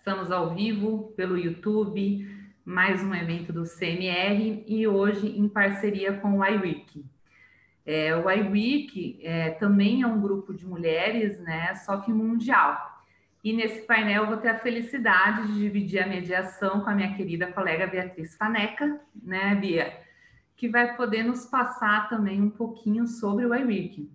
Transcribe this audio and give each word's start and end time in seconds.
estamos 0.00 0.32
ao 0.32 0.54
vivo 0.54 1.12
pelo 1.14 1.36
YouTube, 1.36 2.26
mais 2.64 3.02
um 3.04 3.14
evento 3.14 3.52
do 3.52 3.64
CMR 3.64 4.64
e 4.66 4.88
hoje 4.88 5.38
em 5.38 5.46
parceria 5.46 6.14
com 6.14 6.38
o 6.38 6.44
iWeek. 6.44 7.04
É, 7.84 8.16
o 8.16 8.30
iWeek 8.30 9.20
é, 9.22 9.50
também 9.50 10.00
é 10.00 10.06
um 10.06 10.18
grupo 10.18 10.54
de 10.54 10.66
mulheres, 10.66 11.38
né, 11.40 11.74
só 11.74 11.98
que 11.98 12.10
mundial. 12.10 13.04
E 13.44 13.52
nesse 13.52 13.82
painel 13.82 14.26
vou 14.26 14.38
ter 14.38 14.48
a 14.48 14.58
felicidade 14.58 15.48
de 15.48 15.58
dividir 15.58 16.02
a 16.02 16.06
mediação 16.06 16.80
com 16.80 16.88
a 16.88 16.94
minha 16.94 17.14
querida 17.14 17.52
colega 17.52 17.86
Beatriz 17.86 18.34
Faneca, 18.34 18.98
né, 19.22 19.54
Bia? 19.54 20.00
Que 20.56 20.66
vai 20.66 20.96
poder 20.96 21.24
nos 21.24 21.44
passar 21.44 22.08
também 22.08 22.40
um 22.40 22.50
pouquinho 22.50 23.06
sobre 23.06 23.44
o 23.44 23.54
iWeek. 23.54 24.10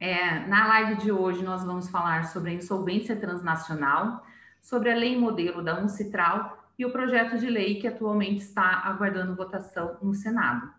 É, 0.00 0.46
na 0.46 0.66
live 0.66 0.96
de 0.96 1.12
hoje, 1.12 1.44
nós 1.44 1.62
vamos 1.62 1.90
falar 1.90 2.24
sobre 2.24 2.52
a 2.52 2.54
insolvência 2.54 3.14
transnacional, 3.14 4.24
sobre 4.64 4.90
a 4.90 4.96
lei 4.96 5.16
modelo 5.16 5.62
da 5.62 5.78
Uncitral 5.78 6.58
e 6.78 6.86
o 6.86 6.90
projeto 6.90 7.38
de 7.38 7.48
lei 7.50 7.74
que 7.78 7.86
atualmente 7.86 8.38
está 8.38 8.80
aguardando 8.84 9.36
votação 9.36 9.98
no 10.02 10.14
Senado. 10.14 10.72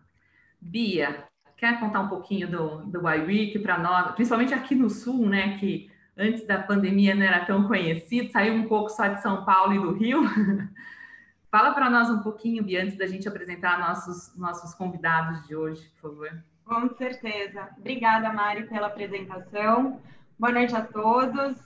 Bia, 0.60 1.24
quer 1.56 1.78
contar 1.78 2.00
um 2.00 2.08
pouquinho 2.08 2.50
do, 2.50 2.78
do 2.86 3.08
iWeek 3.08 3.60
para 3.60 3.78
nós, 3.78 4.12
principalmente 4.16 4.52
aqui 4.52 4.74
no 4.74 4.90
Sul, 4.90 5.28
né, 5.28 5.56
que 5.56 5.88
antes 6.18 6.44
da 6.44 6.58
pandemia 6.58 7.14
não 7.14 7.22
era 7.24 7.46
tão 7.46 7.68
conhecido, 7.68 8.32
saiu 8.32 8.54
um 8.54 8.66
pouco 8.66 8.90
só 8.90 9.06
de 9.06 9.22
São 9.22 9.44
Paulo 9.44 9.72
e 9.72 9.78
do 9.78 9.92
Rio. 9.92 10.22
Fala 11.48 11.72
para 11.72 11.88
nós 11.88 12.10
um 12.10 12.22
pouquinho, 12.22 12.64
Bia, 12.64 12.82
antes 12.82 12.98
da 12.98 13.06
gente 13.06 13.28
apresentar 13.28 13.78
nossos, 13.78 14.36
nossos 14.36 14.74
convidados 14.74 15.46
de 15.46 15.54
hoje, 15.54 15.88
por 16.00 16.10
favor. 16.10 16.42
Com 16.64 16.92
certeza. 16.96 17.68
Obrigada, 17.78 18.32
Mari, 18.32 18.64
pela 18.64 18.88
apresentação. 18.88 20.00
Boa 20.36 20.52
noite 20.52 20.74
a 20.74 20.82
todos, 20.82 21.56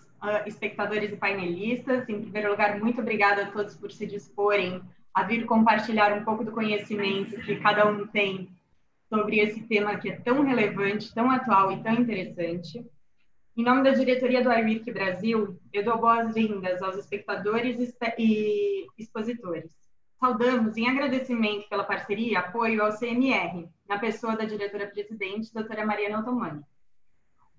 espectadores 0.47 1.13
e 1.13 1.17
painelistas. 1.17 2.09
Em 2.09 2.21
primeiro 2.21 2.51
lugar, 2.51 2.79
muito 2.79 3.01
obrigada 3.01 3.43
a 3.43 3.51
todos 3.51 3.77
por 3.77 3.91
se 3.91 4.07
disporem 4.07 4.83
a 5.13 5.25
vir 5.25 5.45
compartilhar 5.47 6.17
um 6.17 6.25
pouco 6.25 6.45
do 6.45 6.53
conhecimento 6.53 7.41
que 7.41 7.57
cada 7.57 7.87
um 7.89 8.07
tem 8.07 8.49
sobre 9.09 9.41
esse 9.41 9.63
tema 9.63 9.97
que 9.97 10.09
é 10.09 10.17
tão 10.17 10.43
relevante, 10.43 11.13
tão 11.13 11.31
atual 11.31 11.73
e 11.73 11.83
tão 11.83 11.95
interessante. 11.95 12.85
Em 13.57 13.65
nome 13.65 13.83
da 13.83 13.91
diretoria 13.91 14.43
do 14.43 14.53
iWeek 14.53 14.93
Brasil, 14.93 15.59
eu 15.73 15.85
dou 15.85 15.99
boas-vindas 15.99 16.81
aos 16.81 16.97
espectadores 16.97 17.93
e 18.17 18.87
expositores. 18.97 19.71
Saudamos 20.21 20.77
em 20.77 20.89
agradecimento 20.89 21.69
pela 21.69 21.83
parceria 21.83 22.33
e 22.33 22.37
apoio 22.37 22.83
ao 22.83 22.97
CMR, 22.97 23.69
na 23.89 23.99
pessoa 23.99 24.37
da 24.37 24.45
diretora-presidente, 24.45 25.53
doutora 25.53 25.85
Mariana 25.85 26.21
Otomani. 26.21 26.63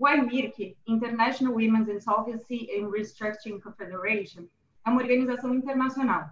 O 0.02 0.08
IWIRC, 0.08 0.76
International 0.88 1.54
Women's 1.54 1.88
Insolvency 1.88 2.68
and 2.76 2.90
Restructuring 2.90 3.60
Confederation, 3.60 4.48
é 4.84 4.90
uma 4.90 5.00
organização 5.00 5.54
internacional, 5.54 6.28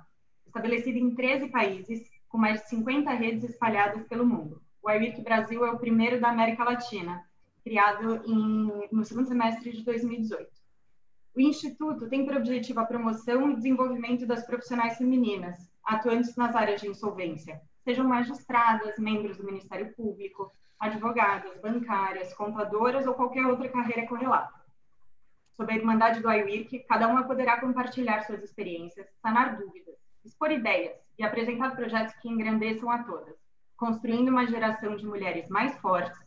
estabelecida 0.48 0.98
em 0.98 1.14
13 1.14 1.50
países, 1.50 2.10
com 2.30 2.40
mais 2.40 2.64
de 2.64 2.70
50 2.70 3.12
redes 3.12 3.44
espalhadas 3.44 4.08
pelo 4.08 4.26
mundo. 4.26 4.60
O 4.82 4.90
IWIRC 4.90 5.22
Brasil 5.22 5.64
é 5.64 5.70
o 5.70 5.78
primeiro 5.78 6.20
da 6.20 6.32
América 6.32 6.64
Latina, 6.64 7.24
criado 7.64 8.24
em, 8.26 8.90
no 8.92 9.06
segundo 9.06 9.28
semestre 9.28 9.72
de 9.72 9.84
2018. 9.84 10.50
O 11.36 11.40
Instituto 11.40 12.10
tem 12.10 12.26
por 12.26 12.38
objetivo 12.38 12.80
a 12.80 12.86
promoção 12.86 13.52
e 13.52 13.56
desenvolvimento 13.56 14.26
das 14.26 14.48
profissionais 14.48 14.98
femininas, 14.98 15.70
atuantes 15.84 16.36
nas 16.36 16.56
áreas 16.56 16.82
de 16.82 16.88
insolvência, 16.88 17.62
sejam 17.84 18.08
magistradas, 18.08 18.98
membros 18.98 19.38
do 19.38 19.46
Ministério 19.46 19.94
Público, 19.94 20.52
advogadas, 20.80 21.60
bancárias, 21.60 22.34
contadoras 22.34 23.06
ou 23.06 23.14
qualquer 23.14 23.46
outra 23.46 23.68
carreira 23.70 24.08
correlata. 24.08 24.58
Sob 25.58 25.72
a 25.72 25.76
irmandade 25.76 26.22
do 26.22 26.32
iWirk, 26.32 26.80
cada 26.88 27.08
uma 27.08 27.26
poderá 27.26 27.60
compartilhar 27.60 28.22
suas 28.22 28.42
experiências, 28.42 29.08
sanar 29.22 29.58
dúvidas, 29.58 29.96
expor 30.24 30.52
ideias 30.52 30.98
e 31.18 31.24
apresentar 31.24 31.76
projetos 31.76 32.16
que 32.16 32.30
engrandeçam 32.30 32.90
a 32.90 33.04
todas, 33.04 33.36
construindo 33.76 34.30
uma 34.30 34.48
geração 34.48 34.96
de 34.96 35.06
mulheres 35.06 35.50
mais 35.50 35.78
fortes, 35.80 36.18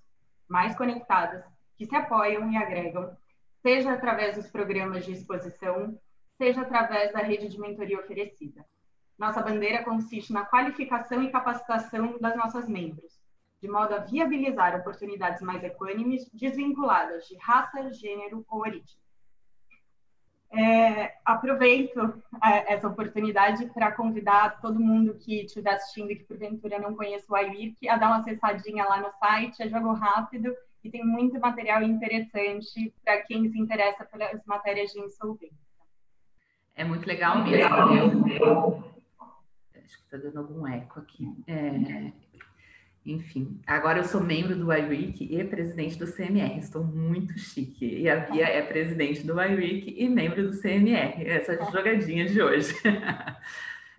mais 0.47 0.77
conectadas, 0.77 1.45
que 1.79 1.87
se 1.87 1.97
apoiam 1.97 2.51
e 2.53 2.57
agregam, 2.57 3.17
seja 3.63 3.93
através 3.93 4.37
dos 4.37 4.51
programas 4.51 5.05
de 5.05 5.13
exposição, 5.13 5.99
seja 6.37 6.61
através 6.61 7.13
da 7.13 7.21
rede 7.21 7.49
de 7.49 7.59
mentoria 7.59 8.01
oferecida. 8.01 8.65
Nossa 9.19 9.41
bandeira 9.41 9.83
consiste 9.83 10.33
na 10.33 10.45
qualificação 10.45 11.23
e 11.23 11.31
capacitação 11.31 12.19
das 12.21 12.37
nossas 12.37 12.69
membros, 12.69 13.22
de 13.63 13.69
modo 13.69 13.95
a 13.95 13.99
viabilizar 13.99 14.75
oportunidades 14.75 15.41
mais 15.41 15.63
equânimes, 15.63 16.29
desvinculadas 16.35 17.29
de 17.29 17.37
raça, 17.37 17.93
gênero 17.93 18.45
ou 18.51 18.61
origem. 18.61 19.01
É, 20.51 21.15
aproveito 21.25 21.99
é, 22.45 22.75
essa 22.75 22.89
oportunidade 22.89 23.65
para 23.67 23.93
convidar 23.93 24.61
todo 24.61 24.81
mundo 24.81 25.15
que 25.15 25.45
estiver 25.45 25.75
assistindo 25.75 26.11
e 26.11 26.17
que 26.17 26.25
porventura 26.25 26.79
não 26.79 26.95
conhece 26.95 27.25
o 27.31 27.37
iWirk 27.37 27.89
a 27.89 27.97
dar 27.97 28.09
uma 28.09 28.19
acessadinha 28.19 28.85
lá 28.85 29.01
no 29.01 29.13
site, 29.13 29.63
é 29.63 29.69
jogo 29.69 29.93
rápido 29.93 30.55
e 30.83 30.91
tem 30.91 31.07
muito 31.07 31.39
material 31.39 31.83
interessante 31.83 32.93
para 33.05 33.23
quem 33.23 33.49
se 33.49 33.59
interessa 33.59 34.05
pelas 34.05 34.45
matérias 34.45 34.91
de 34.91 34.99
insolvência. 34.99 35.57
É 36.75 36.83
muito 36.83 37.07
legal 37.07 37.45
mesmo. 37.45 38.29
Eu, 38.29 38.85
acho 39.77 39.99
que 39.99 40.05
está 40.05 40.17
dando 40.17 40.41
algum 40.41 40.67
eco 40.67 40.99
aqui. 40.99 41.33
É, 41.47 42.13
enfim, 43.05 43.61
agora 43.67 43.99
eu 43.99 44.05
sou 44.05 44.21
membro 44.21 44.55
do 44.55 44.73
iWeek 44.73 45.29
e 45.35 45.45
presidente 45.45 45.99
do 45.99 46.07
CMR, 46.07 46.59
estou 46.59 46.85
muito 46.85 47.37
chique. 47.37 47.85
E 47.85 48.09
a 48.09 48.21
Bia 48.21 48.47
é 48.47 48.63
presidente 48.63 49.27
do 49.27 49.33
iWeek 49.41 49.95
e 49.99 50.09
membro 50.09 50.49
do 50.49 50.61
CMR, 50.61 51.27
essa 51.27 51.59
jogadinha 51.71 52.27
de 52.27 52.41
hoje. 52.41 52.75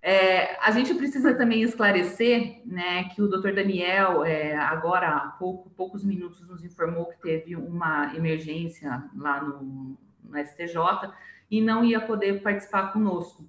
É, 0.06 0.58
a 0.60 0.70
gente 0.70 0.92
precisa 0.92 1.34
também 1.34 1.62
esclarecer 1.62 2.60
né, 2.66 3.04
que 3.04 3.22
o 3.22 3.26
doutor 3.26 3.54
Daniel, 3.54 4.22
é, 4.22 4.54
agora 4.54 5.08
há 5.08 5.20
pouco, 5.30 5.70
poucos 5.70 6.04
minutos, 6.04 6.46
nos 6.46 6.62
informou 6.62 7.06
que 7.06 7.18
teve 7.22 7.56
uma 7.56 8.14
emergência 8.14 9.02
lá 9.16 9.42
no, 9.42 9.96
no 10.22 10.38
STJ 10.44 10.76
e 11.50 11.62
não 11.62 11.82
ia 11.82 12.02
poder 12.02 12.42
participar 12.42 12.92
conosco. 12.92 13.48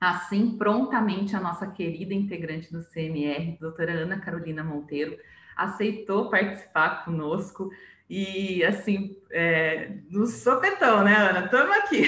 Assim, 0.00 0.56
prontamente, 0.58 1.34
a 1.34 1.40
nossa 1.40 1.66
querida 1.66 2.12
integrante 2.12 2.72
do 2.72 2.84
CMR, 2.84 3.56
doutora 3.58 3.92
Ana 3.92 4.18
Carolina 4.18 4.62
Monteiro, 4.62 5.16
aceitou 5.56 6.28
participar 6.28 7.04
conosco 7.04 7.70
e, 8.08 8.62
assim, 8.64 9.16
é, 9.30 9.96
no 10.10 10.26
sopetão, 10.26 11.02
né, 11.02 11.14
Ana? 11.16 11.46
Estamos 11.46 11.76
aqui. 11.76 12.04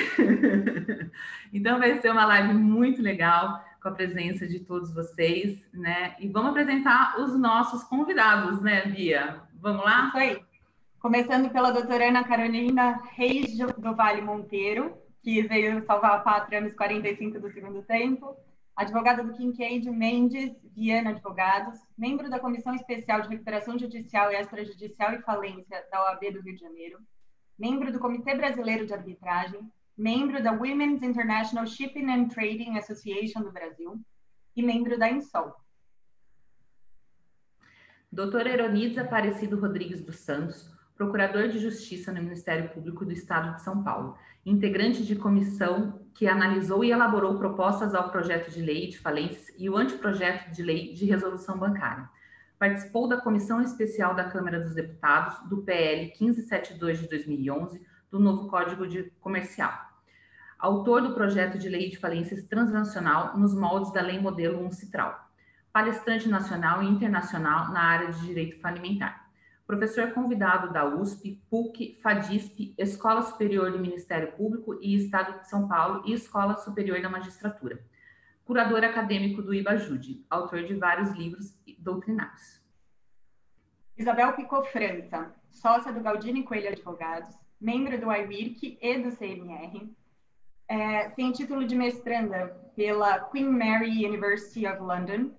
então, 1.52 1.78
vai 1.78 1.98
ser 2.00 2.10
uma 2.10 2.26
live 2.26 2.54
muito 2.54 3.02
legal, 3.02 3.64
com 3.82 3.88
a 3.88 3.92
presença 3.92 4.46
de 4.46 4.60
todos 4.60 4.92
vocês, 4.92 5.58
né? 5.72 6.14
E 6.20 6.28
vamos 6.28 6.50
apresentar 6.50 7.18
os 7.20 7.38
nossos 7.38 7.82
convidados, 7.84 8.60
né, 8.60 8.86
Bia? 8.86 9.40
Vamos 9.54 9.84
lá? 9.84 10.08
Isso 10.08 10.16
aí. 10.18 10.42
Começando 11.00 11.50
pela 11.50 11.70
doutora 11.70 12.08
Ana 12.08 12.24
Carolina 12.24 13.00
Reis 13.14 13.56
do 13.56 13.94
Vale 13.94 14.20
Monteiro, 14.20 14.96
que 15.28 15.42
veio 15.42 15.84
salvar 15.84 16.12
a 16.12 16.20
pátria 16.20 16.58
nos 16.58 16.72
45 16.72 17.38
do 17.38 17.50
segundo 17.50 17.82
tempo, 17.82 18.34
advogada 18.74 19.22
do 19.22 19.34
Kincaid 19.34 19.84
Mendes 19.90 20.56
Viana 20.74 21.10
Advogados, 21.10 21.78
membro 21.98 22.30
da 22.30 22.40
Comissão 22.40 22.74
Especial 22.74 23.20
de 23.20 23.28
Recuperação 23.28 23.78
Judicial 23.78 24.32
e 24.32 24.36
Extrajudicial 24.36 25.12
e 25.12 25.20
Falência 25.20 25.84
da 25.92 26.02
OAB 26.02 26.32
do 26.32 26.40
Rio 26.40 26.54
de 26.54 26.62
Janeiro, 26.62 26.98
membro 27.58 27.92
do 27.92 27.98
Comitê 27.98 28.34
Brasileiro 28.34 28.86
de 28.86 28.94
Arbitragem, 28.94 29.70
membro 29.94 30.42
da 30.42 30.52
Women's 30.52 31.02
International 31.02 31.66
Shipping 31.66 32.10
and 32.10 32.28
Trading 32.28 32.78
Association 32.78 33.42
do 33.42 33.52
Brasil. 33.52 34.00
E 34.56 34.62
membro 34.62 34.98
da 34.98 35.10
INSOL. 35.10 35.54
Doutora 38.10 38.48
Eronides 38.48 38.96
Aparecido 38.96 39.60
Rodrigues 39.60 40.02
dos 40.02 40.16
Santos, 40.20 40.77
procurador 40.98 41.46
de 41.46 41.60
Justiça 41.60 42.12
no 42.12 42.20
Ministério 42.20 42.70
Público 42.70 43.04
do 43.04 43.12
Estado 43.12 43.54
de 43.54 43.62
São 43.62 43.84
Paulo, 43.84 44.18
integrante 44.44 45.06
de 45.06 45.14
comissão 45.14 46.00
que 46.12 46.26
analisou 46.26 46.82
e 46.84 46.90
elaborou 46.90 47.38
propostas 47.38 47.94
ao 47.94 48.10
projeto 48.10 48.50
de 48.50 48.60
lei 48.60 48.88
de 48.88 48.98
falências 48.98 49.54
e 49.56 49.70
o 49.70 49.76
anteprojeto 49.76 50.50
de 50.50 50.60
lei 50.60 50.92
de 50.92 51.04
resolução 51.04 51.56
bancária. 51.56 52.10
Participou 52.58 53.06
da 53.06 53.20
Comissão 53.20 53.62
Especial 53.62 54.16
da 54.16 54.24
Câmara 54.24 54.58
dos 54.58 54.74
Deputados 54.74 55.38
do 55.48 55.58
PL 55.58 56.12
1572 56.20 56.98
de 56.98 57.08
2011, 57.08 57.80
do 58.10 58.18
novo 58.18 58.48
Código 58.48 58.84
de 58.84 59.04
Comercial. 59.20 59.72
Autor 60.58 61.02
do 61.02 61.14
projeto 61.14 61.56
de 61.56 61.68
lei 61.68 61.88
de 61.88 61.96
falências 61.96 62.42
transnacional 62.42 63.38
nos 63.38 63.54
moldes 63.54 63.92
da 63.92 64.00
Lei 64.00 64.18
Modelo 64.18 64.66
1 64.66 64.72
Citral. 64.72 65.30
Palestrante 65.72 66.28
nacional 66.28 66.82
e 66.82 66.88
internacional 66.88 67.72
na 67.72 67.82
área 67.82 68.10
de 68.10 68.26
direito 68.26 68.60
falimentar 68.60 69.27
professor 69.68 70.12
convidado 70.12 70.72
da 70.72 70.86
USP, 70.86 71.42
PUC, 71.50 71.98
FADISP, 72.02 72.74
Escola 72.78 73.20
Superior 73.20 73.70
do 73.70 73.78
Ministério 73.78 74.32
Público 74.32 74.78
e 74.80 74.94
Estado 74.94 75.40
de 75.40 75.46
São 75.46 75.68
Paulo 75.68 76.02
e 76.06 76.14
Escola 76.14 76.56
Superior 76.56 77.02
da 77.02 77.10
Magistratura. 77.10 77.78
Curador 78.46 78.82
acadêmico 78.82 79.42
do 79.42 79.52
IBAJUDE, 79.52 80.24
autor 80.30 80.64
de 80.64 80.74
vários 80.74 81.10
livros 81.10 81.54
doutrinários. 81.78 82.62
Isabel 83.94 84.32
Picot 84.32 84.66
França, 84.72 85.34
sócia 85.50 85.92
do 85.92 86.00
Galdini 86.00 86.44
Coelho 86.44 86.70
Advogados, 86.70 87.28
membro 87.60 88.00
do 88.00 88.10
IWIRC 88.10 88.78
e 88.80 88.98
do 89.02 89.14
CMR, 89.14 89.94
é, 90.66 91.10
tem 91.10 91.30
título 91.30 91.66
de 91.66 91.76
mestranda 91.76 92.56
pela 92.74 93.20
Queen 93.20 93.50
Mary 93.50 94.06
University 94.06 94.66
of 94.66 94.80
London, 94.80 95.30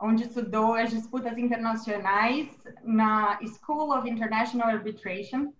onde 0.00 0.24
estudou 0.24 0.74
as 0.74 0.90
disputas 0.90 1.36
internacionais 1.36 2.48
na 2.84 3.38
School 3.44 3.96
of 3.96 4.08
International 4.08 4.68
Arbitration. 4.68 5.52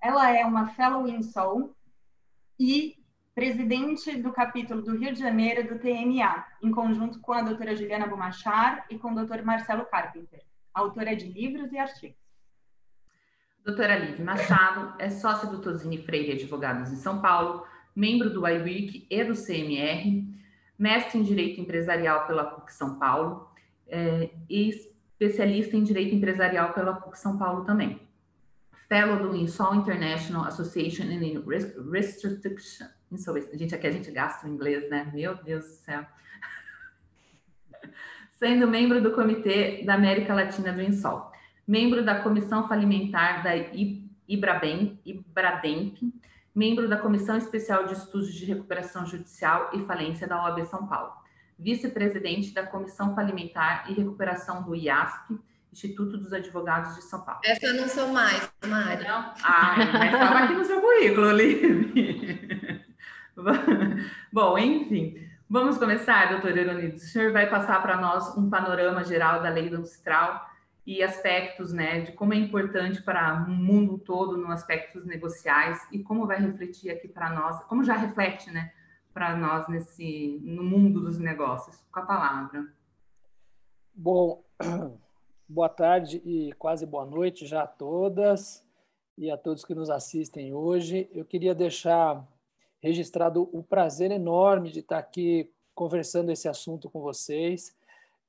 Ela 0.00 0.30
é 0.30 0.44
uma 0.44 0.68
Fellow 0.68 1.06
in 1.06 1.22
Seoul 1.22 1.74
e 2.58 2.96
presidente 3.34 4.16
do 4.16 4.32
capítulo 4.32 4.80
do 4.80 4.96
Rio 4.96 5.12
de 5.12 5.18
Janeiro 5.18 5.68
do 5.68 5.78
TMA, 5.78 6.44
em 6.62 6.70
conjunto 6.70 7.20
com 7.20 7.32
a 7.32 7.42
doutora 7.42 7.74
Juliana 7.74 8.06
Bumachar 8.06 8.86
e 8.88 8.98
com 8.98 9.12
o 9.12 9.14
doutor 9.14 9.42
Marcelo 9.42 9.84
Carpenter, 9.86 10.40
autora 10.72 11.16
de 11.16 11.26
livros 11.26 11.72
e 11.72 11.78
artigos. 11.78 12.16
Doutora 13.64 13.96
Liv 13.96 14.20
Machado 14.20 14.94
é 14.98 15.10
sócia 15.10 15.48
do 15.48 15.60
Tosini 15.60 15.98
Freire 15.98 16.32
Advogados 16.32 16.92
em 16.92 16.96
São 16.96 17.20
Paulo, 17.20 17.66
membro 17.96 18.30
do 18.30 18.46
IWIC 18.46 19.06
e 19.10 19.24
do 19.24 19.34
CMR, 19.34 20.22
mestre 20.78 21.18
em 21.18 21.22
Direito 21.22 21.60
Empresarial 21.60 22.26
pela 22.26 22.44
PUC 22.44 22.72
São 22.72 22.98
Paulo 22.98 23.53
é, 23.94 24.30
e 24.50 24.70
especialista 24.70 25.76
em 25.76 25.84
Direito 25.84 26.16
Empresarial 26.16 26.72
pela 26.72 26.94
PUC 26.94 27.16
São 27.16 27.38
Paulo 27.38 27.64
também. 27.64 28.00
Fellow 28.88 29.28
do 29.28 29.36
Insol 29.36 29.76
International 29.76 30.44
Association 30.44 31.04
in 31.04 31.44
Restriction. 31.90 32.86
Gente, 33.54 33.74
aqui 33.74 33.86
a 33.86 33.92
gente 33.92 34.10
gasta 34.10 34.46
o 34.46 34.50
inglês, 34.50 34.90
né? 34.90 35.10
Meu 35.14 35.36
Deus 35.36 35.64
do 35.64 35.70
céu. 35.70 36.04
Sendo 38.32 38.66
membro 38.66 39.00
do 39.00 39.12
Comitê 39.12 39.84
da 39.84 39.94
América 39.94 40.34
Latina 40.34 40.72
do 40.72 40.82
Insol. 40.82 41.30
Membro 41.66 42.04
da 42.04 42.20
Comissão 42.20 42.68
Falimentar 42.68 43.42
da 43.44 43.52
Ibrademp, 44.26 45.98
membro 46.54 46.88
da 46.88 46.96
Comissão 46.96 47.38
Especial 47.38 47.86
de 47.86 47.94
Estudos 47.94 48.34
de 48.34 48.44
Recuperação 48.44 49.06
Judicial 49.06 49.70
e 49.72 49.86
Falência 49.86 50.26
da 50.26 50.44
OAB 50.44 50.66
São 50.66 50.86
Paulo, 50.86 51.12
vice-presidente 51.58 52.52
da 52.52 52.64
Comissão 52.66 53.14
Falimentar 53.14 53.90
e 53.90 53.94
Recuperação 53.94 54.62
do 54.62 54.74
IASP, 54.74 55.38
Instituto 55.72 56.16
dos 56.16 56.32
Advogados 56.32 56.94
de 56.94 57.02
São 57.02 57.20
Paulo. 57.22 57.40
Essa 57.44 57.66
eu 57.66 57.74
não 57.74 57.88
sou 57.88 58.08
mais, 58.08 58.48
Mari. 58.64 59.04
Não? 59.04 59.34
Ah, 59.42 59.74
mas 59.92 60.12
estava 60.12 60.38
aqui 60.40 60.54
no 60.54 60.64
seu 60.64 60.80
currículo, 60.80 61.32
Liv. 61.32 61.92
Bom, 64.32 64.56
enfim, 64.56 65.16
vamos 65.50 65.76
começar, 65.76 66.30
doutor 66.30 66.56
Eronides. 66.56 67.02
O 67.02 67.06
senhor 67.08 67.32
vai 67.32 67.48
passar 67.50 67.82
para 67.82 67.96
nós 67.96 68.36
um 68.36 68.48
panorama 68.48 69.02
geral 69.02 69.42
da 69.42 69.48
lei 69.48 69.68
do 69.68 69.78
Ancestral 69.78 70.48
e 70.86 71.02
aspectos, 71.02 71.72
né, 71.72 72.00
de 72.00 72.12
como 72.12 72.34
é 72.34 72.36
importante 72.36 73.02
para 73.02 73.44
o 73.48 73.50
mundo 73.50 73.98
todo 73.98 74.36
no 74.36 74.52
aspectos 74.52 75.04
negociais 75.06 75.80
e 75.90 76.00
como 76.02 76.26
vai 76.26 76.38
refletir 76.38 76.90
aqui 76.90 77.08
para 77.08 77.30
nós, 77.30 77.62
como 77.64 77.82
já 77.82 77.96
reflete, 77.96 78.50
né, 78.50 78.70
para 79.14 79.36
nós 79.36 79.66
nesse 79.68 80.40
no 80.42 80.62
mundo 80.62 81.00
dos 81.00 81.18
negócios. 81.18 81.82
Com 81.90 82.00
a 82.00 82.06
palavra. 82.06 82.66
Bom, 83.94 84.44
boa 85.48 85.68
tarde 85.68 86.20
e 86.24 86.52
quase 86.54 86.84
boa 86.84 87.06
noite 87.06 87.46
já 87.46 87.62
a 87.62 87.66
todas 87.66 88.62
e 89.16 89.30
a 89.30 89.38
todos 89.38 89.64
que 89.64 89.74
nos 89.74 89.88
assistem 89.88 90.52
hoje. 90.52 91.08
Eu 91.14 91.24
queria 91.24 91.54
deixar 91.54 92.26
registrado 92.82 93.48
o 93.52 93.62
prazer 93.62 94.10
enorme 94.10 94.70
de 94.70 94.80
estar 94.80 94.98
aqui 94.98 95.50
conversando 95.74 96.30
esse 96.30 96.48
assunto 96.48 96.90
com 96.90 97.00
vocês 97.00 97.74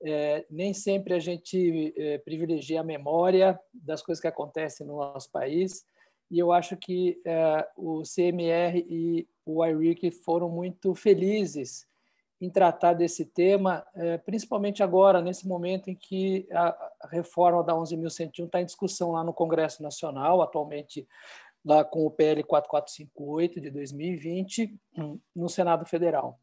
é, 0.02 0.46
nem 0.50 0.74
sempre 0.74 1.14
a 1.14 1.20
gente 1.20 1.94
é, 1.98 2.18
privilegia 2.20 2.82
a 2.82 2.84
memória 2.84 3.60
das 3.74 4.02
coisas 4.02 4.22
que 4.22 4.28
acontecem 4.28 4.86
no 4.86 4.98
nosso 4.98 5.32
país, 5.32 5.86
e 6.30 6.40
eu 6.40 6.52
acho 6.52 6.76
que 6.78 7.22
é, 7.26 7.68
o 7.78 8.02
CMR 8.04 8.86
e 8.90 9.28
o 9.46 9.64
IRIC 9.64 10.12
foram 10.12 10.50
muito 10.50 10.96
felizes 10.96 11.88
em 12.42 12.50
tratar 12.50 12.94
desse 12.94 13.26
tema, 13.26 13.86
é, 13.96 14.18
principalmente 14.18 14.84
agora, 14.84 15.22
nesse 15.22 15.48
momento 15.48 15.90
em 15.90 15.96
que 15.96 16.48
a, 16.52 16.92
reforma 17.10 17.64
da 17.64 17.74
11.101 17.74 18.46
está 18.46 18.62
em 18.62 18.66
discussão 18.66 19.12
lá 19.12 19.24
no 19.24 19.34
Congresso 19.34 19.82
Nacional, 19.82 20.42
atualmente 20.42 21.08
lá 21.64 21.84
com 21.84 22.06
o 22.06 22.12
PL 22.12 22.44
4458 22.44 23.62
de 23.62 23.72
2020, 23.72 24.76
no 25.36 25.50
Senado 25.50 25.86
Federal. 25.86 26.40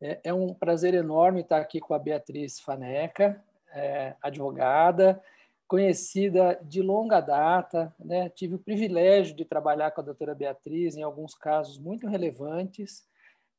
É, 0.00 0.20
é, 0.24 0.34
um 0.34 0.52
prazer 0.52 0.94
enorme 0.94 1.40
estar 1.40 1.58
aqui 1.58 1.80
com 1.80 1.94
a 1.94 1.98
Beatriz 1.98 2.60
Faneca, 2.60 3.42
é, 3.72 4.14
advogada, 4.22 5.22
conhecida 5.66 6.58
de 6.62 6.80
longa 6.80 7.20
data. 7.20 7.94
Né? 7.98 8.28
Tive 8.30 8.54
o 8.54 8.58
privilégio 8.58 9.34
de 9.34 9.44
trabalhar 9.44 9.90
com 9.90 10.00
a 10.00 10.04
doutora 10.04 10.34
Beatriz 10.34 10.96
em 10.96 11.02
alguns 11.02 11.34
casos 11.34 11.78
muito 11.78 12.06
relevantes, 12.06 13.06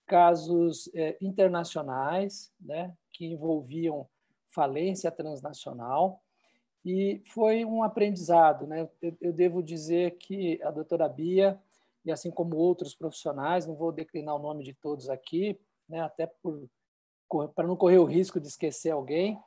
casos 0.05 0.89
é, 0.93 1.17
internacionais, 1.21 2.51
né? 2.59 2.93
que 3.11 3.25
envolviam 3.25 4.07
falência 4.49 5.11
transnacional. 5.11 6.21
E 6.85 7.21
foi 7.25 7.65
um 7.65 7.83
aprendizado. 7.83 8.65
Né? 8.65 8.87
Eu, 9.01 9.17
eu 9.19 9.33
devo 9.33 9.61
dizer 9.61 10.17
que 10.17 10.61
a 10.63 10.71
doutora 10.71 11.09
Bia, 11.09 11.59
e 12.05 12.11
assim 12.11 12.31
como 12.31 12.55
outros 12.55 12.95
profissionais, 12.95 13.67
não 13.67 13.75
vou 13.75 13.91
declinar 13.91 14.35
o 14.35 14.41
nome 14.41 14.63
de 14.63 14.73
todos 14.73 15.09
aqui, 15.09 15.59
né? 15.89 15.99
até 15.99 16.31
para 17.53 17.67
não 17.67 17.75
correr 17.75 17.97
o 17.97 18.05
risco 18.05 18.39
de 18.39 18.47
esquecer 18.47 18.91
alguém, 18.91 19.37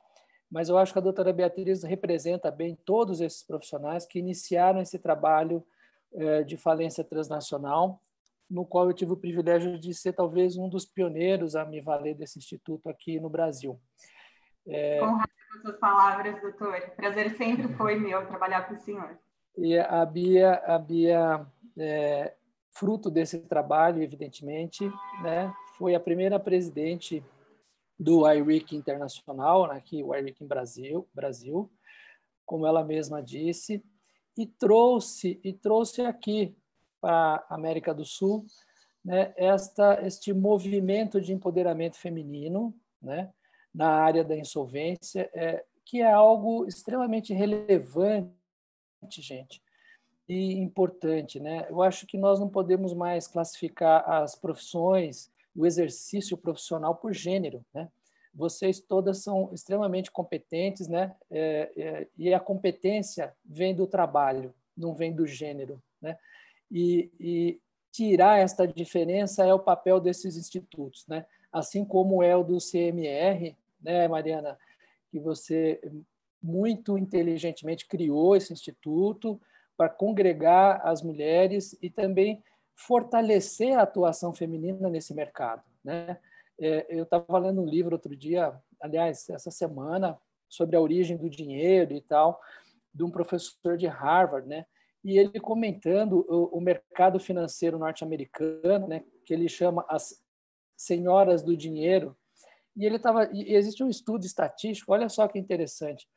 mas 0.51 0.69
eu 0.69 0.77
acho 0.77 0.93
que 0.93 0.99
a 0.99 1.03
doutora 1.03 1.33
Beatriz 1.33 1.83
representa 1.83 2.51
bem 2.51 2.77
todos 2.85 3.21
esses 3.21 3.43
profissionais 3.43 4.05
que 4.05 4.19
iniciaram 4.19 4.81
esse 4.81 4.99
trabalho 4.99 5.65
eh, 6.13 6.43
de 6.43 6.57
falência 6.57 7.05
transnacional, 7.05 8.03
no 8.51 8.67
qual 8.67 8.89
eu 8.89 8.93
tive 8.93 9.13
o 9.13 9.17
privilégio 9.17 9.79
de 9.79 9.95
ser 9.95 10.13
talvez 10.13 10.57
um 10.57 10.69
dos 10.69 10.85
pioneiros 10.85 11.55
a 11.55 11.65
me 11.65 11.81
valer 11.81 12.17
desse 12.17 12.39
instituto 12.39 12.89
aqui 12.89 13.21
no 13.21 13.31
Brasil. 13.31 13.81
É... 14.67 15.01
Honrado 15.03 15.31
com 15.53 15.61
suas 15.61 15.79
palavras, 15.79 16.41
doutor. 16.43 16.81
Prazer 16.97 17.37
sempre 17.37 17.69
foi 17.75 17.97
meu 17.97 18.27
trabalhar 18.27 18.67
com 18.67 18.75
o 18.75 18.79
senhor. 18.79 19.17
E 19.59 19.77
a 19.77 20.07
Bia, 20.07 20.55
a 20.65 20.79
Bia 20.79 21.45
é, 21.77 22.33
fruto 22.71 23.11
desse 23.11 23.41
trabalho, 23.41 24.01
evidentemente, 24.01 24.91
né, 25.23 25.53
foi 25.77 25.95
a 25.95 26.01
primeira 26.01 26.39
presidente 26.39 27.23
do 28.01 28.27
IRIC 28.27 28.75
Internacional, 28.75 29.65
aqui 29.65 30.03
o 30.03 30.15
IRIC 30.15 30.43
Brasil, 30.43 31.07
Brasil, 31.13 31.71
como 32.47 32.67
ela 32.67 32.83
mesma 32.83 33.23
disse, 33.23 33.85
e 34.39 34.47
trouxe 34.47 35.39
e 35.45 35.53
trouxe 35.53 36.01
aqui 36.01 36.57
para 36.99 37.45
a 37.47 37.55
América 37.55 37.93
do 37.93 38.05
Sul, 38.05 38.47
né, 39.05 39.35
esta 39.37 40.01
este 40.07 40.33
movimento 40.33 41.21
de 41.21 41.35
empoderamento 41.35 41.99
feminino, 41.99 42.75
né, 43.03 43.31
na 43.73 43.91
área 43.91 44.25
da 44.25 44.35
insolvência, 44.35 45.31
é, 45.35 45.63
que 45.85 46.01
é 46.01 46.11
algo 46.11 46.67
extremamente 46.67 47.35
relevante, 47.35 48.33
gente, 49.19 49.63
e 50.27 50.55
importante, 50.55 51.39
né? 51.39 51.67
Eu 51.69 51.83
acho 51.83 52.07
que 52.07 52.17
nós 52.17 52.41
não 52.41 52.49
podemos 52.49 52.95
mais 52.95 53.27
classificar 53.27 54.09
as 54.09 54.35
profissões 54.35 55.30
o 55.55 55.67
exercício 55.67 56.37
profissional 56.37 56.95
por 56.95 57.13
gênero, 57.13 57.65
né? 57.75 57.89
Vocês 58.33 58.79
todas 58.79 59.19
são 59.19 59.51
extremamente 59.53 60.11
competentes, 60.11 60.87
né? 60.89 61.15
É, 61.31 61.73
é, 61.77 62.07
e 62.17 62.33
a 62.33 62.39
competência 62.39 63.35
vem 63.45 63.75
do 63.75 63.87
trabalho, 63.87 64.55
não 64.77 64.95
vem 64.95 65.13
do 65.13 65.27
gênero, 65.27 65.83
né? 66.01 66.17
E, 66.71 67.11
e 67.19 67.61
tirar 67.91 68.39
esta 68.39 68.67
diferença 68.67 69.45
é 69.45 69.53
o 69.53 69.59
papel 69.59 69.99
desses 70.01 70.37
institutos, 70.37 71.07
né? 71.09 71.27
Assim 71.53 71.85
como 71.85 72.23
é 72.23 72.37
o 72.37 72.45
do 72.45 72.59
CMR, 72.59 73.57
né, 73.83 74.07
Mariana, 74.07 74.57
que 75.11 75.19
você 75.19 75.81
muito 76.43 76.97
inteligentemente 76.97 77.87
criou 77.87 78.37
esse 78.37 78.53
instituto 78.53 79.41
para 79.77 79.89
congregar 79.89 80.81
as 80.85 81.03
mulheres 81.03 81.77
e 81.83 81.91
também 81.91 82.43
fortalecer 82.87 83.79
a 83.79 83.83
atuação 83.83 84.33
feminina 84.33 84.89
nesse 84.89 85.13
mercado. 85.13 85.63
Né? 85.85 86.19
É, 86.59 86.87
eu 86.89 87.05
estava 87.05 87.39
lendo 87.39 87.61
um 87.61 87.67
livro 87.67 87.95
outro 87.95 88.17
dia, 88.17 88.59
aliás, 88.81 89.29
essa 89.29 89.51
semana, 89.51 90.19
sobre 90.49 90.77
a 90.77 90.81
origem 90.81 91.17
do 91.17 91.29
dinheiro 91.29 91.93
e 91.93 92.01
tal, 92.01 92.41
de 92.93 93.05
um 93.05 93.11
professor 93.11 93.77
de 93.77 93.87
Harvard, 93.87 94.49
né? 94.49 94.67
E 95.05 95.17
ele 95.17 95.39
comentando 95.39 96.27
o, 96.29 96.61
mercado 96.61 97.21
financeiro 97.21 97.79
norte-americano, 97.79 98.89
né? 98.89 99.05
Que 99.25 99.33
ele 99.33 99.49
chama 99.49 99.85
as 99.89 100.23
senhoras 100.77 101.43
do 101.43 101.57
dinheiro. 101.57 102.17
E 102.77 102.85
ele 102.85 102.97
estava, 102.97 103.31
existe 103.33 103.85
um 103.85 103.89
estudo 103.89 104.27
estatístico. 104.27 104.93
Olha 104.93 105.09
só 105.09 105.29
que 105.29 105.39
interessante, 105.39 106.09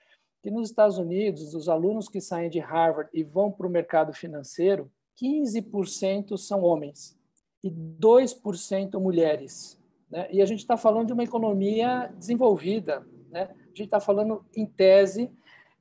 que 0.41 0.49
nos 0.49 0.69
Estados 0.69 0.97
Unidos, 0.97 1.53
os 1.53 1.69
alunos 1.69 2.09
que 2.09 2.19
saem 2.19 2.49
de 2.49 2.59
Harvard 2.59 3.09
e 3.13 3.23
vão 3.23 3.51
para 3.51 3.67
o 3.67 3.69
mercado 3.69 4.11
financeiro, 4.13 4.91
15% 5.21 6.37
são 6.37 6.63
homens 6.63 7.17
e 7.63 7.69
2% 7.71 8.99
mulheres. 8.99 9.79
Né? 10.09 10.27
E 10.31 10.41
a 10.41 10.45
gente 10.45 10.59
está 10.59 10.77
falando 10.77 11.07
de 11.07 11.13
uma 11.13 11.23
economia 11.23 12.13
desenvolvida. 12.17 13.05
Né? 13.29 13.43
A 13.43 13.67
gente 13.67 13.83
está 13.83 13.99
falando, 13.99 14.45
em 14.55 14.65
tese, 14.65 15.31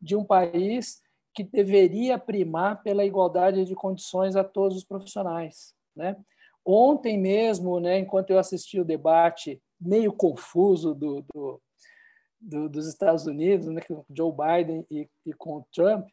de 0.01 0.17
um 0.17 0.25
país 0.25 1.03
que 1.35 1.43
deveria 1.43 2.19
primar 2.19 2.83
pela 2.83 3.05
igualdade 3.05 3.65
de 3.65 3.75
condições 3.75 4.37
a 4.37 4.45
todos 4.45 4.77
os 4.77 4.85
profissionais. 4.85 5.75
Né? 5.95 6.17
Ontem 6.65 7.19
mesmo, 7.19 7.81
né, 7.81 7.99
enquanto 7.99 8.31
eu 8.31 8.39
assisti 8.39 8.81
o 8.81 8.85
debate 8.85 9.61
meio 9.81 10.13
confuso 10.13 10.95
do, 10.95 11.25
do, 11.35 11.61
do 12.41 12.69
dos 12.69 12.87
Estados 12.87 13.27
Unidos, 13.27 13.67
né, 13.67 13.81
com 13.81 14.05
Joe 14.11 14.33
Biden 14.33 14.87
e, 14.91 15.09
e 15.27 15.33
com 15.33 15.57
o 15.57 15.67
Trump, 15.73 16.07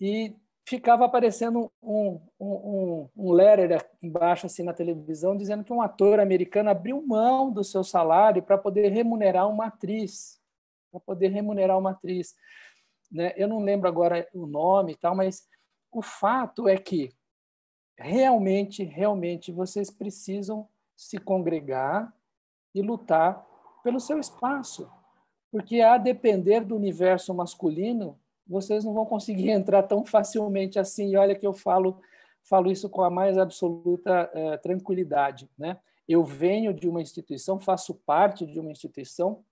e 0.00 0.34
ficava 0.68 1.06
aparecendo 1.06 1.72
um, 1.82 2.20
um, 2.38 3.08
um, 3.16 3.32
letter 3.32 3.82
embaixo 4.02 4.44
assim 4.44 4.62
na 4.62 4.74
televisão 4.74 5.34
dizendo 5.34 5.64
que 5.64 5.72
um 5.72 5.80
ator 5.80 6.20
americano 6.20 6.68
abriu 6.68 7.00
mão 7.06 7.50
do 7.50 7.64
seu 7.64 7.82
salário 7.82 8.42
para 8.42 8.58
poder 8.58 8.90
remunerar 8.90 9.48
uma 9.48 9.68
atriz, 9.68 10.38
para 10.90 11.00
poder 11.00 11.28
remunerar 11.28 11.78
uma 11.78 11.92
atriz. 11.92 12.34
Né? 13.10 13.32
Eu 13.34 13.48
não 13.48 13.60
lembro 13.60 13.88
agora 13.88 14.28
o 14.34 14.46
nome 14.46 14.92
e 14.92 14.96
tal, 14.96 15.16
mas 15.16 15.48
o 15.90 16.02
fato 16.02 16.68
é 16.68 16.76
que 16.76 17.14
realmente, 17.96 18.84
realmente 18.84 19.50
vocês 19.50 19.90
precisam 19.90 20.68
se 20.94 21.16
congregar 21.16 22.12
e 22.74 22.82
lutar 22.82 23.42
pelo 23.82 23.98
seu 23.98 24.18
espaço, 24.18 24.90
porque 25.50 25.80
a 25.80 25.96
depender 25.96 26.60
do 26.60 26.76
universo 26.76 27.32
masculino, 27.32 28.20
vocês 28.48 28.84
não 28.84 28.94
vão 28.94 29.04
conseguir 29.04 29.50
entrar 29.50 29.82
tão 29.82 30.04
facilmente 30.04 30.78
assim. 30.78 31.10
E 31.10 31.16
olha 31.16 31.34
que 31.34 31.46
eu 31.46 31.52
falo 31.52 32.00
falo 32.42 32.70
isso 32.70 32.88
com 32.88 33.02
a 33.02 33.10
mais 33.10 33.36
absoluta 33.36 34.30
eh, 34.32 34.56
tranquilidade, 34.56 35.50
né? 35.58 35.78
Eu 36.08 36.24
venho 36.24 36.72
de 36.72 36.88
uma 36.88 37.02
instituição, 37.02 37.60
faço 37.60 37.94
parte 37.94 38.46
de 38.46 38.58
uma 38.58 38.72
instituição 38.72 39.44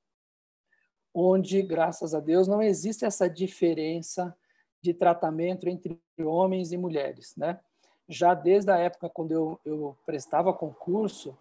onde, 1.13 1.61
graças 1.63 2.15
a 2.15 2.21
Deus, 2.21 2.49
não 2.49 2.63
existe 2.63 3.05
essa 3.05 3.29
diferença 3.29 4.35
de 4.81 4.95
tratamento 4.95 5.69
entre 5.69 6.01
homens 6.19 6.73
e 6.73 6.77
mulheres, 6.79 7.35
né? 7.37 7.61
Já 8.09 8.33
desde 8.33 8.71
a 8.71 8.79
época 8.79 9.11
quando 9.11 9.33
eu, 9.33 9.61
eu 9.65 9.97
prestava 10.07 10.53
concurso, 10.53 11.37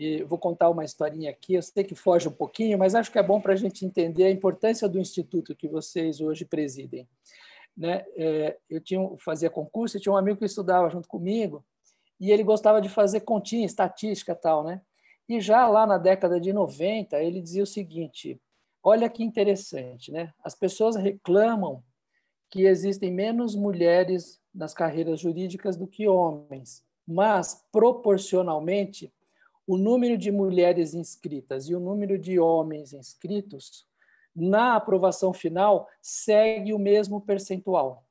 e 0.00 0.22
vou 0.24 0.38
contar 0.38 0.70
uma 0.70 0.82
historinha 0.82 1.28
aqui, 1.28 1.52
eu 1.52 1.62
sei 1.62 1.84
que 1.84 1.94
foge 1.94 2.26
um 2.26 2.32
pouquinho, 2.32 2.78
mas 2.78 2.94
acho 2.94 3.12
que 3.12 3.18
é 3.18 3.22
bom 3.22 3.38
para 3.38 3.52
a 3.52 3.56
gente 3.56 3.84
entender 3.84 4.24
a 4.24 4.30
importância 4.30 4.88
do 4.88 4.98
instituto 4.98 5.54
que 5.54 5.68
vocês 5.68 6.22
hoje 6.22 6.46
presidem. 6.46 7.06
Né? 7.76 8.06
É, 8.16 8.56
eu 8.70 8.80
tinha, 8.80 9.06
fazia 9.18 9.50
concurso 9.50 9.98
e 9.98 10.00
tinha 10.00 10.10
um 10.10 10.16
amigo 10.16 10.38
que 10.38 10.46
estudava 10.46 10.88
junto 10.88 11.06
comigo, 11.06 11.62
e 12.18 12.32
ele 12.32 12.42
gostava 12.42 12.80
de 12.80 12.88
fazer 12.88 13.20
continha, 13.20 13.66
estatística 13.66 14.34
tal, 14.34 14.64
né? 14.64 14.80
E 15.28 15.38
já 15.38 15.68
lá 15.68 15.86
na 15.86 15.98
década 15.98 16.40
de 16.40 16.50
90, 16.50 17.18
ele 17.22 17.40
dizia 17.40 17.62
o 17.62 17.66
seguinte: 17.66 18.40
olha 18.82 19.08
que 19.08 19.22
interessante, 19.22 20.10
né? 20.10 20.32
As 20.42 20.54
pessoas 20.54 20.96
reclamam 20.96 21.82
que 22.50 22.66
existem 22.66 23.12
menos 23.12 23.54
mulheres 23.54 24.40
nas 24.54 24.74
carreiras 24.74 25.20
jurídicas 25.20 25.76
do 25.76 25.86
que 25.86 26.08
homens, 26.08 26.82
mas 27.06 27.64
proporcionalmente 27.70 29.10
o 29.70 29.78
número 29.78 30.18
de 30.18 30.32
mulheres 30.32 30.94
inscritas 30.94 31.68
e 31.68 31.76
o 31.76 31.78
número 31.78 32.18
de 32.18 32.40
homens 32.40 32.92
inscritos, 32.92 33.86
na 34.34 34.74
aprovação 34.74 35.32
final, 35.32 35.88
segue 36.02 36.74
o 36.74 36.78
mesmo 36.78 37.20
percentual 37.20 38.04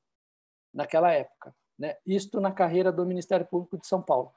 naquela 0.74 1.12
época. 1.12 1.54
Né? 1.78 1.98
Isto 2.06 2.40
na 2.40 2.50
carreira 2.50 2.94
do 2.94 3.06
Ministério 3.06 3.46
Público 3.46 3.78
de 3.78 3.86
São 3.88 4.02
Paulo. 4.02 4.32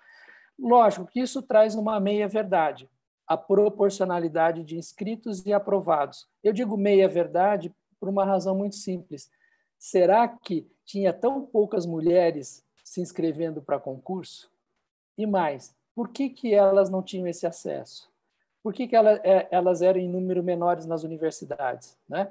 Lógico 0.58 1.06
que 1.06 1.20
isso 1.20 1.40
traz 1.40 1.76
uma 1.76 2.00
meia-verdade, 2.00 2.90
a 3.24 3.36
proporcionalidade 3.36 4.64
de 4.64 4.76
inscritos 4.76 5.46
e 5.46 5.52
aprovados. 5.52 6.28
Eu 6.42 6.52
digo 6.52 6.76
meia-verdade 6.76 7.72
por 8.00 8.08
uma 8.08 8.24
razão 8.24 8.58
muito 8.58 8.74
simples. 8.74 9.30
Será 9.78 10.26
que 10.26 10.68
tinha 10.84 11.12
tão 11.12 11.46
poucas 11.46 11.86
mulheres 11.86 12.66
se 12.82 13.00
inscrevendo 13.00 13.62
para 13.62 13.78
concurso? 13.78 14.50
E 15.16 15.24
mais, 15.24 15.72
por 15.94 16.08
que, 16.08 16.30
que 16.30 16.54
elas 16.54 16.90
não 16.90 17.02
tinham 17.02 17.26
esse 17.26 17.46
acesso? 17.46 18.10
Por 18.62 18.72
que, 18.72 18.86
que 18.86 18.96
ela, 18.96 19.20
é, 19.24 19.48
elas 19.50 19.82
eram 19.82 19.98
em 20.00 20.08
número 20.08 20.42
menores 20.42 20.86
nas 20.86 21.02
universidades? 21.02 21.98
Né? 22.08 22.30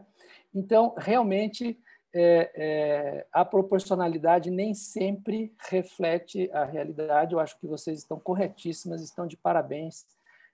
Então, 0.53 0.95
realmente, 0.97 1.77
é, 2.13 2.51
é, 2.55 3.27
a 3.31 3.43
proporcionalidade 3.45 4.49
nem 4.49 4.73
sempre 4.73 5.53
reflete 5.69 6.49
a 6.53 6.63
realidade. 6.63 7.33
Eu 7.33 7.39
acho 7.39 7.59
que 7.59 7.67
vocês 7.67 7.99
estão 7.99 8.19
corretíssimas, 8.19 9.01
estão 9.01 9.27
de 9.27 9.37
parabéns. 9.37 10.05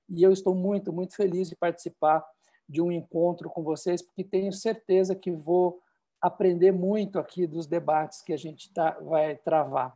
E 0.10 0.24
eu 0.24 0.32
estou 0.32 0.56
muito, 0.56 0.92
muito 0.92 1.16
feliz 1.16 1.50
de 1.50 1.56
participar 1.56 2.26
de 2.68 2.82
um 2.82 2.92
encontro 2.92 3.50
com 3.50 3.64
vocês, 3.64 4.02
porque 4.02 4.24
tenho 4.24 4.52
certeza 4.52 5.16
que 5.16 5.32
vou 5.32 5.82
aprender 6.22 6.72
muito 6.72 7.20
aqui 7.20 7.48
dos 7.48 7.66
debates 7.66 8.22
que 8.22 8.34
a 8.34 8.38
gente 8.38 8.74
tá, 8.74 8.98
vai 9.02 9.36
travar. 9.36 9.96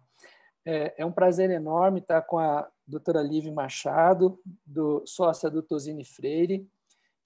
É, 0.65 1.01
é 1.01 1.05
um 1.05 1.11
prazer 1.11 1.49
enorme 1.49 1.99
estar 1.99 2.21
com 2.21 2.37
a 2.37 2.69
doutora 2.85 3.21
Live 3.21 3.49
Machado, 3.49 4.39
do, 4.65 5.01
sócia 5.05 5.49
do 5.49 5.63
Tosini 5.63 6.03
Freire, 6.03 6.67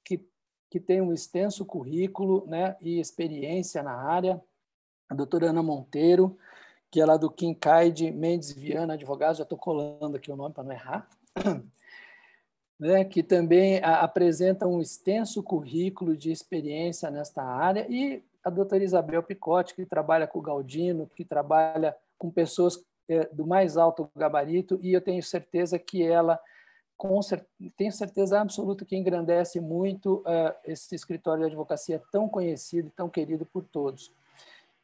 que, 0.03 0.25
que 0.69 0.79
tem 0.79 1.01
um 1.01 1.11
extenso 1.11 1.65
currículo 1.65 2.45
né, 2.47 2.77
e 2.81 2.99
experiência 2.99 3.83
na 3.83 3.93
área, 3.93 4.41
a 5.09 5.15
doutora 5.15 5.49
Ana 5.49 5.61
Monteiro, 5.61 6.37
que 6.89 7.01
é 7.01 7.05
lá 7.05 7.17
do 7.17 7.29
Kincaid 7.29 8.11
Mendes 8.11 8.53
Viana 8.53 8.93
Advogados, 8.93 9.37
já 9.37 9.43
estou 9.43 9.57
colando 9.57 10.15
aqui 10.15 10.31
o 10.31 10.35
nome 10.35 10.53
para 10.53 10.63
não 10.63 10.71
errar, 10.71 11.09
né, 12.79 13.03
que 13.03 13.21
também 13.21 13.83
a, 13.83 14.01
apresenta 14.01 14.67
um 14.67 14.79
extenso 14.79 15.43
currículo 15.43 16.15
de 16.15 16.31
experiência 16.31 17.11
nesta 17.11 17.43
área, 17.43 17.85
e 17.89 18.23
a 18.43 18.49
doutora 18.49 18.83
Isabel 18.83 19.23
Picotti, 19.23 19.73
que 19.73 19.85
trabalha 19.85 20.27
com 20.27 20.39
o 20.39 20.41
Galdino, 20.41 21.09
que 21.15 21.25
trabalha 21.25 21.97
com 22.17 22.29
pessoas 22.29 22.77
do 23.33 23.45
mais 23.45 23.77
alto 23.77 24.09
gabarito 24.15 24.79
e 24.81 24.93
eu 24.93 25.01
tenho 25.01 25.21
certeza 25.21 25.77
que 25.77 26.03
ela 26.03 26.39
com 26.97 27.19
tenho 27.75 27.91
certeza 27.91 28.39
absoluta 28.39 28.85
que 28.85 28.95
engrandece 28.95 29.59
muito 29.59 30.19
uh, 30.19 30.55
esse 30.63 30.95
escritório 30.95 31.41
de 31.41 31.47
advocacia 31.47 32.01
tão 32.11 32.29
conhecido 32.29 32.87
e 32.87 32.91
tão 32.91 33.09
querido 33.09 33.45
por 33.45 33.65
todos. 33.65 34.13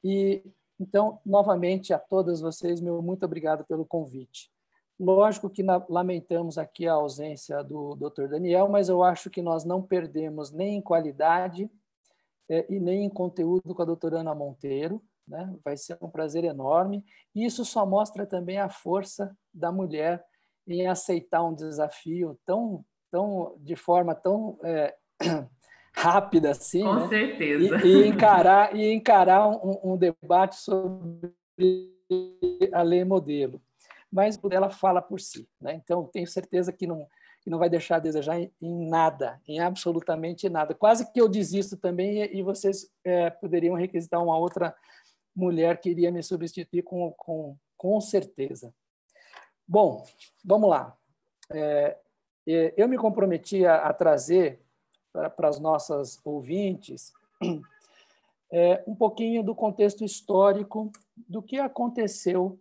E 0.04 0.44
então, 0.80 1.20
novamente 1.26 1.94
a 1.94 2.00
todas 2.00 2.42
vocês, 2.42 2.82
meu 2.82 3.02
muito 3.02 3.24
obrigado 3.24 3.64
pelo 3.64 3.86
convite. 3.86 4.52
Lógico 5.00 5.50
que 5.50 5.62
na, 5.62 5.84
lamentamos 5.88 6.58
aqui 6.58 6.88
a 6.88 6.94
ausência 6.94 7.64
do 7.64 7.96
Dr. 7.96 8.28
Daniel, 8.28 8.68
mas 8.68 8.90
eu 8.90 9.04
acho 9.04 9.30
que 9.30 9.42
nós 9.42 9.64
não 9.64 9.82
perdemos 9.82 10.52
nem 10.52 10.78
em 10.78 10.82
qualidade 10.82 11.70
é, 12.50 12.66
e 12.68 12.80
nem 12.80 13.06
em 13.06 13.10
conteúdo 13.10 13.74
com 13.74 13.82
a 13.82 13.86
doutora 13.86 14.20
Ana 14.20 14.34
Monteiro. 14.34 15.02
Né? 15.28 15.54
Vai 15.64 15.78
ser 15.78 15.98
um 16.02 16.10
prazer 16.10 16.44
enorme. 16.44 17.04
E 17.34 17.46
isso 17.46 17.64
só 17.64 17.86
mostra 17.86 18.26
também 18.26 18.58
a 18.58 18.70
força 18.70 19.36
da 19.54 19.72
mulher 19.72 20.24
em 20.68 20.88
aceitar 20.88 21.44
um 21.44 21.54
desafio 21.54 22.40
tão, 22.46 22.84
tão 23.12 23.56
de 23.60 23.76
forma 23.76 24.14
tão 24.16 24.60
é, 24.64 24.96
rápida 25.94 26.52
assim. 26.52 26.84
Com 26.84 26.96
né? 26.96 27.08
certeza. 27.08 27.86
E, 27.86 27.88
e, 27.88 28.08
encarar, 28.08 28.76
e 28.76 28.92
encarar 28.94 29.48
um, 29.48 29.94
um 29.94 29.98
debate 29.98 30.56
sobre 30.58 31.34
a 32.74 32.82
lei 32.82 33.04
modelo. 33.04 33.62
Mas 34.12 34.40
ela 34.52 34.70
fala 34.70 35.02
por 35.02 35.20
si. 35.20 35.48
Né? 35.60 35.74
Então, 35.74 36.10
tenho 36.12 36.28
certeza 36.28 36.72
que 36.72 36.86
não, 36.86 37.08
que 37.42 37.50
não 37.50 37.58
vai 37.58 37.70
deixar 37.70 37.96
a 37.96 38.00
desejar 38.00 38.40
em, 38.40 38.52
em, 38.62 38.90
nada, 38.90 39.40
em 39.48 39.60
absolutamente 39.60 40.50
nada. 40.50 40.74
Quase 40.74 41.12
que 41.12 41.22
eu 41.22 41.30
desisto 41.30 41.78
também 41.78 42.22
e, 42.22 42.40
e 42.40 42.44
vocês 42.44 42.90
é, 43.04 43.30
poderiam 43.30 43.76
requisitar 43.76 44.22
uma 44.22 44.38
outra 44.38 44.76
mulher 45.36 45.80
que 45.80 45.90
iria 45.90 46.12
me 46.12 46.22
substituir 46.22 46.84
com, 46.84 47.12
com, 47.14 47.56
com 47.78 48.02
certeza. 48.02 48.74
Bom, 49.68 50.04
vamos 50.44 50.70
lá. 50.70 50.98
É, 51.52 51.98
é 52.48 52.74
eu 52.76 52.88
me 52.88 52.98
comprometi 52.98 53.66
a, 53.66 53.88
a 53.88 53.94
trazer 53.94 54.62
para, 55.12 55.30
para 55.30 55.50
as 55.50 55.60
nossas 55.60 56.20
ouvintes 56.24 57.14
é, 58.52 58.84
um 58.86 58.96
pouquinho 58.96 59.44
do 59.44 59.56
contexto 59.56 60.04
histórico 60.04 60.92
do 61.16 61.42
que 61.42 61.58
aconteceu 61.60 62.60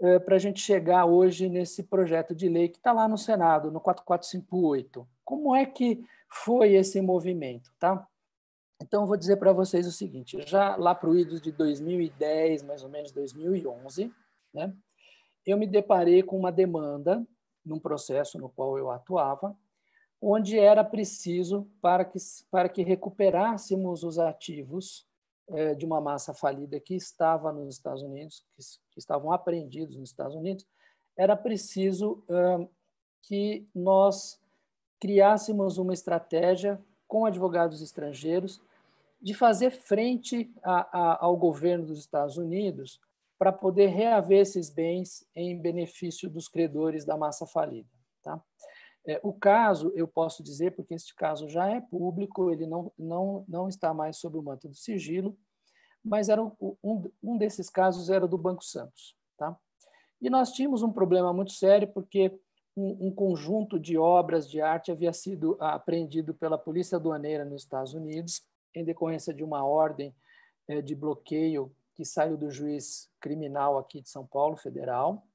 é, 0.00 0.18
para 0.18 0.36
a 0.36 0.38
gente 0.38 0.60
chegar 0.60 1.04
hoje 1.04 1.48
nesse 1.48 1.82
projeto 1.82 2.34
de 2.34 2.48
lei 2.48 2.68
que 2.68 2.78
está 2.78 2.92
lá 2.92 3.06
no 3.06 3.18
Senado, 3.18 3.70
no 3.70 3.80
4458. 3.80 5.06
Como 5.24 5.54
é 5.54 5.66
que 5.66 6.02
foi 6.28 6.74
esse 6.74 7.00
movimento? 7.00 7.70
Tá? 7.78 8.06
Então, 8.82 9.06
vou 9.06 9.16
dizer 9.16 9.36
para 9.36 9.52
vocês 9.52 9.86
o 9.86 9.92
seguinte: 9.92 10.40
já 10.46 10.76
lá 10.76 10.94
para 10.94 11.10
o 11.10 11.16
idos 11.16 11.40
de 11.40 11.52
2010, 11.52 12.62
mais 12.62 12.82
ou 12.82 12.88
menos 12.88 13.12
2011, 13.12 14.12
né, 14.52 14.74
eu 15.46 15.56
me 15.58 15.66
deparei 15.66 16.22
com 16.22 16.38
uma 16.38 16.50
demanda 16.50 17.24
num 17.64 17.78
processo 17.78 18.38
no 18.38 18.48
qual 18.48 18.78
eu 18.78 18.90
atuava, 18.90 19.56
onde 20.20 20.58
era 20.58 20.82
preciso 20.82 21.68
para 21.80 22.04
que 22.04 22.18
para 22.50 22.68
que 22.68 22.82
recuperássemos 22.82 24.02
os 24.02 24.18
ativos 24.18 25.06
é, 25.48 25.74
de 25.74 25.84
uma 25.84 26.00
massa 26.00 26.32
falida 26.32 26.80
que 26.80 26.94
estava 26.94 27.52
nos 27.52 27.74
Estados 27.74 28.02
Unidos, 28.02 28.44
que, 28.56 28.62
que 28.92 28.98
estavam 28.98 29.30
apreendidos 29.30 29.96
nos 29.96 30.10
Estados 30.10 30.34
Unidos, 30.34 30.66
era 31.16 31.36
preciso 31.36 32.24
que 33.22 33.68
nós 33.74 34.40
criássemos 34.98 35.76
uma 35.76 35.92
estratégia 35.92 36.80
com 37.06 37.26
advogados 37.26 37.82
estrangeiros 37.82 38.60
de 39.20 39.34
fazer 39.34 39.70
frente 39.70 40.52
a, 40.62 40.98
a, 40.98 41.24
ao 41.24 41.36
governo 41.36 41.86
dos 41.86 42.00
Estados 42.00 42.36
Unidos 42.36 43.00
para 43.38 43.52
poder 43.52 43.86
reaver 43.86 44.40
esses 44.40 44.70
bens 44.70 45.26
em 45.34 45.60
benefício 45.60 46.28
dos 46.28 46.48
credores 46.48 47.04
da 47.04 47.16
massa 47.16 47.46
falida. 47.46 47.88
Tá? 48.22 48.42
É, 49.06 49.18
o 49.22 49.32
caso, 49.32 49.90
eu 49.94 50.06
posso 50.06 50.42
dizer, 50.42 50.72
porque 50.72 50.94
este 50.94 51.14
caso 51.14 51.48
já 51.48 51.68
é 51.68 51.80
público, 51.80 52.50
ele 52.50 52.66
não, 52.66 52.92
não, 52.98 53.44
não 53.48 53.68
está 53.68 53.94
mais 53.94 54.18
sob 54.18 54.36
o 54.36 54.42
manto 54.42 54.68
do 54.68 54.74
sigilo, 54.74 55.38
mas 56.04 56.28
era 56.28 56.42
um, 56.42 56.52
um, 56.82 57.10
um 57.22 57.38
desses 57.38 57.70
casos 57.70 58.10
era 58.10 58.26
do 58.28 58.38
Banco 58.38 58.64
Santos. 58.64 59.16
Tá? 59.36 59.56
E 60.20 60.28
nós 60.28 60.52
tínhamos 60.52 60.82
um 60.82 60.92
problema 60.92 61.32
muito 61.32 61.52
sério, 61.52 61.88
porque 61.88 62.38
um, 62.76 63.08
um, 63.08 63.10
conjunto 63.10 63.78
de 63.78 63.96
obras 63.96 64.48
de 64.48 64.60
arte 64.60 64.92
havia 64.92 65.12
sido 65.12 65.56
apreendido 65.60 66.34
pela 66.34 66.58
Polícia 66.58 66.96
Aduaneira 66.96 67.44
nos 67.44 67.62
Estados 67.62 67.94
Unidos, 67.94 68.42
em 68.74 68.84
decorrência 68.84 69.32
de 69.32 69.42
uma 69.42 69.64
ordem 69.64 70.14
é, 70.68 70.80
de 70.80 70.94
bloqueio 70.94 71.74
que 71.94 72.04
saiu 72.04 72.36
do 72.36 72.50
juiz 72.50 73.10
criminal 73.20 73.76
aqui 73.76 74.00
de 74.00 74.08
São 74.08 74.26
Paulo, 74.26 74.56
federal. 74.56 75.26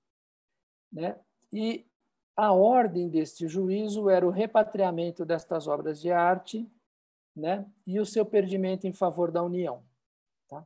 Né? 0.91 1.19
E 1.51 1.85
a 2.35 2.51
ordem 2.53 3.09
deste 3.09 3.47
juízo 3.47 4.09
era 4.09 4.25
o 4.25 4.31
repatriamento 4.31 5.25
destas 5.25 5.67
obras 5.67 6.01
de 6.01 6.11
arte 6.11 6.69
né? 7.35 7.69
e 7.85 7.99
o 7.99 8.05
seu 8.05 8.25
perdimento 8.25 8.87
em 8.87 8.93
favor 8.93 9.31
da 9.31 9.43
União. 9.43 9.83
Tá? 10.47 10.65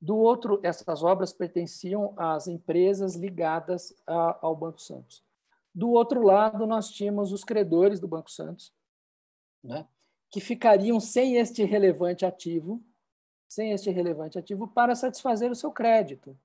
Do 0.00 0.16
outro, 0.16 0.60
essas 0.62 1.02
obras 1.02 1.32
pertenciam 1.32 2.14
às 2.16 2.46
empresas 2.46 3.14
ligadas 3.14 3.94
a, 4.06 4.38
ao 4.40 4.56
Banco 4.56 4.80
Santos. 4.80 5.24
Do 5.74 5.90
outro 5.90 6.22
lado, 6.22 6.66
nós 6.66 6.90
tínhamos 6.90 7.32
os 7.32 7.44
credores 7.44 8.00
do 8.00 8.08
Banco 8.08 8.30
Santos, 8.30 8.72
né, 9.62 9.86
que 10.30 10.40
ficariam 10.40 11.00
sem 11.00 11.36
este 11.36 11.64
relevante 11.64 12.24
ativo, 12.24 12.82
sem 13.48 13.72
este 13.72 13.90
relevante 13.90 14.38
ativo 14.38 14.68
para 14.68 14.94
satisfazer 14.94 15.50
o 15.50 15.56
seu 15.56 15.72
crédito. 15.72 16.38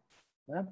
Né? 0.48 0.68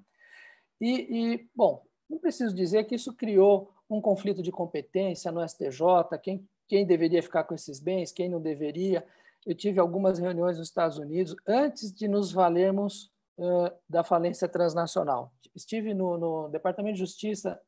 E, 0.81 1.33
e, 1.33 1.49
bom, 1.55 1.85
não 2.09 2.17
preciso 2.17 2.55
dizer 2.55 2.85
que 2.85 2.95
isso 2.95 3.13
criou 3.13 3.71
um 3.89 4.01
conflito 4.01 4.41
de 4.41 4.51
competência 4.51 5.31
no 5.31 5.47
STJ, 5.47 6.17
quem, 6.21 6.47
quem 6.67 6.85
deveria 6.85 7.21
ficar 7.21 7.43
com 7.43 7.53
esses 7.53 7.79
bens, 7.79 8.11
quem 8.11 8.27
não 8.27 8.41
deveria. 8.41 9.05
Eu 9.45 9.53
tive 9.53 9.79
algumas 9.79 10.17
reuniões 10.17 10.57
nos 10.57 10.67
Estados 10.67 10.97
Unidos 10.97 11.35
antes 11.47 11.93
de 11.93 12.07
nos 12.07 12.31
valermos 12.31 13.11
uh, 13.37 13.71
da 13.87 14.03
falência 14.03 14.47
transnacional. 14.47 15.31
Estive 15.55 15.93
no, 15.93 16.17
no 16.17 16.49
Departamento 16.49 16.95
de 16.95 16.99
Justiça 16.99 17.61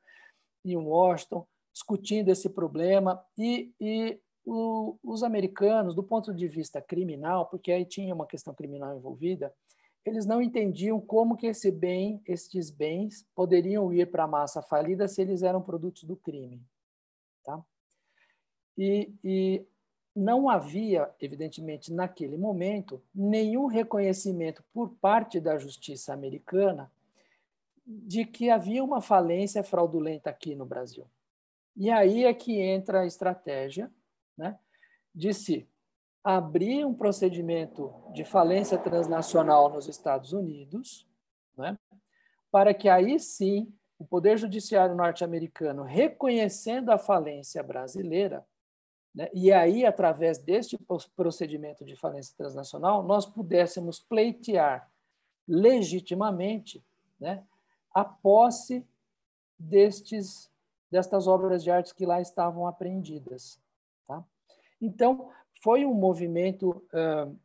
em 0.64 0.76
Washington, 0.76 1.46
discutindo 1.72 2.30
esse 2.30 2.50
problema, 2.50 3.24
e, 3.38 3.72
e 3.80 4.20
o, 4.46 4.98
os 5.04 5.24
americanos, 5.24 5.96
do 5.96 6.04
ponto 6.04 6.34
de 6.34 6.48
vista 6.48 6.82
criminal, 6.82 7.48
porque 7.48 7.72
aí 7.72 7.86
tinha 7.86 8.14
uma 8.14 8.28
questão 8.28 8.54
criminal 8.54 8.96
envolvida, 8.96 9.54
eles 10.06 10.26
não 10.26 10.42
entendiam 10.42 11.02
como 11.02 11.36
que 11.36 11.48
esse 11.48 11.72
bem, 11.72 12.22
estes 12.28 12.70
bens 12.70 13.28
poderiam 13.34 13.92
ir 13.92 14.12
para 14.12 14.26
a 14.26 14.28
massa 14.28 14.62
falida 14.62 15.08
se 15.08 15.22
eles 15.22 15.42
eram 15.42 15.62
produtos 15.62 16.04
do 16.04 16.16
crime, 16.16 16.62
tá? 17.44 17.64
E, 18.78 19.12
e 19.24 19.66
não 20.16 20.48
havia, 20.48 21.10
evidentemente, 21.20 21.92
naquele 21.92 22.38
momento, 22.38 23.02
nenhum 23.14 23.66
reconhecimento 23.66 24.64
por 24.72 24.90
parte 25.02 25.40
da 25.40 25.58
justiça 25.58 26.14
americana 26.14 26.92
de 27.86 28.26
que 28.26 28.50
havia 28.50 28.84
uma 28.84 29.02
falência 29.02 29.64
fraudulenta 29.64 30.30
aqui 30.30 30.56
no 30.56 30.66
Brasil. 30.66 31.06
E 31.76 31.90
aí 31.90 32.26
é 32.26 32.34
que 32.34 32.60
entra 32.60 33.02
a 33.02 33.06
estratégia 33.06 33.92
né, 34.38 34.58
de 35.14 35.34
se 35.34 35.68
abrir 36.24 36.86
um 36.86 36.94
procedimento 36.94 37.94
de 38.14 38.24
falência 38.24 38.78
transnacional 38.78 39.70
nos 39.70 39.88
Estados 39.88 40.34
Unidos, 40.34 41.08
né, 41.58 41.78
para 42.52 42.74
que 42.74 42.90
aí 42.90 43.20
sim 43.20 43.72
o 43.98 44.06
Poder 44.06 44.38
Judiciário 44.38 44.96
norte-americano, 44.96 45.84
reconhecendo 45.84 46.92
a 46.92 46.98
falência 46.98 47.64
brasileira, 47.64 48.46
né, 49.14 49.30
e 49.34 49.54
aí, 49.54 49.86
através 49.86 50.38
deste 50.38 50.78
procedimento 51.16 51.86
de 51.86 51.96
falência 51.96 52.36
transnacional, 52.36 53.02
nós 53.04 53.26
pudéssemos 53.26 54.00
pleitear 54.00 54.92
legitimamente 55.48 56.84
né, 57.20 57.44
a 57.94 58.04
posse 58.04 58.86
destes 59.58 60.52
destas 60.92 61.28
obras 61.28 61.64
de 61.64 61.72
arte 61.72 61.94
que 61.94 62.06
lá 62.06 62.22
estavam 62.22 62.68
apreendidas. 62.68 63.60
Então, 64.86 65.30
foi 65.64 65.86
um 65.86 65.94
movimento 65.94 66.70
uh, 66.70 67.38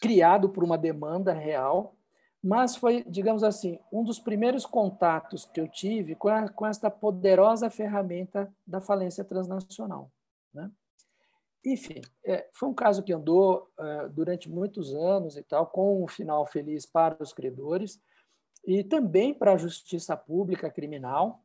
criado 0.00 0.48
por 0.48 0.64
uma 0.64 0.78
demanda 0.78 1.32
real, 1.32 1.96
mas 2.42 2.76
foi, 2.76 3.04
digamos 3.04 3.42
assim, 3.42 3.78
um 3.92 4.04
dos 4.04 4.18
primeiros 4.18 4.66
contatos 4.66 5.44
que 5.46 5.60
eu 5.60 5.68
tive 5.68 6.14
com, 6.14 6.28
a, 6.28 6.48
com 6.48 6.66
esta 6.66 6.90
poderosa 6.90 7.70
ferramenta 7.70 8.52
da 8.66 8.80
falência 8.80 9.24
transnacional. 9.24 10.10
Né? 10.52 10.70
Enfim, 11.64 12.02
é, 12.24 12.48
foi 12.52 12.68
um 12.68 12.74
caso 12.74 13.02
que 13.02 13.12
andou 13.12 13.70
uh, 13.78 14.08
durante 14.10 14.50
muitos 14.50 14.94
anos 14.94 15.36
e 15.36 15.42
tal, 15.42 15.66
com 15.66 16.04
um 16.04 16.06
final 16.06 16.46
feliz 16.46 16.84
para 16.84 17.16
os 17.22 17.32
credores, 17.32 17.98
e 18.66 18.84
também 18.84 19.32
para 19.32 19.52
a 19.52 19.58
justiça 19.58 20.16
pública 20.16 20.70
criminal, 20.70 21.42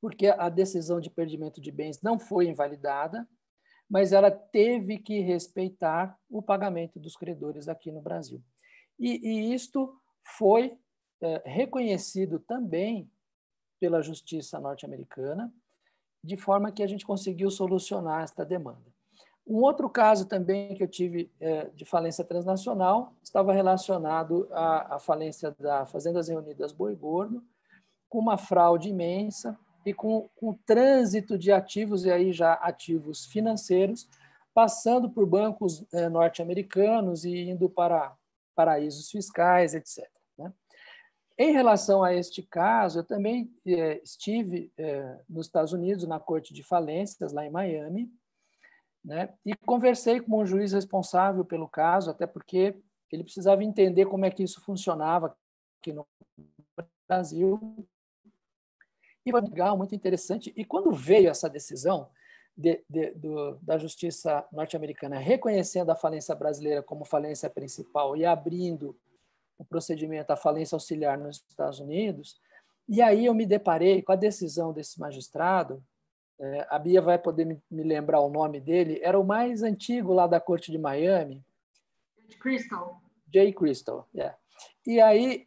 porque 0.00 0.28
a 0.28 0.48
decisão 0.48 1.00
de 1.00 1.10
perdimento 1.10 1.60
de 1.60 1.70
bens 1.70 2.00
não 2.02 2.18
foi 2.18 2.46
invalidada, 2.48 3.28
mas 3.90 4.12
ela 4.12 4.30
teve 4.30 4.98
que 4.98 5.18
respeitar 5.18 6.16
o 6.30 6.40
pagamento 6.40 7.00
dos 7.00 7.16
credores 7.16 7.68
aqui 7.68 7.90
no 7.90 8.00
Brasil. 8.00 8.40
E, 8.96 9.18
e 9.28 9.52
isto 9.52 9.92
foi 10.38 10.78
é, 11.20 11.42
reconhecido 11.44 12.38
também 12.38 13.10
pela 13.80 14.00
justiça 14.00 14.60
norte-americana, 14.60 15.52
de 16.22 16.36
forma 16.36 16.70
que 16.70 16.82
a 16.82 16.86
gente 16.86 17.04
conseguiu 17.04 17.50
solucionar 17.50 18.22
esta 18.22 18.44
demanda. 18.44 18.90
Um 19.46 19.56
outro 19.56 19.90
caso 19.90 20.28
também 20.28 20.76
que 20.76 20.84
eu 20.84 20.88
tive 20.88 21.32
é, 21.40 21.64
de 21.70 21.84
falência 21.84 22.22
transnacional 22.22 23.14
estava 23.22 23.52
relacionado 23.52 24.46
à, 24.52 24.96
à 24.96 24.98
falência 25.00 25.50
da 25.58 25.84
Fazendas 25.86 26.28
Reunidas 26.28 26.72
Boi 26.72 26.94
Gordo, 26.94 27.42
com 28.08 28.18
uma 28.18 28.36
fraude 28.36 28.90
imensa 28.90 29.58
e 29.84 29.94
com, 29.94 30.28
com 30.36 30.50
o 30.50 30.58
trânsito 30.66 31.38
de 31.38 31.50
ativos, 31.52 32.04
e 32.04 32.10
aí 32.10 32.32
já 32.32 32.54
ativos 32.54 33.26
financeiros, 33.26 34.08
passando 34.52 35.10
por 35.10 35.26
bancos 35.26 35.84
é, 35.92 36.08
norte-americanos 36.08 37.24
e 37.24 37.50
indo 37.50 37.68
para 37.68 38.14
paraísos 38.54 39.10
fiscais, 39.10 39.74
etc. 39.74 40.06
Né? 40.36 40.52
Em 41.38 41.52
relação 41.52 42.02
a 42.02 42.12
este 42.12 42.42
caso, 42.42 42.98
eu 42.98 43.04
também 43.04 43.50
é, 43.66 44.00
estive 44.02 44.72
é, 44.76 45.18
nos 45.28 45.46
Estados 45.46 45.72
Unidos, 45.72 46.06
na 46.06 46.20
Corte 46.20 46.52
de 46.52 46.62
Falências, 46.62 47.32
lá 47.32 47.46
em 47.46 47.50
Miami, 47.50 48.12
né? 49.04 49.32
E 49.46 49.54
conversei 49.56 50.20
com 50.20 50.40
um 50.40 50.46
juiz 50.46 50.72
responsável 50.72 51.44
pelo 51.44 51.66
caso, 51.66 52.10
até 52.10 52.26
porque 52.26 52.76
ele 53.10 53.24
precisava 53.24 53.64
entender 53.64 54.06
como 54.06 54.24
é 54.24 54.30
que 54.30 54.42
isso 54.42 54.60
funcionava 54.60 55.34
aqui 55.80 55.92
no 55.92 56.06
Brasil. 57.08 57.58
E 59.24 59.30
foi 59.30 59.40
legal, 59.40 59.76
muito 59.76 59.94
interessante. 59.94 60.52
E 60.56 60.64
quando 60.64 60.92
veio 60.92 61.28
essa 61.28 61.48
decisão 61.48 62.08
de, 62.56 62.82
de, 62.88 63.10
do, 63.12 63.56
da 63.62 63.78
justiça 63.78 64.44
norte-americana 64.52 65.18
reconhecendo 65.18 65.90
a 65.90 65.96
falência 65.96 66.34
brasileira 66.34 66.82
como 66.82 67.04
falência 67.04 67.48
principal 67.48 68.16
e 68.16 68.24
abrindo 68.24 68.96
o 69.58 69.64
procedimento 69.64 70.30
à 70.30 70.36
falência 70.36 70.74
auxiliar 70.74 71.18
nos 71.18 71.44
Estados 71.48 71.80
Unidos, 71.80 72.40
e 72.88 73.00
aí 73.00 73.26
eu 73.26 73.34
me 73.34 73.46
deparei 73.46 74.02
com 74.02 74.10
a 74.10 74.16
decisão 74.16 74.72
desse 74.72 74.98
magistrado, 74.98 75.82
é, 76.40 76.66
a 76.70 76.78
Bia 76.78 77.00
vai 77.00 77.18
poder 77.18 77.44
me, 77.44 77.62
me, 77.70 77.82
lembrar 77.82 78.20
o 78.20 78.30
nome 78.30 78.58
dele, 78.58 78.98
era 79.02 79.20
o 79.20 79.24
mais 79.24 79.62
antigo 79.62 80.12
lá 80.12 80.26
da 80.26 80.40
corte 80.40 80.72
de 80.72 80.78
Miami. 80.78 81.44
Crystal. 82.40 83.00
Jay 83.32 83.52
Crystal, 83.52 84.08
yeah. 84.14 84.36
E 84.86 85.00
aí, 85.00 85.46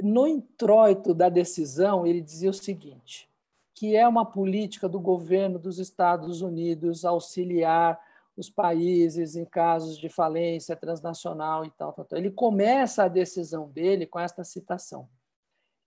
no 0.00 0.26
introito 0.26 1.14
da 1.14 1.28
decisão, 1.28 2.06
ele 2.06 2.20
dizia 2.20 2.50
o 2.50 2.54
seguinte, 2.54 3.28
que 3.74 3.96
é 3.96 4.06
uma 4.06 4.24
política 4.24 4.88
do 4.88 5.00
governo 5.00 5.58
dos 5.58 5.78
Estados 5.78 6.42
Unidos 6.42 7.04
auxiliar 7.04 8.00
os 8.36 8.50
países 8.50 9.36
em 9.36 9.44
casos 9.44 9.96
de 9.96 10.08
falência 10.08 10.74
transnacional 10.74 11.64
e 11.64 11.70
tal, 11.70 11.92
tal, 11.92 12.04
tal. 12.04 12.18
Ele 12.18 12.30
começa 12.30 13.04
a 13.04 13.08
decisão 13.08 13.68
dele 13.68 14.06
com 14.06 14.18
esta 14.18 14.42
citação. 14.42 15.08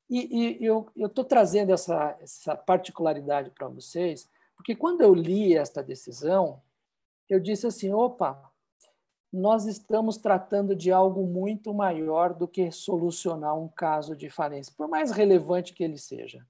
E, 0.10 0.58
e 0.62 0.65
eu 0.65 0.89
estou 0.96 1.26
trazendo 1.26 1.74
essa, 1.74 2.17
essa 2.22 2.56
particularidade 2.56 3.52
para 3.52 3.67
vocês, 3.67 4.30
porque 4.56 4.74
quando 4.74 5.02
eu 5.02 5.13
li 5.13 5.56
esta 5.56 5.84
decisão, 5.84 6.62
eu 7.30 7.39
disse 7.39 7.67
assim: 7.67 7.91
opa, 7.91 8.47
nós 9.32 9.66
estamos 9.66 10.18
tratando 10.18 10.76
de 10.76 10.92
algo 10.92 11.26
muito 11.26 11.74
maior 11.74 12.34
do 12.34 12.48
que 12.48 12.72
solucionar 12.72 13.58
um 13.58 13.68
caso 13.68 14.16
de 14.16 14.30
falência, 14.30 14.74
por 14.76 14.88
mais 14.88 15.12
relevante 15.12 15.74
que 15.74 15.84
ele 15.84 15.98
seja. 15.98 16.46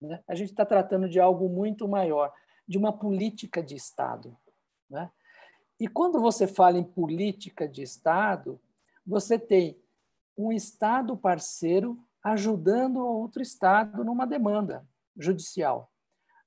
Né? 0.00 0.22
A 0.26 0.34
gente 0.34 0.50
está 0.50 0.64
tratando 0.64 1.08
de 1.08 1.20
algo 1.20 1.48
muito 1.48 1.86
maior, 1.86 2.32
de 2.66 2.78
uma 2.78 2.92
política 2.92 3.62
de 3.62 3.76
Estado. 3.76 4.36
Né? 4.88 5.10
E 5.78 5.86
quando 5.86 6.20
você 6.20 6.46
fala 6.46 6.78
em 6.78 6.84
política 6.84 7.68
de 7.68 7.82
Estado, 7.82 8.60
você 9.06 9.38
tem 9.38 9.78
um 10.36 10.52
Estado 10.52 11.16
parceiro 11.16 11.98
ajudando 12.22 13.04
outro 13.04 13.42
Estado 13.42 14.04
numa 14.04 14.26
demanda 14.26 14.86
judicial, 15.16 15.90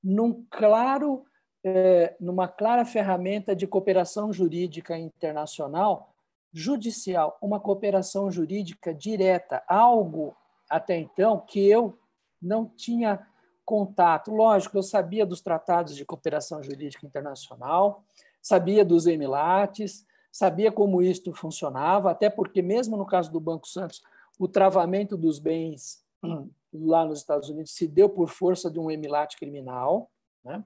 num 0.03 0.45
claro, 0.49 1.25
é, 1.67 2.15
numa 2.19 2.47
clara 2.47 2.85
ferramenta 2.85 3.55
de 3.55 3.65
cooperação 3.65 4.31
jurídica 4.31 4.95
internacional 4.95 6.13
judicial, 6.53 7.37
uma 7.41 7.59
cooperação 7.59 8.29
jurídica 8.31 8.93
direta, 8.93 9.63
algo 9.67 10.37
até 10.69 10.95
então 10.95 11.39
que 11.39 11.67
eu 11.67 11.97
não 12.39 12.65
tinha 12.67 13.27
contato. 13.65 14.31
Lógico, 14.31 14.77
eu 14.77 14.83
sabia 14.83 15.25
dos 15.25 15.41
tratados 15.41 15.95
de 15.95 16.05
cooperação 16.05 16.61
jurídica 16.61 17.05
internacional, 17.05 18.03
sabia 18.39 18.85
dos 18.85 19.07
emilates, 19.07 20.05
sabia 20.31 20.71
como 20.71 21.01
isto 21.01 21.33
funcionava, 21.33 22.11
até 22.11 22.29
porque, 22.29 22.61
mesmo 22.61 22.95
no 22.95 23.07
caso 23.07 23.31
do 23.31 23.39
Banco 23.39 23.67
Santos, 23.67 24.03
o 24.37 24.47
travamento 24.47 25.17
dos 25.17 25.39
bens 25.39 26.05
hum, 26.23 26.47
lá 26.71 27.03
nos 27.03 27.19
Estados 27.19 27.49
Unidos 27.49 27.73
se 27.73 27.87
deu 27.87 28.07
por 28.07 28.29
força 28.29 28.69
de 28.69 28.79
um 28.79 28.91
emilate 28.91 29.35
criminal, 29.35 30.11
né? 30.43 30.63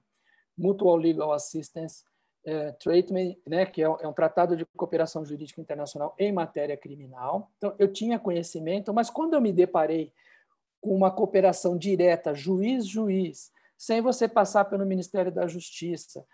Mutual 0.56 0.96
Legal 0.96 1.32
Assistance 1.32 2.04
eh, 2.44 2.72
Treatment, 2.72 3.36
né? 3.46 3.66
que 3.66 3.82
é, 3.82 3.86
é 3.86 4.08
um 4.08 4.12
tratado 4.12 4.56
de 4.56 4.64
cooperação 4.76 5.24
jurídica 5.24 5.60
internacional 5.60 6.14
em 6.18 6.32
matéria 6.32 6.76
criminal. 6.76 7.50
Então, 7.58 7.74
eu 7.78 7.92
tinha 7.92 8.18
conhecimento, 8.18 8.92
mas 8.94 9.10
quando 9.10 9.34
eu 9.34 9.40
me 9.40 9.52
deparei 9.52 10.12
com 10.80 10.94
uma 10.96 11.10
cooperação 11.10 11.76
direta, 11.76 12.34
juiz-juiz, 12.34 13.52
sem 13.76 14.00
você 14.00 14.26
passar 14.28 14.64
pelo 14.66 14.86
Ministério 14.86 15.32
da 15.32 15.46
Justiça, 15.46 16.24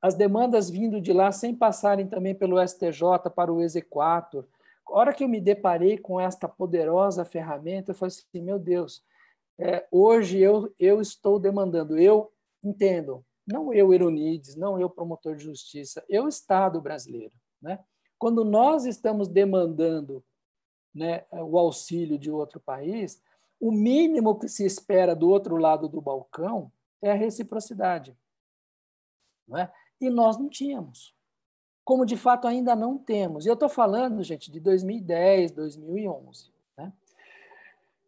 as 0.00 0.14
demandas 0.14 0.70
vindo 0.70 1.00
de 1.00 1.12
lá 1.12 1.32
sem 1.32 1.54
passarem 1.54 2.06
também 2.06 2.34
pelo 2.34 2.60
STJ 2.66 3.30
para 3.34 3.52
o 3.52 3.60
exequatur. 3.60 4.46
A 4.86 4.92
hora 4.92 5.12
que 5.12 5.24
eu 5.24 5.28
me 5.28 5.40
deparei 5.40 5.98
com 5.98 6.20
esta 6.20 6.48
poderosa 6.48 7.24
ferramenta, 7.24 7.90
eu 7.90 7.94
falei 7.94 8.14
assim, 8.14 8.40
meu 8.40 8.58
Deus, 8.58 9.02
é, 9.58 9.86
hoje 9.90 10.38
eu, 10.38 10.72
eu 10.78 11.00
estou 11.00 11.38
demandando, 11.38 11.98
eu 11.98 12.30
entendo, 12.62 13.24
não 13.46 13.72
eu, 13.72 13.94
Eronides, 13.94 14.56
não 14.56 14.78
eu, 14.78 14.90
promotor 14.90 15.36
de 15.36 15.44
justiça, 15.44 16.04
eu, 16.08 16.26
Estado 16.26 16.80
brasileiro. 16.80 17.32
Né? 17.62 17.78
Quando 18.18 18.44
nós 18.44 18.84
estamos 18.84 19.28
demandando 19.28 20.24
né, 20.94 21.24
o 21.30 21.58
auxílio 21.58 22.18
de 22.18 22.30
outro 22.30 22.58
país, 22.58 23.22
o 23.60 23.70
mínimo 23.70 24.38
que 24.38 24.48
se 24.48 24.64
espera 24.64 25.14
do 25.14 25.28
outro 25.28 25.56
lado 25.56 25.88
do 25.88 26.00
balcão 26.00 26.72
é 27.00 27.10
a 27.10 27.14
reciprocidade. 27.14 28.16
Não 29.46 29.58
é? 29.58 29.72
E 30.00 30.10
nós 30.10 30.36
não 30.36 30.48
tínhamos. 30.48 31.14
Como 31.84 32.04
de 32.04 32.16
fato 32.16 32.48
ainda 32.48 32.74
não 32.74 32.98
temos. 32.98 33.46
E 33.46 33.48
eu 33.48 33.54
estou 33.54 33.68
falando, 33.68 34.22
gente, 34.22 34.50
de 34.50 34.58
2010, 34.58 35.52
2011. 35.52 36.50
Né? 36.76 36.92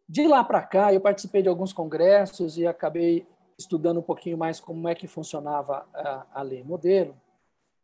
De 0.07 0.27
lá 0.27 0.43
para 0.43 0.61
cá, 0.61 0.93
eu 0.93 0.99
participei 0.99 1.41
de 1.41 1.49
alguns 1.49 1.71
congressos 1.71 2.57
e 2.57 2.67
acabei 2.67 3.25
estudando 3.59 3.99
um 3.99 4.03
pouquinho 4.03 4.37
mais 4.37 4.59
como 4.59 4.87
é 4.87 4.95
que 4.95 5.05
funcionava 5.05 5.85
a, 5.93 6.39
a 6.39 6.41
lei 6.41 6.63
modelo. 6.63 7.19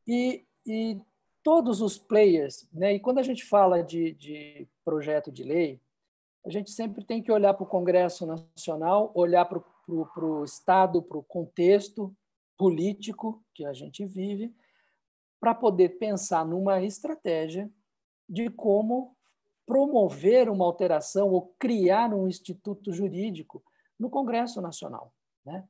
E, 0.08 0.46
e 0.66 1.00
todos 1.44 1.82
os 1.82 1.98
players, 1.98 2.68
né? 2.74 2.94
e 2.94 3.00
quando 3.00 3.20
a 3.20 3.24
gente 3.24 3.44
fala 3.44 3.84
de, 3.84 4.14
de 4.14 4.68
projeto 4.86 5.32
de 5.32 5.44
lei, 5.44 5.82
a 6.46 6.50
gente 6.50 6.72
sempre 6.72 7.04
tem 7.04 7.22
que 7.22 7.32
olhar 7.32 7.54
para 7.54 7.64
o 7.64 7.68
Congresso 7.68 8.26
Nacional, 8.26 9.12
olhar 9.14 9.46
para 9.46 9.62
o 9.90 10.44
Estado, 10.44 11.02
para 11.02 11.18
o 11.18 11.24
contexto, 11.24 12.16
político 12.58 13.44
que 13.54 13.66
a 13.66 13.74
gente 13.74 14.06
vive, 14.06 14.56
para 15.40 15.54
poder 15.54 15.98
pensar 15.98 16.46
numa 16.46 16.82
estratégia 16.82 17.70
de 18.30 18.50
como 18.50 19.16
promover 19.66 20.50
uma 20.50 20.64
alteração 20.64 21.32
ou 21.32 21.54
criar 21.60 22.14
um 22.14 22.28
instituto 22.28 22.94
jurídico 22.94 23.62
no 24.00 24.10
Congresso 24.10 24.62
Nacional. 24.62 25.12
Né? 25.46 25.64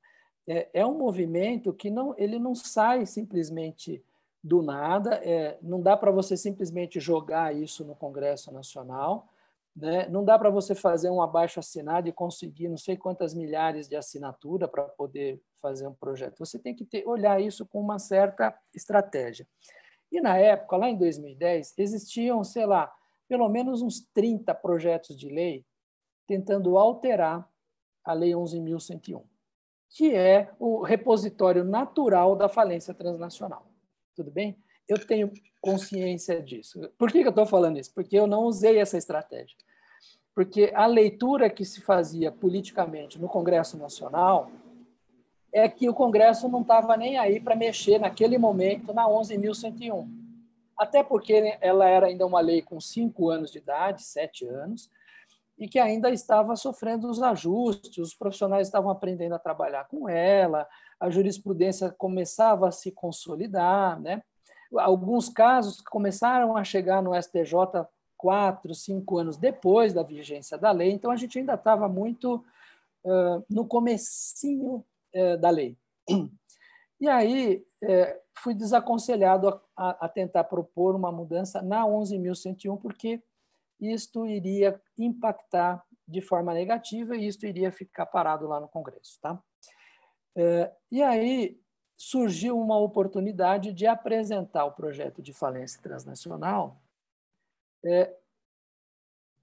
É, 0.48 0.70
é 0.74 0.86
um 0.86 0.98
movimento 0.98 1.74
que 1.74 1.90
não, 1.90 2.16
ele 2.18 2.40
não 2.40 2.56
sai 2.56 3.06
simplesmente 3.06 4.04
do 4.44 4.62
nada, 4.62 5.16
é, 5.24 5.58
não 5.62 5.82
dá 5.82 5.98
para 5.98 6.12
você 6.12 6.38
simplesmente 6.38 7.00
jogar 7.00 7.56
isso 7.56 7.84
no 7.84 7.96
Congresso 7.96 8.54
Nacional, 8.54 9.28
né? 9.76 10.08
Não 10.08 10.24
dá 10.24 10.40
para 10.40 10.50
você 10.50 10.74
fazer 10.74 11.10
um 11.10 11.22
abaixo 11.22 11.60
assinado 11.60 12.08
e 12.08 12.14
conseguir 12.14 12.70
não 12.70 12.78
sei 12.78 12.96
quantas 12.96 13.34
milhares 13.34 13.90
de 13.90 13.96
assinatura 13.96 14.68
para 14.68 14.84
poder 14.84 15.42
fazer 15.62 15.86
um 15.86 15.94
projeto. 15.94 16.40
Você 16.40 16.58
tem 16.58 16.74
que 16.74 16.86
ter, 16.86 17.06
olhar 17.06 17.42
isso 17.42 17.66
com 17.66 17.82
uma 17.82 18.00
certa 18.00 18.58
estratégia. 18.74 19.46
E 20.10 20.22
na 20.22 20.38
época, 20.38 20.78
lá 20.78 20.90
em 20.90 20.98
2010, 20.98 21.74
existiam, 21.78 22.42
sei 22.44 22.66
lá, 22.66 22.94
pelo 23.28 23.50
menos 23.50 23.82
uns 23.82 24.00
30 24.14 24.54
projetos 24.54 25.18
de 25.18 25.28
lei 25.28 25.66
tentando 26.26 26.78
alterar 26.78 27.50
a 28.04 28.14
Lei 28.14 28.32
11.101, 28.32 29.24
que 29.95 30.13
é 30.13 30.49
o 30.60 30.81
repositório 30.84 31.63
natural 31.63 32.36
da 32.36 32.49
falência 32.49 32.93
transnacional. 32.93 33.65
Tudo 34.13 34.29
bem? 34.29 34.58
Eu 34.89 34.99
tenho 34.99 35.31
consciência 35.62 36.43
disso. 36.43 36.91
Por 36.97 37.10
que 37.10 37.19
eu 37.19 37.29
estou 37.29 37.45
falando 37.45 37.79
isso? 37.79 37.93
Porque 37.93 38.19
eu 38.19 38.27
não 38.27 38.43
usei 38.43 38.77
essa 38.77 38.97
estratégia. 38.97 39.55
Porque 40.36 40.69
a 40.75 40.86
leitura 40.86 41.49
que 41.49 41.63
se 41.63 41.79
fazia 41.79 42.29
politicamente 42.29 43.17
no 43.17 43.29
Congresso 43.29 43.77
Nacional 43.77 44.51
é 45.49 45.69
que 45.69 45.88
o 45.88 45.93
Congresso 45.93 46.49
não 46.49 46.62
estava 46.62 46.97
nem 46.97 47.17
aí 47.17 47.39
para 47.39 47.55
mexer 47.55 47.97
naquele 47.97 48.38
momento 48.38 48.93
na 48.93 49.08
11.101. 49.08 50.05
Até 50.77 51.03
porque 51.03 51.58
ela 51.62 51.88
era 51.88 52.08
ainda 52.08 52.25
uma 52.25 52.41
lei 52.41 52.62
com 52.62 52.81
cinco 52.81 53.29
anos 53.29 53.49
de 53.49 53.60
idade, 53.60 54.03
sete 54.03 54.45
anos, 54.45 54.91
e 55.58 55.68
que 55.68 55.80
ainda 55.80 56.10
estava 56.10 56.56
sofrendo 56.56 57.10
os 57.10 57.22
ajustes, 57.22 57.98
os 57.98 58.13
profissionais 58.13 58.68
estavam 58.68 58.89
aprendendo 58.89 59.36
a 59.36 59.39
trabalhar 59.39 59.86
com 59.88 60.10
ela, 60.10 60.68
a 61.00 61.10
jurisprudência 61.10 61.91
começava 61.91 62.68
a 62.68 62.72
se 62.72 62.91
consolidar, 62.91 64.00
né? 64.00 64.22
alguns 64.78 65.30
casos 65.30 65.80
começaram 65.82 66.58
a 66.58 66.63
chegar 66.63 67.02
no 67.02 67.13
STJ 67.15 67.88
quatro, 68.18 68.74
cinco 68.74 69.18
anos 69.18 69.38
depois 69.38 69.94
da 69.94 70.04
vigência 70.04 70.58
da 70.58 70.72
lei, 70.72 70.91
então 70.91 71.12
a 71.12 71.15
gente 71.15 71.38
ainda 71.38 71.54
estava 71.54 71.88
muito 71.88 72.44
uh, 73.04 73.46
no 73.50 73.65
comecinho 73.65 74.84
uh, 75.13 75.38
da 75.38 75.50
lei. 75.50 75.78
E 77.00 77.10
aí 77.10 77.62
uh, 77.84 78.20
fui 78.38 78.54
desaconselhado 78.54 79.60
a, 79.76 80.06
a, 80.06 80.10
tentar 80.10 80.46
propor 80.46 80.96
uma 80.96 81.12
mudança 81.12 81.62
na 81.62 81.84
11.101, 81.84 82.80
porque 82.80 83.22
isto 83.91 84.26
iria 84.26 84.80
impactar 84.98 85.84
de 86.08 86.21
forma 86.21 86.54
negativa 86.54 87.15
e 87.15 87.28
isto 87.28 87.45
iria 87.45 87.71
ficar 87.71 88.06
parado 88.06 88.48
lá 88.48 88.60
no 88.60 88.67
Congresso. 88.67 89.19
Tá? 89.21 89.41
E 90.91 91.02
aí 91.02 91.60
surgiu 91.98 92.60
uma 92.60 92.78
oportunidade 92.78 93.71
de 93.74 93.88
apresentar 93.88 94.65
o 94.65 94.74
projeto 94.74 95.21
de 95.21 95.34
falência 95.34 95.82
transnacional 95.82 96.82
é, 97.86 98.13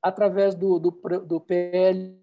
através 0.02 0.54
do, 0.54 0.78
do, 0.78 0.90
do 1.24 1.40
PL, 1.40 2.20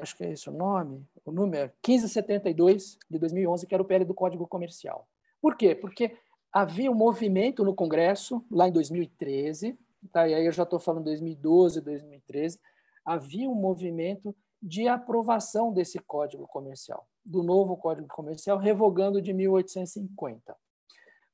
acho 0.00 0.16
que 0.16 0.24
é 0.24 0.30
esse 0.30 0.48
o 0.48 0.52
nome, 0.52 1.06
o 1.24 1.32
número 1.32 1.72
1572 1.86 2.98
de 3.10 3.18
2011, 3.18 3.66
que 3.66 3.74
era 3.74 3.82
o 3.82 3.86
PL 3.86 4.04
do 4.04 4.14
Código 4.14 4.46
Comercial. 4.46 5.08
Por 5.40 5.56
quê? 5.56 5.74
Porque 5.74 6.16
havia 6.52 6.90
um 6.90 6.94
movimento 6.94 7.64
no 7.64 7.74
Congresso, 7.74 8.44
lá 8.50 8.68
em 8.68 8.72
2013, 8.72 9.78
tá? 10.12 10.28
e 10.28 10.34
aí 10.34 10.46
eu 10.46 10.52
já 10.52 10.62
estou 10.62 10.78
falando 10.78 11.04
2012, 11.04 11.80
2013, 11.80 12.58
havia 13.04 13.48
um 13.48 13.54
movimento 13.54 14.34
de 14.60 14.88
aprovação 14.88 15.72
desse 15.72 15.98
Código 15.98 16.46
Comercial 16.46 17.06
do 17.28 17.42
novo 17.42 17.76
Código 17.76 18.08
Comercial, 18.08 18.56
revogando 18.56 19.20
de 19.20 19.32
1850. 19.32 20.56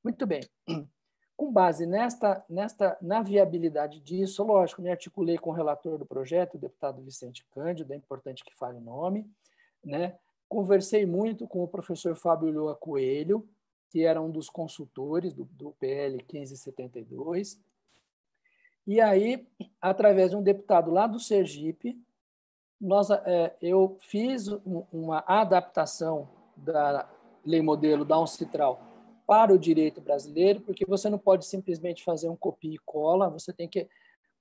Muito 0.03 0.27
bem. 0.27 0.41
Com 1.37 1.53
base 1.53 1.87
nesta, 1.87 2.45
nesta, 2.49 2.97
na 3.01 3.23
viabilidade 3.23 4.01
disso, 4.01 4.45
lógico, 4.45 4.83
me 4.83 4.91
articulei 4.91 5.37
com 5.39 5.51
o 5.51 5.53
relator 5.53 5.99
do 5.99 6.07
projeto, 6.07 6.55
o 6.55 6.61
deputado 6.61 7.03
Vicente 7.03 7.45
Cândido, 7.51 7.93
é 7.93 7.97
importante 7.97 8.45
que 8.45 8.55
fale 8.57 8.79
o 8.79 8.81
nome, 8.81 9.29
né? 9.85 10.17
Conversei 10.49 11.05
muito 11.07 11.49
com 11.49 11.65
o 11.65 11.69
professor 11.69 12.15
Fábio 12.15 12.51
Lua 12.51 12.77
Coelho, 12.77 13.49
que 13.95 14.05
era 14.05 14.21
um 14.21 14.29
dos 14.29 14.51
consultores 14.51 15.33
do, 15.33 15.45
do 15.53 15.71
PL 15.79 16.17
1572. 16.17 17.61
E 18.85 19.01
aí, 19.01 19.47
através 19.81 20.31
de 20.31 20.37
um 20.37 20.43
deputado 20.43 20.91
lá 20.91 21.07
do 21.07 21.21
Sergipe, 21.21 21.97
nós, 22.81 23.09
é, 23.09 23.55
eu 23.63 23.97
fiz 24.01 24.49
uma 24.93 25.23
adaptação 25.29 26.29
da 26.57 27.09
lei 27.47 27.63
modelo 27.63 28.05
da 28.05 28.19
Uncitral 28.19 28.83
para 29.29 29.55
o 29.55 29.59
direito 29.59 30.01
brasileiro, 30.01 30.61
porque 30.63 30.85
você 30.85 31.09
não 31.09 31.19
pode 31.19 31.47
simplesmente 31.47 32.03
fazer 32.03 32.29
um 32.29 32.37
copia 32.37 32.75
e 32.75 32.79
cola, 32.79 33.31
você 33.31 33.53
tem 33.53 33.69
que 33.69 33.89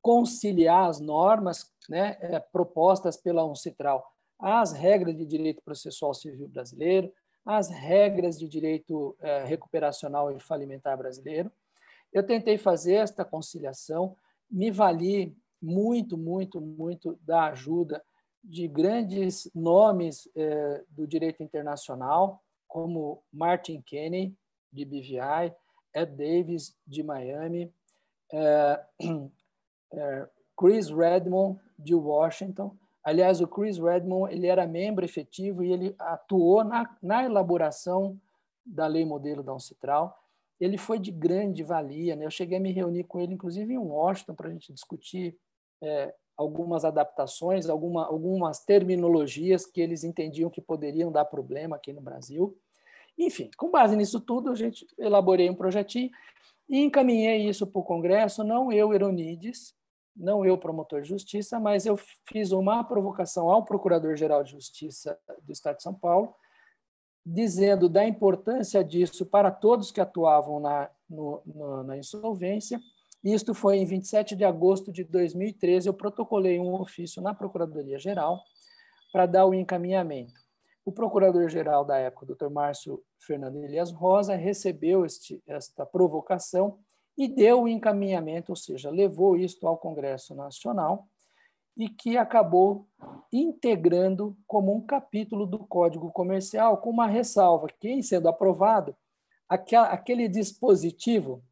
conciliar 0.01 0.89
as 0.89 0.99
normas 0.99 1.71
né, 1.87 2.17
é, 2.21 2.39
propostas 2.39 3.17
pela 3.17 3.45
Uncitral 3.45 4.03
às 4.39 4.73
regras 4.73 5.15
de 5.15 5.27
direito 5.27 5.61
processual 5.61 6.15
civil 6.15 6.47
brasileiro, 6.47 7.13
às 7.45 7.69
regras 7.69 8.37
de 8.37 8.47
direito 8.47 9.15
é, 9.19 9.43
recuperacional 9.43 10.31
e 10.31 10.39
falimentar 10.39 10.97
brasileiro. 10.97 11.51
Eu 12.11 12.25
tentei 12.25 12.57
fazer 12.57 12.95
esta 12.95 13.25
conciliação, 13.25 14.15
me 14.49 14.71
vali 14.71 15.35
muito, 15.61 16.17
muito, 16.17 16.61
muito 16.61 17.17
da 17.21 17.45
ajuda 17.45 18.03
de 18.43 18.67
grandes 18.67 19.49
nomes 19.55 20.29
é, 20.35 20.83
do 20.89 21.07
direito 21.07 21.41
internacional, 21.41 22.43
como 22.67 23.23
Martin 23.31 23.81
Kenney, 23.81 24.35
de 24.71 24.83
BVI, 24.83 25.53
Ed 25.93 26.11
Davis, 26.15 26.75
de 26.85 27.03
Miami, 27.03 27.73
é, 28.31 28.85
é, 29.93 30.29
Chris 30.57 30.89
Redmond, 30.89 31.59
de 31.79 31.95
Washington. 31.95 32.77
Aliás, 33.03 33.41
o 33.41 33.47
Chris 33.47 33.77
Redmond 33.77 34.33
ele 34.33 34.47
era 34.47 34.65
membro 34.65 35.03
efetivo 35.03 35.63
e 35.63 35.71
ele 35.71 35.95
atuou 35.99 36.63
na, 36.63 36.95
na 37.01 37.23
elaboração 37.23 38.19
da 38.65 38.87
lei 38.87 39.05
modelo 39.05 39.43
da 39.43 39.53
Uncitral. 39.53 40.17
Ele 40.59 40.77
foi 40.77 40.97
de 40.97 41.11
grande 41.11 41.63
valia. 41.63 42.15
Né? 42.15 42.25
Eu 42.25 42.31
cheguei 42.31 42.57
a 42.57 42.61
me 42.61 42.71
reunir 42.71 43.03
com 43.03 43.19
ele, 43.19 43.33
inclusive, 43.33 43.73
em 43.73 43.77
Washington, 43.77 44.33
para 44.33 44.47
a 44.47 44.51
gente 44.51 44.71
discutir 44.71 45.37
é, 45.81 46.13
algumas 46.37 46.85
adaptações, 46.85 47.67
alguma, 47.67 48.05
algumas 48.05 48.63
terminologias 48.63 49.65
que 49.65 49.81
eles 49.81 50.03
entendiam 50.03 50.49
que 50.49 50.61
poderiam 50.61 51.11
dar 51.11 51.25
problema 51.25 51.75
aqui 51.75 51.91
no 51.91 52.01
Brasil. 52.01 52.57
Enfim, 53.17 53.51
com 53.57 53.69
base 53.69 53.95
nisso 53.95 54.19
tudo, 54.21 54.49
a 54.49 54.55
gente 54.55 54.87
elaborei 54.97 55.49
um 55.49 55.55
projetinho 55.55 56.09
e 56.69 56.79
encaminhei 56.79 57.47
isso 57.47 57.67
para 57.67 57.79
o 57.79 57.83
Congresso, 57.83 58.43
não 58.43 58.71
eu, 58.71 58.93
Eronides, 58.93 59.75
não 60.15 60.45
eu, 60.45 60.57
promotor 60.57 61.01
de 61.01 61.09
justiça, 61.09 61.59
mas 61.59 61.85
eu 61.85 61.97
fiz 62.27 62.51
uma 62.51 62.83
provocação 62.83 63.49
ao 63.49 63.65
Procurador-Geral 63.65 64.43
de 64.43 64.51
Justiça 64.51 65.17
do 65.41 65.51
Estado 65.51 65.77
de 65.77 65.83
São 65.83 65.93
Paulo, 65.93 66.35
dizendo 67.25 67.89
da 67.89 68.05
importância 68.05 68.83
disso 68.83 69.25
para 69.25 69.49
todos 69.49 69.91
que 69.91 70.01
atuavam 70.01 70.59
na, 70.59 70.89
no, 71.09 71.41
no, 71.45 71.83
na 71.83 71.97
insolvência. 71.97 72.79
Isto 73.23 73.53
foi 73.53 73.77
em 73.77 73.85
27 73.85 74.35
de 74.35 74.43
agosto 74.43 74.91
de 74.91 75.03
2013. 75.03 75.87
Eu 75.87 75.93
protocolei 75.93 76.59
um 76.59 76.73
ofício 76.73 77.21
na 77.21 77.33
Procuradoria-Geral 77.33 78.41
para 79.11 79.25
dar 79.25 79.45
o 79.45 79.53
encaminhamento. 79.53 80.33
O 80.85 80.91
procurador-geral 80.91 81.85
da 81.85 81.97
época, 81.97 82.25
o 82.25 82.35
Dr. 82.35 82.49
Márcio 82.49 83.01
Fernando 83.17 83.55
Elias 83.63 83.89
Rosa, 83.91 84.35
recebeu 84.35 85.05
este, 85.05 85.41
esta 85.47 85.85
provocação 85.85 86.77
e 87.17 87.27
deu 87.27 87.63
o 87.63 87.67
encaminhamento, 87.67 88.51
ou 88.51 88.55
seja, 88.55 88.89
levou 88.89 89.37
isto 89.37 89.67
ao 89.67 89.77
Congresso 89.77 90.33
Nacional 90.33 91.07
e 91.75 91.89
que 91.89 92.17
acabou 92.17 92.87
integrando 93.31 94.37
como 94.47 94.75
um 94.75 94.81
capítulo 94.81 95.45
do 95.45 95.59
Código 95.59 96.11
Comercial, 96.11 96.77
com 96.77 96.89
uma 96.89 97.07
ressalva 97.07 97.67
que, 97.79 97.89
em 97.89 98.01
sendo 98.01 98.27
aprovado, 98.27 98.95
aquele 99.47 100.27
dispositivo 100.27 101.43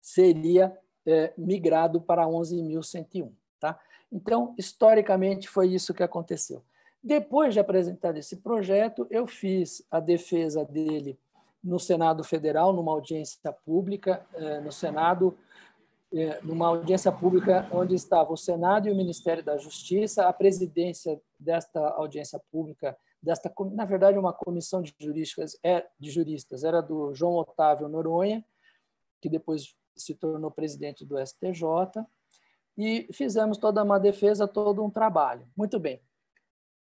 seria 0.00 0.76
é, 1.06 1.32
migrado 1.36 2.00
para 2.00 2.26
11.101. 2.26 3.30
Tá? 3.60 3.78
Então, 4.10 4.54
historicamente, 4.58 5.48
foi 5.48 5.68
isso 5.68 5.94
que 5.94 6.02
aconteceu. 6.02 6.64
Depois 7.02 7.52
de 7.52 7.60
apresentar 7.60 8.16
esse 8.16 8.36
projeto, 8.36 9.06
eu 9.10 9.26
fiz 9.26 9.84
a 9.90 10.00
defesa 10.00 10.64
dele 10.64 11.18
no 11.62 11.78
Senado 11.78 12.24
Federal, 12.24 12.72
numa 12.72 12.92
audiência 12.92 13.52
pública, 13.52 14.24
é, 14.34 14.60
no 14.60 14.72
Senado 14.72 15.36
é, 16.12 16.40
numa 16.42 16.66
audiência 16.66 17.10
pública 17.10 17.66
onde 17.72 17.94
estava 17.94 18.32
o 18.32 18.36
Senado 18.36 18.86
e 18.86 18.92
o 18.92 18.94
Ministério 18.94 19.42
da 19.42 19.56
Justiça, 19.56 20.28
a 20.28 20.32
presidência 20.32 21.20
desta 21.38 21.80
audiência 21.90 22.38
pública, 22.50 22.96
desta 23.22 23.52
na 23.72 23.84
verdade 23.84 24.18
uma 24.18 24.32
comissão 24.32 24.82
de 24.82 24.94
juristas, 25.00 25.58
é 25.64 25.86
de 25.98 26.10
juristas, 26.10 26.64
era 26.64 26.82
do 26.82 27.14
João 27.14 27.36
Otávio 27.36 27.88
Noronha, 27.88 28.44
que 29.20 29.28
depois 29.28 29.74
se 29.96 30.14
tornou 30.14 30.50
presidente 30.50 31.04
do 31.04 31.18
STJ, 31.18 32.04
e 32.76 33.08
fizemos 33.12 33.58
toda 33.58 33.82
uma 33.82 33.98
defesa, 33.98 34.48
todo 34.48 34.84
um 34.84 34.90
trabalho. 34.90 35.46
Muito 35.56 35.78
bem. 35.78 36.00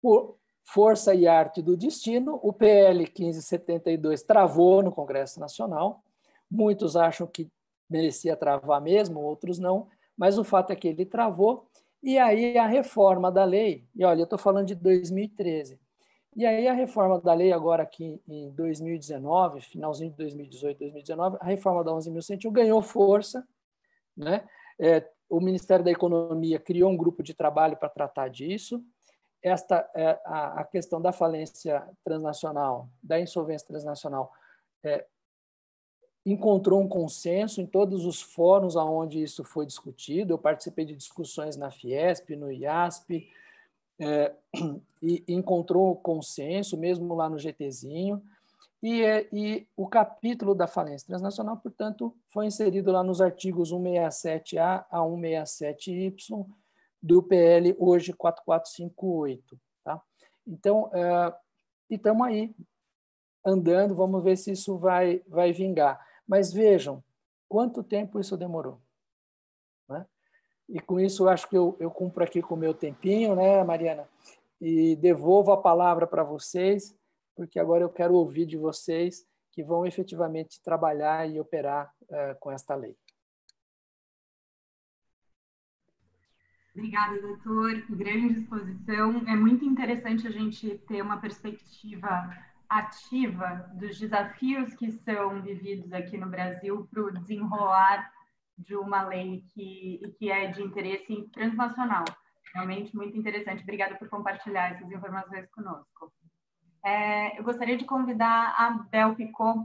Por 0.00 0.38
força 0.64 1.14
e 1.14 1.26
arte 1.26 1.62
do 1.62 1.76
destino, 1.76 2.40
o 2.42 2.52
PL 2.52 3.00
1572 3.00 4.22
travou 4.22 4.82
no 4.82 4.90
Congresso 4.90 5.38
Nacional. 5.38 6.02
Muitos 6.50 6.96
acham 6.96 7.26
que 7.26 7.48
merecia 7.88 8.36
travar 8.36 8.80
mesmo, 8.80 9.20
outros 9.20 9.58
não, 9.58 9.86
mas 10.16 10.38
o 10.38 10.44
fato 10.44 10.72
é 10.72 10.76
que 10.76 10.88
ele 10.88 11.04
travou, 11.04 11.68
e 12.02 12.18
aí 12.18 12.56
a 12.58 12.66
reforma 12.66 13.30
da 13.30 13.44
lei, 13.44 13.84
e 13.94 14.04
olha, 14.04 14.20
eu 14.20 14.24
estou 14.24 14.38
falando 14.38 14.66
de 14.66 14.74
2013, 14.74 15.78
e 16.36 16.44
aí 16.44 16.66
a 16.66 16.72
reforma 16.72 17.20
da 17.20 17.32
lei 17.32 17.52
agora 17.52 17.82
aqui 17.82 18.20
em 18.26 18.50
2019, 18.50 19.60
finalzinho 19.60 20.10
de 20.10 20.16
2018, 20.16 20.78
2019, 20.78 21.36
a 21.40 21.44
reforma 21.44 21.84
da 21.84 21.92
11.101 21.92 22.50
ganhou 22.50 22.82
força, 22.82 23.46
né? 24.16 24.44
É, 24.78 25.08
o 25.28 25.40
Ministério 25.40 25.84
da 25.84 25.90
Economia 25.90 26.58
criou 26.58 26.90
um 26.90 26.96
grupo 26.96 27.22
de 27.22 27.34
trabalho 27.34 27.76
para 27.76 27.88
tratar 27.88 28.28
disso. 28.28 28.84
Esta 29.44 29.90
é, 29.94 30.18
a, 30.24 30.60
a, 30.60 30.64
questão 30.64 31.02
da 31.02 31.12
falência 31.12 31.86
transnacional, 32.02 32.88
da 33.02 33.20
insolvência 33.20 33.68
transnacional, 33.68 34.32
é, 34.82 35.04
encontrou 36.24 36.80
um 36.80 36.88
consenso 36.88 37.60
em 37.60 37.66
todos 37.66 38.06
os 38.06 38.22
fóruns 38.22 38.74
aonde 38.74 39.22
isso 39.22 39.44
foi 39.44 39.66
discutido. 39.66 40.32
Eu 40.32 40.38
participei 40.38 40.86
de 40.86 40.96
discussões 40.96 41.58
na 41.58 41.70
Fiesp, 41.70 42.30
no 42.30 42.50
IASP, 42.50 43.28
é, 43.98 44.32
e 45.02 45.22
encontrou 45.28 45.94
consenso, 45.96 46.78
mesmo 46.78 47.14
lá 47.14 47.28
no 47.28 47.38
GTzinho. 47.38 48.22
E, 48.82 49.02
é, 49.02 49.28
e, 49.30 49.66
o 49.76 49.86
capítulo 49.86 50.54
da 50.54 50.66
falência 50.66 51.06
transnacional, 51.06 51.58
portanto, 51.58 52.14
foi 52.28 52.46
inserido 52.46 52.90
lá 52.90 53.02
nos 53.02 53.20
artigos 53.20 53.70
167A 53.70 54.86
a 54.90 54.98
167Y 55.00 56.46
do 57.04 57.22
PL 57.22 57.76
hoje 57.78 58.14
4458. 58.14 59.60
Tá? 59.84 60.02
Então, 60.46 60.90
é, 60.94 61.34
estamos 61.90 62.26
aí 62.26 62.56
andando, 63.44 63.94
vamos 63.94 64.24
ver 64.24 64.38
se 64.38 64.52
isso 64.52 64.78
vai, 64.78 65.22
vai 65.28 65.52
vingar. 65.52 66.02
Mas 66.26 66.50
vejam 66.50 67.04
quanto 67.46 67.82
tempo 67.82 68.18
isso 68.18 68.38
demorou. 68.38 68.80
Né? 69.86 70.06
E 70.66 70.80
com 70.80 70.98
isso, 70.98 71.24
eu 71.24 71.28
acho 71.28 71.46
que 71.46 71.56
eu, 71.58 71.76
eu 71.78 71.90
cumpro 71.90 72.24
aqui 72.24 72.40
com 72.40 72.54
o 72.54 72.58
meu 72.58 72.72
tempinho, 72.72 73.36
né, 73.36 73.62
Mariana? 73.62 74.08
E 74.58 74.96
devolvo 74.96 75.52
a 75.52 75.60
palavra 75.60 76.06
para 76.06 76.24
vocês, 76.24 76.96
porque 77.36 77.60
agora 77.60 77.84
eu 77.84 77.90
quero 77.90 78.14
ouvir 78.14 78.46
de 78.46 78.56
vocês 78.56 79.26
que 79.52 79.62
vão 79.62 79.84
efetivamente 79.84 80.62
trabalhar 80.62 81.28
e 81.28 81.38
operar 81.38 81.92
é, 82.08 82.34
com 82.40 82.50
esta 82.50 82.74
lei. 82.74 82.96
Obrigada, 86.74 87.20
doutor. 87.20 87.84
Grande 87.88 88.40
exposição. 88.40 89.22
É 89.28 89.36
muito 89.36 89.64
interessante 89.64 90.26
a 90.26 90.30
gente 90.30 90.76
ter 90.88 91.02
uma 91.02 91.18
perspectiva 91.18 92.28
ativa 92.68 93.70
dos 93.74 93.96
desafios 93.96 94.74
que 94.74 94.90
são 94.90 95.40
vividos 95.40 95.92
aqui 95.92 96.18
no 96.18 96.28
Brasil 96.28 96.88
para 96.90 97.02
o 97.04 97.12
desenrolar 97.12 98.10
de 98.58 98.74
uma 98.74 99.02
lei 99.02 99.44
que, 99.54 100.00
que 100.18 100.30
é 100.30 100.48
de 100.48 100.62
interesse 100.62 101.28
transnacional. 101.32 102.04
Realmente 102.52 102.94
muito 102.96 103.16
interessante. 103.16 103.62
Obrigada 103.62 103.94
por 103.94 104.08
compartilhar 104.08 104.72
essas 104.72 104.90
informações 104.90 105.48
conosco. 105.50 106.12
É, 106.84 107.38
eu 107.38 107.44
gostaria 107.44 107.76
de 107.76 107.84
convidar 107.84 108.52
a 108.58 108.70
Bel 108.90 109.14
Picot 109.14 109.64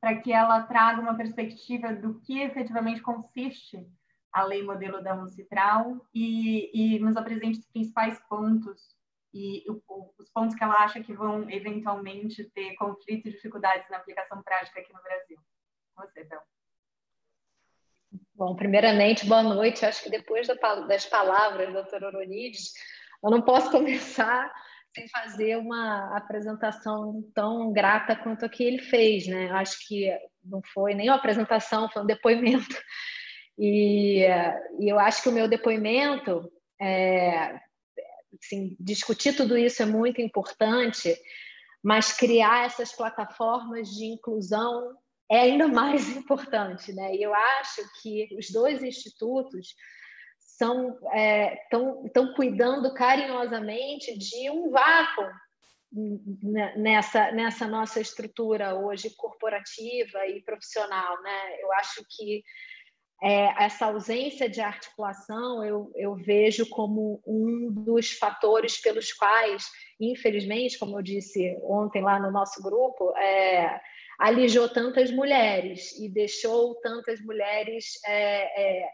para 0.00 0.16
que 0.16 0.32
ela 0.32 0.62
traga 0.62 1.00
uma 1.00 1.14
perspectiva 1.14 1.92
do 1.92 2.20
que 2.20 2.40
efetivamente 2.40 3.00
consiste 3.00 3.86
a 4.32 4.44
lei 4.44 4.62
modelo 4.62 5.02
da 5.02 5.14
Uncitral 5.14 6.00
e, 6.14 6.96
e 6.96 6.98
nos 6.98 7.16
apresente 7.16 7.58
os 7.58 7.66
principais 7.66 8.18
pontos 8.28 8.96
e 9.34 9.64
o, 9.68 9.80
os 10.18 10.30
pontos 10.30 10.54
que 10.54 10.62
ela 10.64 10.74
acha 10.74 11.02
que 11.02 11.12
vão 11.12 11.48
eventualmente 11.50 12.44
ter 12.50 12.74
conflitos 12.74 13.26
e 13.26 13.34
dificuldades 13.34 13.88
na 13.90 13.98
aplicação 13.98 14.42
prática 14.42 14.80
aqui 14.80 14.92
no 14.92 15.02
Brasil. 15.02 15.38
Você, 15.96 16.24
Bel. 16.24 16.40
Bom, 18.34 18.54
primeiramente, 18.56 19.26
boa 19.26 19.42
noite. 19.42 19.84
Acho 19.86 20.02
que 20.02 20.10
depois 20.10 20.46
das 20.46 21.06
palavras 21.06 21.72
do 21.72 21.82
Dr. 21.82 22.04
Oronides, 22.04 22.72
eu 23.22 23.30
não 23.30 23.42
posso 23.42 23.70
começar 23.72 24.52
sem 24.94 25.08
fazer 25.08 25.56
uma 25.56 26.14
apresentação 26.16 27.22
tão 27.34 27.72
grata 27.72 28.14
quanto 28.14 28.44
a 28.44 28.48
que 28.48 28.62
ele 28.62 28.78
fez, 28.78 29.26
né? 29.26 29.50
Acho 29.52 29.86
que 29.86 30.10
não 30.44 30.60
foi 30.74 30.94
nem 30.94 31.08
uma 31.08 31.16
apresentação, 31.16 31.88
foi 31.90 32.02
um 32.02 32.06
depoimento. 32.06 32.76
E, 33.64 34.26
e 34.80 34.88
eu 34.88 34.98
acho 34.98 35.22
que 35.22 35.28
o 35.28 35.32
meu 35.32 35.46
depoimento 35.46 36.52
é, 36.80 37.60
assim, 38.42 38.76
discutir 38.80 39.36
tudo 39.36 39.56
isso 39.56 39.80
é 39.80 39.86
muito 39.86 40.20
importante, 40.20 41.14
mas 41.80 42.12
criar 42.12 42.66
essas 42.66 42.92
plataformas 42.92 43.88
de 43.90 44.06
inclusão 44.06 44.96
é 45.30 45.42
ainda 45.42 45.68
mais 45.70 46.08
importante, 46.08 46.92
né? 46.92 47.14
E 47.14 47.22
eu 47.22 47.32
acho 47.32 47.82
que 48.02 48.34
os 48.36 48.50
dois 48.50 48.82
institutos 48.82 49.76
estão 50.40 50.98
é, 51.14 51.56
cuidando 52.34 52.92
carinhosamente 52.92 54.18
de 54.18 54.50
um 54.50 54.70
vácuo 54.70 55.24
nessa 56.74 57.30
nessa 57.30 57.68
nossa 57.68 58.00
estrutura 58.00 58.74
hoje 58.74 59.14
corporativa 59.14 60.26
e 60.26 60.42
profissional, 60.42 61.22
né? 61.22 61.62
Eu 61.62 61.72
acho 61.74 62.04
que 62.10 62.42
é, 63.22 63.64
essa 63.64 63.86
ausência 63.86 64.48
de 64.48 64.60
articulação 64.60 65.64
eu, 65.64 65.92
eu 65.94 66.16
vejo 66.16 66.68
como 66.68 67.22
um 67.24 67.70
dos 67.70 68.10
fatores 68.12 68.80
pelos 68.80 69.12
quais, 69.12 69.64
infelizmente, 70.00 70.76
como 70.76 70.98
eu 70.98 71.02
disse 71.02 71.56
ontem 71.62 72.02
lá 72.02 72.18
no 72.18 72.32
nosso 72.32 72.60
grupo, 72.60 73.16
é, 73.16 73.80
alijou 74.18 74.68
tantas 74.68 75.12
mulheres 75.12 75.92
e 76.00 76.08
deixou 76.08 76.74
tantas 76.80 77.20
mulheres, 77.20 77.92
é, 78.04 78.80
é 78.82 78.88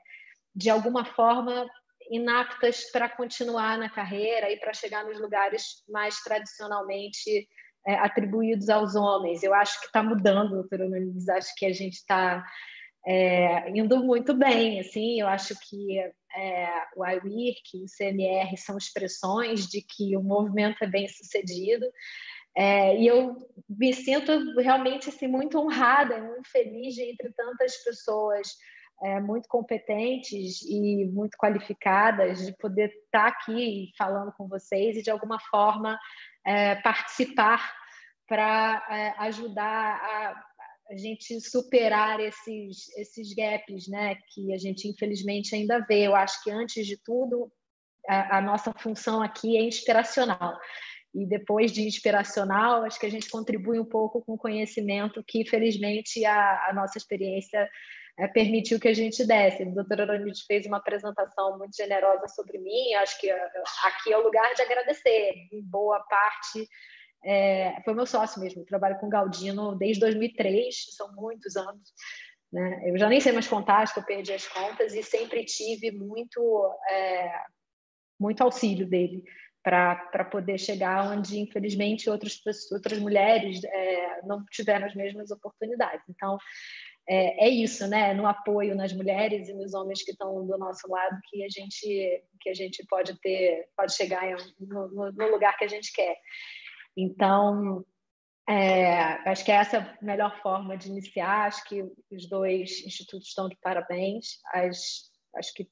de 0.55 0.69
alguma 0.69 1.07
forma, 1.07 1.67
inaptas 2.11 2.91
para 2.91 3.09
continuar 3.09 3.79
na 3.79 3.89
carreira 3.89 4.51
e 4.53 4.59
para 4.59 4.75
chegar 4.75 5.05
nos 5.05 5.19
lugares 5.19 5.85
mais 5.89 6.21
tradicionalmente 6.23 7.49
é, 7.87 7.95
atribuídos 7.95 8.69
aos 8.69 8.95
homens. 8.95 9.43
Eu 9.43 9.55
acho 9.55 9.81
que 9.81 9.87
está 9.87 10.03
mudando, 10.03 10.51
doutora 10.51 10.87
Nunes, 10.87 11.29
acho 11.31 11.55
que 11.57 11.65
a 11.65 11.73
gente 11.73 11.95
está 11.95 12.45
é, 13.11 13.71
indo 13.71 14.05
muito 14.05 14.35
bem. 14.35 14.81
Assim, 14.81 15.19
eu 15.19 15.27
acho 15.27 15.59
que 15.67 15.99
é, 15.99 16.69
o 16.95 17.07
IWIRC, 17.07 17.83
o 17.83 17.87
CMR 17.97 18.55
são 18.59 18.77
expressões 18.77 19.67
de 19.67 19.81
que 19.81 20.15
o 20.15 20.23
movimento 20.23 20.77
é 20.83 20.87
bem 20.87 21.09
sucedido. 21.09 21.87
É, 22.55 22.99
e 22.99 23.07
eu 23.07 23.35
me 23.67 23.95
sinto 23.95 24.55
realmente 24.61 25.09
assim, 25.09 25.27
muito 25.27 25.59
honrada, 25.59 26.21
muito 26.21 26.51
feliz 26.51 26.95
de, 26.95 27.03
entre 27.03 27.33
tantas 27.33 27.79
pessoas 27.79 28.47
é, 29.03 29.21
muito 29.21 29.49
competentes 29.49 30.61
e 30.63 31.07
muito 31.07 31.39
qualificadas, 31.39 32.45
de 32.45 32.53
poder 32.59 32.93
estar 33.05 33.29
aqui 33.29 33.91
falando 33.97 34.33
com 34.33 34.47
vocês 34.47 34.99
e, 34.99 35.03
de 35.03 35.11
alguma 35.11 35.41
forma, 35.41 35.99
é, 36.45 36.75
participar 36.75 37.75
para 38.27 38.87
é, 38.91 39.15
ajudar 39.21 39.95
a 39.97 40.48
a 40.91 40.97
gente 40.97 41.41
superar 41.41 42.19
esses, 42.21 42.89
esses 42.97 43.35
gaps, 43.35 43.89
né, 43.89 44.17
que 44.33 44.53
a 44.55 44.59
gente 44.59 44.89
infelizmente 44.89 45.55
ainda 45.55 45.79
vê. 45.81 46.07
Eu 46.07 46.15
acho 46.15 46.43
que 46.43 46.51
antes 46.51 46.87
de 46.87 46.97
tudo 47.03 47.53
a, 48.09 48.39
a 48.39 48.41
nossa 48.41 48.73
função 48.73 49.23
aqui 49.23 49.57
é 49.57 49.63
inspiracional 49.63 50.59
e 51.15 51.27
depois 51.27 51.73
de 51.73 51.83
inspiracional, 51.83 52.85
acho 52.85 52.99
que 52.99 53.07
a 53.07 53.11
gente 53.11 53.31
contribui 53.31 53.79
um 53.79 53.85
pouco 53.85 54.23
com 54.23 54.35
o 54.35 54.39
conhecimento 54.39 55.25
que, 55.27 55.45
felizmente, 55.45 56.25
a, 56.25 56.69
a 56.69 56.73
nossa 56.75 56.99
experiência 56.99 57.69
é, 58.19 58.29
permitiu 58.29 58.79
que 58.79 58.89
a 58.89 58.95
gente 58.95 59.27
desse. 59.27 59.63
A 59.63 59.71
doutora 59.71 60.03
Aronide 60.03 60.45
fez 60.47 60.67
uma 60.67 60.79
apresentação 60.79 61.59
muito 61.59 61.77
generosa 61.77 62.29
sobre 62.29 62.59
mim, 62.59 62.95
acho 62.95 63.19
que 63.21 63.31
aqui 63.31 64.13
é 64.13 64.19
o 64.19 64.23
lugar 64.23 64.55
de 64.55 64.63
agradecer, 64.63 65.33
em 65.53 65.63
boa 65.63 66.01
parte 66.01 66.69
é, 67.25 67.81
foi 67.85 67.95
meu 67.95 68.07
sócio 68.07 68.41
mesmo, 68.41 68.65
trabalho 68.65 68.99
com 68.99 69.09
Galdino 69.09 69.77
desde 69.77 70.01
2003, 70.01 70.75
são 70.97 71.13
muitos 71.15 71.57
anos. 71.57 71.93
Né? 72.53 72.91
Eu 72.91 72.99
já 72.99 73.09
nem 73.09 73.21
sei 73.21 73.33
mais 73.33 73.47
contar, 73.47 73.79
acho 73.79 73.95
que 73.95 74.01
eu 74.01 74.05
perdi 74.05 74.33
as 74.33 74.47
contas 74.47 74.95
e 74.95 75.03
sempre 75.03 75.45
tive 75.45 75.91
muito, 75.91 76.75
é, 76.91 77.33
muito 78.19 78.43
auxílio 78.43 78.87
dele 78.87 79.23
para 79.63 80.25
poder 80.31 80.59
chegar 80.59 81.13
onde, 81.13 81.41
infelizmente, 81.41 82.09
outras, 82.09 82.41
outras 82.73 82.99
mulheres 82.99 83.63
é, 83.65 84.23
não 84.23 84.43
tiveram 84.51 84.87
as 84.87 84.95
mesmas 84.95 85.31
oportunidades. 85.31 86.03
Então, 86.09 86.39
é, 87.07 87.47
é, 87.47 87.49
isso, 87.49 87.87
né? 87.87 88.15
No 88.15 88.27
apoio 88.27 88.75
nas 88.75 88.93
mulheres 88.93 89.49
e 89.49 89.55
nos 89.55 89.75
homens 89.75 90.03
que 90.03 90.13
estão 90.13 90.47
do 90.47 90.59
nosso 90.59 90.89
lado 90.91 91.19
que 91.29 91.45
a 91.45 91.49
gente 91.49 92.23
que 92.41 92.51
a 92.51 92.55
gente 92.55 92.85
pode 92.87 93.19
ter, 93.21 93.67
pode 93.77 93.95
chegar 93.95 94.23
no, 94.61 95.13
no 95.13 95.31
lugar 95.31 95.57
que 95.57 95.65
a 95.65 95.69
gente 95.69 95.93
quer. 95.93 96.17
Então, 97.01 97.85
é, 98.49 98.91
acho 99.31 99.45
que 99.45 99.53
essa 99.53 99.77
é 99.77 99.81
a 99.81 99.99
melhor 100.03 100.37
forma 100.43 100.77
de 100.77 100.89
iniciar. 100.89 101.47
Acho 101.47 101.63
que 101.65 101.85
os 102.11 102.29
dois 102.29 102.85
institutos 102.85 103.29
estão 103.29 103.49
de 103.49 103.57
parabéns. 103.63 104.41
As, 104.53 105.13
acho 105.37 105.55
que 105.55 105.69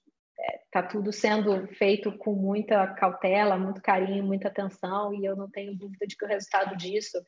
está 0.67 0.81
é, 0.81 0.89
tudo 0.89 1.13
sendo 1.13 1.67
feito 1.75 2.17
com 2.19 2.33
muita 2.33 2.87
cautela, 2.95 3.59
muito 3.59 3.83
carinho, 3.83 4.23
muita 4.23 4.47
atenção, 4.47 5.13
e 5.15 5.25
eu 5.25 5.35
não 5.35 5.51
tenho 5.51 5.77
dúvida 5.77 6.07
de 6.07 6.17
que 6.17 6.25
o 6.25 6.29
resultado 6.29 6.77
disso, 6.77 7.19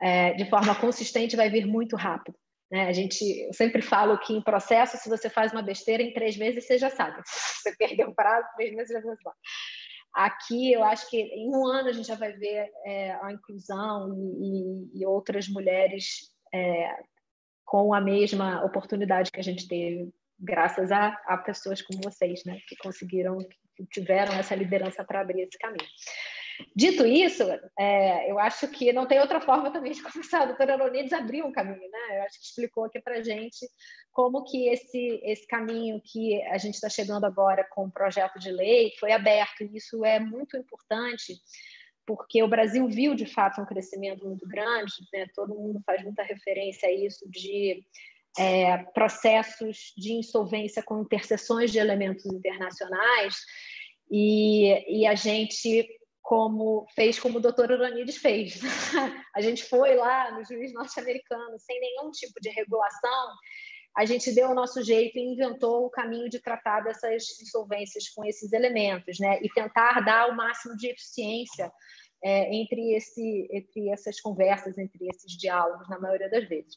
é, 0.00 0.34
de 0.34 0.48
forma 0.48 0.72
consistente, 0.78 1.34
vai 1.34 1.50
vir 1.50 1.66
muito 1.66 1.96
rápido. 1.96 2.36
Né? 2.70 2.86
A 2.86 2.92
gente, 2.92 3.24
eu 3.46 3.52
sempre 3.52 3.82
falo 3.82 4.16
que 4.18 4.32
em 4.32 4.42
processo, 4.42 4.96
se 4.96 5.08
você 5.08 5.28
faz 5.28 5.50
uma 5.50 5.62
besteira, 5.62 6.04
em 6.04 6.12
três 6.12 6.36
meses 6.36 6.66
você 6.66 6.78
já 6.78 6.90
sabe. 6.90 7.20
Você 7.64 7.74
perdeu 7.78 8.10
o 8.10 8.14
prazo, 8.14 8.46
três 8.56 8.74
meses 8.74 8.92
já 8.92 9.00
sabe. 9.00 9.36
Aqui, 10.14 10.72
eu 10.72 10.84
acho 10.84 11.10
que 11.10 11.20
em 11.20 11.50
um 11.50 11.66
ano 11.66 11.88
a 11.88 11.92
gente 11.92 12.06
já 12.06 12.14
vai 12.14 12.32
ver 12.32 12.70
é, 12.86 13.12
a 13.20 13.32
inclusão 13.32 14.14
e, 14.40 15.00
e 15.00 15.06
outras 15.06 15.48
mulheres 15.48 16.32
é, 16.54 16.96
com 17.64 17.92
a 17.92 18.00
mesma 18.00 18.64
oportunidade 18.64 19.32
que 19.32 19.40
a 19.40 19.42
gente 19.42 19.66
teve, 19.66 20.12
graças 20.38 20.92
a, 20.92 21.08
a 21.26 21.38
pessoas 21.38 21.82
como 21.82 22.00
vocês, 22.02 22.44
né, 22.44 22.58
que 22.68 22.76
conseguiram, 22.76 23.38
que 23.76 23.86
tiveram 23.86 24.34
essa 24.34 24.54
liderança 24.54 25.04
para 25.04 25.20
abrir 25.20 25.42
esse 25.42 25.58
caminho. 25.58 25.88
Dito 26.74 27.04
isso, 27.06 27.42
é, 27.78 28.30
eu 28.30 28.38
acho 28.38 28.68
que 28.68 28.92
não 28.92 29.06
tem 29.06 29.20
outra 29.20 29.40
forma 29.40 29.72
também 29.72 29.92
de 29.92 30.02
começar. 30.02 30.42
A 30.42 30.46
doutora 30.46 30.74
Aronides 30.74 31.12
abriu 31.12 31.46
um 31.46 31.52
caminho, 31.52 31.90
né? 31.90 32.18
Eu 32.18 32.22
acho 32.22 32.38
que 32.38 32.46
explicou 32.46 32.84
aqui 32.84 33.00
para 33.00 33.18
a 33.18 33.22
gente 33.22 33.66
como 34.12 34.44
que 34.44 34.68
esse, 34.68 35.20
esse 35.24 35.46
caminho 35.46 36.00
que 36.04 36.40
a 36.44 36.58
gente 36.58 36.74
está 36.74 36.88
chegando 36.88 37.24
agora 37.24 37.66
com 37.70 37.86
o 37.86 37.90
projeto 37.90 38.38
de 38.38 38.50
lei 38.50 38.92
foi 39.00 39.12
aberto. 39.12 39.62
E 39.62 39.76
isso 39.76 40.04
é 40.04 40.20
muito 40.20 40.56
importante, 40.56 41.34
porque 42.06 42.42
o 42.42 42.48
Brasil 42.48 42.86
viu, 42.88 43.14
de 43.14 43.26
fato, 43.26 43.60
um 43.60 43.66
crescimento 43.66 44.26
muito 44.26 44.46
grande, 44.46 44.92
né? 45.12 45.26
todo 45.34 45.54
mundo 45.54 45.82
faz 45.84 46.02
muita 46.02 46.22
referência 46.22 46.88
a 46.88 46.92
isso, 46.92 47.28
de 47.28 47.82
é, 48.38 48.78
processos 48.94 49.92
de 49.96 50.12
insolvência 50.12 50.82
com 50.82 51.00
interseções 51.00 51.72
de 51.72 51.78
elementos 51.78 52.26
internacionais, 52.26 53.36
e, 54.10 55.00
e 55.00 55.06
a 55.06 55.14
gente 55.14 55.88
como 56.24 56.86
fez 56.94 57.20
como 57.20 57.36
o 57.36 57.40
doutor 57.40 57.70
Uranides 57.70 58.16
fez. 58.16 58.58
a 59.36 59.40
gente 59.42 59.62
foi 59.64 59.94
lá 59.94 60.32
no 60.32 60.42
juiz 60.42 60.72
norte-americano 60.72 61.58
sem 61.58 61.78
nenhum 61.78 62.10
tipo 62.10 62.40
de 62.40 62.48
regulação, 62.48 63.34
a 63.94 64.06
gente 64.06 64.34
deu 64.34 64.48
o 64.48 64.54
nosso 64.54 64.82
jeito 64.82 65.18
e 65.18 65.34
inventou 65.34 65.84
o 65.84 65.90
caminho 65.90 66.28
de 66.30 66.40
tratar 66.40 66.80
dessas 66.80 67.24
insolvências 67.40 68.08
com 68.08 68.24
esses 68.24 68.52
elementos, 68.52 69.20
né? 69.20 69.38
E 69.42 69.48
tentar 69.50 70.00
dar 70.00 70.30
o 70.30 70.34
máximo 70.34 70.74
de 70.76 70.88
eficiência 70.88 71.70
é, 72.24 72.52
entre, 72.54 72.94
esse, 72.94 73.48
entre 73.52 73.90
essas 73.90 74.18
conversas, 74.18 74.78
entre 74.78 75.06
esses 75.06 75.36
diálogos, 75.36 75.88
na 75.90 76.00
maioria 76.00 76.30
das 76.30 76.48
vezes. 76.48 76.74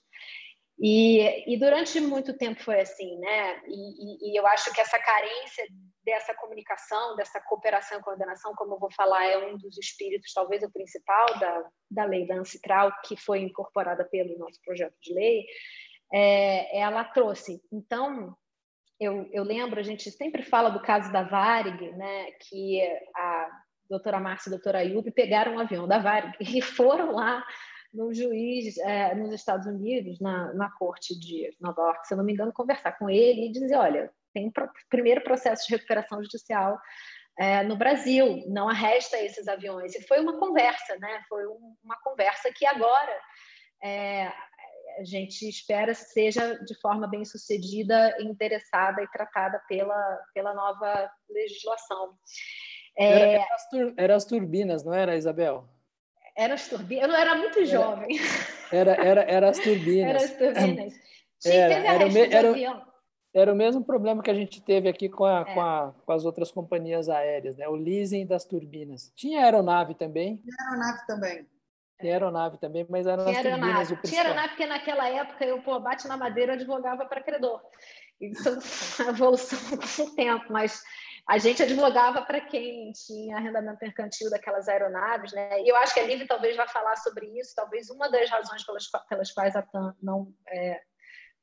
E, 0.79 1.51
e, 1.51 1.57
durante 1.57 1.99
muito 1.99 2.37
tempo 2.37 2.61
foi 2.61 2.79
assim, 2.79 3.17
né? 3.17 3.61
E, 3.65 3.71
e, 3.71 4.31
e, 4.31 4.39
eu 4.39 4.45
acho 4.45 4.71
que 4.71 4.79
essa 4.79 4.99
carência 4.99 5.65
dessa 6.05 6.35
comunicação, 6.35 7.15
dessa 7.15 7.41
cooperação 7.41 7.99
e 7.99 8.03
coordenação, 8.03 8.53
como 8.55 8.75
eu 8.75 8.79
vou 8.79 8.91
falar, 8.91 9.25
é 9.25 9.37
um 9.39 9.57
dos 9.57 9.75
espíritos, 9.77 10.31
talvez 10.33 10.61
o 10.61 10.71
principal, 10.71 11.39
da, 11.39 11.63
da 11.89 12.05
lei 12.05 12.27
da 12.27 12.35
Ancitral, 12.35 12.91
que 13.03 13.17
foi 13.17 13.39
incorporada 13.39 14.05
pelo 14.05 14.37
nosso 14.37 14.61
projeto 14.63 14.95
de 15.01 15.13
lei, 15.13 15.45
é, 16.13 16.79
ela 16.79 17.03
trouxe. 17.03 17.59
Então, 17.73 18.35
eu, 18.99 19.27
eu 19.31 19.43
lembro, 19.43 19.79
a 19.79 19.83
gente 19.83 20.11
sempre 20.11 20.43
fala 20.43 20.69
do 20.69 20.81
caso 20.81 21.11
da 21.11 21.23
Varig, 21.23 21.91
né? 21.93 22.31
Que 22.47 22.81
a 23.15 23.49
doutora 23.89 24.19
Márcia 24.19 24.49
e 24.49 24.53
a 24.53 24.55
doutora 24.55 24.79
Ayub 24.79 25.09
pegaram 25.11 25.55
um 25.55 25.59
avião 25.59 25.87
da 25.87 25.97
Varig 25.97 26.35
e 26.39 26.61
foram 26.61 27.13
lá 27.13 27.43
no 27.93 28.13
juiz 28.13 28.77
é, 28.77 29.15
nos 29.15 29.33
Estados 29.33 29.65
Unidos, 29.67 30.19
na, 30.19 30.53
na 30.53 30.71
corte 30.71 31.17
de 31.17 31.55
Nova 31.59 31.81
York, 31.81 32.07
se 32.07 32.13
eu 32.13 32.17
não 32.17 32.25
me 32.25 32.33
engano, 32.33 32.53
conversar 32.53 32.97
com 32.97 33.09
ele 33.09 33.47
e 33.47 33.51
dizer, 33.51 33.75
olha, 33.75 34.11
tem 34.33 34.47
um 34.47 34.51
primeiro 34.89 35.23
processo 35.23 35.67
de 35.67 35.75
recuperação 35.75 36.21
judicial 36.21 36.77
é, 37.39 37.63
no 37.63 37.75
Brasil, 37.75 38.43
não 38.47 38.67
arresta 38.67 39.17
esses 39.19 39.47
aviões. 39.47 39.95
E 39.95 40.01
foi 40.07 40.19
uma 40.19 40.39
conversa, 40.39 40.97
né? 40.97 41.21
Foi 41.29 41.45
um, 41.47 41.75
uma 41.83 41.97
conversa 42.03 42.51
que 42.51 42.65
agora 42.65 43.21
é, 43.83 44.27
a 44.99 45.03
gente 45.03 45.47
espera 45.47 45.93
seja 45.93 46.55
de 46.65 46.79
forma 46.79 47.07
bem 47.07 47.23
sucedida, 47.23 48.15
interessada 48.19 49.01
e 49.03 49.07
tratada 49.09 49.61
pela, 49.67 50.19
pela 50.33 50.53
nova 50.53 51.09
legislação. 51.29 52.17
É... 52.97 53.11
Era, 53.11 53.31
era, 53.31 53.55
as 53.55 53.69
tur, 53.69 53.93
era, 53.97 54.15
as 54.15 54.25
turbinas, 54.25 54.83
não 54.83 54.93
era, 54.93 55.15
Isabel? 55.15 55.69
Era 56.37 56.53
as 56.53 56.67
turbinas. 56.67 57.09
Eu 57.09 57.15
era 57.15 57.35
muito 57.35 57.65
jovem. 57.65 58.19
Era, 58.71 58.93
era, 58.93 59.21
era 59.21 59.49
as 59.49 59.57
turbinas. 59.59 60.09
Era 60.09 60.17
as 60.23 60.31
turbinas. 60.37 60.93
Era, 61.45 61.73
era, 61.75 62.03
era, 62.33 62.83
era, 63.31 63.53
o 63.53 63.55
mesmo 63.55 63.85
problema 63.85 64.23
que 64.23 64.31
a 64.31 64.33
gente 64.33 64.59
teve 64.59 64.89
aqui 64.89 65.07
com, 65.07 65.23
a, 65.23 65.41
é. 65.41 65.53
com, 65.53 65.61
a, 65.61 65.93
com, 66.03 66.11
as 66.11 66.25
outras 66.25 66.49
companhias 66.49 67.09
aéreas, 67.09 67.55
né? 67.57 67.67
O 67.67 67.75
leasing 67.75 68.25
das 68.25 68.43
turbinas. 68.43 69.13
Tinha 69.15 69.43
aeronave 69.43 69.93
também. 69.93 70.37
Tinha 70.37 70.55
aeronave 70.67 71.05
também. 71.05 71.47
Tinha 72.01 72.13
aeronave 72.13 72.57
também, 72.57 72.87
mas 72.89 73.05
eram 73.05 73.25
Tinha 73.25 73.37
as 73.37 73.43
turbinas 73.43 73.69
aeronave. 73.69 73.93
o 73.93 74.01
Tinha 74.01 74.21
aeronave 74.23 74.47
porque 74.49 74.65
naquela 74.65 75.09
época 75.09 75.45
eu, 75.45 75.61
pô, 75.61 75.79
bate 75.79 76.07
na 76.07 76.17
madeira, 76.17 76.53
advogava 76.53 77.05
para 77.05 77.21
credor. 77.21 77.61
Isso 78.19 78.49
é 78.49 79.03
uma 79.03 79.11
evolução 79.11 79.59
com 79.77 80.03
o 80.09 80.15
tempo, 80.15 80.45
mas 80.49 80.81
a 81.27 81.37
gente 81.37 81.61
advogava 81.61 82.21
para 82.21 82.39
quem 82.39 82.91
tinha 82.93 83.35
arrendamento 83.35 83.79
mercantil 83.81 84.29
daquelas 84.29 84.69
aeronaves, 84.69 85.33
né? 85.33 85.61
E 85.61 85.67
eu 85.67 85.75
acho 85.75 85.93
que 85.93 85.99
a 85.99 86.07
Liv 86.07 86.25
talvez 86.25 86.55
vá 86.55 86.65
falar 86.67 86.95
sobre 86.97 87.27
isso, 87.37 87.53
talvez 87.53 87.89
uma 87.89 88.09
das 88.09 88.29
razões 88.29 88.65
pelas, 88.65 88.85
pelas 89.09 89.31
quais 89.33 89.55
a 89.55 89.61
TAM 89.61 89.93
não 90.01 90.33
é, 90.47 90.79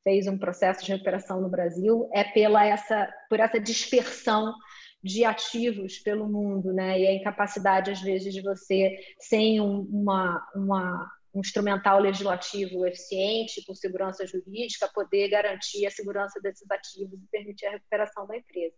fez 0.03 0.27
um 0.27 0.39
processo 0.39 0.85
de 0.85 0.93
recuperação 0.93 1.41
no 1.41 1.51
Brasil 1.51 2.09
é 2.15 2.25
pela 2.25 2.65
essa, 2.65 3.13
por 3.29 3.41
essa 3.41 3.61
dispersão 3.61 4.55
de 5.03 5.23
ativos 5.23 5.99
pelo 5.99 6.27
mundo, 6.27 6.73
né? 6.73 6.99
E 6.99 7.07
a 7.07 7.13
incapacidade, 7.13 7.91
às 7.91 8.01
vezes, 8.01 8.33
de 8.33 8.41
você, 8.41 8.97
sem 9.19 9.61
um, 9.61 9.81
uma, 9.83 10.43
uma, 10.55 11.13
um 11.35 11.41
instrumental 11.41 12.01
legislativo 12.01 12.87
eficiente, 12.87 13.63
com 13.67 13.75
segurança 13.75 14.27
jurídica, 14.27 14.91
poder 14.95 15.29
garantir 15.29 15.85
a 15.85 15.91
segurança 15.91 16.41
desses 16.41 16.71
ativos 16.71 17.23
e 17.23 17.27
permitir 17.31 17.67
a 17.67 17.73
recuperação 17.73 18.27
da 18.27 18.35
empresa. 18.35 18.75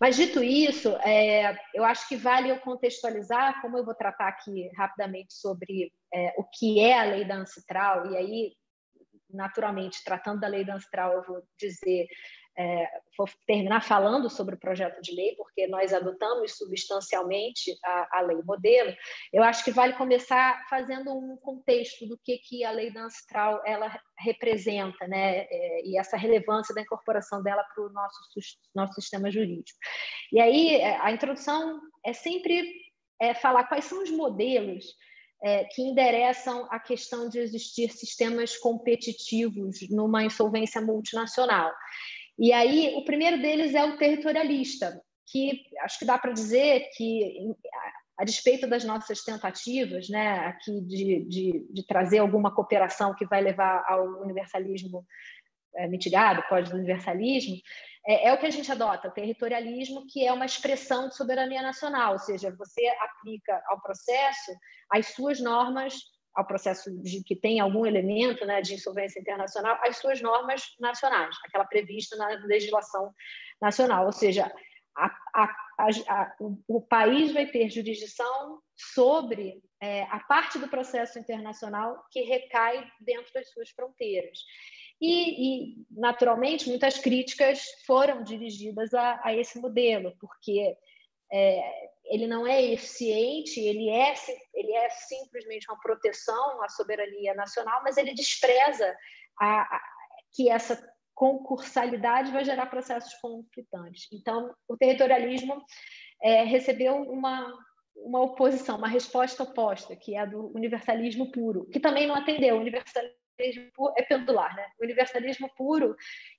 Mas, 0.00 0.16
dito 0.16 0.42
isso, 0.42 0.96
é, 1.04 1.54
eu 1.74 1.84
acho 1.84 2.08
que 2.08 2.16
vale 2.16 2.48
eu 2.50 2.58
contextualizar, 2.60 3.60
como 3.60 3.76
eu 3.76 3.84
vou 3.84 3.94
tratar 3.94 4.28
aqui 4.28 4.70
rapidamente 4.74 5.34
sobre 5.34 5.92
é, 6.12 6.34
o 6.38 6.44
que 6.44 6.80
é 6.80 6.98
a 6.98 7.04
lei 7.04 7.24
da 7.24 7.36
Ancitral, 7.36 8.10
e 8.10 8.16
aí 8.16 8.52
naturalmente, 9.32 10.02
tratando 10.04 10.40
da 10.40 10.48
lei 10.48 10.64
da 10.64 10.74
Ancestral, 10.74 11.12
eu 11.12 11.22
vou 11.22 11.42
dizer, 11.58 12.06
é, 12.60 12.90
vou 13.16 13.26
terminar 13.46 13.82
falando 13.82 14.28
sobre 14.28 14.54
o 14.54 14.58
projeto 14.58 15.00
de 15.00 15.14
lei, 15.14 15.34
porque 15.34 15.66
nós 15.66 15.94
adotamos 15.94 16.58
substancialmente 16.58 17.74
a, 17.82 18.18
a, 18.18 18.20
lei 18.20 18.36
modelo. 18.44 18.94
Eu 19.32 19.42
acho 19.42 19.64
que 19.64 19.70
vale 19.70 19.94
começar 19.94 20.62
fazendo 20.68 21.10
um 21.10 21.38
contexto 21.38 22.06
do 22.06 22.18
que, 22.22 22.36
que 22.36 22.62
a 22.62 22.70
lei 22.70 22.92
da 22.92 23.04
Ancestral 23.04 23.62
ela 23.64 23.98
representa, 24.18 25.08
né? 25.08 25.46
É, 25.50 25.86
e 25.86 25.98
essa 25.98 26.18
relevância 26.18 26.74
da 26.74 26.82
incorporação 26.82 27.42
dela 27.42 27.64
para 27.74 27.82
o 27.82 27.88
nosso, 27.88 28.18
nosso 28.74 28.92
sistema 28.92 29.30
jurídico. 29.30 29.78
E 30.30 30.38
aí, 30.38 30.74
é, 30.74 30.98
a 31.00 31.10
introdução 31.10 31.80
é 32.04 32.12
sempre 32.12 32.70
é, 33.18 33.32
falar 33.32 33.64
quais 33.64 33.86
são 33.86 34.02
os 34.02 34.10
modelos 34.10 34.84
é, 35.42 35.64
que 35.64 35.80
endereçam 35.80 36.68
a 36.70 36.78
questão 36.78 37.26
de 37.26 37.38
existir 37.38 37.90
sistemas 37.90 38.58
competitivos 38.58 39.78
numa 39.88 40.22
insolvência 40.22 40.82
multinacional. 40.82 41.72
E 42.38 42.52
aí, 42.52 42.94
o 42.96 43.04
primeiro 43.04 43.40
deles 43.40 43.74
é 43.74 43.84
o 43.84 43.96
territorialista, 43.96 45.00
que 45.26 45.62
acho 45.80 45.98
que 45.98 46.04
dá 46.04 46.18
para 46.18 46.32
dizer 46.32 46.88
que, 46.96 47.54
a 48.18 48.24
despeito 48.24 48.66
das 48.66 48.84
nossas 48.84 49.22
tentativas 49.22 50.08
né, 50.08 50.38
aqui 50.46 50.80
de, 50.82 51.24
de, 51.24 51.66
de 51.70 51.86
trazer 51.86 52.18
alguma 52.18 52.54
cooperação 52.54 53.14
que 53.14 53.26
vai 53.26 53.40
levar 53.40 53.84
ao 53.88 54.04
universalismo 54.22 55.06
é, 55.74 55.86
mitigado, 55.86 56.42
pós-universalismo, 56.48 57.56
é, 58.06 58.28
é, 58.28 58.32
o 58.32 58.38
que 58.38 58.46
a 58.46 58.50
gente 58.50 58.70
adota, 58.70 59.08
o 59.08 59.12
territorialismo, 59.12 60.06
que 60.06 60.26
é 60.26 60.32
uma 60.32 60.46
expressão 60.46 61.08
de 61.08 61.16
soberania 61.16 61.62
nacional, 61.62 62.14
ou 62.14 62.18
seja, 62.18 62.54
você 62.56 62.86
aplica 63.00 63.62
ao 63.68 63.80
processo 63.80 64.52
as 64.90 65.06
suas 65.08 65.40
normas, 65.40 65.94
ao 66.34 66.46
processo 66.46 66.90
de 67.02 67.22
que 67.24 67.34
tem 67.34 67.60
algum 67.60 67.84
elemento 67.84 68.44
né, 68.46 68.60
de 68.60 68.74
insolvência 68.74 69.20
internacional, 69.20 69.78
as 69.82 69.96
suas 69.96 70.20
normas 70.20 70.62
nacionais, 70.78 71.36
aquela 71.44 71.64
prevista 71.64 72.16
na 72.16 72.28
legislação 72.44 73.12
nacional, 73.60 74.06
ou 74.06 74.12
seja, 74.12 74.50
a, 74.96 75.06
a, 75.34 75.56
a, 75.78 76.36
o, 76.40 76.58
o, 76.68 76.80
país 76.80 77.32
vai 77.32 77.46
ter 77.46 77.70
jurisdição 77.70 78.60
sobre 78.76 79.62
é, 79.80 80.02
a 80.04 80.20
parte 80.20 80.58
do 80.58 80.68
processo 80.68 81.18
internacional 81.18 82.04
que 82.10 82.22
recai 82.22 82.86
dentro 83.00 83.32
das 83.32 83.50
suas 83.50 83.70
fronteiras. 83.70 84.38
E, 85.00 85.70
e, 85.70 85.86
naturalmente, 85.90 86.68
muitas 86.68 86.98
críticas 86.98 87.64
foram 87.86 88.22
dirigidas 88.22 88.92
a, 88.92 89.34
esse 89.34 89.58
modelo, 89.58 90.14
porque 90.20 90.76
é, 91.32 91.90
ele 92.10 92.26
não 92.26 92.44
é 92.44 92.60
eficiente, 92.60 93.60
ele 93.60 93.88
é, 93.88 94.12
ele 94.52 94.72
é 94.72 94.90
simplesmente 94.90 95.70
uma 95.70 95.78
proteção 95.78 96.60
à 96.60 96.68
soberania 96.68 97.32
nacional, 97.34 97.80
mas 97.84 97.96
ele 97.96 98.12
despreza 98.12 98.92
a, 99.40 99.60
a, 99.60 99.82
que 100.34 100.50
essa 100.50 100.84
concursalidade 101.14 102.32
vai 102.32 102.44
gerar 102.44 102.66
processos 102.66 103.14
conflitantes. 103.20 104.08
Então, 104.12 104.52
o 104.66 104.76
territorialismo 104.76 105.62
é, 106.20 106.42
recebeu 106.42 106.96
uma, 106.96 107.56
uma 107.94 108.22
oposição, 108.22 108.76
uma 108.76 108.88
resposta 108.88 109.44
oposta, 109.44 109.94
que 109.94 110.16
é 110.16 110.20
a 110.20 110.26
do 110.26 110.50
universalismo 110.52 111.30
puro, 111.30 111.66
que 111.66 111.78
também 111.78 112.08
não 112.08 112.16
atendeu. 112.16 112.56
O 112.56 112.60
universalismo 112.60 113.14
é 113.96 114.02
pendular, 114.02 114.56
né? 114.56 114.66
O 114.80 114.84
universalismo 114.84 115.48
puro 115.56 115.94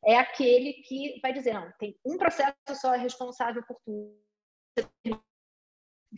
é 0.05 0.17
aquele 0.17 0.73
que 0.83 1.17
vai 1.21 1.31
dizer, 1.31 1.53
não, 1.53 1.71
tem 1.79 1.97
um 2.05 2.17
processo 2.17 2.55
só 2.75 2.91
responsável 2.91 3.63
por 3.65 3.77
tudo. 3.85 5.21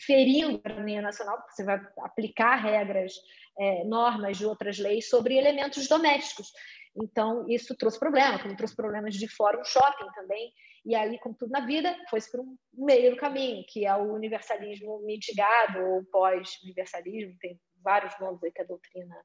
Ferindo 0.02 0.56
a 0.56 0.70
soberania 0.70 1.02
nacional, 1.02 1.38
porque 1.38 1.54
você 1.54 1.64
vai 1.64 1.80
aplicar 2.00 2.56
regras, 2.56 3.14
é, 3.60 3.84
normas 3.84 4.38
de 4.38 4.46
outras 4.46 4.80
leis 4.80 5.08
sobre 5.08 5.36
elementos 5.36 5.88
domésticos. 5.88 6.52
Então, 6.96 7.46
isso 7.50 7.76
trouxe 7.76 8.00
problema, 8.00 8.39
como 8.39 8.56
trouxe 8.56 8.76
problemas 8.76 9.16
de 9.16 9.28
fórum 9.28 9.64
shopping 9.64 10.12
também. 10.14 10.52
E 10.86 10.96
aí, 10.96 11.18
como 11.20 11.36
tudo 11.36 11.52
na 11.52 11.66
vida, 11.66 11.96
foi-se 12.10 12.30
por 12.30 12.41
um 12.41 12.58
meio 12.74 13.12
do 13.12 13.18
caminho, 13.18 13.64
que 13.68 13.86
é 13.86 13.96
o 13.96 14.14
universalismo 14.14 15.00
mitigado 15.06 15.80
ou 15.80 16.06
pós-universalismo, 16.06 17.38
tem 17.39 17.60
vários 17.82 18.18
nomes 18.20 18.44
aí 18.44 18.52
que 18.52 18.62
a 18.62 18.66
doutrina 18.66 19.16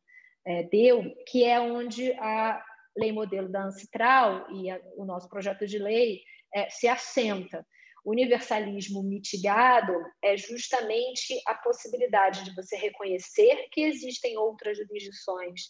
é, 0.47 0.63
deu, 0.65 1.15
que 1.27 1.45
é 1.45 1.61
onde 1.61 2.13
a 2.13 2.65
lei 2.97 3.13
modelo 3.13 3.49
da 3.49 3.65
Ancitral 3.65 4.47
e 4.51 4.71
a, 4.71 4.81
o 4.97 5.05
nosso 5.05 5.29
projeto 5.29 5.67
de 5.67 5.79
lei 5.79 6.23
é, 6.55 6.71
se 6.71 6.89
assenta. 6.89 7.67
Universalismo 8.09 9.03
mitigado 9.03 9.93
é 10.23 10.37
justamente 10.37 11.41
a 11.47 11.55
possibilidade 11.55 12.45
de 12.45 12.55
você 12.55 12.77
reconhecer 12.77 13.69
que 13.71 13.83
existem 13.83 14.39
outras 14.39 14.79
jurisdições 14.79 15.63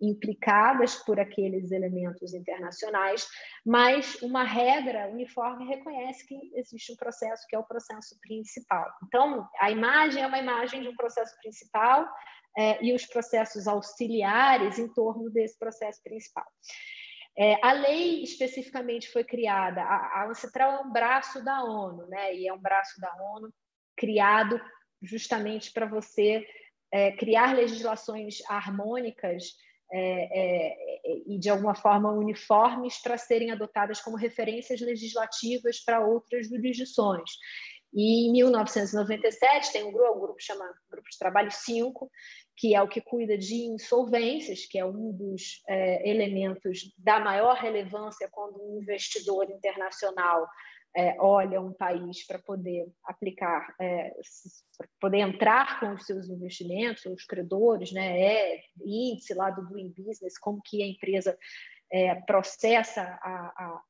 implicadas 0.00 0.96
por 0.96 1.20
aqueles 1.20 1.70
elementos 1.70 2.34
internacionais, 2.34 3.26
mas 3.64 4.20
uma 4.22 4.42
regra 4.42 5.08
uniforme 5.08 5.66
reconhece 5.66 6.26
que 6.26 6.36
existe 6.54 6.92
um 6.92 6.96
processo 6.96 7.46
que 7.48 7.54
é 7.54 7.58
o 7.58 7.64
processo 7.64 8.18
principal. 8.20 8.86
Então, 9.06 9.48
a 9.60 9.70
imagem 9.70 10.22
é 10.22 10.26
uma 10.26 10.38
imagem 10.38 10.82
de 10.82 10.88
um 10.88 10.96
processo 10.96 11.36
principal 11.40 12.06
é, 12.56 12.84
e 12.84 12.92
os 12.92 13.06
processos 13.06 13.66
auxiliares 13.66 14.78
em 14.78 14.88
torno 14.92 15.30
desse 15.30 15.58
processo 15.58 16.02
principal. 16.02 16.46
É, 17.36 17.58
a 17.66 17.72
lei 17.72 18.22
especificamente 18.22 19.10
foi 19.10 19.24
criada, 19.24 19.82
a, 19.82 20.22
a 20.22 20.28
Ancestral 20.28 20.72
é 20.72 20.80
um 20.80 20.92
braço 20.92 21.44
da 21.44 21.64
ONU, 21.64 22.06
né? 22.06 22.34
E 22.34 22.46
é 22.46 22.52
um 22.52 22.60
braço 22.60 23.00
da 23.00 23.12
ONU 23.34 23.52
criado 23.96 24.60
justamente 25.02 25.72
para 25.72 25.86
você 25.86 26.46
é, 26.92 27.12
criar 27.12 27.54
legislações 27.54 28.38
harmônicas 28.48 29.44
é, 29.92 30.28
é, 30.32 30.76
e 31.26 31.38
de 31.38 31.50
alguma 31.50 31.74
forma 31.74 32.10
uniformes 32.10 33.00
para 33.02 33.18
serem 33.18 33.50
adotadas 33.50 34.00
como 34.00 34.16
referências 34.16 34.80
legislativas 34.80 35.80
para 35.80 36.04
outras 36.04 36.48
jurisdições. 36.48 37.30
E 37.94 38.26
em 38.26 38.32
1997 38.32 39.72
tem 39.72 39.84
um 39.84 39.92
grupo, 39.92 40.16
um 40.16 40.20
grupo 40.20 40.42
chama 40.42 40.64
Grupo 40.90 41.08
de 41.08 41.16
Trabalho 41.16 41.50
5, 41.50 42.10
que 42.56 42.74
é 42.74 42.82
o 42.82 42.88
que 42.88 43.00
cuida 43.00 43.38
de 43.38 43.66
insolvências, 43.66 44.66
que 44.66 44.78
é 44.78 44.84
um 44.84 45.12
dos 45.12 45.62
é, 45.68 46.08
elementos 46.08 46.92
da 46.98 47.20
maior 47.20 47.56
relevância 47.56 48.28
quando 48.32 48.60
um 48.60 48.80
investidor 48.80 49.48
internacional 49.48 50.46
é, 50.96 51.16
olha 51.20 51.60
um 51.60 51.72
país 51.72 52.24
para 52.26 52.38
poder 52.38 52.86
aplicar, 53.04 53.74
é, 53.80 54.12
poder 55.00 55.18
entrar 55.18 55.80
com 55.80 55.92
os 55.94 56.06
seus 56.06 56.28
investimentos, 56.28 57.04
os 57.06 57.24
credores, 57.24 57.92
né, 57.92 58.20
é 58.20 58.60
índice 58.84 59.34
lá 59.34 59.50
do 59.50 59.66
Doing 59.66 59.92
Business, 59.96 60.38
como 60.38 60.60
que 60.64 60.82
a 60.82 60.86
empresa 60.86 61.36
é, 61.92 62.14
processa 62.22 63.02
a, 63.02 63.82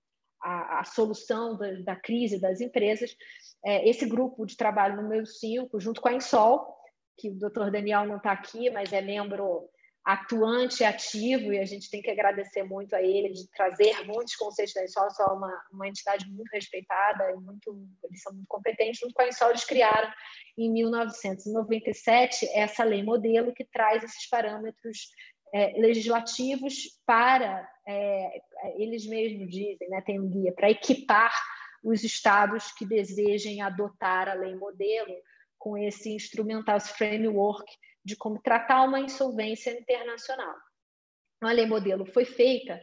a, 0.44 0.80
a 0.80 0.84
solução 0.84 1.56
da, 1.56 1.72
da, 1.80 1.96
crise 1.96 2.38
das 2.38 2.60
empresas. 2.60 3.16
É, 3.64 3.88
esse 3.88 4.06
grupo 4.06 4.44
de 4.44 4.56
trabalho 4.56 5.00
número 5.00 5.26
5, 5.26 5.80
junto 5.80 6.00
com 6.00 6.08
a 6.08 6.12
Insol, 6.12 6.76
que 7.16 7.30
o 7.30 7.38
doutor 7.38 7.70
Daniel 7.70 8.04
não 8.04 8.18
está 8.18 8.32
aqui, 8.32 8.68
mas 8.70 8.92
é 8.92 9.00
membro 9.00 9.68
atuante, 10.04 10.84
ativo, 10.84 11.50
e 11.50 11.58
a 11.58 11.64
gente 11.64 11.88
tem 11.88 12.02
que 12.02 12.10
agradecer 12.10 12.62
muito 12.62 12.94
a 12.94 13.00
ele 13.00 13.30
de 13.30 13.48
trazer 13.52 14.04
muitos 14.04 14.36
conceitos 14.36 14.74
da 14.74 14.84
ISOL, 14.84 15.10
só 15.10 15.34
uma, 15.34 15.50
uma 15.72 15.88
entidade 15.88 16.26
muito 16.30 16.50
respeitada, 16.52 17.30
e 17.30 17.36
muito, 17.36 17.88
eles 18.04 18.20
são 18.20 18.34
muito 18.34 18.46
competentes, 18.46 19.00
junto 19.00 19.14
com 19.14 19.22
a 19.22 19.28
ISOL 19.28 19.48
eles 19.48 19.64
criaram 19.64 20.12
em 20.58 20.70
1997 20.70 22.46
essa 22.52 22.84
lei 22.84 23.02
modelo 23.02 23.54
que 23.54 23.64
traz 23.64 24.04
esses 24.04 24.28
parâmetros 24.28 25.08
é, 25.54 25.72
legislativos 25.78 27.00
para, 27.06 27.70
é, 27.86 28.42
eles 28.74 29.06
mesmos 29.06 29.48
dizem, 29.48 29.88
né, 29.88 30.02
tem 30.04 30.18
um 30.18 30.28
guia, 30.28 30.52
para 30.52 30.68
equipar 30.68 31.32
os 31.84 32.02
estados 32.02 32.72
que 32.72 32.84
desejem 32.84 33.62
adotar 33.62 34.28
a 34.28 34.34
lei 34.34 34.56
modelo 34.56 35.14
com 35.56 35.78
esse 35.78 36.10
instrumental, 36.10 36.76
esse 36.76 36.92
framework 36.94 37.72
de 38.04 38.16
como 38.16 38.42
tratar 38.42 38.82
uma 38.82 38.98
insolvência 38.98 39.70
internacional. 39.70 40.56
A 41.40 41.52
lei 41.52 41.66
modelo 41.66 42.04
foi 42.04 42.24
feita 42.24 42.82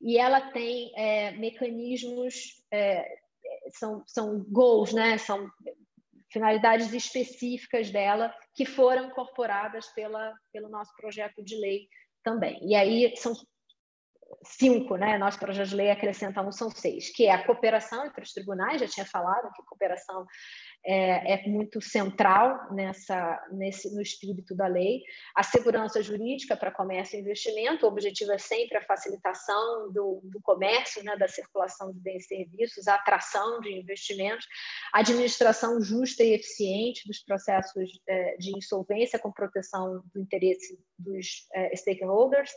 e 0.00 0.16
ela 0.16 0.52
tem 0.52 0.92
é, 0.96 1.32
mecanismos, 1.32 2.62
é, 2.70 3.04
são, 3.70 4.04
são 4.06 4.44
goals, 4.44 4.92
né? 4.92 5.18
são 5.18 5.50
finalidades 6.30 6.92
específicas 6.92 7.90
dela 7.90 8.32
que 8.54 8.64
foram 8.64 9.06
incorporadas 9.06 9.88
pela, 9.88 10.32
pelo 10.52 10.68
nosso 10.68 10.94
projeto 10.96 11.42
de 11.42 11.56
lei 11.56 11.88
também. 12.22 12.58
E 12.62 12.74
aí 12.74 13.14
são 13.16 13.34
cinco, 14.44 14.96
né? 14.96 15.18
Nós, 15.18 15.36
de 15.68 15.76
lei, 15.76 15.90
acrescentamos 15.90 16.56
são 16.56 16.70
seis, 16.70 17.10
que 17.10 17.26
é 17.26 17.32
a 17.32 17.44
cooperação 17.44 18.06
entre 18.06 18.22
os 18.22 18.32
tribunais, 18.32 18.80
já 18.80 18.88
tinha 18.88 19.06
falado 19.06 19.52
que 19.54 19.62
cooperação 19.64 20.26
é, 20.84 21.34
é, 21.34 21.48
muito 21.48 21.80
central 21.80 22.72
nessa, 22.72 23.40
nesse, 23.52 23.94
no 23.94 24.02
espírito 24.02 24.54
da 24.54 24.66
lei. 24.66 25.02
A 25.34 25.42
segurança 25.42 26.02
jurídica 26.02 26.56
para 26.56 26.72
comércio 26.72 27.16
e 27.16 27.20
investimento, 27.20 27.86
o 27.86 27.88
objetivo 27.88 28.32
é 28.32 28.38
sempre 28.38 28.78
a 28.78 28.82
facilitação 28.82 29.92
do, 29.92 30.20
do 30.24 30.40
comércio, 30.42 31.02
né, 31.04 31.16
da 31.16 31.28
circulação 31.28 31.92
de 31.92 32.00
bens 32.00 32.24
e 32.24 32.28
serviços, 32.28 32.88
a 32.88 32.96
atração 32.96 33.60
de 33.60 33.72
investimentos, 33.72 34.46
a 34.92 35.00
administração 35.00 35.80
justa 35.80 36.24
e 36.24 36.34
eficiente 36.34 37.06
dos 37.06 37.22
processos 37.22 37.88
é, 38.08 38.36
de 38.36 38.56
insolvência 38.56 39.18
com 39.18 39.32
proteção 39.32 40.02
do 40.12 40.20
interesse 40.20 40.78
dos 40.98 41.46
é, 41.54 41.76
stakeholders, 41.76 42.50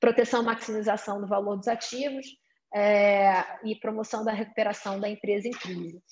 proteção 0.00 0.42
e 0.42 0.46
maximização 0.46 1.20
do 1.20 1.26
valor 1.26 1.56
dos 1.56 1.68
ativos, 1.68 2.26
é, 2.74 3.44
e 3.64 3.74
promoção 3.76 4.24
da 4.24 4.32
recuperação 4.32 5.00
da 5.00 5.08
empresa 5.08 5.48
em 5.48 5.52
crise. 5.52 6.02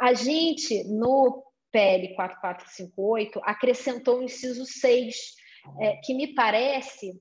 A 0.00 0.14
gente, 0.14 0.84
no 0.84 1.44
PL 1.70 2.14
4458, 2.14 3.40
acrescentou 3.44 4.18
o 4.18 4.22
inciso 4.22 4.64
6, 4.64 5.14
é, 5.80 5.96
que 5.96 6.14
me 6.14 6.34
parece 6.34 7.12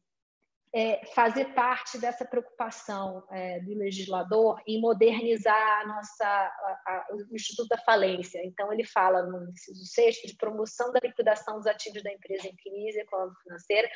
é, 0.73 1.03
fazer 1.15 1.45
parte 1.53 1.97
dessa 1.97 2.23
preocupação 2.23 3.23
é, 3.31 3.59
do 3.61 3.73
legislador 3.75 4.61
em 4.67 4.79
modernizar 4.79 5.81
a 5.81 5.87
nossa, 5.87 6.25
a, 6.25 6.79
a, 6.85 7.07
o 7.11 7.35
Instituto 7.35 7.67
da 7.69 7.77
Falência. 7.79 8.39
Então, 8.45 8.71
ele 8.71 8.83
fala 8.83 9.23
no 9.23 9.49
inciso 9.49 9.83
6 9.83 10.15
de 10.25 10.35
promoção 10.35 10.91
da 10.91 10.99
liquidação 11.03 11.57
dos 11.57 11.65
ativos 11.65 12.03
da 12.03 12.13
empresa 12.13 12.47
em 12.47 12.55
crise 12.55 12.99
econômico-financeira, 12.99 13.89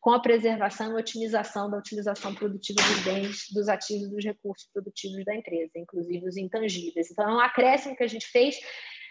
com 0.00 0.12
a 0.12 0.20
preservação 0.20 0.92
e 0.92 1.00
otimização 1.00 1.68
da 1.68 1.78
utilização 1.78 2.32
produtiva 2.34 2.80
dos 2.80 3.00
bens, 3.02 3.46
dos 3.52 3.68
ativos 3.68 4.06
e 4.06 4.10
dos 4.10 4.24
recursos 4.24 4.68
produtivos 4.72 5.24
da 5.24 5.34
empresa, 5.34 5.72
inclusive 5.76 6.28
os 6.28 6.36
intangíveis. 6.36 7.10
Então, 7.10 7.28
é 7.28 7.34
um 7.34 7.40
acréscimo 7.40 7.96
que 7.96 8.04
a 8.04 8.08
gente 8.08 8.26
fez 8.28 8.56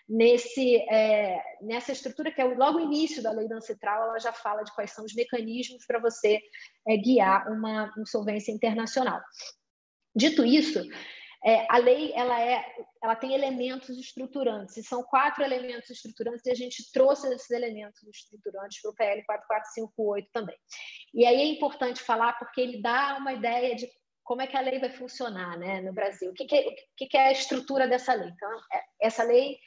nesse, 0.09 0.77
é, 0.89 1.39
nessa 1.61 1.91
estrutura 1.91 2.31
que 2.31 2.41
é 2.41 2.43
logo 2.43 2.79
o 2.79 2.81
início 2.81 3.21
da 3.21 3.31
lei 3.31 3.47
da 3.47 3.57
ancestral, 3.57 4.09
ela 4.09 4.19
já 4.19 4.33
fala 4.33 4.63
de 4.63 4.73
quais 4.73 4.91
são 4.91 5.05
os 5.05 5.13
mecanismos 5.13 5.85
para 5.85 5.99
você 5.99 6.41
é, 6.87 6.97
guiar 6.97 7.47
uma 7.51 7.93
insolvência 7.97 8.51
internacional. 8.51 9.21
Dito 10.15 10.43
isso, 10.43 10.81
é, 11.45 11.65
a 11.69 11.77
lei 11.77 12.11
ela, 12.13 12.41
é, 12.41 12.65
ela 13.01 13.15
tem 13.15 13.33
elementos 13.33 13.97
estruturantes, 13.97 14.75
e 14.77 14.83
são 14.83 15.03
quatro 15.03 15.43
elementos 15.43 15.89
estruturantes, 15.89 16.45
e 16.45 16.51
a 16.51 16.55
gente 16.55 16.91
trouxe 16.91 17.31
esses 17.33 17.51
elementos 17.51 18.01
estruturantes 18.03 18.81
para 18.81 18.91
o 18.91 18.95
PL 18.95 19.23
4458 19.25 20.29
também. 20.33 20.57
E 21.13 21.25
aí 21.25 21.39
é 21.39 21.45
importante 21.45 22.01
falar 22.01 22.33
porque 22.39 22.59
ele 22.59 22.81
dá 22.81 23.15
uma 23.17 23.31
ideia 23.31 23.75
de 23.75 23.87
como 24.23 24.41
é 24.41 24.47
que 24.47 24.57
a 24.57 24.61
lei 24.61 24.79
vai 24.79 24.91
funcionar 24.91 25.57
né, 25.57 25.81
no 25.81 25.93
Brasil, 25.93 26.29
o 26.29 26.33
que, 26.33 26.45
que, 26.45 26.55
o 26.55 27.07
que, 27.07 27.17
é 27.17 27.29
a 27.29 27.31
estrutura 27.31 27.87
dessa 27.87 28.13
lei. 28.13 28.29
Então, 28.29 28.51
é, 28.73 29.07
essa 29.07 29.23
lei 29.23 29.57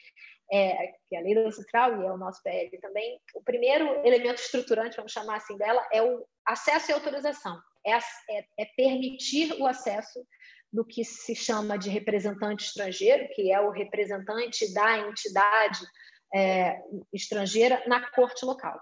é, 0.53 0.93
que 1.09 1.17
é 1.17 1.19
a 1.19 1.23
lei 1.23 1.35
do 1.35 1.51
central 1.51 1.99
e 1.99 2.05
é 2.05 2.13
o 2.13 2.19
nosso 2.19 2.43
PL 2.43 2.79
também, 2.79 3.19
o 3.35 3.43
primeiro 3.43 4.07
elemento 4.07 4.43
estruturante, 4.43 4.97
vamos 4.97 5.11
chamar 5.11 5.37
assim 5.37 5.57
dela, 5.57 5.83
é 5.91 6.03
o 6.03 6.27
acesso 6.47 6.91
e 6.91 6.95
autorização. 6.95 7.59
É, 7.85 7.97
é, 7.97 8.47
é 8.59 8.65
permitir 8.77 9.55
o 9.55 9.67
acesso 9.67 10.25
do 10.71 10.85
que 10.85 11.05
se 11.05 11.35
chama 11.35 11.79
de 11.79 11.89
representante 11.89 12.67
estrangeiro, 12.67 13.29
que 13.35 13.51
é 13.51 13.61
o 13.61 13.71
representante 13.71 14.73
da 14.75 14.99
entidade 14.99 15.81
é, 16.35 16.79
estrangeira 17.13 17.83
na 17.87 18.11
corte 18.11 18.45
local. 18.45 18.79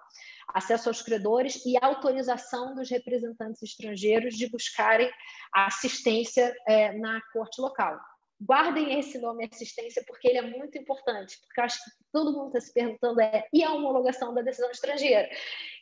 Acesso 0.48 0.88
aos 0.88 1.02
credores 1.02 1.64
e 1.64 1.76
autorização 1.80 2.74
dos 2.74 2.90
representantes 2.90 3.62
estrangeiros 3.62 4.34
de 4.34 4.50
buscarem 4.50 5.10
assistência 5.52 6.52
é, 6.66 6.92
na 6.98 7.20
corte 7.32 7.60
local 7.60 7.98
guardem 8.40 8.98
esse 8.98 9.18
nome 9.18 9.48
assistência 9.50 10.02
porque 10.06 10.28
ele 10.28 10.38
é 10.38 10.42
muito 10.42 10.78
importante, 10.78 11.38
porque 11.46 11.60
acho 11.60 11.78
que 11.84 11.90
todo 12.12 12.32
mundo 12.32 12.48
está 12.48 12.60
se 12.60 12.72
perguntando 12.72 13.20
é 13.20 13.46
e 13.52 13.62
a 13.62 13.72
homologação 13.72 14.32
da 14.34 14.42
decisão 14.42 14.70
estrangeira? 14.70 15.28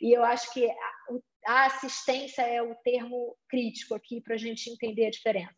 E 0.00 0.12
eu 0.12 0.24
acho 0.24 0.52
que 0.52 0.68
a 1.46 1.66
assistência 1.66 2.42
é 2.42 2.61
o 2.62 2.74
termo 2.84 3.34
crítico 3.48 3.94
aqui 3.94 4.20
para 4.20 4.34
a 4.34 4.38
gente 4.38 4.68
entender 4.68 5.06
a 5.06 5.11
diferença. 5.11 5.54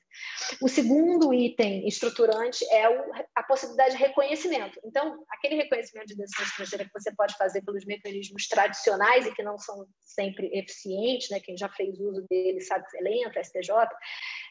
O 0.62 0.68
segundo 0.68 1.32
item 1.34 1.86
estruturante 1.86 2.64
é 2.72 2.84
a 3.34 3.42
possibilidade 3.42 3.96
de 3.96 4.02
reconhecimento. 4.02 4.80
Então, 4.84 5.24
aquele 5.30 5.56
reconhecimento 5.56 6.08
de 6.08 6.16
decisão 6.16 6.44
estrangeira 6.44 6.84
que 6.84 6.92
você 6.92 7.12
pode 7.14 7.36
fazer 7.36 7.62
pelos 7.62 7.84
mecanismos 7.84 8.46
tradicionais 8.46 9.26
e 9.26 9.34
que 9.34 9.42
não 9.42 9.58
são 9.58 9.86
sempre 10.00 10.50
eficientes, 10.52 11.30
né? 11.30 11.40
quem 11.40 11.56
já 11.56 11.68
fez 11.68 11.98
uso 11.98 12.24
dele 12.28 12.60
sabe 12.60 12.84
que 12.88 12.98
é 12.98 13.00
lento, 13.00 13.38
STJ, 13.42 13.70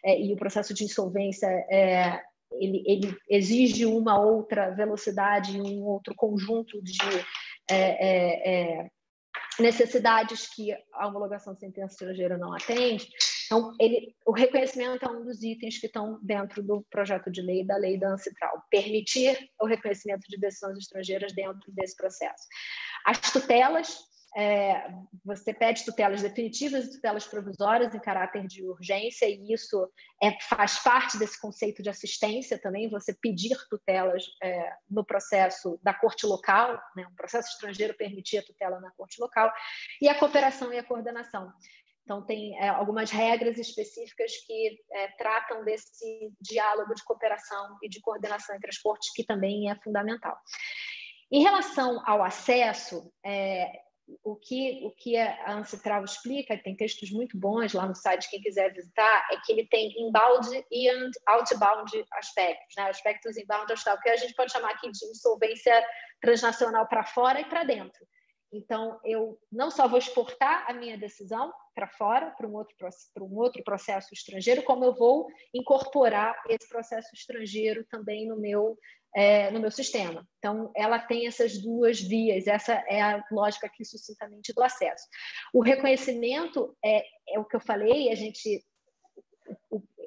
é, 0.04 0.20
e 0.20 0.34
o 0.34 0.38
processo 0.38 0.74
de 0.74 0.84
insolvência 0.84 1.48
é, 1.70 2.22
ele, 2.52 2.84
ele 2.86 3.18
exige 3.30 3.86
uma 3.86 4.20
outra 4.20 4.72
velocidade, 4.72 5.60
um 5.60 5.84
outro 5.84 6.14
conjunto 6.16 6.82
de 6.82 6.98
é, 7.70 7.76
é, 7.76 8.82
é, 8.82 8.90
necessidades 9.60 10.48
que 10.54 10.72
a 10.94 11.08
homologação 11.08 11.54
de 11.54 11.60
sentença 11.60 11.94
estrangeira 11.94 12.38
não 12.38 12.54
atende. 12.54 13.10
Então, 13.46 13.76
ele, 13.80 14.16
o 14.26 14.32
reconhecimento 14.32 15.06
é 15.06 15.10
um 15.10 15.24
dos 15.24 15.42
itens 15.44 15.80
que 15.80 15.88
estão 15.88 16.20
dentro 16.22 16.62
do 16.62 16.86
projeto 16.90 17.32
de 17.32 17.42
lei 17.42 17.66
da 17.66 17.78
lei 17.78 17.98
da 17.98 18.10
Ancitral, 18.10 18.64
permitir 18.70 19.38
o 19.60 19.66
reconhecimento 19.66 20.28
de 20.28 20.38
decisões 20.38 20.78
estrangeiras 20.78 21.34
dentro 21.34 21.72
desse 21.72 21.96
processo. 21.96 22.48
As 23.06 23.20
tutelas 23.32 24.00
é, 24.36 24.90
você 25.24 25.54
pede 25.54 25.86
tutelas 25.86 26.22
definitivas 26.22 26.86
e 26.86 26.92
tutelas 26.92 27.26
provisórias 27.26 27.94
em 27.94 28.00
caráter 28.00 28.46
de 28.48 28.64
urgência, 28.64 29.28
e 29.28 29.54
isso 29.54 29.90
é, 30.22 30.40
faz 30.42 30.80
parte 30.80 31.18
desse 31.18 31.40
conceito 31.40 31.82
de 31.82 31.90
assistência 31.90 32.60
também, 32.60 32.90
você 32.90 33.14
pedir 33.14 33.58
tutelas 33.70 34.24
é, 34.42 34.74
no 34.90 35.06
processo 35.06 35.80
da 35.82 35.94
corte 35.94 36.26
local, 36.26 36.80
né, 36.96 37.08
um 37.08 37.16
processo 37.16 37.50
estrangeiro 37.50 37.96
permitir 37.96 38.38
a 38.38 38.44
tutela 38.44 38.80
na 38.80 38.92
corte 38.92 39.20
local, 39.20 39.52
e 40.02 40.08
a 40.08 40.18
cooperação 40.18 40.72
e 40.72 40.78
a 40.78 40.84
coordenação. 40.84 41.52
Então, 42.04 42.26
tem 42.26 42.58
é, 42.58 42.70
algumas 42.70 43.12
regras 43.12 43.60
específicas 43.60 44.32
que 44.48 44.80
é, 44.92 45.10
tratam 45.10 45.64
desse 45.64 46.34
diálogo 46.42 46.96
de 46.96 47.04
cooperação 47.04 47.78
e 47.84 47.90
de 47.90 48.02
coordenação 48.02 48.56
entre 48.56 48.70
as 48.70 48.80
cortes, 48.80 49.14
que 49.14 49.24
também 49.24 49.70
é 49.70 49.76
fundamental. 49.76 50.36
Em 51.32 51.44
relação 51.44 52.02
ao 52.08 52.24
acesso, 52.24 53.14
é, 53.24 53.72
o 54.24 54.36
que, 54.36 54.82
o 54.86 54.92
que 54.92 55.18
a 55.18 55.54
Ancestral 55.54 56.04
explica, 56.04 56.58
tem 56.58 56.76
textos 56.76 57.12
muito 57.12 57.38
bons 57.38 57.74
lá 57.74 57.88
no 57.88 57.96
site, 57.96 58.30
quem 58.30 58.42
quiser 58.42 58.74
visitar, 58.74 59.28
é 59.32 59.38
que 59.38 59.52
ele 59.52 59.68
tem 59.68 59.94
inbound 60.02 60.48
e 60.72 60.90
outbound 61.28 62.06
aspectos, 62.14 62.76
né? 62.78 62.90
aspectos 62.90 63.38
inbound 63.38 63.72
outbound, 63.72 64.02
que 64.02 64.10
a 64.10 64.18
gente 64.18 64.34
pode 64.34 64.52
chamar 64.52 64.72
aqui 64.72 64.92
de 64.92 65.06
insolvência 65.06 65.86
transnacional 66.22 66.88
para 66.88 67.04
fora 67.04 67.40
e 67.42 67.46
para 67.46 67.64
dentro. 67.64 68.06
Então, 68.52 69.00
eu 69.04 69.40
não 69.52 69.70
só 69.70 69.88
vou 69.88 70.00
exportar 70.00 70.66
a 70.68 70.74
minha 70.74 70.98
decisão 70.98 71.54
para 71.76 71.88
fora, 71.88 72.32
para 72.32 72.48
um, 72.48 72.56
outro, 72.56 72.76
para 72.78 73.24
um 73.24 73.38
outro 73.38 73.64
processo 73.64 74.10
estrangeiro, 74.12 74.64
como 74.64 74.84
eu 74.84 74.94
vou 74.96 75.28
incorporar 75.54 76.36
esse 76.50 76.68
processo 76.68 77.10
estrangeiro 77.14 77.86
também 77.86 78.28
no 78.28 78.38
meu 78.38 78.78
é, 79.16 79.50
no 79.52 79.60
meu 79.60 79.72
sistema. 79.72 80.28
Então, 80.38 80.72
ela 80.76 81.00
tem 81.00 81.28
essas 81.28 81.58
duas 81.58 82.00
vias, 82.00 82.48
essa 82.48 82.74
é 82.88 83.02
a 83.02 83.24
lógica 83.32 83.68
aqui 83.68 83.84
sucintamente 83.84 84.54
do 84.54 84.64
acesso. 84.64 85.08
O 85.54 85.62
reconhecimento 85.62 86.76
é, 86.84 87.04
é 87.30 87.40
o 87.40 87.46
que 87.46 87.56
eu 87.56 87.62
falei, 87.62 88.12
a 88.12 88.16
gente 88.16 88.64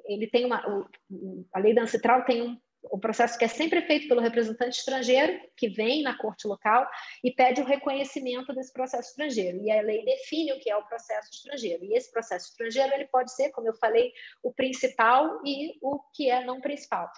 ele 0.05 0.27
tem 0.27 0.45
uma 0.45 0.61
o, 0.69 1.45
a 1.53 1.59
lei 1.59 1.73
da 1.73 1.83
ancestral 1.83 2.23
tem 2.25 2.41
um, 2.41 2.57
um 2.91 2.99
processo 2.99 3.37
que 3.37 3.45
é 3.45 3.47
sempre 3.47 3.81
feito 3.81 4.07
pelo 4.07 4.21
representante 4.21 4.77
estrangeiro 4.77 5.39
que 5.55 5.69
vem 5.69 6.01
na 6.01 6.17
corte 6.17 6.47
local 6.47 6.87
e 7.23 7.31
pede 7.31 7.61
o 7.61 7.65
reconhecimento 7.65 8.53
desse 8.53 8.71
processo 8.71 9.09
estrangeiro 9.09 9.61
e 9.61 9.71
a 9.71 9.81
lei 9.81 10.03
define 10.03 10.53
o 10.53 10.59
que 10.59 10.69
é 10.69 10.75
o 10.75 10.85
processo 10.85 11.29
estrangeiro 11.31 11.83
e 11.85 11.95
esse 11.95 12.11
processo 12.11 12.49
estrangeiro 12.49 12.93
ele 12.93 13.07
pode 13.07 13.33
ser 13.33 13.49
como 13.51 13.67
eu 13.67 13.73
falei 13.75 14.11
o 14.41 14.53
principal 14.53 15.41
e 15.45 15.77
o 15.81 15.99
que 16.13 16.29
é 16.29 16.43
não 16.43 16.59
principal 16.59 17.09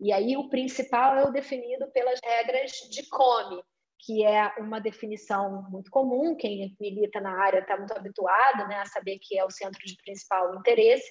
e 0.00 0.12
aí 0.12 0.36
o 0.36 0.48
principal 0.48 1.16
é 1.16 1.24
o 1.24 1.32
definido 1.32 1.86
pelas 1.92 2.20
regras 2.22 2.72
de 2.90 3.08
COME, 3.08 3.62
que 4.04 4.24
é 4.24 4.52
uma 4.58 4.80
definição 4.80 5.66
muito 5.70 5.90
comum, 5.90 6.36
quem 6.36 6.76
milita 6.78 7.20
na 7.20 7.42
área 7.42 7.60
está 7.60 7.76
muito 7.76 7.96
habituado 7.96 8.68
né, 8.68 8.76
a 8.76 8.86
saber 8.86 9.18
que 9.20 9.38
é 9.38 9.44
o 9.44 9.50
centro 9.50 9.80
de 9.84 9.96
principal 9.96 10.54
interesse. 10.56 11.10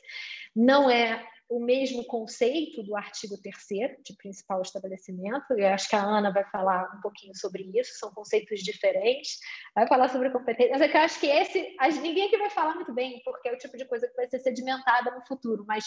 Não 0.55 0.89
é 0.89 1.25
o 1.49 1.59
mesmo 1.59 2.05
conceito 2.05 2.81
do 2.83 2.95
artigo 2.95 3.35
3 3.41 3.97
de 4.03 4.15
principal 4.17 4.61
estabelecimento, 4.61 5.45
eu 5.51 5.67
acho 5.67 5.87
que 5.87 5.95
a 5.95 6.01
Ana 6.01 6.31
vai 6.31 6.43
falar 6.45 6.91
um 6.95 7.01
pouquinho 7.01 7.35
sobre 7.35 7.69
isso, 7.77 7.97
são 7.99 8.11
conceitos 8.11 8.61
diferentes, 8.61 9.37
vai 9.75 9.87
falar 9.87 10.09
sobre 10.09 10.31
competência, 10.31 10.71
mas 10.71 10.81
é 10.81 10.87
que 10.87 10.97
eu 10.97 11.01
acho 11.01 11.19
que 11.19 11.27
esse, 11.27 11.75
ninguém 12.01 12.27
aqui 12.27 12.37
vai 12.37 12.49
falar 12.49 12.75
muito 12.75 12.93
bem, 12.93 13.21
porque 13.23 13.49
é 13.49 13.53
o 13.53 13.57
tipo 13.57 13.77
de 13.77 13.85
coisa 13.85 14.07
que 14.07 14.15
vai 14.15 14.27
ser 14.27 14.39
sedimentada 14.39 15.11
no 15.11 15.25
futuro, 15.27 15.63
mas 15.67 15.85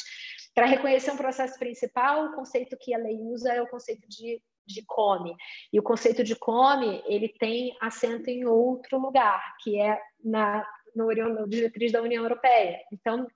para 0.54 0.66
reconhecer 0.66 1.10
um 1.10 1.16
processo 1.16 1.58
principal, 1.58 2.26
o 2.26 2.34
conceito 2.34 2.76
que 2.78 2.94
a 2.94 2.98
lei 2.98 3.16
usa 3.20 3.52
é 3.52 3.62
o 3.62 3.68
conceito 3.68 4.06
de 4.08 4.40
de 4.66 4.84
come. 4.84 5.34
E 5.72 5.78
o 5.78 5.82
conceito 5.82 6.24
de 6.24 6.34
come, 6.34 7.02
ele 7.06 7.28
tem 7.28 7.76
assento 7.80 8.28
em 8.28 8.44
outro 8.44 8.98
lugar, 8.98 9.56
que 9.62 9.80
é 9.80 10.00
na 10.24 10.66
no, 10.94 11.12
no 11.12 11.48
diretriz 11.48 11.92
da 11.92 12.00
União 12.00 12.22
Europeia. 12.22 12.80
Então, 12.90 13.26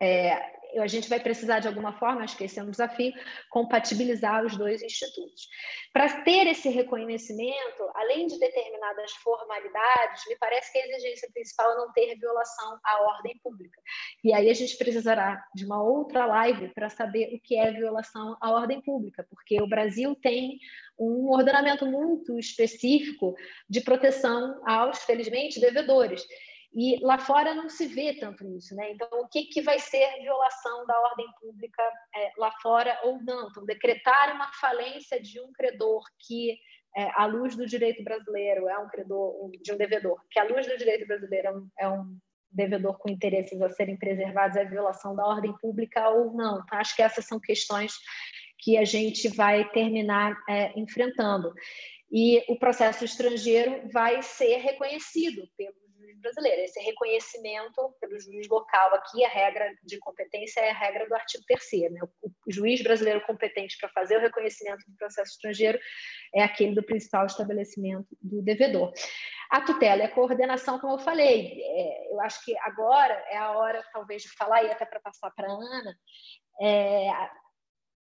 é, 0.00 0.55
a 0.82 0.86
gente 0.86 1.08
vai 1.08 1.20
precisar, 1.20 1.60
de 1.60 1.68
alguma 1.68 1.92
forma, 1.92 2.22
acho 2.22 2.36
que 2.36 2.44
esse 2.44 2.58
é 2.58 2.62
um 2.62 2.70
desafio, 2.70 3.12
compatibilizar 3.50 4.44
os 4.44 4.56
dois 4.56 4.82
institutos. 4.82 5.48
Para 5.92 6.22
ter 6.22 6.46
esse 6.46 6.68
reconhecimento, 6.68 7.82
além 7.94 8.26
de 8.26 8.38
determinadas 8.38 9.12
formalidades, 9.12 10.24
me 10.28 10.36
parece 10.36 10.72
que 10.72 10.78
a 10.78 10.86
exigência 10.86 11.28
principal 11.32 11.72
é 11.72 11.76
não 11.76 11.92
ter 11.92 12.16
violação 12.16 12.78
à 12.84 13.02
ordem 13.02 13.38
pública. 13.42 13.80
E 14.22 14.32
aí 14.32 14.50
a 14.50 14.54
gente 14.54 14.76
precisará 14.76 15.44
de 15.54 15.64
uma 15.64 15.82
outra 15.82 16.26
live 16.26 16.68
para 16.74 16.88
saber 16.88 17.34
o 17.34 17.40
que 17.40 17.56
é 17.56 17.72
violação 17.72 18.36
à 18.40 18.50
ordem 18.50 18.80
pública, 18.80 19.26
porque 19.30 19.60
o 19.62 19.68
Brasil 19.68 20.14
tem 20.16 20.58
um 20.98 21.30
ordenamento 21.30 21.86
muito 21.86 22.38
específico 22.38 23.34
de 23.68 23.80
proteção 23.80 24.60
aos, 24.66 25.02
felizmente, 25.04 25.60
devedores. 25.60 26.26
E 26.74 26.98
lá 27.02 27.18
fora 27.18 27.54
não 27.54 27.68
se 27.68 27.86
vê 27.86 28.14
tanto 28.14 28.46
isso, 28.56 28.74
né? 28.74 28.92
Então, 28.92 29.08
o 29.12 29.28
que, 29.28 29.44
que 29.44 29.62
vai 29.62 29.78
ser 29.78 30.20
violação 30.20 30.86
da 30.86 30.98
ordem 31.00 31.26
pública 31.40 31.82
é, 32.14 32.32
lá 32.36 32.50
fora 32.60 32.98
ou 33.04 33.22
não? 33.22 33.48
Então, 33.48 33.64
decretar 33.64 34.34
uma 34.34 34.52
falência 34.52 35.20
de 35.20 35.40
um 35.40 35.52
credor 35.52 36.02
que, 36.26 36.58
é, 36.96 37.10
à 37.14 37.26
luz 37.26 37.56
do 37.56 37.66
direito 37.66 38.02
brasileiro, 38.04 38.68
é 38.68 38.78
um 38.78 38.88
credor 38.88 39.50
de 39.62 39.72
um 39.72 39.76
devedor, 39.76 40.20
que 40.30 40.38
à 40.38 40.44
luz 40.44 40.66
do 40.66 40.76
direito 40.76 41.06
brasileiro 41.06 41.48
é 41.48 41.52
um, 41.52 41.68
é 41.80 41.88
um 41.88 42.18
devedor 42.50 42.98
com 42.98 43.10
interesses 43.10 43.60
a 43.60 43.70
serem 43.70 43.96
preservados, 43.96 44.56
é 44.56 44.64
violação 44.64 45.14
da 45.14 45.26
ordem 45.26 45.56
pública 45.58 46.08
ou 46.10 46.32
não? 46.32 46.60
Então, 46.60 46.78
acho 46.78 46.94
que 46.94 47.02
essas 47.02 47.24
são 47.24 47.40
questões 47.40 47.94
que 48.58 48.76
a 48.76 48.84
gente 48.84 49.28
vai 49.28 49.68
terminar 49.70 50.36
é, 50.48 50.78
enfrentando. 50.78 51.52
E 52.10 52.44
o 52.48 52.58
processo 52.58 53.04
estrangeiro 53.04 53.88
vai 53.92 54.22
ser 54.22 54.58
reconhecido 54.58 55.48
pelo 55.56 55.85
juiz 56.16 56.20
brasileiro. 56.20 56.62
Esse 56.62 56.80
reconhecimento 56.80 57.94
pelo 58.00 58.18
juiz 58.18 58.48
local 58.48 58.94
aqui, 58.94 59.24
a 59.24 59.28
regra 59.28 59.72
de 59.84 59.98
competência 59.98 60.60
é 60.60 60.70
a 60.70 60.78
regra 60.78 61.06
do 61.06 61.14
artigo 61.14 61.44
3 61.46 61.92
né? 61.92 62.00
O 62.22 62.52
juiz 62.52 62.82
brasileiro 62.82 63.20
competente 63.22 63.76
para 63.78 63.88
fazer 63.90 64.16
o 64.16 64.20
reconhecimento 64.20 64.84
do 64.88 64.96
processo 64.96 65.32
estrangeiro 65.32 65.78
é 66.34 66.42
aquele 66.42 66.74
do 66.74 66.82
principal 66.82 67.26
estabelecimento 67.26 68.08
do 68.20 68.42
devedor. 68.42 68.92
A 69.50 69.60
tutela 69.60 70.02
e 70.02 70.06
a 70.06 70.10
coordenação, 70.10 70.78
como 70.80 70.94
eu 70.94 70.98
falei, 70.98 71.60
é, 71.62 72.12
eu 72.12 72.20
acho 72.20 72.44
que 72.44 72.56
agora 72.58 73.14
é 73.30 73.36
a 73.36 73.52
hora, 73.52 73.84
talvez, 73.92 74.22
de 74.22 74.28
falar, 74.36 74.64
e 74.64 74.70
até 74.70 74.84
para 74.84 75.00
passar 75.00 75.30
para 75.30 75.46
a 75.46 75.52
Ana, 75.52 75.96
é, 76.60 77.10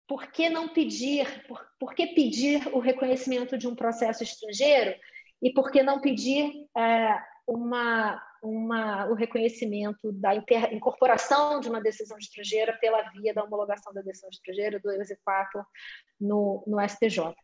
por 0.08 0.30
que 0.30 0.48
não 0.48 0.68
pedir, 0.68 1.46
por, 1.46 1.60
por 1.78 1.94
que 1.94 2.06
pedir 2.06 2.66
o 2.68 2.78
reconhecimento 2.78 3.58
de 3.58 3.68
um 3.68 3.74
processo 3.74 4.22
estrangeiro 4.22 4.98
e 5.42 5.52
por 5.52 5.70
que 5.70 5.82
não 5.82 6.00
pedir 6.00 6.54
é, 6.74 7.18
uma, 7.46 8.20
uma, 8.42 9.06
o 9.06 9.14
reconhecimento 9.14 10.10
da 10.12 10.34
inter, 10.34 10.74
incorporação 10.74 11.60
de 11.60 11.68
uma 11.68 11.80
decisão 11.80 12.18
estrangeira 12.18 12.72
pela 12.80 13.02
via 13.10 13.32
da 13.32 13.44
homologação 13.44 13.92
da 13.92 14.02
decisão 14.02 14.28
estrangeira 14.30 14.80
do 14.80 14.90
exequatur 14.90 15.64
no, 16.20 16.64
no 16.66 16.80
STJ. 16.80 17.34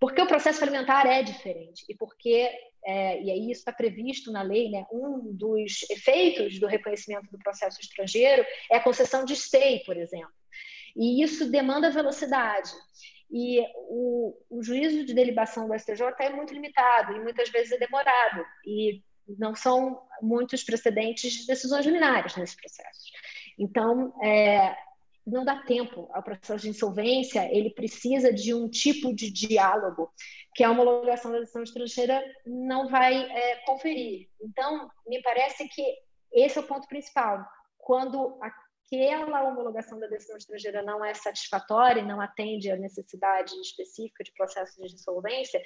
Porque 0.00 0.20
o 0.20 0.26
processo 0.26 0.62
alimentar 0.62 1.06
é 1.06 1.22
diferente 1.22 1.84
e 1.88 1.94
porque, 1.94 2.50
é, 2.84 3.22
e 3.22 3.30
aí 3.30 3.50
isso 3.50 3.60
está 3.60 3.72
previsto 3.72 4.32
na 4.32 4.42
lei, 4.42 4.68
né, 4.68 4.84
um 4.92 5.32
dos 5.32 5.88
efeitos 5.88 6.58
do 6.58 6.66
reconhecimento 6.66 7.30
do 7.30 7.38
processo 7.38 7.80
estrangeiro 7.80 8.44
é 8.70 8.76
a 8.76 8.82
concessão 8.82 9.24
de 9.24 9.36
stay, 9.36 9.82
por 9.84 9.96
exemplo. 9.96 10.32
E 10.96 11.22
isso 11.22 11.50
demanda 11.50 11.90
velocidade. 11.90 12.70
E 13.30 13.64
o, 13.88 14.36
o 14.50 14.62
juízo 14.62 15.06
de 15.06 15.14
delibação 15.14 15.66
do 15.66 15.78
STJ 15.78 16.02
é 16.18 16.28
muito 16.28 16.52
limitado 16.52 17.16
e 17.16 17.20
muitas 17.20 17.48
vezes 17.48 17.72
é 17.72 17.78
demorado. 17.78 18.44
E 18.66 19.02
não 19.28 19.54
são 19.54 20.02
muitos 20.20 20.62
precedentes 20.62 21.32
de 21.32 21.46
decisões 21.46 21.84
liminares 21.86 22.36
nesse 22.36 22.56
processo. 22.56 23.10
Então, 23.58 24.14
é, 24.22 24.76
não 25.26 25.44
dá 25.44 25.62
tempo 25.62 26.08
ao 26.12 26.22
processo 26.22 26.62
de 26.62 26.68
insolvência, 26.68 27.48
ele 27.52 27.70
precisa 27.70 28.32
de 28.32 28.52
um 28.52 28.68
tipo 28.68 29.14
de 29.14 29.30
diálogo 29.30 30.12
que 30.54 30.64
a 30.64 30.70
homologação 30.70 31.30
da 31.30 31.38
decisão 31.38 31.62
estrangeira 31.62 32.22
não 32.44 32.88
vai 32.88 33.14
é, 33.14 33.56
conferir. 33.64 34.28
Então, 34.40 34.90
me 35.06 35.22
parece 35.22 35.68
que 35.68 35.82
esse 36.32 36.58
é 36.58 36.60
o 36.60 36.66
ponto 36.66 36.88
principal. 36.88 37.44
Quando 37.78 38.38
aquela 38.40 39.44
homologação 39.44 39.98
da 39.98 40.06
decisão 40.06 40.36
estrangeira 40.36 40.82
não 40.82 41.04
é 41.04 41.14
satisfatória 41.14 42.00
e 42.00 42.06
não 42.06 42.20
atende 42.20 42.70
à 42.70 42.76
necessidade 42.76 43.54
específica 43.60 44.24
de 44.24 44.32
processo 44.32 44.80
de 44.80 44.94
insolvência, 44.94 45.62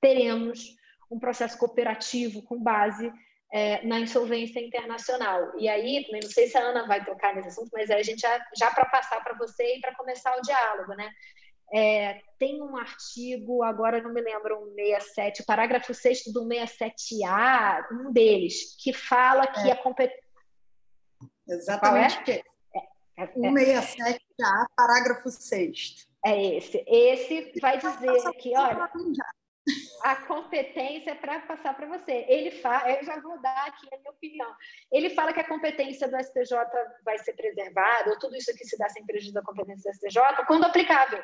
teremos 0.00 0.76
um 1.10 1.18
processo 1.18 1.58
cooperativo 1.58 2.42
com 2.42 2.62
base 2.62 3.12
é, 3.52 3.84
na 3.84 3.98
insolvência 3.98 4.60
internacional. 4.60 5.52
E 5.58 5.68
aí, 5.68 6.06
não 6.12 6.22
sei 6.22 6.46
se 6.46 6.56
a 6.56 6.62
Ana 6.62 6.86
vai 6.86 7.04
tocar 7.04 7.34
nesse 7.34 7.48
assunto, 7.48 7.70
mas 7.72 7.90
a 7.90 8.00
gente 8.02 8.20
já, 8.20 8.46
já 8.56 8.70
para 8.70 8.86
passar 8.86 9.22
para 9.22 9.36
você 9.36 9.76
e 9.76 9.80
para 9.80 9.94
começar 9.94 10.36
o 10.36 10.42
diálogo, 10.42 10.94
né? 10.94 11.10
É, 11.72 12.20
tem 12.38 12.60
um 12.60 12.76
artigo, 12.76 13.62
agora 13.62 14.02
não 14.02 14.12
me 14.12 14.20
lembro, 14.20 14.60
um 14.60 14.74
67, 14.74 15.44
parágrafo 15.44 15.94
6 15.94 16.32
do 16.32 16.44
67A, 16.44 17.86
um 17.92 18.12
deles, 18.12 18.76
que 18.82 18.92
fala 18.92 19.46
que 19.46 19.68
é. 19.68 19.72
a 19.72 19.76
competência. 19.76 20.20
Exatamente. 21.48 22.30
É? 22.32 22.42
É, 23.18 23.26
167A, 23.26 24.18
é. 24.18 24.66
parágrafo 24.76 25.30
6. 25.30 26.08
É 26.24 26.56
esse. 26.56 26.84
Esse 26.86 27.52
vai 27.60 27.78
dizer 27.78 28.32
que, 28.38 28.56
olha 28.56 28.90
a 30.02 30.16
competência 30.16 31.14
para 31.14 31.40
passar 31.40 31.74
para 31.74 31.86
você. 31.86 32.24
Ele 32.28 32.50
fala, 32.50 32.90
eu 32.90 33.04
já 33.04 33.20
vou 33.20 33.40
dar 33.40 33.66
aqui 33.66 33.86
a 33.92 33.98
minha 33.98 34.10
opinião. 34.10 34.54
Ele 34.92 35.10
fala 35.10 35.32
que 35.32 35.40
a 35.40 35.48
competência 35.48 36.08
do 36.08 36.16
STJ 36.16 36.56
vai 37.04 37.18
ser 37.18 37.34
preservada, 37.34 38.10
ou 38.10 38.18
tudo 38.18 38.36
isso 38.36 38.50
aqui 38.50 38.64
se 38.64 38.78
dá 38.78 38.88
sem 38.88 39.04
prejuízo 39.04 39.34
da 39.34 39.42
competência 39.42 39.90
do 39.90 39.96
STJ, 39.96 40.44
quando 40.46 40.64
aplicável. 40.64 41.22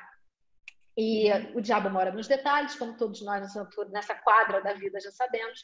E 0.96 1.30
o 1.54 1.60
diabo 1.60 1.90
mora 1.90 2.10
nos 2.10 2.26
detalhes, 2.26 2.74
como 2.74 2.96
todos 2.96 3.22
nós 3.22 3.54
nessa 3.90 4.14
quadra 4.14 4.62
da 4.62 4.72
vida 4.72 4.98
já 5.00 5.10
sabemos. 5.10 5.62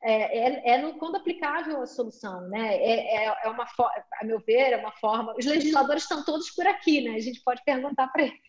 É, 0.00 0.38
é, 0.38 0.74
é 0.74 0.78
no, 0.78 0.96
quando 0.96 1.16
aplicável 1.16 1.82
a 1.82 1.86
solução, 1.86 2.48
né? 2.48 2.76
É, 2.76 3.24
é, 3.24 3.36
é 3.44 3.48
uma, 3.48 3.64
a 3.64 4.24
meu 4.24 4.38
ver, 4.38 4.72
é 4.72 4.76
uma 4.76 4.92
forma. 4.92 5.34
Os 5.36 5.44
legisladores 5.44 6.04
estão 6.04 6.24
todos 6.24 6.50
por 6.50 6.64
aqui, 6.68 7.00
né? 7.00 7.16
A 7.16 7.20
gente 7.20 7.42
pode 7.42 7.64
perguntar 7.64 8.06
para 8.08 8.22
eles 8.22 8.47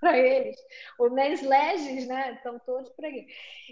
para 0.00 0.16
eles. 0.16 0.56
Os 0.98 1.12
mens 1.12 1.42
né, 2.06 2.32
estão 2.32 2.58
todos 2.60 2.90
por 2.90 3.04
aqui. 3.04 3.26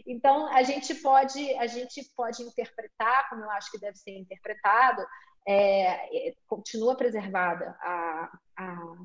Então, 0.06 0.46
a 0.48 0.62
gente 0.62 0.94
pode, 0.96 1.54
a 1.54 1.66
gente 1.66 2.02
pode 2.16 2.42
interpretar, 2.42 3.28
como 3.28 3.44
eu 3.44 3.50
acho 3.50 3.70
que 3.70 3.80
deve 3.80 3.96
ser 3.96 4.12
interpretado, 4.12 5.02
é, 5.48 6.34
continua 6.48 6.96
preservada 6.96 7.76
a, 7.80 8.38
a 8.56 8.96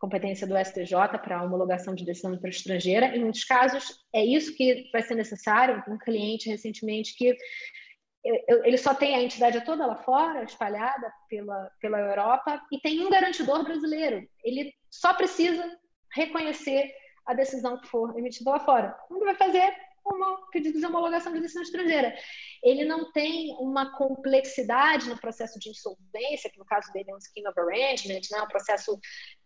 competência 0.00 0.46
do 0.46 0.56
STJ 0.56 1.18
para 1.22 1.42
homologação 1.42 1.94
de 1.94 2.04
decisão 2.04 2.36
para 2.38 2.48
estrangeira. 2.48 3.14
Em 3.14 3.20
muitos 3.20 3.44
casos, 3.44 4.02
é 4.14 4.24
isso 4.24 4.54
que 4.56 4.88
vai 4.92 5.02
ser 5.02 5.14
necessário. 5.14 5.82
Um 5.86 5.98
cliente 5.98 6.48
recentemente 6.48 7.14
que 7.14 7.36
ele 8.22 8.76
só 8.76 8.94
tem 8.94 9.14
a 9.14 9.22
entidade 9.22 9.64
toda 9.64 9.86
lá 9.86 9.96
fora, 9.96 10.44
espalhada 10.44 11.10
pela, 11.28 11.70
pela 11.80 11.98
Europa, 11.98 12.60
e 12.70 12.78
tem 12.78 13.00
um 13.00 13.10
garantidor 13.10 13.64
brasileiro. 13.64 14.28
Ele 14.44 14.74
só 14.90 15.14
precisa 15.14 15.64
reconhecer 16.12 16.92
a 17.26 17.34
decisão 17.34 17.80
que 17.80 17.88
for 17.88 18.18
emitida 18.18 18.50
lá 18.50 18.60
fora. 18.60 18.96
Ele 19.10 19.24
vai 19.24 19.34
fazer 19.34 19.74
um 20.06 20.50
pedido 20.50 20.78
de 20.78 20.86
homologação 20.86 21.32
de 21.32 21.40
decisão 21.40 21.62
estrangeira. 21.62 22.14
Ele 22.62 22.84
não 22.84 23.12
tem 23.12 23.54
uma 23.58 23.96
complexidade 23.96 25.08
no 25.08 25.18
processo 25.18 25.58
de 25.58 25.70
insolvência, 25.70 26.50
que 26.50 26.58
no 26.58 26.64
caso 26.64 26.92
dele 26.92 27.10
é 27.10 27.14
um 27.14 27.20
scheme 27.20 27.48
of 27.48 27.58
arrangement, 27.58 28.20
né? 28.30 28.42
um 28.42 28.48
processo 28.48 28.98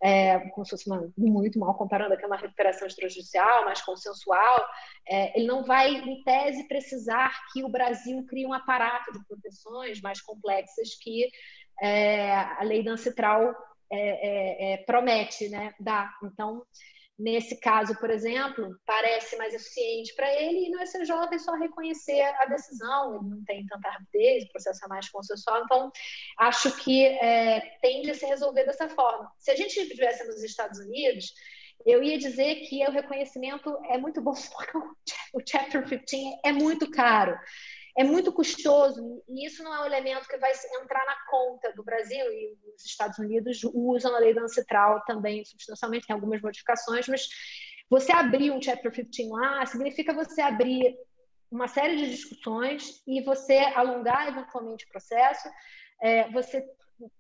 é, 0.02 0.38
como 0.50 0.64
se 0.64 0.70
fosse 0.70 0.88
uma, 0.88 1.12
muito 1.16 1.58
mal 1.58 1.74
comparando 1.74 2.14
aqui 2.14 2.24
uma 2.24 2.36
recuperação 2.36 2.86
extrajudicial, 2.86 3.64
mais 3.64 3.82
consensual. 3.82 4.66
É, 5.06 5.36
ele 5.36 5.46
não 5.46 5.64
vai, 5.64 5.90
em 5.92 6.22
tese, 6.22 6.66
precisar 6.66 7.32
que 7.52 7.62
o 7.62 7.68
Brasil 7.68 8.24
crie 8.26 8.46
um 8.46 8.52
aparato 8.52 9.12
de 9.12 9.24
proteções 9.26 10.00
mais 10.00 10.20
complexas 10.20 10.94
que 11.00 11.28
é, 11.80 12.32
a 12.32 12.62
lei 12.62 12.82
da 12.82 12.92
ancestral 12.92 13.54
é, 13.94 14.72
é, 14.72 14.72
é, 14.72 14.76
promete 14.78 15.48
né, 15.48 15.74
dar. 15.78 16.12
Então, 16.22 16.62
nesse 17.18 17.58
caso, 17.60 17.98
por 17.98 18.10
exemplo, 18.10 18.76
parece 18.84 19.36
mais 19.36 19.54
eficiente 19.54 20.14
para 20.14 20.32
ele 20.34 20.66
e 20.66 20.70
no 20.70 20.82
SJ 20.82 21.12
é 21.32 21.38
só 21.38 21.54
reconhecer 21.54 22.20
a 22.20 22.46
decisão, 22.46 23.16
ele 23.16 23.30
não 23.30 23.44
tem 23.44 23.66
tanta 23.66 23.88
rapidez, 23.88 24.44
o 24.44 24.48
processo 24.48 24.84
é 24.84 24.88
mais 24.88 25.08
consensual, 25.08 25.62
então 25.64 25.92
acho 26.38 26.76
que 26.78 27.06
é, 27.06 27.60
tende 27.80 28.10
a 28.10 28.14
se 28.14 28.26
resolver 28.26 28.64
dessa 28.64 28.88
forma. 28.88 29.30
Se 29.38 29.50
a 29.50 29.56
gente 29.56 29.78
estivesse 29.78 30.26
nos 30.26 30.42
Estados 30.42 30.78
Unidos, 30.80 31.32
eu 31.86 32.02
ia 32.02 32.18
dizer 32.18 32.56
que 32.66 32.84
o 32.86 32.90
reconhecimento 32.90 33.78
é 33.88 33.98
muito 33.98 34.20
bom, 34.20 34.34
porque 34.52 34.78
o 35.34 35.40
Chapter 35.46 35.84
15 35.84 36.40
é 36.44 36.52
muito 36.52 36.90
caro 36.90 37.38
é 37.96 38.02
muito 38.02 38.32
custoso 38.32 39.22
e 39.28 39.46
isso 39.46 39.62
não 39.62 39.72
é 39.74 39.82
um 39.82 39.86
elemento 39.86 40.26
que 40.26 40.36
vai 40.36 40.50
entrar 40.82 41.04
na 41.06 41.16
conta 41.30 41.72
do 41.74 41.84
Brasil 41.84 42.24
e 42.32 42.56
os 42.74 42.84
Estados 42.84 43.18
Unidos 43.18 43.60
usam 43.72 44.14
a 44.14 44.18
lei 44.18 44.34
da 44.34 44.42
ancestral 44.42 45.02
também 45.04 45.44
substancialmente, 45.44 46.06
tem 46.06 46.14
algumas 46.14 46.42
modificações, 46.42 47.06
mas 47.06 47.28
você 47.88 48.12
abrir 48.12 48.50
um 48.50 48.60
Chapter 48.60 48.90
15 48.90 49.28
lá 49.28 49.64
significa 49.66 50.12
você 50.12 50.40
abrir 50.40 50.96
uma 51.50 51.68
série 51.68 51.96
de 51.96 52.10
discussões 52.10 53.00
e 53.06 53.22
você 53.22 53.58
alongar 53.76 54.26
eventualmente 54.28 54.84
o 54.86 54.88
processo, 54.88 55.48
é, 56.02 56.28
você 56.32 56.64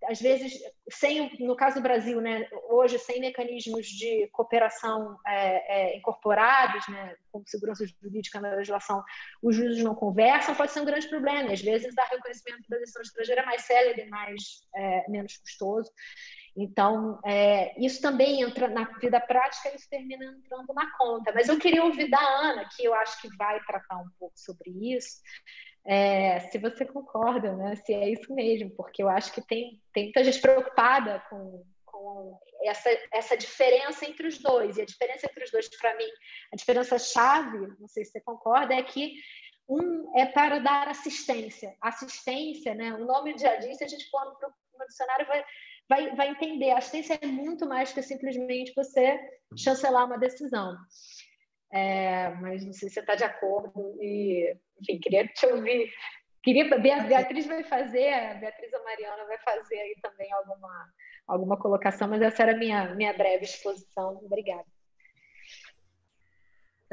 às 0.04 0.20
vezes, 0.20 0.52
sem, 0.90 1.36
no 1.40 1.56
caso 1.56 1.76
do 1.76 1.82
Brasil, 1.82 2.20
né, 2.20 2.48
hoje, 2.68 2.98
sem 2.98 3.20
mecanismos 3.20 3.86
de 3.86 4.28
cooperação 4.32 5.18
é, 5.26 5.92
é, 5.92 5.96
incorporados, 5.96 6.86
né, 6.88 7.14
como 7.30 7.44
segurança 7.46 7.84
jurídica 8.00 8.40
na 8.40 8.54
legislação, 8.54 9.02
os 9.42 9.56
juízes 9.56 9.82
não 9.82 9.94
conversam, 9.94 10.54
pode 10.54 10.72
ser 10.72 10.80
um 10.80 10.84
grande 10.84 11.08
problema. 11.08 11.52
Às 11.52 11.60
vezes, 11.60 11.94
dar 11.94 12.04
reconhecimento 12.04 12.68
da 12.68 12.78
decisão 12.78 13.02
estrangeira 13.02 13.42
é 13.42 13.46
mais 13.46 13.62
célere, 13.62 14.08
mais, 14.08 14.42
é, 14.74 15.10
menos 15.10 15.36
custoso. 15.38 15.90
Então, 16.56 17.18
é, 17.24 17.74
isso 17.82 18.00
também 18.00 18.42
entra 18.42 18.68
na 18.68 18.84
vida 18.98 19.20
prática, 19.20 19.74
isso 19.74 19.88
termina 19.90 20.24
entrando 20.24 20.72
na 20.72 20.96
conta. 20.96 21.32
Mas 21.32 21.48
eu 21.48 21.58
queria 21.58 21.84
ouvir 21.84 22.08
da 22.08 22.20
Ana, 22.20 22.68
que 22.76 22.84
eu 22.84 22.94
acho 22.94 23.20
que 23.20 23.36
vai 23.36 23.60
tratar 23.64 23.96
um 23.98 24.08
pouco 24.18 24.38
sobre 24.38 24.70
isso, 24.94 25.20
é, 25.86 26.40
se 26.50 26.58
você 26.58 26.84
concorda, 26.84 27.52
né? 27.54 27.76
se 27.76 27.92
é 27.92 28.08
isso 28.08 28.32
mesmo, 28.34 28.70
porque 28.70 29.02
eu 29.02 29.08
acho 29.08 29.32
que 29.32 29.42
tem, 29.42 29.80
tem 29.92 30.04
muita 30.04 30.24
gente 30.24 30.40
preocupada 30.40 31.22
com, 31.28 31.64
com 31.84 32.38
essa, 32.62 32.88
essa 33.12 33.36
diferença 33.36 34.06
entre 34.06 34.26
os 34.26 34.38
dois. 34.38 34.76
E 34.76 34.82
a 34.82 34.86
diferença 34.86 35.26
entre 35.26 35.44
os 35.44 35.50
dois, 35.50 35.68
para 35.76 35.94
mim, 35.96 36.08
a 36.52 36.56
diferença 36.56 36.98
chave, 36.98 37.58
não 37.78 37.88
sei 37.88 38.04
se 38.04 38.12
você 38.12 38.20
concorda, 38.20 38.74
é 38.74 38.82
que 38.82 39.14
um 39.68 40.16
é 40.18 40.26
para 40.26 40.58
dar 40.58 40.88
assistência. 40.88 41.74
Assistência, 41.80 42.74
né? 42.74 42.94
o 42.94 43.04
nome 43.04 43.34
de 43.34 43.46
agência, 43.46 43.84
a 43.84 43.88
gente 43.88 44.08
põe 44.10 44.24
no 44.24 44.86
dicionário, 44.86 45.26
vai, 45.26 45.44
vai, 45.88 46.14
vai 46.14 46.30
entender. 46.30 46.70
A 46.70 46.78
assistência 46.78 47.18
é 47.20 47.26
muito 47.26 47.66
mais 47.66 47.92
que 47.92 48.02
simplesmente 48.02 48.72
você 48.74 49.18
chancelar 49.56 50.06
uma 50.06 50.18
decisão. 50.18 50.76
É, 51.72 52.30
mas 52.40 52.64
não 52.64 52.72
sei 52.72 52.88
se 52.88 52.94
você 52.94 53.00
está 53.00 53.14
de 53.14 53.24
acordo. 53.24 53.96
E, 54.00 54.56
enfim, 54.80 54.98
queria 54.98 55.26
te 55.26 55.46
ouvir. 55.46 55.92
Queria, 56.42 56.68
Beatriz 56.78 57.46
vai 57.46 57.64
fazer, 57.64 58.38
Beatriz 58.38 58.72
ou 58.74 58.80
a 58.80 58.84
Mariana 58.84 59.24
vai 59.24 59.38
fazer 59.38 59.76
aí 59.76 59.96
também 60.02 60.30
alguma, 60.30 60.92
alguma 61.26 61.56
colocação, 61.58 62.06
mas 62.06 62.20
essa 62.20 62.42
era 62.42 62.52
a 62.52 62.56
minha, 62.56 62.94
minha 62.94 63.14
breve 63.14 63.44
exposição. 63.44 64.20
Obrigada. 64.22 64.66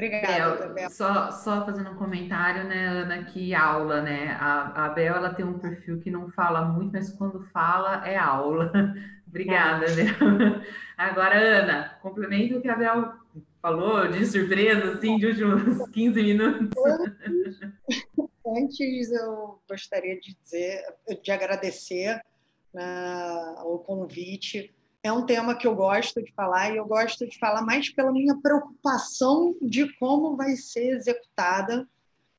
Obrigada, 0.02 0.68
Bel, 0.70 0.90
Só, 0.90 1.30
só 1.30 1.64
fazendo 1.64 1.92
um 1.92 1.96
comentário, 1.96 2.64
né, 2.64 2.88
Ana, 2.88 3.24
que 3.24 3.54
aula, 3.54 4.02
né? 4.02 4.36
A, 4.40 4.86
a 4.86 4.90
Bel, 4.90 5.14
ela 5.14 5.32
tem 5.32 5.46
um 5.46 5.60
perfil 5.60 6.00
que 6.00 6.10
não 6.10 6.28
fala 6.32 6.66
muito, 6.66 6.94
mas 6.94 7.12
quando 7.12 7.46
fala, 7.54 8.04
é 8.08 8.18
aula. 8.18 8.72
Obrigada, 9.28 9.86
é. 9.86 9.96
Bel. 9.96 10.16
Agora, 10.98 11.38
Ana, 11.38 12.00
complemento 12.02 12.58
o 12.58 12.62
que 12.64 12.68
a 12.68 12.76
Bel 12.76 13.14
falou 13.62 14.08
de 14.08 14.26
surpresa, 14.26 14.94
assim, 14.94 15.18
de 15.18 15.28
últimos 15.28 15.88
15 15.94 16.24
minutos. 16.24 16.70
Antes, 18.44 19.12
eu 19.12 19.62
gostaria 19.70 20.20
de 20.20 20.36
dizer, 20.44 20.82
de 21.22 21.32
agradecer 21.32 22.20
né, 22.74 23.56
o 23.66 23.78
convite. 23.78 24.74
É 25.04 25.12
um 25.12 25.26
tema 25.26 25.56
que 25.56 25.66
eu 25.66 25.76
gosto 25.76 26.22
de 26.22 26.32
falar 26.34 26.72
e 26.72 26.78
eu 26.78 26.86
gosto 26.86 27.28
de 27.28 27.38
falar 27.40 27.62
mais 27.64 27.90
pela 27.90 28.12
minha 28.12 28.36
preocupação 28.40 29.56
de 29.62 29.92
como 29.98 30.36
vai 30.36 30.56
ser 30.56 30.96
executada 30.96 31.88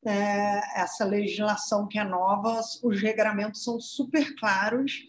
é, 0.04 0.80
essa 0.80 1.04
legislação 1.04 1.88
que 1.88 1.98
é 1.98 2.04
nova. 2.04 2.60
Os 2.82 3.00
regramentos 3.00 3.64
são 3.64 3.80
super 3.80 4.36
claros, 4.36 5.02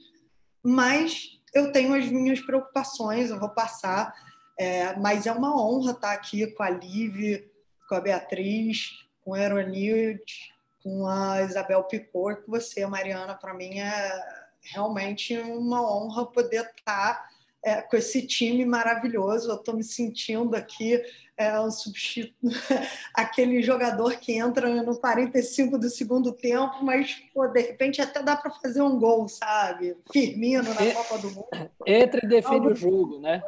mas 0.64 1.40
eu 1.54 1.72
tenho 1.72 1.94
as 1.94 2.08
minhas 2.08 2.42
preocupações, 2.42 3.30
eu 3.30 3.40
vou 3.40 3.50
passar 3.50 4.14
é, 4.58 4.96
mas 4.98 5.26
é 5.26 5.32
uma 5.32 5.56
honra 5.60 5.92
estar 5.92 6.12
aqui 6.12 6.46
com 6.48 6.64
a 6.64 6.70
Liv, 6.70 7.44
com 7.88 7.96
a 7.96 8.02
Beatriz, 8.02 8.92
com 9.24 9.34
a 9.34 9.40
Eronilde, 9.40 10.54
com 10.84 11.08
a 11.08 11.42
Isabel 11.42 11.84
Picor, 11.86 12.44
com 12.44 12.52
você, 12.52 12.86
Mariana. 12.86 13.36
Para 13.36 13.54
mim 13.54 13.80
é 13.80 14.44
realmente 14.62 15.38
uma 15.38 15.82
honra 15.82 16.26
poder 16.26 16.72
estar 16.78 17.30
é, 17.64 17.82
com 17.82 17.96
esse 17.96 18.26
time 18.28 18.66
maravilhoso. 18.66 19.50
Eu 19.50 19.56
estou 19.56 19.76
me 19.76 19.84
sentindo 19.84 20.56
aqui 20.56 21.02
é, 21.38 21.60
um 21.60 21.72
substituto, 21.72 22.36
aquele 23.16 23.62
jogador 23.62 24.18
que 24.18 24.34
entra 24.34 24.84
no 24.84 25.00
45 25.00 25.78
do 25.78 25.90
segundo 25.90 26.32
tempo, 26.32 26.84
mas 26.84 27.16
pô, 27.34 27.48
de 27.48 27.62
repente 27.62 28.02
até 28.02 28.22
dá 28.22 28.36
para 28.36 28.52
fazer 28.52 28.82
um 28.82 29.00
gol, 29.00 29.28
sabe? 29.28 29.96
Firmino 30.12 30.70
na 30.74 30.94
Copa 30.94 31.18
do 31.18 31.32
Mundo. 31.32 31.72
Entra 31.86 32.22
e 32.24 32.28
defende 32.28 32.68
o 32.68 32.76
jogo, 32.76 33.20
né? 33.20 33.42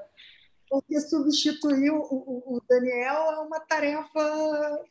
porque 0.70 1.00
substituir 1.00 1.92
o, 1.92 2.02
o, 2.02 2.58
o 2.58 2.62
Daniel 2.68 3.32
é 3.32 3.40
uma 3.40 3.60
tarefa 3.60 4.86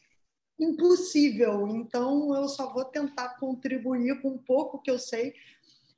impossível. 0.59 1.69
Então, 1.69 2.35
eu 2.35 2.49
só 2.49 2.73
vou 2.73 2.85
tentar 2.85 3.39
contribuir 3.39 4.21
com 4.23 4.31
um 4.31 4.39
pouco 4.39 4.81
que 4.81 4.91
eu 4.91 4.99
sei 4.99 5.35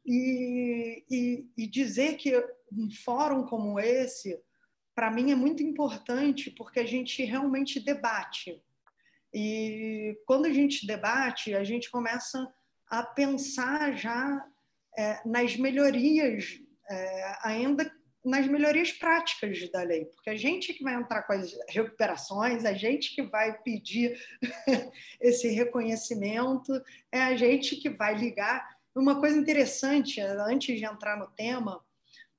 e, 0.05 1.05
e, 1.11 1.47
e 1.57 1.67
dizer 1.67 2.17
que 2.17 2.33
um 2.73 2.91
fórum 2.91 3.45
como 3.45 3.79
esse, 3.79 4.39
para 4.97 5.11
mim, 5.11 5.31
é 5.31 5.35
muito 5.35 5.63
importante 5.63 6.51
porque 6.51 6.81
a 6.81 6.87
gente 6.87 7.23
realmente 7.23 7.79
debate. 7.79 8.63
E 9.33 10.19
quando 10.27 10.47
a 10.47 10.53
gente 10.53 10.87
debate, 10.87 11.55
a 11.55 11.63
gente 11.63 11.91
começa 11.91 12.51
a 12.89 13.03
pensar 13.03 13.95
já 13.95 14.43
é, 14.97 15.21
nas 15.27 15.55
melhorias, 15.57 16.59
é, 16.89 17.39
ainda 17.43 17.93
nas 18.25 18.47
melhorias 18.49 18.91
práticas 18.91 19.71
da 19.71 19.83
lei, 19.83 20.07
porque 20.07 20.31
a 20.31 20.37
gente 20.37 20.73
que 20.73 20.83
vai 20.83 20.95
entrar 20.95 21.23
com 21.25 21.35
as 21.35 21.55
recuperações, 21.69 22.65
a 22.65 22.73
gente 22.73 23.15
que 23.15 23.23
vai 23.23 23.57
pedir 23.63 24.19
esse 25.21 25.49
reconhecimento, 25.49 26.73
é 27.13 27.23
a 27.23 27.37
gente 27.37 27.77
que 27.77 27.91
vai 27.91 28.17
ligar. 28.17 28.77
Uma 28.95 29.21
coisa 29.21 29.39
interessante, 29.39 30.23
antes 30.23 30.79
de 30.79 30.87
entrar 30.87 31.19
no 31.19 31.29
tema, 31.29 31.85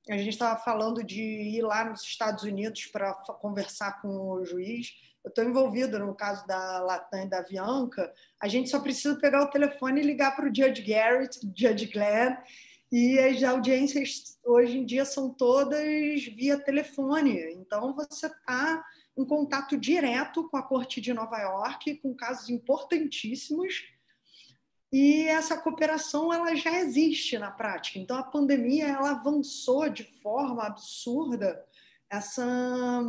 a 0.10 0.18
gente 0.18 0.30
estava 0.30 0.60
falando 0.60 1.04
de 1.04 1.22
ir 1.22 1.62
lá 1.62 1.86
nos 1.86 2.02
Estados 2.02 2.44
Unidos 2.44 2.86
para 2.86 3.14
conversar 3.14 4.02
com 4.02 4.08
o 4.08 4.46
juiz. 4.46 4.94
Eu 5.24 5.30
estou 5.30 5.44
envolvido 5.44 6.00
no 6.00 6.16
caso 6.16 6.48
da 6.48 6.80
Latam 6.80 7.24
e 7.24 7.30
da 7.30 7.42
Bianca. 7.42 8.14
A 8.40 8.48
gente 8.48 8.70
só 8.70 8.80
precisa 8.80 9.20
pegar 9.20 9.44
o 9.44 9.50
telefone 9.50 10.02
e 10.02 10.06
ligar 10.06 10.36
para 10.36 10.46
o 10.46 10.56
Judge 10.56 10.82
Garrett, 10.82 11.40
Judge 11.54 11.88
Glenn, 11.88 12.38
e 12.90 13.20
as 13.20 13.44
audiências 13.44 14.40
hoje 14.46 14.78
em 14.78 14.86
dia 14.86 15.04
são 15.04 15.30
todas 15.30 16.24
via 16.24 16.58
telefone. 16.58 17.54
Então, 17.54 17.94
você 17.94 18.28
está 18.28 18.82
em 19.18 19.26
contato 19.26 19.78
direto 19.78 20.48
com 20.50 20.56
a 20.56 20.64
Corte 20.64 21.02
de 21.02 21.14
Nova 21.14 21.38
York, 21.40 21.96
com 21.96 22.16
casos 22.16 22.50
importantíssimos. 22.50 23.84
E 24.92 25.28
essa 25.28 25.58
cooperação 25.58 26.34
ela 26.34 26.56
já 26.56 26.80
existe 26.80 27.38
na 27.38 27.52
prática. 27.52 28.00
Então, 28.00 28.18
a 28.18 28.24
pandemia 28.24 28.88
ela 28.88 29.12
avançou 29.12 29.90
de 29.90 30.04
forma 30.22 30.64
absurda 30.66 31.66
essa, 32.10 33.02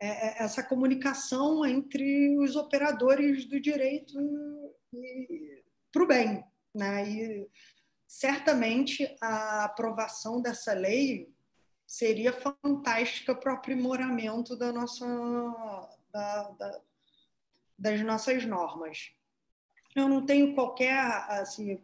é, 0.00 0.08
é, 0.08 0.44
essa 0.44 0.62
comunicação 0.62 1.66
entre 1.66 2.38
os 2.38 2.54
operadores 2.54 3.46
do 3.46 3.60
direito 3.60 4.14
para 5.92 6.02
o 6.02 6.06
bem. 6.06 6.44
Né? 6.72 7.10
E, 7.10 7.50
certamente 8.06 9.16
a 9.20 9.64
aprovação 9.64 10.40
dessa 10.40 10.72
lei 10.72 11.30
seria 11.86 12.32
fantástica 12.32 13.34
para 13.34 13.52
o 13.52 13.56
aprimoramento 13.56 14.56
da 14.56 14.72
nossa, 14.72 15.06
da, 16.12 16.42
da, 16.50 16.80
das 17.78 18.00
nossas 18.02 18.44
normas. 18.44 19.17
Eu 19.98 20.08
não 20.08 20.24
tenho 20.24 20.54
qualquer, 20.54 20.96
assim, 21.28 21.78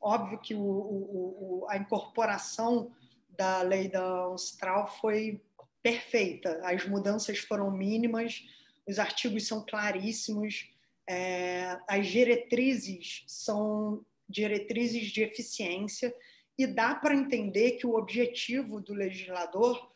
óbvio 0.00 0.38
que 0.38 0.54
o, 0.54 0.60
o, 0.60 1.66
a 1.68 1.76
incorporação 1.76 2.92
da 3.36 3.60
lei 3.62 3.88
da 3.88 4.02
Austral 4.02 4.86
foi 5.00 5.40
perfeita, 5.82 6.60
as 6.64 6.86
mudanças 6.86 7.38
foram 7.38 7.70
mínimas, 7.70 8.44
os 8.86 8.98
artigos 8.98 9.46
são 9.46 9.64
claríssimos, 9.64 10.70
é, 11.08 11.78
as 11.88 12.06
diretrizes 12.06 13.24
são 13.26 14.04
diretrizes 14.28 15.08
de 15.08 15.22
eficiência, 15.22 16.14
e 16.58 16.66
dá 16.66 16.94
para 16.94 17.14
entender 17.14 17.72
que 17.72 17.86
o 17.86 17.96
objetivo 17.96 18.80
do 18.80 18.94
legislador 18.94 19.90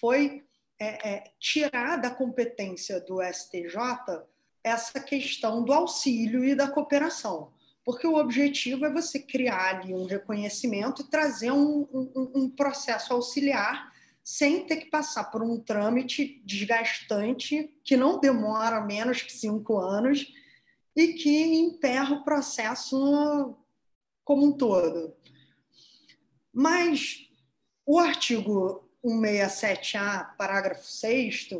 foi 0.00 0.44
é, 0.78 1.08
é, 1.08 1.24
tirar 1.38 1.96
da 1.96 2.10
competência 2.10 3.00
do 3.00 3.20
STJ 3.22 3.76
essa 4.66 4.98
questão 4.98 5.62
do 5.62 5.72
auxílio 5.72 6.44
e 6.44 6.52
da 6.52 6.66
cooperação. 6.66 7.52
Porque 7.84 8.04
o 8.04 8.16
objetivo 8.16 8.84
é 8.84 8.92
você 8.92 9.20
criar 9.20 9.76
ali 9.76 9.94
um 9.94 10.06
reconhecimento 10.06 11.02
e 11.02 11.08
trazer 11.08 11.52
um, 11.52 11.86
um, 11.92 12.32
um 12.34 12.50
processo 12.50 13.14
auxiliar 13.14 13.94
sem 14.24 14.66
ter 14.66 14.78
que 14.78 14.90
passar 14.90 15.30
por 15.30 15.40
um 15.40 15.60
trâmite 15.60 16.42
desgastante 16.44 17.72
que 17.84 17.96
não 17.96 18.18
demora 18.18 18.80
menos 18.80 19.22
que 19.22 19.32
cinco 19.32 19.78
anos 19.78 20.26
e 20.96 21.12
que 21.12 21.44
emperra 21.44 22.16
o 22.16 22.24
processo 22.24 23.56
como 24.24 24.46
um 24.46 24.52
todo. 24.52 25.14
Mas 26.52 27.30
o 27.86 28.00
artigo 28.00 28.90
167A, 29.04 30.36
parágrafo 30.36 30.84
6 30.84 31.50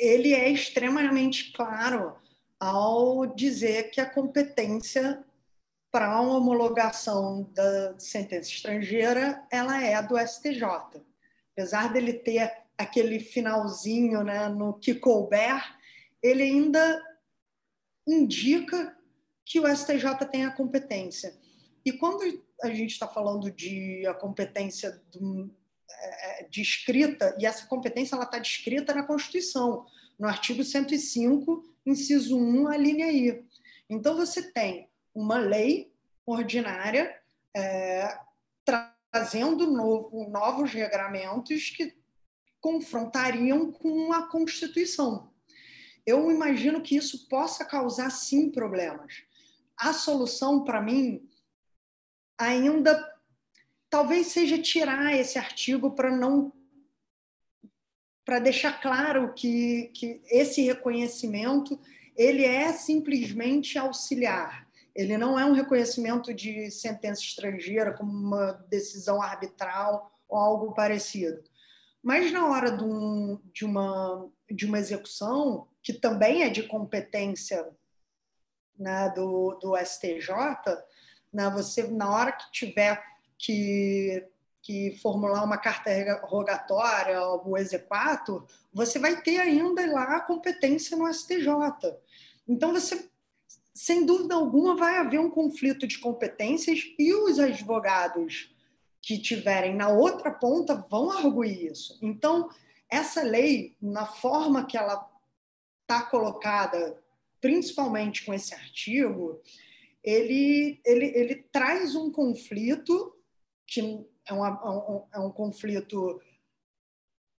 ele 0.00 0.32
é 0.32 0.48
extremamente 0.48 1.52
claro 1.52 2.16
ao 2.58 3.26
dizer 3.26 3.90
que 3.90 4.00
a 4.00 4.08
competência 4.08 5.22
para 5.90 6.20
uma 6.20 6.36
homologação 6.36 7.50
da 7.52 7.98
sentença 7.98 8.48
estrangeira, 8.48 9.44
ela 9.50 9.82
é 9.82 10.00
do 10.00 10.16
STJ. 10.16 10.62
Apesar 11.52 11.92
dele 11.92 12.12
ter 12.12 12.50
aquele 12.78 13.18
finalzinho 13.18 14.22
né, 14.22 14.48
no 14.48 14.74
que 14.74 14.94
couber, 14.94 15.60
ele 16.22 16.44
ainda 16.44 17.02
indica 18.06 18.96
que 19.44 19.58
o 19.58 19.76
STJ 19.76 20.26
tem 20.30 20.44
a 20.44 20.52
competência. 20.52 21.34
E 21.84 21.92
quando 21.92 22.22
a 22.62 22.68
gente 22.68 22.92
está 22.92 23.08
falando 23.08 23.50
de 23.50 24.06
a 24.06 24.14
competência 24.14 25.02
do, 25.10 25.50
é, 26.02 26.46
de 26.48 26.60
escrita, 26.60 27.36
e 27.38 27.46
essa 27.46 27.66
competência 27.66 28.16
está 28.16 28.38
descrita 28.38 28.94
na 28.94 29.02
Constituição, 29.02 29.86
no 30.18 30.26
artigo 30.26 30.62
105, 30.62 31.64
inciso 31.86 32.38
1, 32.38 32.68
a 32.68 32.76
linha 32.76 33.10
I. 33.10 33.44
Então, 33.88 34.16
você 34.16 34.50
tem 34.52 34.88
uma 35.14 35.38
lei 35.38 35.92
ordinária 36.24 37.14
é, 37.56 38.18
trazendo 38.64 39.66
novo, 39.66 40.28
novos 40.30 40.72
regramentos 40.72 41.70
que 41.70 41.96
confrontariam 42.60 43.72
com 43.72 44.12
a 44.12 44.28
Constituição. 44.28 45.32
Eu 46.06 46.30
imagino 46.30 46.82
que 46.82 46.96
isso 46.96 47.28
possa 47.28 47.64
causar, 47.64 48.10
sim, 48.10 48.50
problemas. 48.50 49.22
A 49.76 49.92
solução, 49.92 50.64
para 50.64 50.80
mim, 50.80 51.28
ainda 52.38 53.09
talvez 53.90 54.28
seja 54.28 54.56
tirar 54.56 55.14
esse 55.14 55.36
artigo 55.36 55.90
para 55.90 56.16
não 56.16 56.52
para 58.24 58.38
deixar 58.38 58.80
claro 58.80 59.34
que, 59.34 59.90
que 59.92 60.22
esse 60.30 60.62
reconhecimento 60.62 61.80
ele 62.16 62.44
é 62.44 62.72
simplesmente 62.72 63.76
auxiliar. 63.76 64.68
Ele 64.94 65.18
não 65.18 65.38
é 65.38 65.44
um 65.44 65.52
reconhecimento 65.52 66.32
de 66.32 66.70
sentença 66.70 67.22
estrangeira 67.22 67.92
como 67.92 68.12
uma 68.12 68.52
decisão 68.68 69.20
arbitral 69.20 70.12
ou 70.28 70.38
algo 70.38 70.74
parecido. 70.74 71.42
Mas 72.02 72.30
na 72.30 72.46
hora 72.46 72.70
de, 72.70 72.84
um, 72.84 73.40
de, 73.52 73.64
uma, 73.64 74.30
de 74.48 74.64
uma 74.66 74.78
execução, 74.78 75.66
que 75.82 75.92
também 75.92 76.42
é 76.42 76.48
de 76.48 76.62
competência 76.62 77.68
né, 78.78 79.12
do, 79.14 79.58
do 79.60 79.76
STJ, 79.76 80.28
né, 81.32 81.50
você, 81.50 81.84
na 81.84 82.12
hora 82.12 82.32
que 82.32 82.50
tiver 82.52 83.02
que, 83.40 84.22
que 84.62 84.98
formular 84.98 85.42
uma 85.42 85.56
carta 85.56 85.90
rogatória, 86.24 87.18
o 87.22 87.56
exequato, 87.56 88.46
você 88.72 88.98
vai 88.98 89.22
ter 89.22 89.38
ainda 89.38 89.84
lá 89.90 90.16
a 90.16 90.20
competência 90.20 90.96
no 90.96 91.12
STJ. 91.12 91.48
Então, 92.46 92.72
você, 92.72 93.08
sem 93.74 94.04
dúvida 94.04 94.34
alguma, 94.34 94.76
vai 94.76 94.98
haver 94.98 95.18
um 95.18 95.30
conflito 95.30 95.86
de 95.86 95.98
competências 95.98 96.80
e 96.98 97.14
os 97.14 97.38
advogados 97.38 98.54
que 99.00 99.18
tiverem 99.18 99.74
na 99.74 99.88
outra 99.88 100.30
ponta 100.30 100.86
vão 100.90 101.10
arguir 101.10 101.72
isso. 101.72 101.98
Então, 102.02 102.50
essa 102.90 103.22
lei, 103.22 103.74
na 103.80 104.04
forma 104.04 104.66
que 104.66 104.76
ela 104.76 105.08
está 105.82 106.02
colocada, 106.02 107.02
principalmente 107.40 108.26
com 108.26 108.34
esse 108.34 108.54
artigo, 108.54 109.40
ele, 110.04 110.78
ele, 110.84 111.06
ele 111.06 111.34
traz 111.50 111.94
um 111.94 112.12
conflito 112.12 113.16
que 113.70 114.04
é, 114.26 114.32
uma, 114.32 114.60
é 114.64 114.68
um, 114.68 115.06
é 115.14 115.18
um 115.20 115.30
conflito 115.30 116.20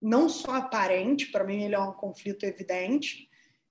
não 0.02 0.30
só 0.30 0.56
aparente, 0.56 1.28
para 1.28 1.44
mim 1.44 1.64
ele 1.64 1.76
é 1.76 1.80
um 1.80 1.92
conflito 1.92 2.46
evidente, 2.46 3.30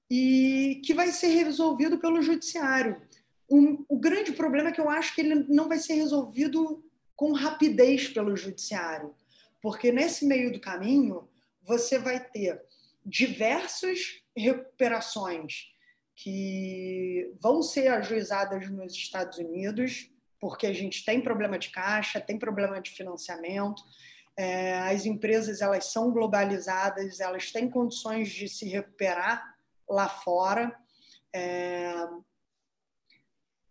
e 0.08 0.80
que 0.84 0.92
vai 0.92 1.11
ser 1.11 1.28
resolvido 1.28 1.98
pelo 1.98 2.20
judiciário. 2.20 3.00
Um, 3.50 3.84
o 3.88 3.98
grande 3.98 4.32
problema 4.32 4.68
é 4.68 4.72
que 4.72 4.80
eu 4.80 4.90
acho 4.90 5.14
que 5.14 5.22
ele 5.22 5.46
não 5.48 5.68
vai 5.68 5.78
ser 5.78 5.94
resolvido 5.94 6.84
com 7.16 7.32
rapidez 7.32 8.08
pelo 8.08 8.36
judiciário, 8.36 9.14
porque 9.62 9.90
nesse 9.90 10.26
meio 10.26 10.52
do 10.52 10.61
caminho 10.61 11.28
você 11.62 11.98
vai 11.98 12.22
ter 12.22 12.61
diversas 13.04 14.22
recuperações 14.36 15.70
que 16.14 17.32
vão 17.40 17.62
ser 17.62 17.88
ajuizadas 17.88 18.70
nos 18.70 18.92
Estados 18.92 19.38
Unidos, 19.38 20.11
porque 20.41 20.66
a 20.66 20.72
gente 20.72 21.05
tem 21.05 21.20
problema 21.20 21.59
de 21.59 21.70
caixa, 21.70 22.20
tem 22.20 22.38
problema 22.38 22.80
de 22.80 22.91
financiamento, 22.91 23.82
é, 24.36 24.78
as 24.78 25.05
empresas 25.05 25.61
elas 25.61 25.93
são 25.93 26.11
globalizadas, 26.11 27.20
elas 27.20 27.53
têm 27.53 27.68
condições 27.68 28.30
de 28.30 28.49
se 28.49 28.66
recuperar 28.66 29.55
lá 29.88 30.09
fora. 30.09 30.74
É, 31.32 31.93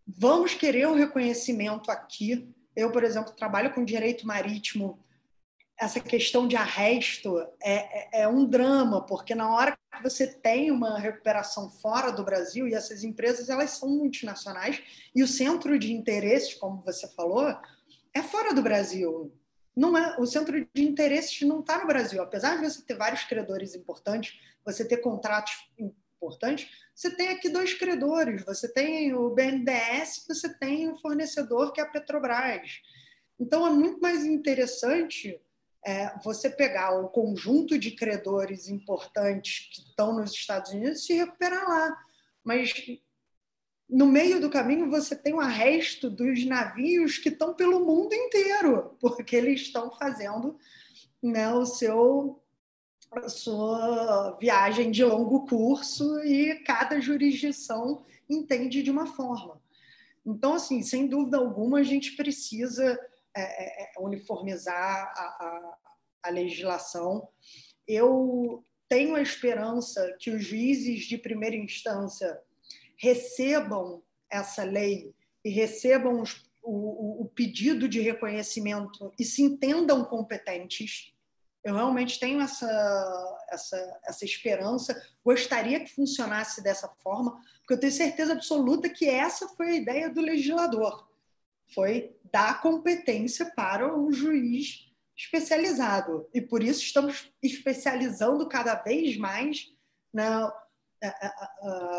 vamos 0.07 0.53
querer 0.53 0.88
o 0.88 0.93
reconhecimento 0.93 1.89
aqui. 1.89 2.53
Eu, 2.76 2.91
por 2.91 3.03
exemplo, 3.03 3.36
trabalho 3.36 3.74
com 3.74 3.84
direito 3.84 4.28
marítimo 4.28 5.03
essa 5.80 6.01
questão 6.01 6.45
de 6.45 6.57
arresto 6.57 7.39
é, 7.63 8.19
é, 8.19 8.21
é, 8.23 8.27
um 8.27 8.45
drama, 8.45 9.05
porque 9.05 9.34
na 9.34 9.49
hora 9.55 9.77
que 9.95 10.03
você 10.03 10.27
tem 10.27 10.71
uma 10.71 10.99
recuperação 10.99 11.69
fora 11.69 12.11
do 12.11 12.23
Brasil, 12.23 12.67
e 12.67 12.73
essas 12.73 13.03
empresas 13.03 13.49
elas 13.49 13.71
são 13.71 13.88
multinacionais, 13.88 14.82
e 15.15 15.23
o 15.23 15.27
centro 15.27 15.80
de 15.80 15.93
interesses, 15.93 16.53
como 16.53 16.84
você 16.84 17.07
falou, 17.07 17.57
é 18.13 18.21
fora 18.21 18.53
do 18.53 18.61
Brasil. 18.61 19.34
Não 19.73 19.97
é, 19.97 20.19
o 20.19 20.25
centro 20.25 20.59
de 20.73 20.84
interesses 20.84 21.41
não 21.47 21.61
está 21.61 21.80
no 21.80 21.88
Brasil. 21.88 22.21
Apesar 22.21 22.57
de 22.57 22.69
você 22.69 22.82
ter 22.82 22.95
vários 22.95 23.23
credores 23.23 23.73
importantes, 23.73 24.38
você 24.65 24.84
ter 24.84 24.97
contratos 24.97 25.53
importantes, 25.77 26.69
você 26.93 27.09
tem 27.09 27.30
aqui 27.30 27.47
dois 27.47 27.73
credores. 27.73 28.43
Você 28.43 28.67
tem 28.67 29.13
o 29.13 29.30
BNDES, 29.30 30.25
você 30.27 30.53
tem 30.57 30.89
o 30.89 30.97
fornecedor, 30.97 31.71
que 31.71 31.80
é 31.80 31.84
a 31.86 31.89
Petrobras. 31.89 32.82
Então, 33.39 33.65
é 33.65 33.69
muito 33.69 34.01
mais 34.01 34.25
interessante 34.25 35.39
é, 35.86 36.17
você 36.23 36.49
pegar 36.49 36.99
o 36.99 37.09
conjunto 37.09 37.77
de 37.77 37.91
credores 37.91 38.67
importantes 38.67 39.69
que 39.73 39.82
estão 39.82 40.13
nos 40.13 40.32
Estados 40.32 40.71
Unidos 40.71 40.99
e 40.99 41.05
se 41.05 41.13
recuperar 41.13 41.67
lá. 41.67 41.97
Mas 42.43 42.73
no 43.89 44.05
meio 44.05 44.39
do 44.39 44.49
caminho 44.49 44.89
você 44.89 45.15
tem 45.15 45.34
o 45.34 45.39
arresto 45.39 46.09
dos 46.09 46.45
navios 46.45 47.17
que 47.17 47.30
estão 47.30 47.53
pelo 47.53 47.86
mundo 47.86 48.13
inteiro, 48.13 48.95
porque 49.01 49.36
eles 49.36 49.61
estão 49.61 49.91
fazendo 49.91 50.57
né, 51.21 51.51
o 51.53 51.65
seu 51.65 52.41
a 53.11 53.27
sua 53.27 54.38
viagem 54.39 54.91
de 54.91 55.03
longo 55.03 55.47
curso 55.47 56.19
e 56.19 56.53
cada 56.63 57.01
jurisdição 57.01 58.05
entende 58.30 58.84
de 58.84 58.91
uma 58.91 59.07
forma. 59.07 59.59
Então, 60.23 60.53
assim, 60.53 60.84
sem 60.84 61.07
dúvida 61.07 61.38
alguma, 61.38 61.80
a 61.80 61.84
gente 61.84 62.15
precisa 62.15 62.99
é, 63.36 63.41
é, 63.41 63.84
é, 63.84 63.91
uniformizar 63.99 64.75
a, 64.75 65.21
a, 65.21 65.77
a 66.23 66.30
legislação. 66.30 67.27
Eu 67.88 68.65
tenho 68.88 69.15
a 69.15 69.21
esperança 69.21 70.15
que 70.19 70.32
os 70.32 70.43
juízes 70.43 71.05
de 71.05 71.17
primeira 71.17 71.55
instância 71.55 72.39
recebam 72.97 74.01
essa 74.30 74.63
lei 74.63 75.13
e 75.45 75.49
recebam 75.49 76.21
os, 76.21 76.43
o, 76.61 77.23
o, 77.23 77.25
pedido 77.30 77.88
de 77.88 78.01
reconhecimento 78.01 79.13
e 79.17 79.23
se 79.23 79.43
entendam 79.43 80.03
competentes. 80.03 81.13
Eu 81.63 81.75
realmente 81.75 82.19
tenho 82.19 82.41
essa, 82.41 83.38
essa, 83.51 83.99
essa 84.05 84.25
esperança, 84.25 84.99
gostaria 85.23 85.80
que 85.80 85.93
funcionasse 85.93 86.63
dessa 86.63 86.88
forma, 87.03 87.39
porque 87.59 87.73
eu 87.73 87.80
tenho 87.80 87.91
certeza 87.91 88.34
absoluta 88.34 88.89
que 88.89 89.07
essa 89.07 89.47
foi 89.49 89.69
a 89.69 89.75
ideia 89.75 90.09
do 90.09 90.21
legislador 90.21 91.09
foi 91.73 92.15
dar 92.32 92.61
competência 92.61 93.51
para 93.55 93.97
o 93.97 94.11
juiz 94.11 94.89
especializado. 95.17 96.30
E 96.34 96.41
por 96.41 96.63
isso 96.63 96.82
estamos 96.82 97.32
especializando 97.43 98.47
cada 98.47 98.75
vez 98.75 99.17
mais. 99.17 99.71
Né? 100.13 100.27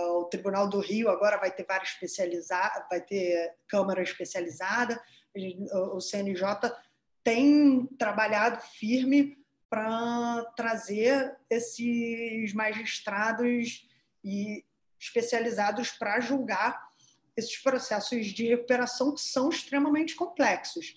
O 0.05 0.25
Tribunal 0.25 0.69
do 0.69 0.81
Rio 0.81 1.11
agora 1.11 1.39
vai 1.39 1.51
ter 1.51 1.65
várias 1.65 1.91
especializadas, 1.91 2.89
vai 2.89 3.01
ter 3.01 3.55
Câmara 3.69 4.03
especializada. 4.03 5.01
O 5.93 6.01
CNJ 6.01 6.45
tem 7.23 7.87
trabalhado 7.99 8.61
firme 8.63 9.39
para 9.69 10.45
trazer 10.57 11.37
esses 11.49 12.53
magistrados 12.53 13.89
e 14.25 14.65
especializados 14.99 15.91
para 15.93 16.21
julgar 16.21 16.90
esses 17.41 17.57
processos 17.59 18.27
de 18.27 18.47
recuperação 18.47 19.13
que 19.13 19.21
são 19.21 19.49
extremamente 19.49 20.15
complexos. 20.15 20.95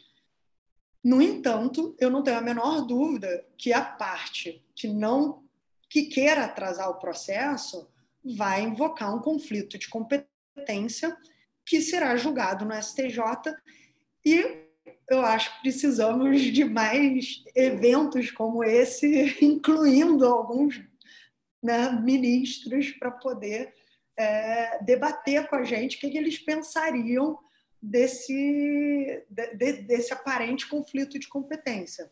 No 1.03 1.21
entanto, 1.21 1.95
eu 1.99 2.09
não 2.09 2.23
tenho 2.23 2.37
a 2.37 2.41
menor 2.41 2.85
dúvida 2.85 3.45
que 3.57 3.73
a 3.73 3.83
parte 3.83 4.63
que 4.75 4.87
não 4.87 5.43
que 5.89 6.03
queira 6.03 6.45
atrasar 6.45 6.89
o 6.89 6.97
processo 6.99 7.87
vai 8.23 8.63
invocar 8.63 9.13
um 9.13 9.19
conflito 9.19 9.77
de 9.77 9.89
competência 9.89 11.15
que 11.65 11.81
será 11.81 12.15
julgado 12.15 12.65
no 12.65 12.73
STJ 12.73 13.19
e 14.25 14.63
eu 15.09 15.21
acho 15.21 15.53
que 15.55 15.61
precisamos 15.61 16.41
de 16.41 16.63
mais 16.63 17.43
eventos 17.55 18.31
como 18.31 18.63
esse, 18.63 19.37
incluindo 19.43 20.25
alguns 20.25 20.81
né, 21.61 21.91
ministros 21.91 22.91
para 22.91 23.11
poder 23.11 23.73
é, 24.17 24.83
debater 24.83 25.47
com 25.47 25.55
a 25.55 25.63
gente 25.63 25.97
o 25.97 25.99
que, 25.99 26.09
que 26.09 26.17
eles 26.17 26.39
pensariam 26.39 27.37
desse, 27.81 29.25
de, 29.29 29.73
desse 29.83 30.13
aparente 30.13 30.69
conflito 30.69 31.19
de 31.19 31.27
competência. 31.27 32.11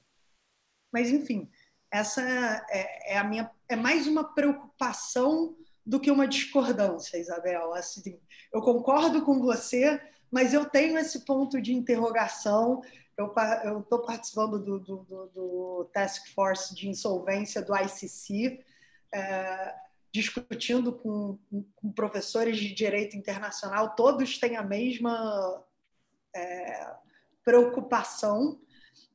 Mas, 0.91 1.09
enfim, 1.09 1.49
essa 1.89 2.21
é, 2.69 3.13
é, 3.13 3.17
a 3.17 3.23
minha 3.23 3.49
é 3.69 3.75
mais 3.75 4.07
uma 4.07 4.33
preocupação 4.33 5.55
do 5.85 5.99
que 5.99 6.11
uma 6.11 6.27
discordância, 6.27 7.17
Isabel. 7.17 7.73
Assim, 7.73 8.19
eu 8.53 8.61
concordo 8.61 9.23
com 9.23 9.39
você, 9.39 10.01
mas 10.29 10.53
eu 10.53 10.65
tenho 10.65 10.97
esse 10.97 11.25
ponto 11.25 11.61
de 11.61 11.73
interrogação. 11.73 12.81
Eu 13.17 13.79
estou 13.79 13.99
participando 13.99 14.59
do, 14.59 14.79
do, 14.79 14.97
do, 15.03 15.25
do, 15.27 15.89
Task 15.93 16.27
Force 16.33 16.73
de 16.75 16.89
Insolvência 16.89 17.61
do 17.61 17.75
ICC, 17.75 18.63
é, 19.13 19.75
discutindo 20.11 20.91
com, 20.93 21.39
com, 21.75 21.91
professores 21.93 22.57
de 22.57 22.73
direito 22.73 23.15
internacional, 23.15 23.95
todos 23.95 24.37
têm 24.37 24.57
a 24.57 24.63
mesma 24.63 25.63
é, 26.35 26.93
preocupação, 27.43 28.59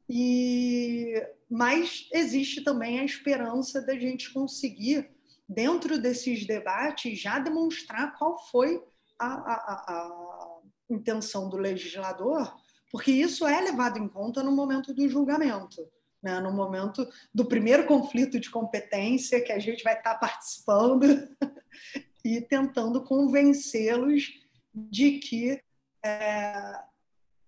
e 0.08 1.14
mas 1.50 2.08
existe 2.12 2.62
também 2.62 2.98
a 2.98 3.04
esperança 3.04 3.80
da 3.80 3.94
gente 3.94 4.32
conseguir, 4.32 5.10
dentro 5.48 6.00
desses 6.00 6.46
debates, 6.46 7.20
já 7.20 7.38
demonstrar 7.38 8.16
qual 8.16 8.38
foi 8.50 8.82
a, 9.18 9.26
a, 9.26 9.84
a 9.88 10.60
intenção 10.90 11.48
do 11.48 11.56
legislador, 11.56 12.56
porque 12.90 13.10
isso 13.10 13.46
é 13.46 13.60
levado 13.60 13.98
em 13.98 14.08
conta 14.08 14.42
no 14.42 14.52
momento 14.52 14.94
do 14.94 15.08
julgamento. 15.08 15.86
Né, 16.26 16.40
no 16.40 16.52
momento 16.52 17.08
do 17.32 17.44
primeiro 17.44 17.86
conflito 17.86 18.40
de 18.40 18.50
competência 18.50 19.40
que 19.40 19.52
a 19.52 19.60
gente 19.60 19.84
vai 19.84 19.96
estar 19.96 20.16
participando 20.16 21.04
e 22.24 22.40
tentando 22.40 23.04
convencê-los 23.04 24.32
de 24.74 25.20
que 25.20 25.62
é, 26.04 26.80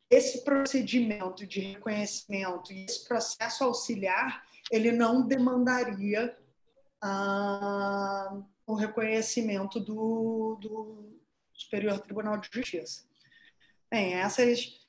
esse 0.09 0.45
procedimento 0.45 1.45
de 1.45 1.59
reconhecimento 1.59 2.73
e 2.73 2.85
esse 2.85 3.05
processo 3.09 3.65
auxiliar 3.65 4.45
ele 4.71 4.93
não 4.93 5.27
demandaria 5.27 6.39
ah, 7.03 8.41
o 8.65 8.75
reconhecimento 8.75 9.81
do, 9.81 10.57
do, 10.61 11.19
Superior 11.53 11.99
Tribunal 11.99 12.39
de 12.39 12.49
Justiça. 12.53 13.03
Bem, 13.91 14.15
essas, 14.15 14.87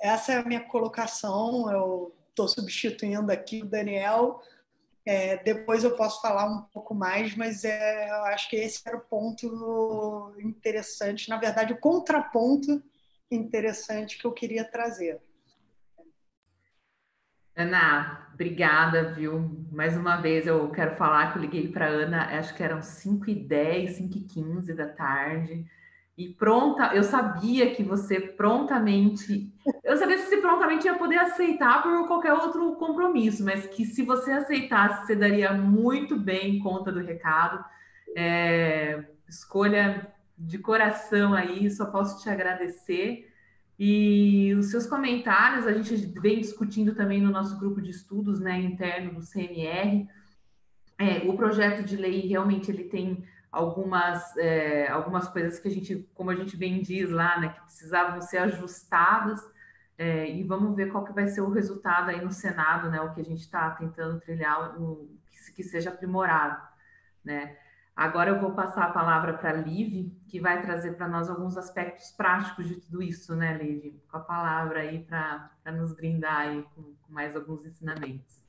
essa 0.00 0.34
é 0.34 0.36
a 0.36 0.44
minha 0.44 0.60
colocação. 0.60 1.68
Eu 1.68 2.14
estou 2.34 2.48
substituindo 2.48 3.30
aqui 3.30 3.62
o 3.62 3.66
Daniel. 3.66 4.42
É, 5.06 5.36
depois 5.42 5.84
eu 5.84 5.96
posso 5.96 6.20
falar 6.20 6.46
um 6.46 6.62
pouco 6.62 6.94
mais, 6.94 7.36
mas 7.36 7.64
é, 7.64 8.10
eu 8.10 8.24
acho 8.24 8.50
que 8.50 8.56
esse 8.56 8.82
era 8.86 8.96
o 8.96 9.00
ponto 9.00 10.34
interessante, 10.40 11.28
na 11.28 11.36
verdade, 11.36 11.72
o 11.72 11.78
contraponto 11.78 12.82
interessante 13.30 14.18
que 14.18 14.24
eu 14.24 14.32
queria 14.32 14.64
trazer. 14.64 15.20
Ana, 17.56 18.28
obrigada, 18.32 19.12
viu? 19.12 19.66
Mais 19.70 19.96
uma 19.96 20.16
vez 20.16 20.46
eu 20.46 20.68
quero 20.72 20.96
falar 20.96 21.32
que 21.32 21.38
eu 21.38 21.42
liguei 21.42 21.68
para 21.68 21.86
Ana, 21.86 22.38
acho 22.38 22.54
que 22.54 22.62
eram 22.62 22.82
5 22.82 23.30
e 23.30 23.34
10, 23.34 23.96
5 23.96 24.18
e 24.18 24.20
15 24.22 24.74
da 24.74 24.88
tarde. 24.88 25.64
E 26.16 26.28
pronta, 26.28 26.94
eu 26.94 27.02
sabia 27.02 27.74
que 27.74 27.82
você 27.82 28.20
prontamente, 28.20 29.52
eu 29.82 29.96
sabia 29.96 30.16
que 30.16 30.22
você 30.22 30.36
prontamente 30.36 30.86
ia 30.86 30.94
poder 30.94 31.18
aceitar 31.18 31.82
por 31.82 32.06
qualquer 32.06 32.32
outro 32.32 32.76
compromisso, 32.76 33.44
mas 33.44 33.66
que 33.66 33.84
se 33.84 34.02
você 34.02 34.30
aceitasse, 34.30 35.06
você 35.06 35.16
daria 35.16 35.52
muito 35.52 36.16
bem 36.16 36.60
conta 36.60 36.92
do 36.92 37.00
recado. 37.00 37.64
É, 38.16 39.04
escolha 39.28 40.14
de 40.38 40.58
coração 40.58 41.34
aí, 41.34 41.68
só 41.68 41.86
posso 41.86 42.22
te 42.22 42.28
agradecer. 42.28 43.28
E 43.76 44.54
os 44.56 44.66
seus 44.66 44.86
comentários, 44.86 45.66
a 45.66 45.72
gente 45.72 45.96
vem 46.20 46.40
discutindo 46.40 46.94
também 46.94 47.20
no 47.20 47.32
nosso 47.32 47.58
grupo 47.58 47.82
de 47.82 47.90
estudos 47.90 48.38
né, 48.38 48.60
interno 48.60 49.14
do 49.14 49.26
CMR. 49.26 50.08
É, 50.96 51.28
o 51.28 51.36
projeto 51.36 51.82
de 51.82 51.96
lei 51.96 52.20
realmente 52.20 52.70
ele 52.70 52.84
tem 52.84 53.24
algumas, 53.54 54.36
é, 54.36 54.88
algumas 54.88 55.28
coisas 55.28 55.58
que 55.58 55.68
a 55.68 55.70
gente, 55.70 56.08
como 56.14 56.30
a 56.30 56.34
gente 56.34 56.56
bem 56.56 56.82
diz 56.82 57.10
lá, 57.10 57.38
né, 57.40 57.48
que 57.50 57.60
precisavam 57.62 58.20
ser 58.20 58.38
ajustadas. 58.38 59.40
É, 59.96 60.28
e 60.28 60.42
vamos 60.42 60.74
ver 60.74 60.90
qual 60.90 61.04
que 61.04 61.12
vai 61.12 61.28
ser 61.28 61.40
o 61.40 61.50
resultado 61.50 62.10
aí 62.10 62.20
no 62.20 62.32
Senado, 62.32 62.90
né, 62.90 63.00
o 63.00 63.14
que 63.14 63.20
a 63.20 63.24
gente 63.24 63.42
está 63.42 63.70
tentando 63.70 64.20
trilhar, 64.20 64.76
um, 64.80 65.16
que, 65.30 65.52
que 65.52 65.62
seja 65.62 65.90
aprimorado, 65.90 66.60
né. 67.24 67.56
Agora 67.94 68.30
eu 68.30 68.40
vou 68.40 68.50
passar 68.50 68.86
a 68.86 68.92
palavra 68.92 69.34
para 69.34 69.50
a 69.50 69.52
Liv, 69.52 70.10
que 70.26 70.40
vai 70.40 70.60
trazer 70.60 70.96
para 70.96 71.06
nós 71.06 71.30
alguns 71.30 71.56
aspectos 71.56 72.10
práticos 72.10 72.66
de 72.66 72.80
tudo 72.80 73.00
isso, 73.00 73.36
né, 73.36 73.56
Liv? 73.56 74.02
Com 74.10 74.16
a 74.16 74.20
palavra 74.20 74.80
aí 74.80 75.04
para 75.04 75.48
nos 75.66 75.94
brindar 75.94 76.38
aí 76.38 76.66
com, 76.74 76.82
com 76.82 77.12
mais 77.12 77.36
alguns 77.36 77.64
ensinamentos. 77.64 78.43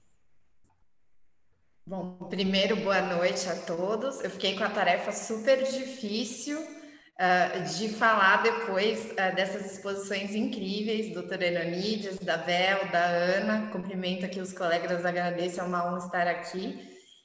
Bom, 1.88 2.18
primeiro, 2.32 2.78
boa 2.78 3.00
noite 3.00 3.48
a 3.48 3.56
todos. 3.56 4.20
Eu 4.24 4.32
fiquei 4.32 4.58
com 4.58 4.64
a 4.64 4.70
tarefa 4.72 5.12
super 5.12 5.62
difícil 5.62 6.60
uh, 6.60 7.64
de 7.78 7.90
falar 7.90 8.42
depois 8.42 9.12
uh, 9.12 9.36
dessas 9.36 9.72
exposições 9.72 10.34
incríveis, 10.34 11.14
doutora 11.14 11.46
Elanides, 11.46 12.18
da 12.18 12.38
Bel, 12.38 12.90
da 12.92 13.06
Ana. 13.06 13.70
Cumprimento 13.72 14.26
aqui 14.26 14.42
os 14.42 14.52
colegas, 14.52 15.06
agradeço, 15.06 15.60
é 15.60 15.64
uma 15.64 15.86
honra 15.86 16.00
estar 16.00 16.28
aqui. 16.28 16.76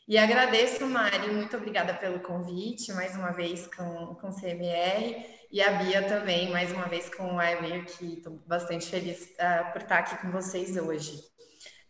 E 0.06 0.18
agradeço, 0.18 0.86
Mari, 0.86 1.30
muito 1.30 1.56
obrigada 1.56 1.94
pelo 1.94 2.20
convite, 2.20 2.92
mais 2.92 3.16
uma 3.16 3.30
vez 3.30 3.66
com, 3.66 4.14
com 4.16 4.28
o 4.28 4.34
CMR, 4.38 5.24
e 5.50 5.62
a 5.62 5.70
Bia 5.72 6.02
também, 6.02 6.50
mais 6.50 6.70
uma 6.70 6.86
vez 6.86 7.08
com 7.08 7.36
o 7.36 7.38
Aimir, 7.38 7.86
que 7.86 8.18
estou 8.18 8.38
bastante 8.46 8.84
feliz 8.90 9.22
uh, 9.22 9.72
por 9.72 9.80
estar 9.80 10.00
aqui 10.00 10.18
com 10.18 10.30
vocês 10.30 10.76
hoje. 10.76 11.18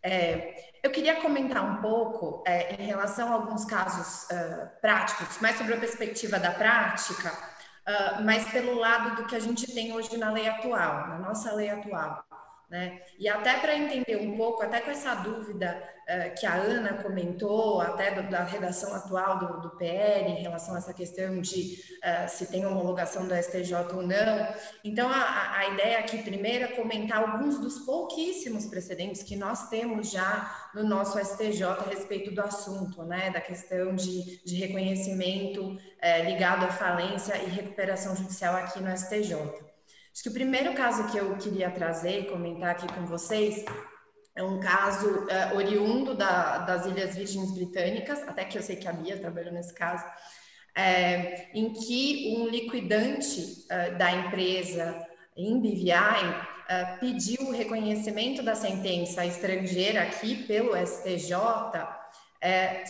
É, 0.03 0.70
eu 0.83 0.91
queria 0.91 1.21
comentar 1.21 1.63
um 1.63 1.81
pouco 1.81 2.43
é, 2.47 2.75
em 2.75 2.87
relação 2.87 3.29
a 3.31 3.35
alguns 3.35 3.65
casos 3.65 4.29
uh, 4.31 4.69
práticos, 4.81 5.39
mais 5.41 5.57
sobre 5.57 5.75
a 5.75 5.79
perspectiva 5.79 6.39
da 6.39 6.53
prática, 6.53 7.33
uh, 7.33 8.23
mas 8.25 8.51
pelo 8.51 8.75
lado 8.75 9.17
do 9.17 9.27
que 9.27 9.37
a 9.37 9.41
gente 9.41 9.73
tem 9.73 9.93
hoje 9.93 10.17
na 10.17 10.31
lei 10.33 10.49
atual, 10.49 11.09
na 11.09 11.19
nossa 11.19 11.53
lei 11.53 11.69
atual. 11.71 12.25
Né? 12.71 13.01
E 13.19 13.29
até 13.29 13.59
para 13.59 13.77
entender 13.77 14.17
um 14.17 14.37
pouco, 14.37 14.63
até 14.63 14.81
com 14.81 14.93
essa 14.93 15.13
dúvida 15.17 15.83
uh, 16.09 16.39
que 16.39 16.47
a 16.47 16.55
Ana 16.55 17.03
comentou, 17.03 17.81
até 17.81 18.13
do, 18.13 18.31
da 18.31 18.45
redação 18.45 18.95
atual 18.95 19.41
do, 19.41 19.61
do, 19.63 19.71
PL, 19.71 20.31
em 20.31 20.41
relação 20.41 20.77
a 20.77 20.79
essa 20.79 20.95
questão 20.95 21.41
de 21.41 21.81
uh, 21.97 22.29
se 22.29 22.47
tem 22.47 22.65
homologação 22.65 23.27
do 23.27 23.35
STJ 23.35 23.75
ou 23.93 24.03
não. 24.03 24.55
Então, 24.85 25.11
a, 25.11 25.57
a 25.57 25.67
ideia 25.71 25.99
aqui, 25.99 26.23
primeiro, 26.23 26.67
é 26.67 26.69
comentar 26.69 27.19
alguns 27.19 27.59
dos 27.59 27.81
pouquíssimos 27.81 28.67
precedentes 28.67 29.25
que 29.25 29.35
nós 29.35 29.69
temos 29.69 30.09
já 30.09 30.71
no 30.73 30.85
nosso 30.85 31.19
STJ 31.19 31.65
a 31.65 31.89
respeito 31.89 32.31
do 32.31 32.41
assunto, 32.41 33.03
né? 33.03 33.31
da 33.31 33.41
questão 33.41 33.97
de, 33.97 34.41
de 34.45 34.55
reconhecimento 34.55 35.61
uh, 35.73 36.25
ligado 36.25 36.67
à 36.67 36.69
falência 36.69 37.37
e 37.37 37.47
recuperação 37.47 38.15
judicial 38.15 38.55
aqui 38.55 38.81
no 38.81 38.97
STJ. 38.97 39.70
Acho 40.13 40.25
que 40.25 40.29
o 40.29 40.33
primeiro 40.33 40.75
caso 40.75 41.11
que 41.11 41.19
eu 41.19 41.37
queria 41.37 41.71
trazer 41.71 42.21
e 42.21 42.27
comentar 42.27 42.71
aqui 42.71 42.87
com 42.93 43.07
vocês 43.07 43.65
é 44.35 44.43
um 44.43 44.59
caso 44.59 45.09
uh, 45.09 45.57
oriundo 45.57 46.15
da, 46.15 46.59
das 46.59 46.87
Ilhas 46.87 47.15
Virgens 47.15 47.53
Britânicas, 47.53 48.23
até 48.27 48.45
que 48.45 48.59
eu 48.59 48.63
sei 48.63 48.77
que 48.77 48.89
a 48.89 48.93
Bia 48.93 49.19
trabalhou 49.19 49.53
nesse 49.53 49.75
caso, 49.75 50.05
é, 50.75 51.49
em 51.53 51.73
que 51.73 52.37
um 52.37 52.49
liquidante 52.49 53.41
uh, 53.41 53.99
da 53.99 54.13
empresa 54.13 55.07
em 55.37 55.61
BVI 55.61 55.93
uh, 55.93 56.99
pediu 57.01 57.49
o 57.49 57.53
reconhecimento 57.53 58.43
da 58.43 58.55
sentença 58.55 59.25
estrangeira 59.25 60.03
aqui 60.03 60.45
pelo 60.45 60.77
STJ 60.77 61.35
é, 62.41 62.85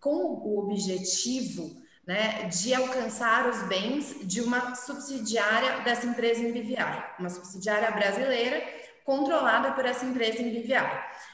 com 0.00 0.10
o 0.10 0.58
objetivo 0.58 1.76
né, 2.08 2.44
de 2.44 2.72
alcançar 2.72 3.50
os 3.50 3.68
bens 3.68 4.16
de 4.22 4.40
uma 4.40 4.74
subsidiária 4.74 5.82
dessa 5.82 6.06
empresa 6.06 6.40
em 6.40 6.50
BVI, 6.50 7.04
uma 7.18 7.28
subsidiária 7.28 7.90
brasileira 7.90 8.62
controlada 9.04 9.72
por 9.72 9.84
essa 9.84 10.06
empresa 10.06 10.40
em 10.40 10.48
BVI. 10.48 10.72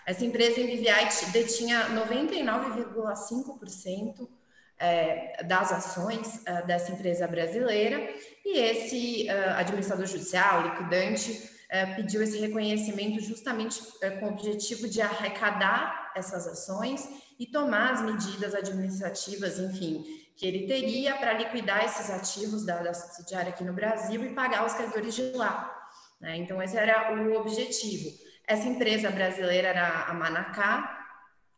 Essa 0.05 0.25
empresa 0.25 0.61
em 0.61 0.67
BVI 0.67 1.31
detinha 1.31 1.91
99,5% 1.91 4.29
é, 4.77 5.45
das 5.45 5.71
ações 5.71 6.45
é, 6.45 6.63
dessa 6.63 6.91
empresa 6.91 7.29
brasileira 7.29 8.13
e 8.45 8.59
esse 8.59 9.29
é, 9.29 9.51
administrador 9.51 10.07
judicial, 10.07 10.63
liquidante, 10.63 11.55
pediu 11.97 12.23
esse 12.23 12.39
reconhecimento 12.39 13.21
justamente 13.21 13.83
com 14.21 14.27
o 14.27 14.29
objetivo 14.29 14.89
de 14.89 15.03
arrecadar 15.03 16.13
essas 16.15 16.47
ações 16.47 17.09
e 17.37 17.47
tomar 17.47 17.95
as 17.95 18.03
medidas 18.03 18.55
administrativas, 18.55 19.59
enfim, 19.59 20.24
que 20.37 20.47
ele 20.47 20.67
teria 20.67 21.15
para 21.17 21.33
liquidar 21.35 21.85
esses 21.85 22.11
ativos 22.11 22.65
da, 22.65 22.83
da, 22.83 22.93
subsidiária 22.93 23.51
aqui 23.51 23.63
no 23.63 23.73
Brasil 23.73 24.25
e 24.25 24.35
pagar 24.35 24.67
os 24.67 24.75
credores 24.75 25.15
de 25.15 25.33
lá. 25.33 25.73
Né? 26.21 26.37
Então, 26.37 26.61
esse 26.63 26.77
era 26.77 27.15
o 27.15 27.35
objetivo. 27.37 28.11
Essa 28.47 28.69
empresa 28.69 29.11
brasileira 29.11 29.69
era 29.69 30.05
a 30.05 30.15
Manacá, 30.15 31.05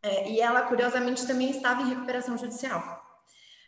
é, 0.02 0.30
e 0.30 0.40
ela, 0.40 0.62
curiosamente, 0.62 1.26
também 1.26 1.50
estava 1.50 1.82
em 1.82 1.88
recuperação 1.88 2.38
judicial. 2.38 3.04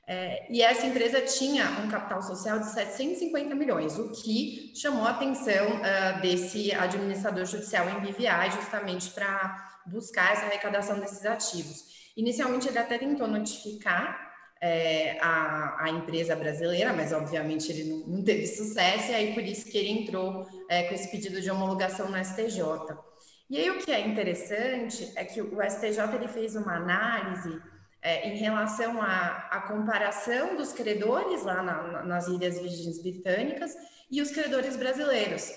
É, 0.07 0.47
e 0.51 0.63
essa 0.63 0.87
empresa 0.87 1.21
tinha 1.21 1.69
um 1.81 1.89
capital 1.89 2.23
social 2.23 2.59
de 2.61 2.71
750 2.71 3.55
milhões, 3.55 3.99
o 3.99 4.11
que 4.13 4.73
chamou 4.75 5.05
a 5.05 5.11
atenção 5.11 5.67
uh, 5.67 6.21
desse 6.23 6.73
administrador 6.73 7.45
judicial 7.45 7.87
em 7.91 8.01
BVI, 8.01 8.51
justamente 8.55 9.11
para 9.11 9.83
buscar 9.87 10.33
essa 10.33 10.47
arrecadação 10.47 10.99
desses 10.99 11.27
ativos. 11.27 11.85
Inicialmente, 12.17 12.69
ele 12.69 12.79
até 12.79 12.97
tentou 12.97 13.29
notificar 13.29 14.28
é, 14.61 15.19
a, 15.21 15.85
a, 15.85 15.91
empresa 15.91 16.35
brasileira, 16.35 16.93
mas 16.93 17.13
obviamente 17.13 17.71
ele 17.71 17.85
não, 17.85 17.99
não, 18.07 18.25
teve 18.25 18.47
sucesso, 18.47 19.11
e 19.11 19.15
aí 19.15 19.35
por 19.35 19.43
isso 19.43 19.67
que 19.67 19.79
ele 19.79 19.91
entrou 19.91 20.47
é, 20.69 20.85
com 20.85 20.95
esse 20.95 21.11
pedido 21.11 21.41
de 21.41 21.51
homologação 21.51 22.11
no 22.11 22.25
STJ. 22.25 22.63
E 23.51 23.57
aí 23.57 23.71
o 23.71 23.79
que 23.79 23.91
é 23.91 24.07
interessante 24.07 25.11
é 25.17 25.25
que 25.25 25.41
o 25.41 25.59
STJ 25.63 26.15
ele 26.15 26.29
fez 26.29 26.55
uma 26.55 26.77
análise 26.77 27.61
é, 28.03 28.29
em 28.29 28.37
relação 28.37 29.01
à, 29.01 29.65
comparação 29.69 30.57
dos 30.57 30.73
credores 30.73 31.43
lá 31.43 31.63
na, 31.63 32.03
nas 32.05 32.29
Ilhas 32.29 32.61
Virgens 32.61 33.01
Britânicas 33.01 33.75
e 34.11 34.21
os 34.21 34.31
credores 34.31 34.77
brasileiros. 34.77 35.51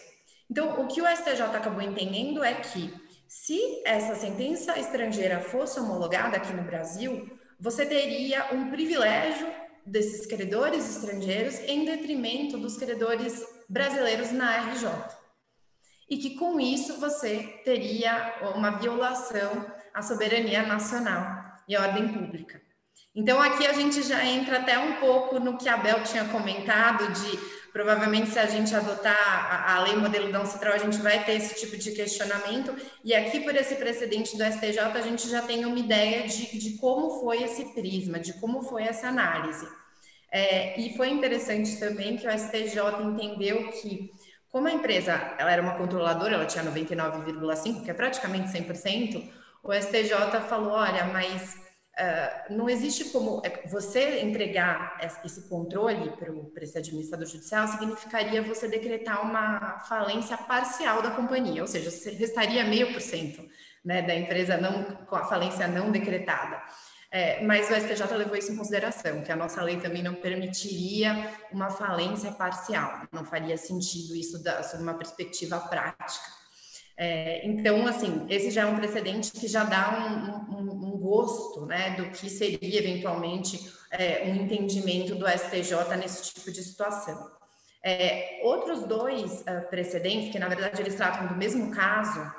Então, 0.49 0.81
o 0.81 0.87
que 0.87 1.01
o 1.01 1.07
STJ 1.07 1.41
acabou 1.41 1.81
entendendo 1.81 2.43
é 2.43 2.53
que, 2.55 2.93
se 3.27 3.81
essa 3.85 4.15
sentença 4.15 4.77
estrangeira 4.77 5.39
fosse 5.39 5.79
homologada 5.79 6.35
aqui 6.35 6.51
no 6.51 6.63
Brasil, 6.63 7.29
você 7.61 7.85
teria 7.85 8.47
um 8.51 8.71
privilégio 8.71 9.47
desses 9.85 10.25
credores 10.25 10.97
estrangeiros 10.97 11.59
em 11.59 11.85
detrimento 11.85 12.57
dos 12.57 12.75
credores 12.75 13.45
brasileiros 13.69 14.31
na 14.31 14.71
RJ. 14.71 14.89
E 16.09 16.17
que 16.17 16.31
com 16.37 16.59
isso 16.59 16.99
você 16.99 17.61
teria 17.63 18.33
uma 18.55 18.71
violação 18.71 19.71
à 19.93 20.01
soberania 20.01 20.63
nacional 20.63 21.55
e 21.67 21.77
ordem 21.77 22.07
pública. 22.07 22.59
Então, 23.13 23.39
aqui 23.39 23.67
a 23.67 23.73
gente 23.73 24.01
já 24.01 24.25
entra 24.25 24.59
até 24.59 24.79
um 24.79 24.95
pouco 24.95 25.39
no 25.39 25.57
que 25.57 25.69
a 25.69 25.77
Bel 25.77 26.01
tinha 26.03 26.25
comentado, 26.29 27.11
de 27.13 27.39
provavelmente 27.71 28.29
se 28.29 28.39
a 28.39 28.45
gente 28.45 28.75
adotar 28.75 29.15
a, 29.15 29.75
a 29.75 29.83
lei 29.83 29.95
modelo 29.95 30.31
da 30.31 30.41
Uncitral, 30.41 30.73
a 30.73 30.77
gente 30.77 30.97
vai 30.97 31.23
ter 31.23 31.33
esse 31.33 31.55
tipo 31.59 31.77
de 31.77 31.91
questionamento, 31.91 32.75
e 33.03 33.13
aqui 33.13 33.39
por 33.39 33.55
esse 33.55 33.75
precedente 33.75 34.37
do 34.37 34.43
STJ, 34.43 34.79
a 34.79 35.01
gente 35.01 35.29
já 35.29 35.41
tem 35.41 35.65
uma 35.65 35.79
ideia 35.79 36.27
de, 36.27 36.57
de 36.57 36.77
como 36.77 37.21
foi 37.21 37.43
esse 37.43 37.65
prisma, 37.73 38.19
de 38.19 38.33
como 38.33 38.61
foi 38.61 38.83
essa 38.83 39.07
análise. 39.07 39.67
É, 40.31 40.79
e 40.79 40.95
foi 40.95 41.09
interessante 41.09 41.77
também 41.77 42.15
que 42.15 42.25
o 42.25 42.31
STJ 42.31 43.03
entendeu 43.03 43.69
que, 43.71 44.11
como 44.49 44.67
a 44.67 44.71
empresa 44.71 45.13
ela 45.37 45.51
era 45.51 45.61
uma 45.61 45.75
controladora, 45.75 46.35
ela 46.35 46.45
tinha 46.45 46.63
99,5%, 46.63 47.83
que 47.83 47.91
é 47.91 47.93
praticamente 47.93 48.47
100%, 48.49 49.29
o 49.63 49.73
STJ 49.73 50.41
falou: 50.47 50.71
olha, 50.71 51.05
mas 51.05 51.70
uh, 52.01 52.53
não 52.53 52.69
existe 52.69 53.05
como 53.05 53.41
é, 53.45 53.67
você 53.67 54.21
entregar 54.21 54.97
esse 55.23 55.47
controle 55.47 56.11
para 56.53 56.63
esse 56.63 56.77
administrador 56.77 57.27
judicial 57.27 57.67
significaria 57.67 58.41
você 58.41 58.67
decretar 58.67 59.21
uma 59.21 59.79
falência 59.79 60.35
parcial 60.37 61.01
da 61.01 61.11
companhia, 61.11 61.61
ou 61.61 61.67
seja, 61.67 61.89
restaria 62.17 62.63
meio 62.63 62.91
por 62.91 63.01
cento 63.01 63.41
né, 63.85 64.01
da 64.01 64.15
empresa 64.15 64.57
não 64.57 64.83
com 65.05 65.15
a 65.15 65.25
falência 65.25 65.67
não 65.67 65.91
decretada. 65.91 66.61
É, 67.13 67.43
mas 67.43 67.69
o 67.69 67.75
STJ 67.75 68.15
levou 68.15 68.37
isso 68.37 68.53
em 68.53 68.55
consideração, 68.55 69.21
que 69.21 69.31
a 69.31 69.35
nossa 69.35 69.61
lei 69.61 69.77
também 69.81 70.01
não 70.01 70.15
permitiria 70.15 71.29
uma 71.51 71.69
falência 71.69 72.31
parcial, 72.31 73.01
não 73.11 73.25
faria 73.25 73.57
sentido 73.57 74.15
isso 74.15 74.41
da, 74.41 74.63
sob 74.63 74.81
uma 74.81 74.93
perspectiva 74.93 75.59
prática. 75.59 76.40
É, 77.03 77.43
então, 77.47 77.87
assim, 77.87 78.27
esse 78.29 78.51
já 78.51 78.61
é 78.61 78.65
um 78.67 78.75
precedente 78.75 79.31
que 79.31 79.47
já 79.47 79.63
dá 79.63 80.45
um, 80.51 80.55
um, 80.55 80.93
um 80.93 80.99
gosto 80.99 81.65
né, 81.65 81.95
do 81.95 82.11
que 82.11 82.29
seria 82.29 82.77
eventualmente 82.77 83.73
é, 83.89 84.25
um 84.27 84.35
entendimento 84.35 85.15
do 85.15 85.27
STJ 85.27 85.97
nesse 85.97 86.31
tipo 86.31 86.51
de 86.51 86.61
situação. 86.61 87.31
É, 87.83 88.41
outros 88.43 88.83
dois 88.83 89.41
uh, 89.41 89.67
precedentes, 89.67 90.31
que 90.31 90.37
na 90.37 90.47
verdade 90.47 90.79
eles 90.79 90.93
tratam 90.93 91.25
do 91.25 91.35
mesmo 91.35 91.71
caso, 91.71 92.31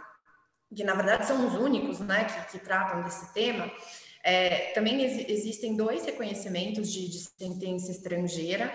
que 0.72 0.84
na 0.84 0.94
verdade 0.94 1.26
são 1.26 1.44
os 1.44 1.54
únicos 1.54 1.98
né, 1.98 2.24
que, 2.24 2.52
que 2.52 2.64
tratam 2.64 3.02
desse 3.02 3.34
tema, 3.34 3.68
é, 4.22 4.70
também 4.74 5.02
ex 5.02 5.28
existem 5.28 5.74
dois 5.74 6.04
reconhecimentos 6.04 6.92
de, 6.92 7.08
de 7.08 7.18
sentença 7.18 7.90
estrangeira. 7.90 8.72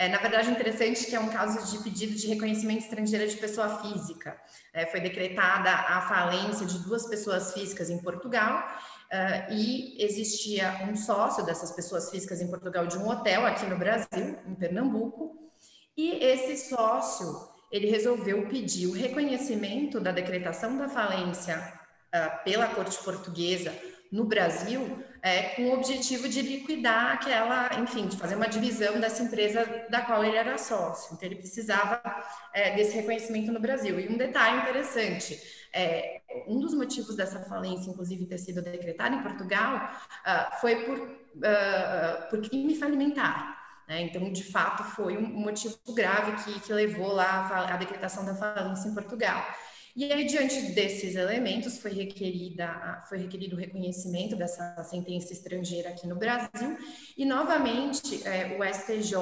É, 0.00 0.08
na 0.08 0.16
verdade, 0.16 0.50
interessante 0.50 1.04
que 1.04 1.14
é 1.14 1.20
um 1.20 1.28
caso 1.28 1.70
de 1.70 1.84
pedido 1.84 2.14
de 2.14 2.26
reconhecimento 2.26 2.84
estrangeiro 2.84 3.28
de 3.28 3.36
pessoa 3.36 3.82
física. 3.82 4.34
É, 4.72 4.86
foi 4.86 4.98
decretada 4.98 5.70
a 5.70 6.00
falência 6.08 6.64
de 6.64 6.78
duas 6.78 7.06
pessoas 7.06 7.52
físicas 7.52 7.90
em 7.90 7.98
Portugal 7.98 8.66
uh, 9.12 9.52
e 9.52 10.02
existia 10.02 10.88
um 10.90 10.96
sócio 10.96 11.44
dessas 11.44 11.72
pessoas 11.72 12.10
físicas 12.10 12.40
em 12.40 12.48
Portugal 12.48 12.86
de 12.86 12.96
um 12.96 13.06
hotel 13.10 13.44
aqui 13.44 13.66
no 13.66 13.76
Brasil, 13.76 14.38
em 14.48 14.54
Pernambuco, 14.54 15.36
e 15.94 16.12
esse 16.24 16.70
sócio 16.70 17.50
ele 17.70 17.90
resolveu 17.90 18.48
pedir 18.48 18.86
o 18.86 18.92
reconhecimento 18.92 20.00
da 20.00 20.12
decretação 20.12 20.78
da 20.78 20.88
falência 20.88 21.58
uh, 22.06 22.42
pela 22.42 22.68
corte 22.68 22.96
portuguesa 23.04 23.70
no 24.10 24.24
Brasil 24.24 25.04
é, 25.22 25.42
com 25.54 25.62
o 25.62 25.74
objetivo 25.74 26.28
de 26.28 26.40
liquidar 26.40 27.12
aquela, 27.12 27.70
enfim, 27.80 28.06
de 28.06 28.16
fazer 28.16 28.36
uma 28.36 28.48
divisão 28.48 28.98
dessa 29.00 29.22
empresa 29.22 29.86
da 29.90 30.00
qual 30.02 30.24
ele 30.24 30.36
era 30.36 30.56
sócio. 30.56 31.14
Então, 31.14 31.28
ele 31.28 31.36
precisava 31.36 32.00
é, 32.52 32.74
desse 32.74 32.96
reconhecimento 32.96 33.52
no 33.52 33.60
Brasil. 33.60 33.98
E 34.00 34.08
um 34.08 34.16
detalhe 34.16 34.60
interessante: 34.60 35.38
é, 35.72 36.22
um 36.46 36.58
dos 36.58 36.74
motivos 36.74 37.16
dessa 37.16 37.40
falência, 37.40 37.90
inclusive, 37.90 38.26
ter 38.26 38.38
sido 38.38 38.62
decretada 38.62 39.14
em 39.14 39.22
Portugal, 39.22 39.90
uh, 40.26 40.60
foi 40.60 40.84
por, 40.84 40.98
uh, 40.98 42.28
por 42.28 42.40
crime 42.40 42.74
falimentar. 42.74 43.58
Né? 43.88 44.02
Então, 44.02 44.32
de 44.32 44.44
fato, 44.44 44.84
foi 44.84 45.16
um 45.16 45.26
motivo 45.26 45.76
grave 45.94 46.44
que, 46.44 46.60
que 46.60 46.72
levou 46.72 47.12
lá 47.12 47.48
a, 47.48 47.74
a 47.74 47.76
decretação 47.76 48.24
da 48.24 48.34
falência 48.34 48.88
em 48.88 48.94
Portugal. 48.94 49.44
E 49.96 50.12
aí, 50.12 50.24
diante 50.24 50.60
desses 50.72 51.16
elementos, 51.16 51.78
foi, 51.78 51.92
requerida, 51.92 53.02
foi 53.08 53.18
requerido 53.18 53.56
o 53.56 53.58
reconhecimento 53.58 54.36
dessa 54.36 54.82
sentença 54.84 55.32
estrangeira 55.32 55.90
aqui 55.90 56.06
no 56.06 56.16
Brasil, 56.16 56.78
e 57.16 57.24
novamente 57.24 58.26
é, 58.26 58.56
o 58.58 58.64
STJ 58.64 59.16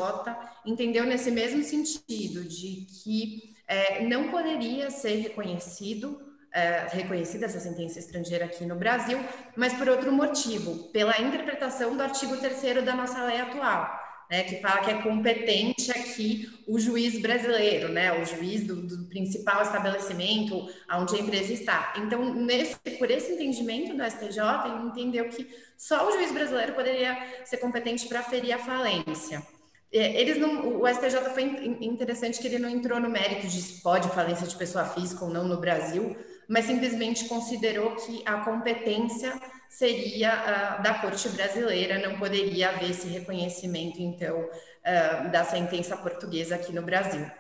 entendeu 0.67 1.05
nesse 1.05 1.31
mesmo 1.31 1.63
sentido, 1.63 2.45
de 2.45 2.87
que 3.03 3.55
é, 3.67 4.05
não 4.05 4.31
poderia 4.31 4.91
ser 4.91 5.17
reconhecido 5.17 6.29
é, 6.53 6.87
reconhecida 6.91 7.45
essa 7.45 7.61
sentença 7.61 7.99
estrangeira 7.99 8.47
aqui 8.47 8.65
no 8.65 8.75
Brasil, 8.75 9.19
mas 9.55 9.75
por 9.75 9.89
outro 9.89 10.11
motivo, 10.11 10.89
pela 10.91 11.21
interpretação 11.21 11.97
do 11.97 12.03
artigo 12.03 12.37
3 12.39 12.85
da 12.85 12.95
nossa 12.95 13.23
lei 13.25 13.39
atual 13.39 13.98
né, 14.31 14.43
que 14.45 14.61
fala 14.61 14.81
que 14.81 14.91
é 14.91 15.03
competente 15.03 15.91
aqui 15.91 16.49
o 16.67 16.79
juiz 16.79 17.21
brasileiro, 17.21 17.89
né, 17.89 18.13
o 18.21 18.25
juiz 18.25 18.67
do, 18.67 18.77
do 18.77 19.05
principal 19.09 19.63
estabelecimento 19.63 20.69
onde 20.93 21.17
a 21.17 21.19
empresa 21.19 21.53
está. 21.53 21.95
Então, 21.97 22.35
nesse, 22.35 22.77
por 22.99 23.11
esse 23.11 23.33
entendimento 23.33 23.97
do 23.97 24.05
STJ, 24.05 24.41
ele 24.67 24.89
entendeu 24.89 25.29
que 25.29 25.49
só 25.77 26.09
o 26.09 26.13
juiz 26.13 26.31
brasileiro 26.33 26.75
poderia 26.75 27.17
ser 27.45 27.57
competente 27.59 28.07
para 28.07 28.23
ferir 28.23 28.53
a 28.53 28.59
falência. 28.59 29.43
É, 29.91 30.21
eles 30.21 30.37
não, 30.37 30.83
o 30.83 30.87
STJ 30.87 31.31
foi 31.33 31.45
interessante 31.81 32.39
que 32.39 32.47
ele 32.47 32.59
não 32.59 32.69
entrou 32.69 33.01
no 33.01 33.09
mérito 33.09 33.47
de 33.47 33.63
se 33.63 33.81
pode 33.81 34.09
falência 34.11 34.47
de 34.47 34.55
pessoa 34.55 34.85
física 34.85 35.25
ou 35.25 35.31
não 35.31 35.49
no 35.49 35.59
Brasil, 35.59 36.15
mas 36.49 36.65
simplesmente 36.65 37.27
considerou 37.27 37.95
que 37.97 38.23
a 38.25 38.39
competência 38.39 39.39
seria 39.69 40.79
uh, 40.79 40.83
da 40.83 40.95
corte 40.95 41.29
brasileira, 41.29 41.99
não 41.99 42.19
poderia 42.19 42.71
haver 42.71 42.91
esse 42.91 43.07
reconhecimento, 43.07 44.01
então, 44.01 44.41
uh, 44.41 45.31
da 45.31 45.45
sentença 45.45 45.97
portuguesa 45.97 46.55
aqui 46.55 46.73
no 46.73 46.83
Brasil. 46.83 47.31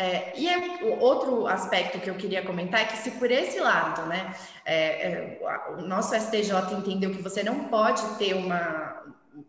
É, 0.00 0.38
e 0.38 0.48
é, 0.48 0.96
outro 1.00 1.48
aspecto 1.48 1.98
que 1.98 2.08
eu 2.08 2.14
queria 2.14 2.44
comentar 2.44 2.82
é 2.82 2.84
que 2.84 2.96
se 2.96 3.10
por 3.12 3.28
esse 3.32 3.58
lado, 3.58 4.06
né, 4.06 4.32
é, 4.64 5.08
é, 5.08 5.40
o 5.76 5.82
nosso 5.82 6.14
STJ 6.14 6.52
entendeu 6.78 7.10
que 7.10 7.20
você 7.20 7.42
não 7.42 7.64
pode 7.64 8.16
ter 8.16 8.34
uma, 8.34 9.02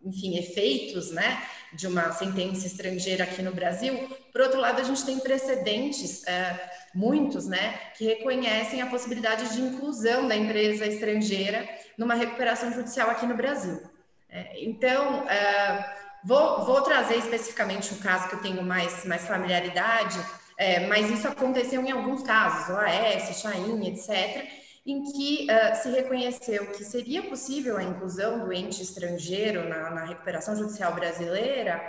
enfim, 0.04 0.40
efeitos, 0.40 1.12
né, 1.12 1.44
de 1.72 1.86
uma 1.86 2.12
sentença 2.14 2.66
estrangeira 2.66 3.26
aqui 3.26 3.44
no 3.44 3.54
Brasil, 3.54 4.10
por 4.32 4.42
outro 4.42 4.60
lado, 4.60 4.82
a 4.82 4.84
gente 4.84 5.06
tem 5.06 5.20
precedentes 5.20 6.26
é, 6.26 6.60
muitos, 6.94 7.48
né, 7.48 7.80
que 7.96 8.06
reconhecem 8.06 8.82
a 8.82 8.88
possibilidade 8.88 9.54
de 9.54 9.62
inclusão 9.62 10.28
da 10.28 10.36
empresa 10.36 10.86
estrangeira 10.86 11.68
numa 11.98 12.16
recuperação 12.16 12.72
judicial 12.72 13.10
aqui 13.10 13.26
no 13.26 13.36
Brasil. 13.36 13.82
É, 14.30 14.64
então, 14.64 15.28
é, 15.28 15.96
vou, 16.24 16.66
vou, 16.66 16.82
trazer 16.82 17.18
especificamente 17.18 17.94
um 17.94 17.98
caso 17.98 18.30
que 18.30 18.36
eu 18.36 18.42
tenho 18.42 18.64
mais, 18.64 19.06
mais 19.06 19.26
familiaridade, 19.26 20.20
é, 20.58 20.88
mas 20.88 21.10
isso 21.10 21.28
aconteceu 21.28 21.82
em 21.82 21.92
alguns 21.92 22.22
casos, 22.24 22.70
OAS, 22.76 23.42
Chain, 23.42 23.88
etc., 23.88 24.46
em 24.86 25.04
que 25.04 25.48
se 25.84 25.90
reconheceu 25.92 26.72
que 26.72 26.84
seria 26.84 27.22
possível 27.22 27.78
a 27.78 27.84
inclusão 27.84 28.40
do 28.40 28.52
ente 28.52 28.82
estrangeiro 28.82 29.70
na, 29.70 29.92
na 29.92 30.06
recuperação 30.06 30.56
judicial 30.56 30.96
brasileira, 30.96 31.80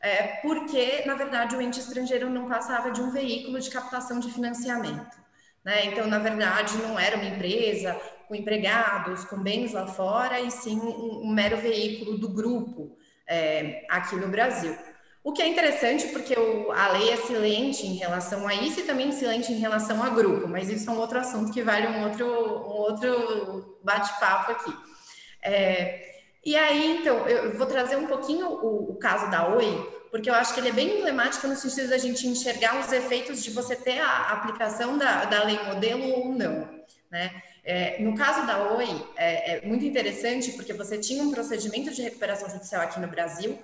é, 0.00 0.38
porque, 0.42 1.02
na 1.06 1.14
verdade, 1.14 1.56
o 1.56 1.60
ente 1.60 1.80
estrangeiro 1.80 2.30
não 2.30 2.48
passava 2.48 2.90
de 2.90 3.00
um 3.00 3.10
veículo 3.10 3.58
de 3.58 3.70
captação 3.70 4.20
de 4.20 4.30
financiamento. 4.30 5.16
Né? 5.64 5.86
Então, 5.86 6.06
na 6.06 6.18
verdade, 6.18 6.76
não 6.78 6.98
era 6.98 7.16
uma 7.16 7.26
empresa 7.26 8.00
com 8.28 8.34
empregados, 8.34 9.24
com 9.24 9.38
bens 9.38 9.72
lá 9.72 9.86
fora, 9.86 10.40
e 10.40 10.50
sim 10.50 10.78
um, 10.78 11.22
um 11.24 11.32
mero 11.32 11.56
veículo 11.56 12.16
do 12.18 12.28
grupo 12.28 12.96
é, 13.26 13.84
aqui 13.88 14.16
no 14.16 14.28
Brasil. 14.28 14.76
O 15.24 15.32
que 15.32 15.42
é 15.42 15.48
interessante 15.48 16.08
porque 16.08 16.34
o, 16.38 16.70
a 16.70 16.88
lei 16.88 17.10
é 17.10 17.16
silente 17.16 17.86
em 17.86 17.96
relação 17.96 18.46
a 18.46 18.54
isso 18.54 18.80
e 18.80 18.84
também 18.84 19.10
silente 19.12 19.52
em 19.52 19.58
relação 19.58 20.02
a 20.02 20.10
grupo, 20.10 20.46
mas 20.46 20.70
isso 20.70 20.88
é 20.88 20.92
um 20.92 20.98
outro 20.98 21.18
assunto 21.18 21.52
que 21.52 21.62
vale 21.62 21.86
um 21.86 22.04
outro, 22.04 22.26
um 22.26 22.76
outro 22.76 23.78
bate-papo 23.82 24.52
aqui. 24.52 24.74
É, 25.42 26.07
e 26.48 26.56
aí, 26.56 26.96
então, 26.98 27.28
eu 27.28 27.58
vou 27.58 27.66
trazer 27.66 27.96
um 27.96 28.06
pouquinho 28.06 28.48
o, 28.48 28.92
o, 28.92 28.94
caso 28.94 29.30
da 29.30 29.46
Oi, 29.48 29.66
porque 30.10 30.30
eu 30.30 30.34
acho 30.34 30.54
que 30.54 30.60
ele 30.60 30.70
é 30.70 30.72
bem 30.72 30.96
emblemático 30.96 31.46
no 31.46 31.54
sentido 31.54 31.90
da 31.90 31.98
gente 31.98 32.26
enxergar 32.26 32.80
os 32.80 32.90
efeitos 32.90 33.42
de 33.44 33.50
você 33.50 33.76
ter 33.76 34.00
a 34.00 34.32
aplicação 34.32 34.96
da, 34.96 35.26
da 35.26 35.44
lei 35.44 35.62
modelo 35.64 36.08
ou 36.08 36.32
não. 36.32 36.66
Né? 37.10 37.42
É, 37.62 38.02
no 38.02 38.14
caso 38.16 38.46
da 38.46 38.72
Oi, 38.72 38.88
é, 39.18 39.56
é, 39.56 39.66
muito 39.66 39.84
interessante 39.84 40.52
porque 40.52 40.72
você 40.72 40.96
tinha 40.96 41.22
um 41.22 41.30
procedimento 41.30 41.92
de 41.92 42.00
recuperação 42.00 42.48
judicial 42.48 42.80
aqui 42.80 42.98
no 42.98 43.08
Brasil. 43.08 43.58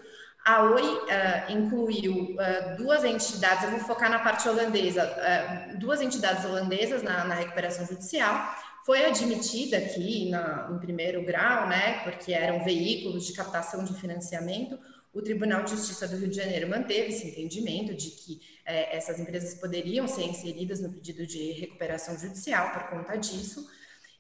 A 0.45 0.65
Oi 0.65 0.83
uh, 0.83 1.53
incluiu 1.53 2.13
uh, 2.13 2.77
duas 2.77 3.03
entidades, 3.03 3.65
eu 3.65 3.71
vou 3.71 3.81
focar 3.81 4.11
na 4.11 4.19
parte 4.19 4.47
holandesa, 4.47 5.07
uh, 5.07 5.79
duas 5.79 6.03
entidades 6.03 6.45
holandesas 6.45 7.03
na, 7.03 7.25
na 7.25 7.35
recuperação 7.35 7.87
judicial 7.87 8.55
foi 8.85 9.07
admitida 9.07 9.79
aqui 9.79 10.29
na, 10.29 10.69
em 10.71 10.79
primeiro 10.79 11.25
grau, 11.25 11.67
né, 11.69 12.01
porque 12.05 12.33
eram 12.33 12.63
veículos 12.63 13.27
de 13.27 13.33
captação 13.33 13.83
de 13.83 13.95
financiamento. 13.95 14.79
O 15.13 15.23
Tribunal 15.23 15.65
de 15.65 15.71
Justiça 15.71 16.07
do 16.07 16.17
Rio 16.17 16.29
de 16.29 16.37
Janeiro 16.37 16.69
manteve 16.69 17.09
esse 17.09 17.29
entendimento 17.29 17.95
de 17.95 18.11
que 18.11 18.43
é, 18.67 18.95
essas 18.97 19.19
empresas 19.19 19.55
poderiam 19.55 20.07
ser 20.07 20.25
inseridas 20.25 20.81
no 20.81 20.93
pedido 20.93 21.27
de 21.27 21.53
recuperação 21.53 22.19
judicial 22.19 22.73
por 22.73 22.91
conta 22.91 23.17
disso. 23.17 23.67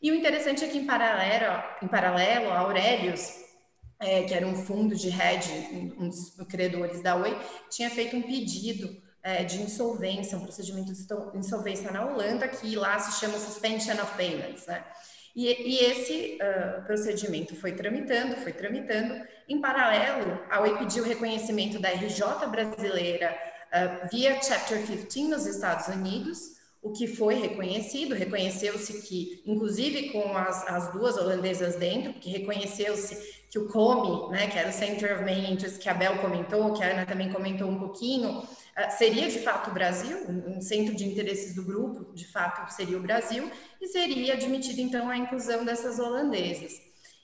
E 0.00 0.10
o 0.10 0.14
interessante 0.14 0.64
é 0.64 0.68
que, 0.68 0.78
em 0.78 0.86
paralelo, 0.86 1.62
em 1.82 1.88
paralelo 1.88 2.50
a 2.50 2.60
Aurelius, 2.60 3.32
é, 3.98 4.22
que 4.22 4.32
era 4.32 4.46
um 4.46 4.54
fundo 4.54 4.94
de 4.94 5.08
hedge, 5.08 5.94
um 5.98 6.08
dos 6.08 6.36
credores 6.48 7.02
da 7.02 7.16
Oi, 7.16 7.36
tinha 7.70 7.90
feito 7.90 8.16
um 8.16 8.22
pedido 8.22 9.03
é, 9.24 9.42
de 9.42 9.62
insolvência, 9.62 10.36
um 10.36 10.42
procedimento 10.42 10.92
de 10.92 11.38
insolvência 11.38 11.90
na 11.90 12.04
Holanda, 12.04 12.46
que 12.46 12.76
lá 12.76 12.98
se 12.98 13.18
chama 13.18 13.38
Suspension 13.38 13.94
of 13.94 14.14
Payments, 14.18 14.66
né? 14.66 14.84
E, 15.34 15.46
e 15.48 15.78
esse 15.78 16.38
uh, 16.40 16.84
procedimento 16.84 17.56
foi 17.56 17.72
tramitando, 17.72 18.36
foi 18.36 18.52
tramitando. 18.52 19.26
Em 19.48 19.60
paralelo, 19.60 20.38
a 20.48 20.60
OI 20.60 20.78
pediu 20.78 21.02
reconhecimento 21.02 21.80
da 21.80 21.88
RJ 21.88 22.46
brasileira 22.50 23.34
uh, 23.72 24.08
via 24.12 24.40
Chapter 24.40 24.86
15 24.86 25.22
nos 25.24 25.46
Estados 25.46 25.88
Unidos, 25.88 26.54
o 26.80 26.92
que 26.92 27.08
foi 27.08 27.34
reconhecido. 27.34 28.14
Reconheceu-se 28.14 29.02
que, 29.02 29.42
inclusive 29.44 30.10
com 30.10 30.36
as, 30.36 30.68
as 30.68 30.92
duas 30.92 31.16
holandesas 31.16 31.74
dentro, 31.76 32.12
que 32.12 32.30
reconheceu-se 32.30 33.42
que 33.50 33.58
o 33.58 33.66
COME, 33.68 34.30
né, 34.30 34.46
que 34.48 34.58
era 34.58 34.68
o 34.68 34.72
Center 34.72 35.14
of 35.14 35.24
Main 35.24 35.52
Interest, 35.52 35.80
que 35.80 35.88
a 35.88 35.94
Bel 35.94 36.18
comentou, 36.18 36.74
que 36.74 36.82
a 36.82 36.92
Ana 36.92 37.06
também 37.06 37.32
comentou 37.32 37.68
um 37.68 37.78
pouquinho, 37.78 38.46
seria 38.90 39.28
de 39.28 39.38
fato 39.38 39.70
o 39.70 39.74
Brasil, 39.74 40.18
um 40.28 40.60
centro 40.60 40.94
de 40.94 41.04
interesses 41.04 41.54
do 41.54 41.64
grupo, 41.64 42.12
de 42.14 42.26
fato 42.26 42.68
seria 42.72 42.98
o 42.98 43.02
Brasil, 43.02 43.50
e 43.80 43.86
seria 43.86 44.34
admitida 44.34 44.80
então 44.80 45.08
a 45.08 45.16
inclusão 45.16 45.64
dessas 45.64 45.98
holandesas. 45.98 46.72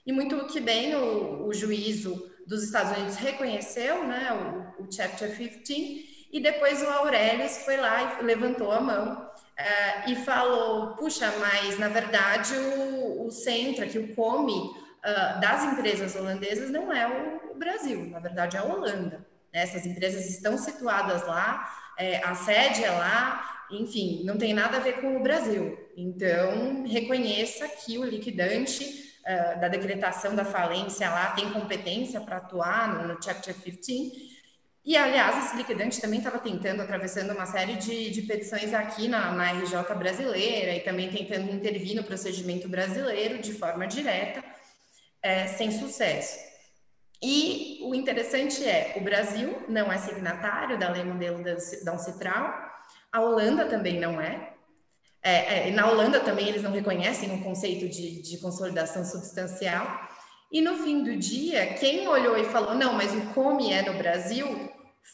E 0.06 0.12
muito 0.12 0.46
que 0.46 0.60
bem 0.60 0.94
o, 0.94 1.46
o 1.46 1.52
juízo 1.52 2.30
dos 2.46 2.62
Estados 2.62 2.96
Unidos 2.96 3.16
reconheceu 3.16 4.04
né, 4.06 4.74
o, 4.78 4.84
o, 4.84 4.92
Chapter 4.92 5.36
15, 5.36 6.28
e 6.32 6.40
depois 6.40 6.82
o 6.82 6.86
Aurelius 6.86 7.58
foi 7.58 7.76
lá 7.76 8.20
e 8.20 8.24
levantou 8.24 8.70
a 8.70 8.80
mão 8.80 9.12
uh, 9.14 10.10
e 10.10 10.14
falou: 10.16 10.94
puxa, 10.94 11.32
mas 11.38 11.78
na 11.78 11.88
verdade 11.88 12.54
o, 12.54 13.26
o 13.26 13.30
centro 13.30 13.84
aqui, 13.84 13.98
o 13.98 14.14
COME, 14.14 14.52
uh, 14.52 15.40
das 15.40 15.64
empresas 15.64 16.14
holandesas 16.14 16.70
não 16.70 16.92
é 16.92 17.06
o, 17.08 17.52
o 17.52 17.54
Brasil, 17.56 18.06
na 18.06 18.20
verdade 18.20 18.56
é 18.56 18.60
a 18.60 18.64
Holanda. 18.64 19.29
Né? 19.52 19.62
Essas 19.62 19.86
empresas 19.86 20.28
estão 20.28 20.56
situadas 20.56 21.26
lá, 21.26 21.68
é, 21.98 22.22
a 22.24 22.34
sede 22.34 22.82
é 22.82 22.90
lá, 22.90 23.66
enfim, 23.70 24.22
não 24.24 24.36
tem 24.36 24.52
nada 24.52 24.78
a 24.78 24.80
ver 24.80 25.00
com 25.00 25.16
o 25.16 25.22
Brasil. 25.22 25.78
Então, 25.96 26.84
reconheça 26.86 27.68
que 27.68 27.98
o 27.98 28.04
liquidante 28.04 29.14
uh, 29.20 29.60
da 29.60 29.68
decretação 29.68 30.34
da 30.34 30.44
falência 30.44 31.08
lá 31.10 31.32
tem 31.32 31.50
competência 31.50 32.20
para 32.20 32.38
atuar 32.38 32.94
no, 32.94 33.14
no, 33.14 33.22
Chapter 33.22 33.54
15. 33.54 34.30
E, 34.82 34.96
aliás, 34.96 35.44
esse 35.44 35.56
liquidante 35.56 36.00
também 36.00 36.18
estava 36.18 36.38
tentando, 36.38 36.80
atravessando 36.80 37.32
uma 37.32 37.44
série 37.44 37.74
de, 37.74 38.10
de 38.10 38.22
petições 38.22 38.72
aqui 38.72 39.08
na, 39.08 39.30
na 39.30 39.52
RJ 39.52 39.94
brasileira 39.94 40.74
e 40.74 40.80
também 40.80 41.10
tentando 41.10 41.52
intervir 41.52 41.94
no 41.94 42.02
procedimento 42.02 42.66
brasileiro 42.66 43.38
de 43.40 43.52
forma 43.52 43.86
direta, 43.86 44.42
é, 45.22 45.46
sem 45.46 45.70
sucesso. 45.70 46.49
E 47.22 47.80
o 47.82 47.94
interessante 47.94 48.64
é, 48.64 48.94
o 48.96 49.00
Brasil 49.04 49.62
não 49.68 49.92
é 49.92 49.98
signatário 49.98 50.78
da 50.78 50.90
lei 50.90 51.04
modelo 51.04 51.42
da 51.84 51.92
Uncitral, 51.92 52.70
a 53.12 53.20
Holanda 53.20 53.66
também 53.66 54.00
não 54.00 54.20
é. 54.20 54.54
é, 55.22 55.68
é 55.68 55.70
na 55.72 55.90
Holanda 55.90 56.20
também 56.20 56.48
eles 56.48 56.62
não 56.62 56.72
reconhecem 56.72 57.34
o 57.34 57.42
conceito 57.42 57.88
de, 57.88 58.22
de 58.22 58.38
consolidação 58.38 59.04
substancial. 59.04 60.08
E 60.50 60.60
no 60.60 60.78
fim 60.78 61.02
do 61.02 61.14
dia, 61.16 61.74
quem 61.74 62.08
olhou 62.08 62.36
e 62.36 62.44
falou, 62.44 62.74
não, 62.74 62.94
mas 62.94 63.14
o 63.14 63.34
COME 63.34 63.72
é 63.72 63.82
no 63.82 63.98
Brasil, 63.98 64.46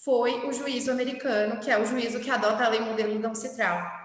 foi 0.05 0.47
o 0.47 0.53
juízo 0.53 0.91
americano, 0.91 1.61
que 1.61 1.71
é 1.71 1.79
o 1.79 1.85
juízo 1.85 2.21
que 2.21 2.31
adota 2.31 2.65
a 2.65 2.69
lei 2.69 2.81
modelo 2.81 3.19
da 3.19 3.31
Uncitral. 3.31 3.96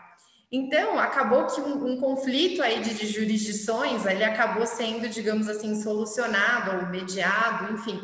Então, 0.52 1.00
acabou 1.00 1.48
que 1.48 1.62
um, 1.62 1.94
um 1.94 1.98
conflito 1.98 2.62
aí 2.62 2.82
de, 2.82 2.94
de, 2.94 3.08
jurisdições, 3.08 4.06
ele 4.06 4.24
acabou 4.24 4.68
sendo, 4.68 5.08
digamos 5.08 5.48
assim, 5.48 5.82
solucionado 5.82 6.78
ou 6.78 6.90
mediado, 6.90 7.74
enfim, 7.74 8.02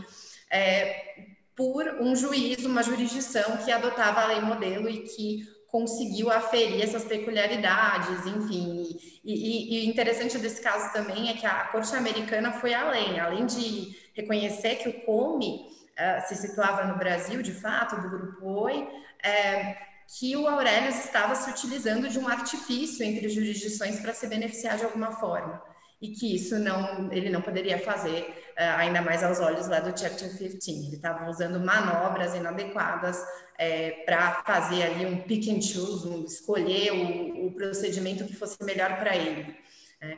é, 0.50 1.26
por 1.54 1.86
um 2.00 2.16
juiz, 2.16 2.64
uma 2.66 2.82
jurisdição 2.82 3.58
que 3.58 3.72
adotava 3.72 4.22
a 4.22 4.28
lei 4.28 4.40
modelo 4.40 4.90
e 4.90 5.00
que 5.00 5.58
conseguiu 5.68 6.32
aferir 6.32 6.82
essas 6.82 7.04
peculiaridades, 7.04 8.26
enfim. 8.26 8.98
E, 9.26 9.34
e, 9.34 9.80
e 9.80 9.90
interessante 9.90 10.38
desse 10.38 10.62
caso 10.62 10.94
também 10.94 11.30
é 11.30 11.34
que 11.34 11.46
a 11.46 11.66
Corte 11.66 11.94
Americana 11.96 12.54
foi 12.54 12.74
além, 12.74 13.20
além 13.20 13.46
de 13.46 13.94
reconhecer 14.14 14.78
que 14.78 14.88
o 14.88 15.02
COME 15.02 15.66
uh, 15.98 16.28
se 16.28 16.36
situava 16.36 16.86
no 16.86 16.98
Brasil, 16.98 17.42
de 17.42 17.52
fato, 17.52 18.02
do 18.02 18.10
Grupo 18.10 18.46
OI, 18.46 18.88
é, 19.22 19.87
que 20.08 20.36
o 20.36 20.48
Aurelius 20.48 21.00
estava 21.00 21.36
se 21.36 21.50
utilizando 21.50 22.08
de 22.08 22.18
um 22.18 22.28
artifício 22.28 23.04
entre 23.04 23.28
jurisdições 23.28 24.00
para 24.00 24.14
se 24.14 24.28
beneficiar 24.28 24.78
de 24.78 24.86
alguma 24.86 25.12
forma 25.12 25.62
e 26.02 26.10
que 26.10 26.36
isso 26.36 26.60
não 26.60 27.12
ele 27.12 27.30
não 27.30 27.42
poderia 27.42 27.80
fazer 27.80 28.54
uh, 28.58 28.78
ainda 28.78 29.02
mais 29.02 29.24
aos 29.24 29.40
olhos 29.40 29.68
lá 29.68 29.80
do 29.80 29.98
Chapter 29.98 30.30
15. 30.30 30.72
Ele 30.72 30.96
estava 30.96 31.30
usando 31.30 31.60
manobras 31.60 32.36
inadequadas 32.36 33.20
é, 33.58 34.04
para 34.06 34.44
fazer 34.44 34.84
ali 34.84 35.06
um 35.06 35.22
pick 35.22 35.50
and 35.50 35.62
choose, 35.62 36.08
um, 36.08 36.24
escolher 36.24 36.92
o, 36.92 37.48
o, 37.48 37.52
procedimento 37.52 38.24
que 38.26 38.36
fosse 38.36 38.64
melhor 38.64 39.00
para 39.00 39.16
ele. 39.16 39.56
Né? 40.00 40.18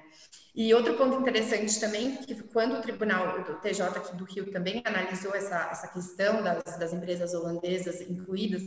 E 0.54 0.74
outro 0.74 0.96
ponto 0.96 1.22
interessante 1.22 1.80
também, 1.80 2.18
que 2.18 2.36
quando 2.52 2.76
o 2.76 2.82
Tribunal 2.82 3.42
do 3.44 3.62
TJ 3.62 3.84
aqui 3.84 4.16
do 4.18 4.26
Rio 4.26 4.52
também 4.52 4.82
analisou 4.84 5.34
essa, 5.34 5.70
essa 5.72 5.88
questão 5.88 6.44
das, 6.44 6.78
das 6.78 6.92
empresas 6.92 7.34
holandesas 7.34 8.02
incluídas, 8.02 8.64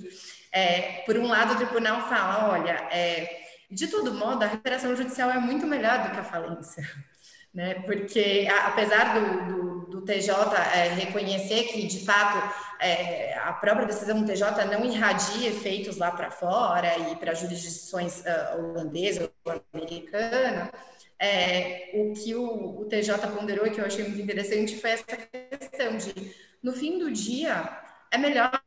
é, 0.52 1.02
por 1.06 1.16
um 1.16 1.26
lado 1.26 1.54
o 1.54 1.56
tribunal 1.56 2.08
fala, 2.08 2.50
olha, 2.50 2.72
é, 2.90 3.42
de 3.70 3.88
todo 3.88 4.12
modo, 4.12 4.42
a 4.44 4.46
recuperação 4.46 4.94
judicial 4.94 5.30
é 5.30 5.38
muito 5.38 5.66
melhor 5.66 6.02
do 6.02 6.10
que 6.10 6.20
a 6.20 6.24
falência. 6.24 6.82
Né? 7.54 7.74
Porque, 7.84 8.48
apesar 8.64 9.12
do, 9.12 9.44
do, 9.44 9.86
do 9.90 10.00
TJ 10.06 10.34
é, 10.74 10.94
reconhecer 10.94 11.64
que, 11.64 11.86
de 11.86 12.02
fato, 12.02 12.50
é, 12.80 13.36
a 13.36 13.52
própria 13.52 13.86
decisão 13.86 14.22
do 14.22 14.26
TJ 14.26 14.64
não 14.70 14.86
irradia 14.86 15.50
efeitos 15.50 15.98
lá 15.98 16.10
para 16.10 16.30
fora 16.30 16.96
e 17.10 17.16
para 17.16 17.34
jurisdições 17.34 18.22
uh, 18.22 18.58
holandesa 18.58 19.30
ou 19.44 19.62
americana, 19.74 20.72
é, 21.18 21.90
o 21.92 22.14
que 22.14 22.34
o, 22.34 22.80
o, 22.80 22.84
TJ 22.86 23.18
ponderou 23.28 23.66
e 23.66 23.70
que 23.70 23.80
eu 23.80 23.84
achei 23.84 24.02
muito 24.02 24.22
interessante 24.22 24.80
foi 24.80 24.90
essa 24.90 25.04
questão 25.04 25.98
de, 25.98 26.34
no 26.62 26.72
fim 26.72 26.98
do 26.98 27.12
dia, 27.12 27.80
é 28.10 28.16
melhor 28.16 28.60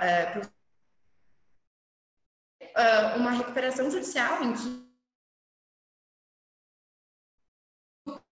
é, 0.00 0.40
uh, 2.76 3.18
uma 3.18 3.30
recuperação 3.30 3.90
judicial 3.90 4.42
em 4.44 4.52
que 4.52 4.90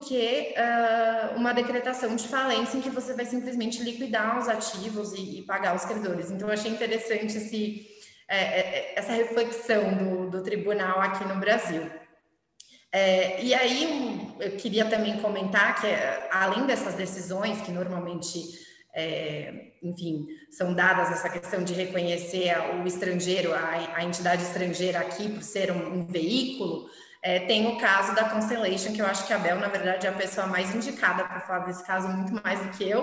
que 0.06 0.54
uh, 0.56 1.36
uma 1.36 1.52
decretação 1.52 2.14
de 2.14 2.28
falência 2.28 2.78
em 2.78 2.80
que 2.80 2.90
você 2.90 3.12
vai 3.14 3.24
simplesmente 3.24 3.82
liquidar 3.82 4.38
os 4.38 4.48
ativos 4.48 5.12
e, 5.12 5.40
e 5.40 5.42
pagar 5.42 5.74
os 5.74 5.84
credores. 5.84 6.30
Então, 6.30 6.48
eu 6.48 6.54
achei 6.54 6.70
interessante 6.70 7.36
esse, 7.36 7.86
é, 8.28 8.38
é, 8.38 8.60
é, 8.60 8.98
essa 8.98 9.12
reflexão 9.12 9.94
do, 9.94 10.30
do, 10.30 10.42
tribunal 10.42 11.00
aqui 11.00 11.24
no 11.24 11.36
Brasil. 11.36 11.90
É, 12.92 13.42
e 13.42 13.52
aí, 13.52 14.34
eu 14.38 14.56
queria 14.56 14.84
também 14.88 15.20
comentar 15.20 15.80
que, 15.80 15.86
além 16.30 16.66
dessas 16.66 16.94
decisões 16.94 17.60
que 17.62 17.72
normalmente 17.72 18.66
é, 18.96 19.72
enfim, 19.82 20.26
são 20.50 20.74
dadas 20.74 21.08
essa 21.12 21.28
questão 21.28 21.62
de 21.62 21.74
reconhecer 21.74 22.52
o 22.82 22.86
estrangeiro, 22.86 23.52
a, 23.52 23.98
a 23.98 24.02
entidade 24.02 24.42
estrangeira 24.42 24.98
aqui 24.98 25.28
por 25.28 25.42
ser 25.42 25.70
um, 25.70 25.82
um 25.98 26.06
veículo, 26.06 26.88
É, 27.22 27.40
tem 27.40 27.66
o 27.66 27.76
caso 27.76 28.14
da 28.14 28.24
Constellation, 28.32 28.92
que 28.94 29.02
eu 29.02 29.06
acho 29.06 29.26
que 29.26 29.34
a 29.34 29.38
Bel, 29.38 29.58
na 29.58 29.68
verdade, 29.68 30.06
é 30.06 30.10
a 30.10 30.12
pessoa 30.12 30.46
mais 30.46 30.72
indicada 30.72 31.24
para 31.24 31.40
falar 31.40 31.66
desse 31.66 31.84
caso, 31.84 32.06
muito 32.08 32.32
mais 32.44 32.60
do 32.60 32.68
que 32.76 32.84
eu, 32.88 33.02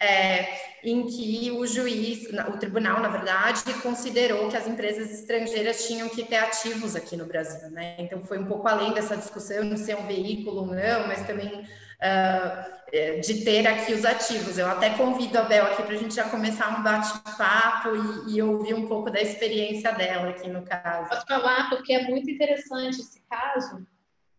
é, 0.00 0.46
em 0.82 1.06
que 1.06 1.50
o 1.50 1.66
juiz, 1.66 2.28
o 2.48 2.58
tribunal, 2.58 3.00
na 3.00 3.08
verdade, 3.08 3.62
considerou 3.82 4.48
que 4.48 4.56
as 4.56 4.66
empresas 4.66 5.10
estrangeiras 5.10 5.86
tinham 5.86 6.08
que 6.08 6.24
ter 6.24 6.36
ativos 6.36 6.94
aqui 6.94 7.16
no 7.16 7.26
Brasil, 7.26 7.70
né? 7.70 7.96
Então 7.98 8.22
foi 8.22 8.38
um 8.38 8.46
pouco 8.46 8.68
além 8.68 8.92
dessa 8.92 9.16
discussão 9.16 9.68
de 9.68 9.78
ser 9.78 9.96
um 9.96 10.06
veículo 10.06 10.62
ou 10.62 10.66
não, 10.66 11.06
mas 11.06 11.26
também 11.26 11.60
uh, 11.60 13.20
de 13.22 13.44
ter 13.44 13.66
aqui 13.66 13.92
os 13.94 14.04
ativos. 14.04 14.58
Eu 14.58 14.68
até 14.68 14.90
convido 14.90 15.38
a 15.38 15.42
Bel 15.42 15.64
aqui 15.64 15.82
para 15.82 15.94
a 15.94 15.98
gente 15.98 16.14
já 16.14 16.28
começar 16.28 16.78
um 16.78 16.82
bate-papo 16.82 17.88
e, 18.28 18.36
e, 18.36 18.42
ouvir 18.42 18.74
um 18.74 18.86
pouco 18.86 19.10
da 19.10 19.20
experiência 19.20 19.90
dela 19.92 20.30
aqui 20.30 20.48
no 20.48 20.62
caso. 20.62 21.08
Posso 21.08 21.26
falar, 21.26 21.70
porque 21.70 21.94
é 21.94 22.06
muito 22.08 22.30
interessante 22.30 23.00
esse 23.00 23.22
caso, 23.28 23.86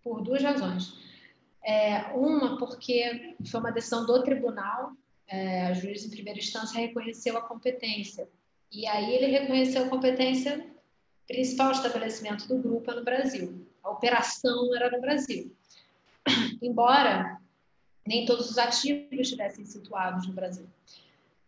por 0.03 0.22
duas 0.22 0.44
razões. 0.44 0.94
É, 1.65 2.11
uma, 2.14 2.60
porque 2.60 3.36
foi 3.49 3.60
uma 3.60 3.72
decisão 3.72 4.06
do 4.06 4.22
tribunal 4.22 4.91
é, 5.27 5.68
a 5.68 5.73
juiz 5.73 6.06
em 6.06 6.10
primeira 6.10 6.39
instância 6.39 6.80
reconheceu 6.80 7.38
a 7.38 7.41
competência. 7.41 8.27
E 8.72 8.85
aí 8.88 9.15
ele 9.15 9.27
reconheceu 9.27 9.85
a 9.85 9.89
competência 9.89 10.65
principal 11.27 11.72
estabelecimento 11.72 12.47
do 12.47 12.57
grupo 12.57 12.91
no 12.91 13.03
Brasil. 13.03 13.68
A 13.84 13.89
operação 13.89 14.76
era 14.76 14.91
no 14.91 15.02
Brasil. 15.02 15.56
Embora 16.61 17.39
nem 18.06 18.26
todos 18.26 18.52
os 18.52 18.57
ativos 18.57 19.19
estivessem 19.19 19.65
situados 19.65 20.27
no 20.27 20.34
Brasil. 20.34 20.68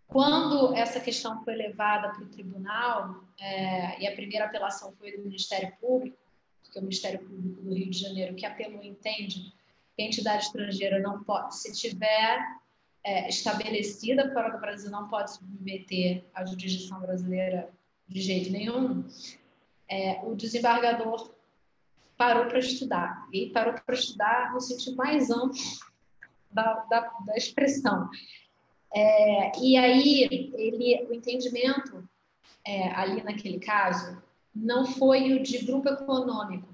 Quando 0.07 0.73
essa 0.73 0.99
questão 0.99 1.43
foi 1.43 1.55
levada 1.55 2.09
para 2.09 2.23
o 2.23 2.29
tribunal, 2.29 3.23
é, 3.39 4.01
e 4.01 4.07
a 4.07 4.15
primeira 4.15 4.45
apelação 4.45 4.93
foi 4.97 5.15
do 5.15 5.23
Ministério 5.23 5.71
Público, 5.79 6.17
porque 6.63 6.79
o 6.79 6.81
Ministério 6.81 7.19
Público 7.19 7.61
do 7.61 7.73
Rio 7.73 7.89
de 7.89 7.99
Janeiro, 7.99 8.33
que 8.33 8.45
apelou, 8.45 8.81
entende 8.81 9.53
que 9.95 10.01
a 10.01 10.05
entidade 10.05 10.45
estrangeira 10.45 10.99
não 10.99 11.23
pode, 11.23 11.57
se 11.57 11.71
tiver 11.73 12.39
é, 13.03 13.29
estabelecida 13.29 14.31
fora 14.33 14.49
do 14.49 14.59
Brasil 14.59 14.91
não 14.91 15.07
pode 15.07 15.33
submeter 15.33 16.23
à 16.33 16.45
jurisdição 16.45 16.99
brasileira 16.99 17.69
de 18.07 18.21
jeito 18.21 18.51
nenhum, 18.51 19.05
é, 19.89 20.21
o 20.23 20.35
desembargador 20.35 21.33
parou 22.17 22.47
para 22.47 22.59
estudar. 22.59 23.27
E 23.31 23.49
parou 23.51 23.73
para 23.73 23.95
estudar 23.95 24.53
no 24.53 24.59
sentido 24.59 24.95
mais 24.95 25.29
amplo 25.29 25.57
da, 26.51 26.85
da, 26.89 27.01
da 27.25 27.35
expressão. 27.35 28.09
É, 28.93 29.59
e 29.59 29.77
aí, 29.77 30.23
ele, 30.53 31.07
o 31.09 31.13
entendimento 31.13 32.07
é, 32.65 32.89
ali 32.93 33.23
naquele 33.23 33.59
caso 33.59 34.21
não 34.55 34.85
foi 34.85 35.33
o 35.33 35.43
de 35.43 35.59
grupo 35.59 35.89
econômico. 35.89 36.67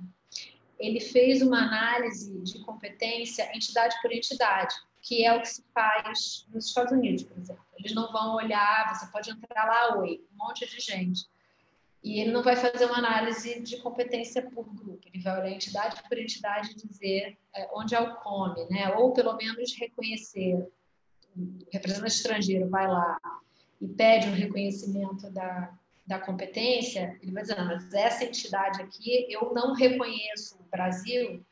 Ele 0.79 0.99
fez 0.99 1.41
uma 1.41 1.59
análise 1.59 2.39
de 2.41 2.59
competência 2.59 3.49
entidade 3.55 3.95
por 4.01 4.11
entidade 4.11 4.73
que 5.03 5.25
é 5.25 5.35
o 5.35 5.41
que 5.41 5.49
se 5.49 5.63
faz 5.73 6.47
nos 6.51 6.67
Estados 6.67 6.93
Unidos, 6.93 7.23
por 7.23 7.37
exemplo. 7.37 7.63
Eles 7.77 7.93
não 7.93 8.11
vão 8.11 8.35
olhar, 8.35 8.95
você 8.95 9.05
pode 9.11 9.29
entrar 9.29 9.65
lá, 9.65 9.99
oi, 9.99 10.25
um 10.33 10.37
monte 10.37 10.65
de 10.65 10.79
gente. 10.79 11.27
E 12.01 12.21
ele 12.21 12.31
não 12.31 12.41
vai 12.41 12.55
fazer 12.55 12.85
uma 12.85 12.97
análise 12.97 13.61
de 13.61 13.77
competência 13.77 14.41
por 14.41 14.65
grupo, 14.65 14.99
ele 15.13 15.21
vai 15.21 15.39
olhar 15.39 15.51
entidade 15.51 16.01
por 16.07 16.17
entidade 16.17 16.71
e 16.71 16.87
dizer 16.87 17.37
é, 17.53 17.69
onde 17.73 17.93
é 17.93 17.99
o 17.99 18.15
come, 18.15 18.65
né? 18.69 18.93
ou 18.95 19.13
pelo 19.13 19.35
menos 19.35 19.75
reconhecer. 19.77 20.55
O 21.35 21.65
representante 21.71 22.15
estrangeiro 22.15 22.69
vai 22.69 22.87
lá 22.87 23.19
e 23.81 23.87
pede 23.87 24.27
um 24.27 24.33
reconhecimento 24.33 25.29
da, 25.31 25.73
da 26.05 26.19
competência, 26.19 27.17
ele 27.21 27.31
vai 27.31 27.43
dizer, 27.43 27.61
mas 27.63 27.93
essa 27.93 28.23
entidade 28.23 28.81
aqui 28.81 29.27
eu 29.29 29.53
não 29.53 29.73
reconheço 29.73 30.57
o 30.59 30.69
Brasil 30.69 31.43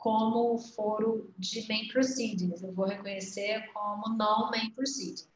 como 0.00 0.56
foro 0.58 1.30
de 1.38 1.68
main 1.68 1.86
proceedings, 1.88 2.62
eu 2.62 2.72
vou 2.72 2.86
reconhecer 2.86 3.70
como 3.74 4.16
não 4.16 4.50
main 4.50 4.70
proceedings. 4.70 5.28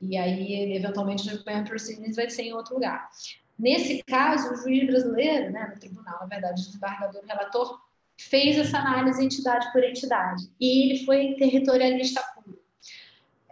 E 0.00 0.16
aí, 0.16 0.74
eventualmente, 0.74 1.32
o 1.32 1.44
main 1.46 1.64
proceedings 1.64 2.16
vai 2.16 2.28
ser 2.28 2.42
em 2.42 2.52
outro 2.52 2.74
lugar. 2.74 3.08
Nesse 3.56 4.02
caso, 4.02 4.52
o 4.52 4.56
juiz 4.56 4.86
brasileiro, 4.88 5.52
né, 5.52 5.70
no 5.72 5.78
tribunal, 5.78 6.18
na 6.20 6.26
verdade, 6.26 6.60
o 6.60 6.66
desembargador 6.66 7.24
relator, 7.24 7.80
fez 8.18 8.58
essa 8.58 8.78
análise 8.78 9.24
entidade 9.24 9.70
por 9.72 9.84
entidade. 9.84 10.50
E 10.60 10.90
ele 10.90 11.04
foi 11.04 11.36
territorialista 11.38 12.20
puro. 12.34 12.58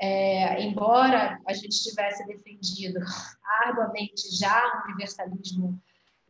É, 0.01 0.61
embora 0.63 1.41
a 1.47 1.53
gente 1.53 1.81
tivesse 1.81 2.27
defendido 2.27 2.99
arduamente 3.65 4.37
já 4.37 4.83
o 4.83 4.89
universalismo 4.89 5.81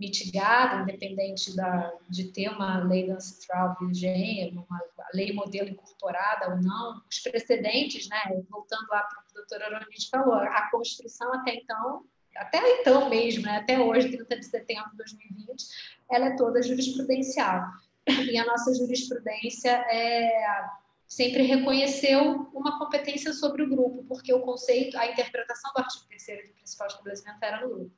mitigada, 0.05 0.83
independente 0.83 1.55
da, 1.57 1.93
de 2.09 2.25
ter 2.25 2.49
uma 2.49 2.79
lei 2.85 3.11
ancestral 3.11 3.77
vigente, 3.81 4.57
uma 4.57 4.81
lei 5.15 5.33
modelo 5.33 5.71
incorporada 5.71 6.51
ou 6.51 6.63
não, 6.63 7.03
os 7.11 7.19
precedentes, 7.21 8.09
né, 8.09 8.43
voltando 8.51 8.87
lá 8.91 9.03
para 9.03 9.21
o 9.21 9.25
que 9.25 9.31
o 9.33 9.35
doutor 9.35 9.63
Aronite 9.63 10.11
falou, 10.11 10.35
a 10.35 10.69
Constituição 10.71 11.33
até 11.35 11.55
então, 11.55 12.05
até 12.37 12.81
então 12.81 13.09
mesmo, 13.09 13.43
né, 13.43 13.59
até 13.59 13.79
hoje, 13.79 14.11
30 14.11 14.37
de 14.37 14.47
setembro 14.47 14.91
de 14.91 14.97
2020, 14.99 15.65
ela 16.11 16.27
é 16.27 16.37
toda 16.37 16.63
jurisprudencial. 16.63 17.63
E 18.07 18.37
a 18.37 18.45
nossa 18.45 18.75
jurisprudência 18.75 19.71
é, 19.71 20.69
sempre 21.07 21.43
reconheceu 21.45 22.51
uma 22.53 22.79
competência 22.79 23.33
sobre 23.33 23.63
o 23.63 23.71
grupo, 23.71 24.05
porque 24.05 24.33
o 24.35 24.41
conceito, 24.41 24.99
a 24.99 25.07
interpretação 25.07 25.73
do 25.73 25.79
artigo 25.79 26.05
3 26.09 26.49
do 26.49 26.55
principal 26.55 26.87
estabelecimento 26.89 27.39
era 27.43 27.61
no 27.63 27.75
grupo. 27.75 27.93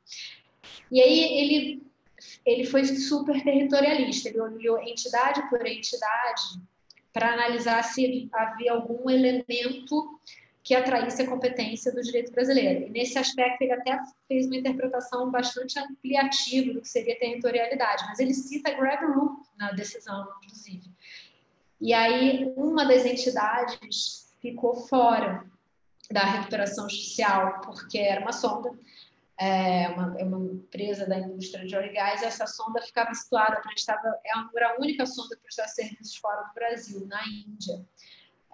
E 0.91 1.01
aí 1.01 1.39
ele, 1.39 1.87
ele 2.45 2.65
foi 2.65 2.85
super 2.85 3.43
territorialista, 3.43 4.29
ele 4.29 4.41
olhou 4.41 4.81
entidade 4.81 5.49
por 5.49 5.67
entidade 5.67 6.43
para 7.13 7.33
analisar 7.33 7.83
se 7.83 8.29
havia 8.33 8.73
algum 8.73 9.09
elemento 9.09 10.21
que 10.63 10.75
atraísse 10.75 11.23
a 11.23 11.29
competência 11.29 11.93
do 11.93 12.03
direito 12.03 12.33
brasileiro. 12.33 12.87
E 12.87 12.91
nesse 12.91 13.17
aspecto 13.17 13.63
ele 13.63 13.73
até 13.73 13.99
fez 14.27 14.47
uma 14.47 14.57
interpretação 14.57 15.31
bastante 15.31 15.79
ampliativa 15.79 16.75
do 16.75 16.81
que 16.81 16.89
seria 16.89 17.19
territorialidade, 17.19 18.05
mas 18.07 18.19
ele 18.19 18.35
cita 18.35 18.73
Greg 18.73 19.05
Rook 19.07 19.47
na 19.57 19.71
decisão, 19.73 20.27
inclusive. 20.43 20.91
E 21.81 21.95
aí 21.95 22.53
uma 22.57 22.85
das 22.85 23.07
entidades 23.07 24.35
ficou 24.43 24.75
fora 24.75 25.45
da 26.11 26.25
recuperação 26.25 26.89
judicial 26.89 27.61
porque 27.61 27.99
era 27.99 28.21
uma 28.21 28.33
sonda 28.33 28.71
é 29.39 29.89
uma, 29.89 30.19
é 30.19 30.25
uma 30.25 30.39
empresa 30.55 31.07
da 31.07 31.19
indústria 31.19 31.67
de 31.67 31.77
óleo 31.77 31.91
e 31.91 31.93
gás, 31.93 32.23
essa 32.23 32.47
sonda 32.47 32.81
ficava 32.81 33.13
situada, 33.13 33.61
prestava, 33.61 34.19
era 34.55 34.71
a 34.71 34.81
única 34.81 35.05
sonda 35.05 35.37
que 35.37 35.43
prestava 35.43 35.69
serviços 35.69 36.17
fora 36.17 36.43
do 36.43 36.55
Brasil, 36.55 37.07
na 37.07 37.21
Índia. 37.27 37.85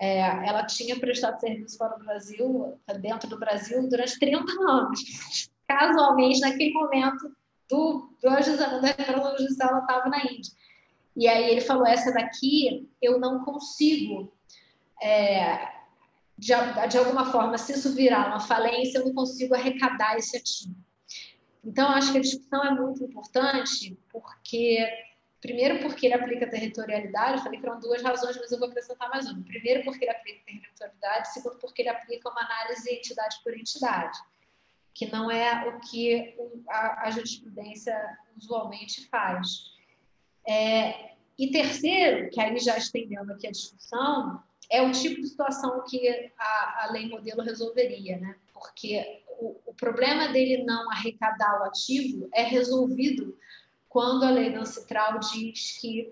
É, 0.01 0.21
ela 0.21 0.67
tinha 0.67 0.99
prestado 0.99 1.39
serviço 1.39 1.79
fora 1.79 1.97
do 1.97 2.05
Brasil, 2.05 2.81
dentro 3.01 3.29
do 3.29 3.39
Brasil, 3.39 3.89
durante 3.89 4.19
30 4.19 4.53
anos. 4.69 5.51
Casualmente, 5.69 6.41
naquele 6.41 6.73
momento 6.73 7.35
do, 7.71 8.13
do 8.21 8.29
ajustamento 8.29 8.83
da 8.83 9.37
judicial, 9.39 9.71
ela 9.71 9.81
estava 9.81 10.09
na 10.09 10.19
Índia. 10.25 10.53
E 11.17 11.29
aí 11.29 11.51
ele 11.51 11.61
falou: 11.61 11.87
essa 11.87 12.13
daqui 12.13 12.89
eu 13.01 13.21
não 13.21 13.45
consigo 13.45 14.33
é, 15.01 15.82
de, 16.43 16.53
de 16.89 16.99
alguma 16.99 17.31
forma, 17.31 17.57
se 17.57 17.73
isso 17.73 17.95
virar 17.95 18.27
uma 18.27 18.41
falência, 18.41 18.99
eu 18.99 19.05
não 19.05 19.15
consigo 19.15 19.55
arrecadar 19.55 20.17
esse 20.17 20.37
ativo. 20.37 20.75
Então, 21.65 21.89
acho 21.91 22.11
que 22.11 22.19
a 22.19 22.21
discussão 22.21 22.65
é 22.65 22.71
muito 22.73 23.05
importante, 23.05 23.97
porque, 24.11 24.85
primeiro, 25.41 25.79
porque 25.79 26.07
ele 26.07 26.15
aplica 26.15 26.51
territorialidade, 26.51 27.37
eu 27.37 27.45
falei 27.45 27.61
que 27.61 27.67
eram 27.67 27.79
duas 27.79 28.03
razões, 28.03 28.37
mas 28.37 28.51
eu 28.51 28.59
vou 28.59 28.69
acrescentar 28.69 29.09
mais 29.09 29.31
uma. 29.31 29.41
Primeiro, 29.45 29.85
porque 29.85 30.05
ele 30.05 30.11
aplica 30.11 30.45
territorialidade, 30.45 31.33
segundo, 31.33 31.59
porque 31.61 31.83
ele 31.83 31.91
aplica 31.91 32.29
uma 32.29 32.41
análise 32.41 32.93
entidade 32.93 33.37
por 33.45 33.57
entidade, 33.57 34.19
que 34.93 35.07
não 35.13 35.31
é 35.31 35.69
o 35.69 35.79
que 35.79 36.37
a, 36.69 37.07
a 37.07 37.11
jurisprudência 37.13 37.97
usualmente 38.37 39.07
faz. 39.09 39.47
É, 40.49 41.13
e 41.39 41.53
terceiro, 41.53 42.31
que 42.31 42.41
aí 42.41 42.59
já 42.59 42.77
estendendo 42.77 43.33
aqui 43.33 43.47
a 43.47 43.53
discussão, 43.53 44.43
é 44.73 44.81
o 44.81 44.91
tipo 44.91 45.21
de 45.21 45.29
situação 45.29 45.85
que 45.87 46.33
a, 46.39 46.85
a 46.85 46.93
lei 46.93 47.07
modelo 47.07 47.43
resolveria, 47.43 48.17
né? 48.17 48.35
Porque 48.55 49.23
o, 49.39 49.61
o, 49.67 49.75
problema 49.75 50.29
dele 50.29 50.65
não 50.65 50.91
arrecadar 50.91 51.61
o 51.61 51.65
ativo 51.65 52.27
é 52.33 52.43
resolvido 52.43 53.37
quando 53.87 54.25
a 54.25 54.31
lei 54.31 54.55
ancestral 54.55 55.19
diz 55.19 55.79
que 55.79 56.11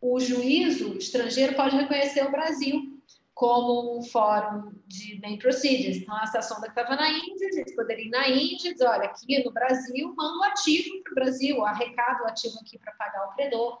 o 0.00 0.20
juízo 0.20 0.96
estrangeiro 0.96 1.56
pode 1.56 1.76
reconhecer 1.76 2.24
o 2.24 2.30
Brasil 2.30 2.96
como 3.34 3.98
um 3.98 4.02
fórum 4.04 4.72
de 4.86 5.20
main 5.20 5.36
procedures. 5.36 5.96
Então, 5.96 6.14
a 6.16 6.42
sonda 6.42 6.70
que 6.70 6.80
estava 6.80 6.94
na 6.94 7.10
Índia, 7.10 7.48
eles 7.52 7.74
poderiam 7.74 8.06
ir 8.06 8.10
na 8.10 8.28
Índia 8.28 8.70
e 8.70 8.72
dizer, 8.74 8.86
olha, 8.86 9.04
aqui 9.06 9.42
no 9.44 9.52
Brasil, 9.52 10.14
manda 10.16 10.38
o 10.38 10.44
ativo 10.44 11.02
para 11.02 11.12
o 11.12 11.14
Brasil, 11.16 11.64
arrecada 11.64 12.22
o 12.22 12.26
ativo 12.28 12.58
aqui 12.60 12.78
para 12.78 12.92
pagar 12.92 13.26
o 13.26 13.34
credor 13.34 13.78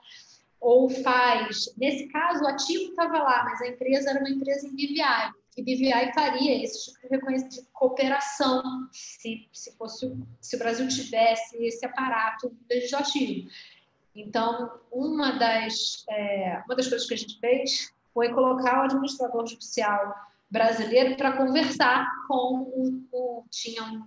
ou 0.60 0.88
faz. 0.88 1.72
Nesse 1.76 2.08
caso, 2.08 2.44
o 2.44 2.48
ativo 2.48 2.90
estava 2.90 3.18
lá, 3.18 3.44
mas 3.44 3.60
a 3.62 3.68
empresa 3.68 4.10
era 4.10 4.20
uma 4.20 4.30
empresa 4.30 4.66
em 4.66 4.72
BVI. 4.72 5.32
E 5.56 5.62
BVI 5.62 6.12
faria 6.14 6.62
esse 6.62 6.86
tipo 6.86 7.00
de 7.00 7.08
reconhecimento 7.08 7.62
de 7.62 7.68
cooperação 7.72 8.62
se, 8.92 9.48
se, 9.52 9.76
fosse, 9.76 10.16
se 10.40 10.56
o 10.56 10.58
Brasil 10.58 10.86
tivesse 10.88 11.56
esse 11.64 11.84
aparato 11.84 12.56
legislativo. 12.70 13.48
Então, 14.14 14.80
uma 14.92 15.32
das, 15.32 16.04
é, 16.08 16.62
uma 16.64 16.76
das 16.76 16.88
coisas 16.88 17.06
que 17.08 17.14
a 17.14 17.16
gente 17.16 17.38
fez 17.40 17.92
foi 18.14 18.32
colocar 18.32 18.80
o 18.80 18.84
administrador 18.84 19.46
judicial 19.46 20.14
brasileiro 20.50 21.16
para 21.16 21.36
conversar 21.36 22.06
com 22.26 22.62
o, 22.74 23.04
o 23.12 23.44
tinha 23.50 23.82
um, 23.84 24.04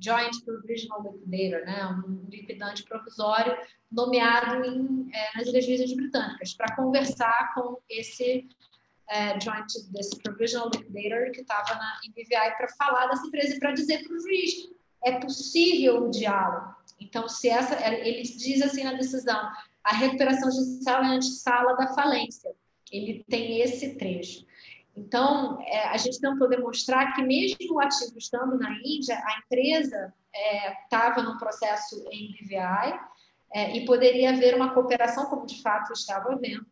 Joint 0.00 0.44
Provisional 0.44 1.02
Liquidator, 1.02 1.66
né, 1.66 1.86
um 1.86 2.26
liquidante 2.28 2.82
provisório 2.84 3.56
nomeado 3.90 4.64
em, 4.64 5.08
é, 5.12 5.38
nas 5.38 5.50
Virgens 5.52 5.94
Britânicas, 5.94 6.54
para 6.54 6.74
conversar 6.74 7.54
com 7.54 7.78
esse 7.88 8.48
é, 9.08 9.40
Joint, 9.40 9.66
desse 9.90 10.18
Provisional 10.20 10.70
Liquidator 10.74 11.30
que 11.32 11.40
estava 11.40 11.78
em 12.04 12.10
BVI 12.10 12.56
para 12.56 12.68
falar 12.76 13.06
dessa 13.06 13.26
empresa 13.26 13.54
e 13.54 13.58
para 13.58 13.72
dizer 13.72 14.02
para 14.02 14.16
o 14.16 14.20
juiz 14.20 14.70
é 15.04 15.20
possível 15.20 16.04
o 16.04 16.10
diálogo. 16.10 16.74
Então, 16.98 17.28
se 17.28 17.48
essa, 17.48 17.74
ele 17.86 18.22
diz 18.22 18.62
assim 18.62 18.84
na 18.84 18.94
decisão, 18.94 19.50
a 19.84 19.94
recuperação 19.94 20.50
judicial 20.50 21.04
é 21.04 21.08
antessala 21.08 21.76
da 21.76 21.92
falência. 21.94 22.50
Ele 22.90 23.24
tem 23.28 23.60
esse 23.60 23.96
trecho. 23.96 24.46
Então, 24.96 25.60
é, 25.62 25.88
a 25.88 25.96
gente 25.96 26.20
tentou 26.20 26.48
demonstrar 26.48 27.14
que, 27.14 27.22
mesmo 27.22 27.74
o 27.74 27.80
ativo 27.80 28.16
estando 28.16 28.56
na 28.58 28.70
Índia, 28.84 29.16
a 29.16 29.38
empresa 29.44 30.14
estava 30.84 31.20
é, 31.20 31.24
num 31.24 31.36
processo 31.36 32.06
em 32.10 32.32
BVI 32.32 33.00
é, 33.52 33.76
e 33.76 33.84
poderia 33.84 34.30
haver 34.30 34.54
uma 34.54 34.72
cooperação, 34.72 35.26
como 35.26 35.46
de 35.46 35.60
fato 35.62 35.92
estava 35.92 36.32
havendo, 36.32 36.66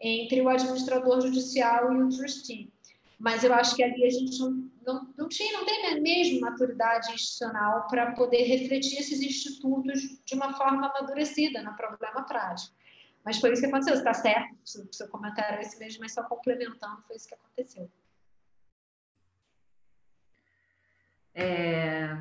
entre 0.00 0.40
o 0.40 0.48
administrador 0.48 1.20
judicial 1.20 1.92
e 1.92 2.02
o 2.02 2.08
trustee. 2.08 2.72
Mas 3.18 3.42
eu 3.42 3.52
acho 3.54 3.74
que 3.74 3.82
ali 3.82 4.04
a 4.04 4.10
gente 4.10 4.38
não, 4.38 4.70
não, 4.86 5.14
não 5.16 5.28
tinha, 5.28 5.52
não 5.54 5.64
tem 5.64 5.86
a 5.86 6.00
mesma 6.00 6.50
maturidade 6.50 7.12
institucional 7.12 7.86
para 7.88 8.12
poder 8.12 8.42
refletir 8.42 8.98
esses 8.98 9.22
institutos 9.22 10.20
de 10.24 10.34
uma 10.34 10.52
forma 10.54 10.86
amadurecida 10.86 11.62
no 11.62 11.74
problema 11.74 12.22
prático. 12.24 12.75
Mas 13.26 13.40
foi 13.40 13.52
isso 13.52 13.60
que 13.60 13.66
aconteceu. 13.66 13.94
Está 13.94 14.14
certo, 14.14 14.54
o 14.88 14.94
seu 14.94 15.08
comentário 15.08 15.58
é 15.58 15.62
esse 15.62 15.76
mesmo, 15.80 16.00
mas 16.00 16.14
só 16.14 16.22
complementando, 16.22 17.02
foi 17.08 17.16
isso 17.16 17.26
que 17.26 17.34
aconteceu. 17.34 17.90
É... 21.34 22.16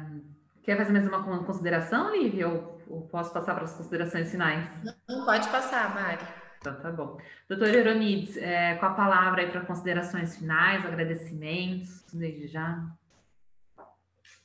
Quer 0.64 0.76
fazer 0.78 0.92
mais 0.92 1.08
uma 1.08 1.44
consideração, 1.46 2.12
Lívia? 2.12 2.50
Ou, 2.50 2.82
ou 2.90 3.02
posso 3.08 3.32
passar 3.32 3.54
para 3.54 3.66
as 3.66 3.76
considerações 3.76 4.32
finais? 4.32 4.68
Não, 5.08 5.26
pode 5.26 5.48
passar, 5.50 5.94
Mari. 5.94 6.26
Então, 6.58 6.82
tá 6.82 6.92
bom. 6.92 7.20
Doutor 7.48 7.68
Euronides, 7.68 8.36
é, 8.38 8.74
com 8.74 8.88
a 8.88 8.94
palavra 8.96 9.44
aí 9.44 9.52
para 9.52 9.62
considerações 9.62 10.36
finais, 10.36 10.84
agradecimentos, 10.84 12.04
desde 12.12 12.48
já. 12.48 12.84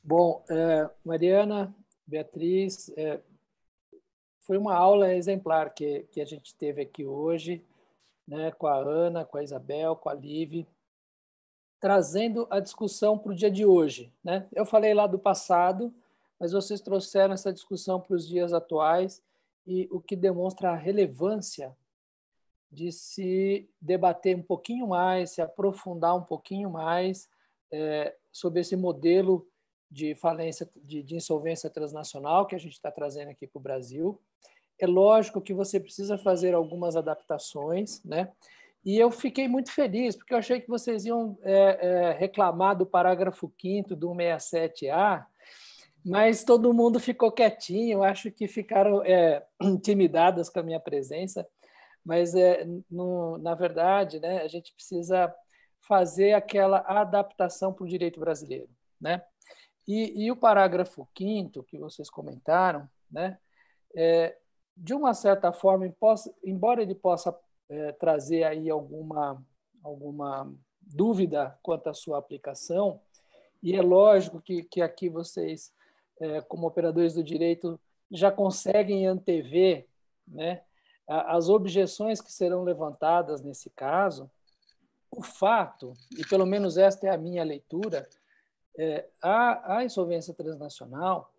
Bom, 0.04 0.44
é, 0.50 0.90
Mariana, 1.02 1.74
Beatriz, 2.06 2.92
é, 2.98 3.18
foi 4.51 4.59
uma 4.59 4.74
aula 4.74 5.14
exemplar 5.14 5.72
que, 5.72 6.09
que 6.10 6.20
a 6.20 6.24
gente 6.24 6.56
teve 6.56 6.82
aqui 6.82 7.06
hoje, 7.06 7.64
né, 8.27 8.51
com 8.51 8.66
a 8.66 8.74
Ana, 8.74 9.24
com 9.24 9.39
a 9.39 9.44
Isabel, 9.44 9.94
com 9.94 10.09
a 10.09 10.12
Liv, 10.12 10.66
trazendo 11.78 12.48
a 12.51 12.59
discussão 12.59 13.16
para 13.16 13.31
o 13.31 13.35
dia 13.36 13.48
de 13.48 13.64
hoje. 13.64 14.12
Né? 14.24 14.48
Eu 14.52 14.66
falei 14.66 14.93
lá 14.93 15.06
do 15.06 15.20
passado, 15.20 15.94
mas 16.36 16.51
vocês 16.51 16.81
trouxeram 16.81 17.32
essa 17.32 17.52
discussão 17.52 18.01
para 18.01 18.16
os 18.16 18.27
dias 18.27 18.52
atuais, 18.52 19.22
e 19.64 19.89
o 19.93 20.01
que 20.01 20.16
demonstra 20.16 20.72
a 20.72 20.77
relevância 20.77 21.72
de 22.72 22.90
se 22.90 23.70
debater 23.81 24.36
um 24.36 24.43
pouquinho 24.43 24.89
mais, 24.89 25.31
se 25.31 25.40
aprofundar 25.40 26.16
um 26.16 26.24
pouquinho 26.24 26.68
mais 26.68 27.28
é, 27.70 28.16
sobre 28.32 28.62
esse 28.62 28.74
modelo 28.74 29.47
de 29.89 30.16
falência, 30.16 30.68
de, 30.74 31.05
de 31.05 31.14
insolvência 31.14 31.70
transnacional 31.70 32.48
que 32.48 32.56
a 32.56 32.59
gente 32.59 32.72
está 32.72 32.90
trazendo 32.90 33.28
aqui 33.28 33.47
para 33.47 33.60
o 33.60 33.62
Brasil 33.62 34.20
é 34.81 34.86
lógico 34.86 35.40
que 35.40 35.52
você 35.52 35.78
precisa 35.78 36.16
fazer 36.16 36.55
algumas 36.55 36.97
adaptações, 36.97 38.02
né? 38.05 38.31
E 38.85 38.98
eu 38.98 39.11
fiquei 39.11 39.47
muito 39.47 39.70
feliz, 39.70 40.16
porque 40.16 40.32
eu 40.32 40.39
achei 40.39 40.59
que 40.59 40.69
vocês 40.69 41.05
iam 41.05 41.39
é, 41.43 41.52
é, 41.52 42.12
reclamar 42.12 42.77
do 42.77 42.86
parágrafo 42.86 43.52
5 43.61 43.94
do 43.94 44.09
167A, 44.11 45.27
mas 46.02 46.44
todo 46.44 46.73
mundo 46.73 46.98
ficou 46.98 47.31
quietinho, 47.31 48.02
acho 48.02 48.31
que 48.31 48.48
ficaram 48.48 49.05
é, 49.05 49.44
intimidadas 49.61 50.48
com 50.48 50.61
a 50.61 50.62
minha 50.62 50.81
presença, 50.81 51.47
mas 52.02 52.35
é, 52.35 52.66
no, 52.90 53.36
na 53.36 53.55
verdade 53.55 54.19
né, 54.19 54.40
a 54.40 54.48
gente 54.48 54.73
precisa 54.73 55.32
fazer 55.81 56.32
aquela 56.32 56.78
adaptação 56.86 57.74
para 57.74 57.85
o 57.85 57.89
direito 57.89 58.19
brasileiro. 58.19 58.70
Né? 58.98 59.23
E, 59.86 60.24
e 60.24 60.31
o 60.31 60.36
parágrafo 60.36 61.07
5 61.16 61.62
que 61.65 61.78
vocês 61.78 62.09
comentaram, 62.09 62.89
né, 63.11 63.36
é, 63.94 64.36
de 64.81 64.94
uma 64.94 65.12
certa 65.12 65.52
forma, 65.52 65.93
embora 66.43 66.82
ele 66.82 66.94
possa 66.94 67.39
é, 67.69 67.93
trazer 67.93 68.44
aí 68.44 68.70
alguma, 68.70 69.44
alguma 69.85 70.51
dúvida 70.81 71.59
quanto 71.62 71.89
à 71.90 71.94
sua 71.94 72.16
aplicação, 72.16 72.98
e 73.62 73.77
é 73.77 73.82
lógico 73.82 74.40
que, 74.40 74.62
que 74.62 74.81
aqui 74.81 75.11
vocês, 75.11 75.70
é, 76.19 76.40
como 76.40 76.66
operadores 76.66 77.12
do 77.12 77.23
direito, 77.23 77.78
já 78.11 78.32
conseguem 78.32 79.07
antever 79.07 79.86
né, 80.27 80.62
as 81.07 81.51
objeções 81.51 82.23
que 82.23 82.32
serão 82.32 82.65
levantadas 82.65 83.43
nesse 83.43 83.69
caso, 83.69 84.31
o 85.11 85.23
fato, 85.23 85.93
e 86.16 86.27
pelo 86.27 86.47
menos 86.47 86.78
esta 86.78 87.07
é 87.07 87.11
a 87.11 87.19
minha 87.19 87.44
leitura, 87.44 88.09
é, 88.78 89.07
a, 89.20 89.77
a 89.77 89.85
insolvência 89.85 90.32
transnacional 90.32 91.31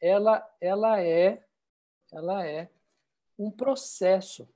ela, 0.00 0.44
ela 0.60 1.00
é 1.00 1.44
ela 2.12 2.44
é 2.44 2.68
um 3.40 3.50
processo. 3.50 4.46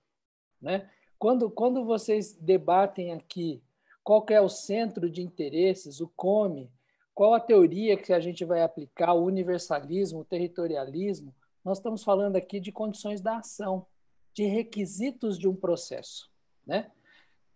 Né? 0.60 0.90
Quando, 1.18 1.50
quando 1.50 1.84
vocês 1.84 2.34
debatem 2.34 3.12
aqui 3.12 3.62
qual 4.02 4.24
é 4.28 4.40
o 4.40 4.48
centro 4.48 5.08
de 5.08 5.22
interesses, 5.22 6.00
o 6.00 6.08
COME, 6.14 6.70
qual 7.14 7.32
a 7.32 7.40
teoria 7.40 7.96
que 7.96 8.12
a 8.12 8.20
gente 8.20 8.44
vai 8.44 8.62
aplicar, 8.62 9.14
o 9.14 9.24
universalismo, 9.24 10.20
o 10.20 10.24
territorialismo, 10.24 11.34
nós 11.64 11.78
estamos 11.78 12.04
falando 12.04 12.36
aqui 12.36 12.60
de 12.60 12.70
condições 12.70 13.22
da 13.22 13.38
ação, 13.38 13.86
de 14.34 14.44
requisitos 14.44 15.38
de 15.38 15.48
um 15.48 15.56
processo. 15.56 16.30
Né? 16.66 16.92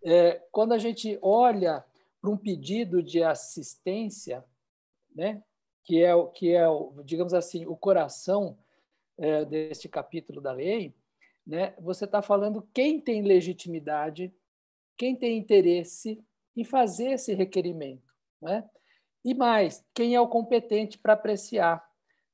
É, 0.03 0.43
quando 0.51 0.73
a 0.73 0.79
gente 0.79 1.19
olha 1.21 1.85
para 2.21 2.31
um 2.31 2.37
pedido 2.37 3.03
de 3.03 3.23
assistência, 3.23 4.43
né, 5.15 5.43
que 5.85 6.03
é, 6.03 6.13
que 6.35 6.55
é 6.55 6.65
digamos 7.05 7.35
assim, 7.35 7.67
o 7.67 7.77
coração 7.77 8.57
é, 9.19 9.45
deste 9.45 9.89
capítulo 9.89 10.41
da 10.41 10.53
lei, 10.53 10.95
né, 11.49 11.73
você 11.81 12.05
está 12.05 12.20
falando 12.20 12.69
quem 12.75 13.01
tem 13.01 13.23
legitimidade, 13.23 14.31
quem 14.99 15.16
tem 15.16 15.39
interesse 15.39 16.23
em 16.55 16.62
fazer 16.62 17.12
esse 17.12 17.33
requerimento. 17.33 18.12
Né? 18.43 18.69
E 19.25 19.33
mais, 19.33 19.83
quem 19.95 20.15
é 20.15 20.20
o 20.20 20.29
competente 20.29 20.99
para 20.99 21.15
apreciar. 21.15 21.83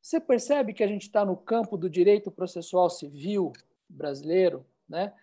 Você 0.02 0.18
percebe 0.18 0.74
que 0.74 0.82
a 0.82 0.88
gente 0.88 1.02
está 1.02 1.24
no 1.24 1.36
campo 1.36 1.76
do 1.76 1.88
direito 1.88 2.28
processual 2.28 2.90
civil 2.90 3.52
brasileiro, 3.88 4.66
né? 4.88 5.14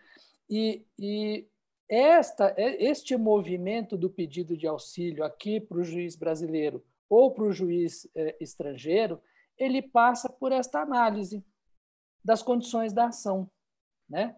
E, 0.49 0.85
e 0.97 1.47
esta, 1.87 2.53
este 2.57 3.15
movimento 3.15 3.97
do 3.97 4.09
pedido 4.09 4.57
de 4.57 4.65
auxílio 4.65 5.23
aqui 5.23 5.59
para 5.59 5.77
o 5.77 5.83
juiz 5.83 6.15
brasileiro 6.15 6.83
ou 7.07 7.31
para 7.31 7.43
o 7.43 7.51
juiz 7.51 8.09
eh, 8.15 8.35
estrangeiro, 8.39 9.21
ele 9.57 9.81
passa 9.81 10.29
por 10.29 10.51
esta 10.51 10.81
análise 10.81 11.45
das 12.23 12.41
condições 12.41 12.91
da 12.91 13.07
ação 13.07 13.49
né? 14.11 14.35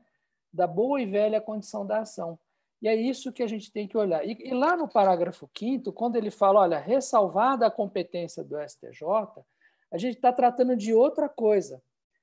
da 0.53 0.67
boa 0.67 1.01
e 1.01 1.05
velha 1.05 1.41
condição 1.41 1.85
da 1.85 2.01
ação. 2.01 2.39
E 2.79 2.87
é 2.87 2.95
isso 2.95 3.33
que 3.33 3.41
a 3.41 3.47
gente 3.47 3.71
tem 3.71 3.87
que 3.87 3.97
olhar. 3.97 4.23
E, 4.23 4.37
e 4.39 4.53
lá 4.53 4.77
no 4.77 4.87
parágrafo 4.87 5.49
5 5.57 5.91
quando 5.93 6.15
ele 6.15 6.29
fala, 6.29 6.59
olha, 6.59 6.77
ressalvada 6.77 7.65
a 7.65 7.71
competência 7.71 8.43
do 8.43 8.55
STJ, 8.61 9.03
a 9.91 9.97
gente 9.97 10.15
está 10.15 10.31
tratando 10.31 10.75
de 10.75 10.93
outra 10.93 11.27
coisa. 11.27 11.81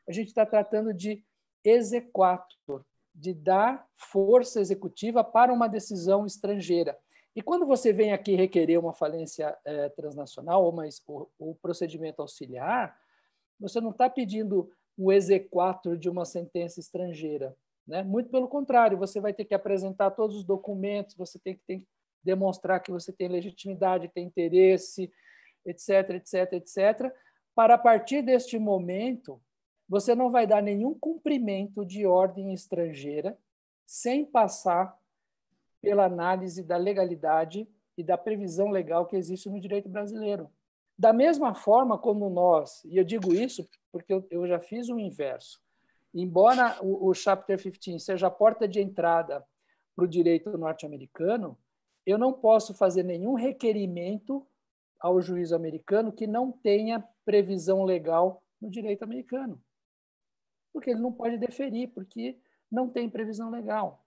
A 0.09 0.13
gente 0.13 0.29
está 0.29 0.47
tratando 0.47 0.95
de 0.95 1.25
exequatur, 1.65 2.85
de 3.15 3.35
dar 3.35 3.87
força 3.95 4.61
executiva 4.61 5.25
para 5.25 5.53
uma 5.53 5.69
decisão 5.69 6.25
estrangeira. 6.25 6.97
E 7.35 7.43
quando 7.43 7.67
você 7.67 7.93
vem 7.93 8.13
aqui 8.13 8.35
requerer 8.35 8.79
uma 8.79 8.93
falência 8.93 9.57
é, 9.65 9.89
transnacional 9.91 10.65
ou 10.65 10.73
mais, 10.73 11.03
o, 11.07 11.29
o 11.39 11.55
procedimento 11.55 12.21
auxiliar, 12.21 12.97
você 13.59 13.81
não 13.81 13.91
está 13.91 14.11
pedindo 14.11 14.71
o 15.03 15.11
exequatur 15.11 15.97
de 15.97 16.11
uma 16.11 16.27
sentença 16.27 16.79
estrangeira. 16.79 17.57
Né? 17.87 18.03
Muito 18.03 18.29
pelo 18.29 18.47
contrário, 18.47 18.99
você 18.99 19.19
vai 19.19 19.33
ter 19.33 19.47
que 19.47 19.55
apresentar 19.55 20.11
todos 20.11 20.37
os 20.37 20.45
documentos, 20.45 21.17
você 21.17 21.39
tem 21.39 21.55
que, 21.55 21.63
tem 21.67 21.81
que 21.81 21.89
demonstrar 22.23 22.81
que 22.81 22.93
você 22.93 23.11
tem 23.11 23.27
legitimidade, 23.27 24.11
tem 24.11 24.27
interesse, 24.27 25.11
etc, 25.65 26.11
etc, 26.11 26.53
etc, 26.53 27.15
para 27.55 27.77
a 27.77 27.79
partir 27.79 28.21
deste 28.21 28.59
momento 28.59 29.41
você 29.89 30.15
não 30.15 30.31
vai 30.31 30.47
dar 30.47 30.63
nenhum 30.63 30.95
cumprimento 30.95 31.85
de 31.85 32.05
ordem 32.05 32.53
estrangeira 32.53 33.39
sem 33.87 34.25
passar 34.25 34.95
pela 35.81 36.05
análise 36.05 36.63
da 36.63 36.77
legalidade 36.77 37.67
e 37.97 38.05
da 38.05 38.19
previsão 38.19 38.69
legal 38.69 39.07
que 39.07 39.17
existe 39.17 39.49
no 39.49 39.59
direito 39.59 39.89
brasileiro. 39.89 40.51
Da 41.01 41.15
mesma 41.15 41.55
forma 41.55 41.97
como 41.97 42.29
nós, 42.29 42.85
e 42.85 42.99
eu 42.99 43.05
digo 43.05 43.33
isso 43.33 43.67
porque 43.91 44.13
eu, 44.13 44.27
eu 44.31 44.47
já 44.47 44.61
fiz 44.61 44.91
o 44.91 44.99
inverso, 44.99 45.59
embora 46.13 46.77
o, 46.83 47.09
o 47.09 47.15
Chapter 47.15 47.59
15 47.59 48.05
seja 48.05 48.27
a 48.27 48.31
porta 48.31 48.69
de 48.69 48.83
entrada 48.83 49.43
para 49.97 50.05
o 50.05 50.07
direito 50.07 50.59
norte-americano, 50.59 51.57
eu 52.05 52.19
não 52.19 52.35
posso 52.35 52.75
fazer 52.75 53.03
nenhum 53.03 53.33
requerimento 53.33 54.47
ao 55.01 55.23
juiz 55.23 55.55
americano 55.55 56.13
que 56.13 56.27
não 56.27 56.53
tenha 56.53 57.03
previsão 57.25 57.83
legal 57.83 58.43
no 58.61 58.71
direito 58.71 59.03
americano. 59.03 59.59
Porque 60.71 60.91
ele 60.91 61.01
não 61.01 61.15
pode 61.15 61.39
deferir, 61.39 61.89
porque 61.95 62.39
não 62.71 62.91
tem 62.91 63.09
previsão 63.09 63.49
legal. 63.49 64.05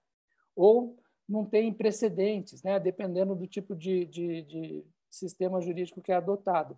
Ou 0.55 0.95
não 1.27 1.43
tem 1.43 1.73
precedentes, 1.73 2.61
né? 2.61 2.79
dependendo 2.79 3.33
do 3.33 3.47
tipo 3.47 3.75
de, 3.75 4.05
de, 4.05 4.43
de 4.43 4.85
sistema 5.13 5.61
jurídico 5.61 6.01
que 6.01 6.11
é 6.11 6.15
adotado. 6.15 6.77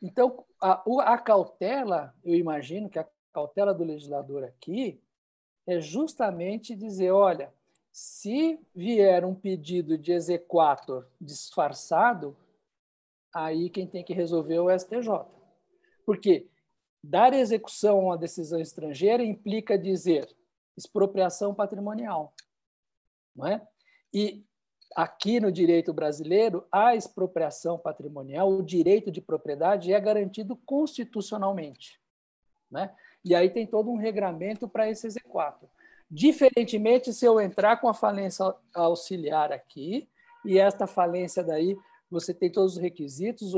Então, 0.00 0.44
a, 0.60 0.82
a 1.12 1.18
cautela, 1.18 2.14
eu 2.24 2.34
imagino 2.34 2.88
que 2.88 2.98
a 2.98 3.08
cautela 3.32 3.74
do 3.74 3.84
legislador 3.84 4.44
aqui 4.44 5.00
é 5.66 5.80
justamente 5.80 6.74
dizer: 6.74 7.10
olha, 7.10 7.52
se 7.92 8.58
vier 8.74 9.24
um 9.24 9.34
pedido 9.34 9.98
de 9.98 10.12
exequatur 10.12 11.06
disfarçado, 11.20 12.36
aí 13.34 13.68
quem 13.68 13.86
tem 13.86 14.04
que 14.04 14.14
resolver 14.14 14.54
é 14.54 14.60
o 14.60 14.78
STJ. 14.78 15.26
Porque 16.06 16.48
dar 17.02 17.34
execução 17.34 17.98
a 17.98 18.04
uma 18.04 18.18
decisão 18.18 18.60
estrangeira 18.60 19.22
implica 19.22 19.78
dizer 19.78 20.34
expropriação 20.76 21.54
patrimonial. 21.54 22.32
Não 23.34 23.46
é? 23.46 23.66
E 24.14 24.44
aqui 24.94 25.40
no 25.40 25.52
direito 25.52 25.92
brasileiro, 25.92 26.66
a 26.72 26.94
expropriação 26.94 27.78
patrimonial, 27.78 28.50
o 28.50 28.62
direito 28.62 29.10
de 29.10 29.20
propriedade 29.20 29.92
é 29.92 30.00
garantido 30.00 30.56
constitucionalmente. 30.56 32.00
Né? 32.70 32.90
E 33.24 33.34
aí 33.34 33.50
tem 33.50 33.66
todo 33.66 33.90
um 33.90 33.96
regramento 33.96 34.68
para 34.68 34.88
esse 34.88 35.06
exequatur. 35.06 35.68
Diferentemente, 36.10 37.12
se 37.12 37.24
eu 37.24 37.40
entrar 37.40 37.76
com 37.78 37.88
a 37.88 37.94
falência 37.94 38.54
auxiliar 38.74 39.52
aqui, 39.52 40.08
e 40.44 40.58
esta 40.58 40.86
falência 40.86 41.42
daí, 41.42 41.76
você 42.10 42.32
tem 42.32 42.50
todos 42.50 42.76
os 42.76 42.82
requisitos 42.82 43.52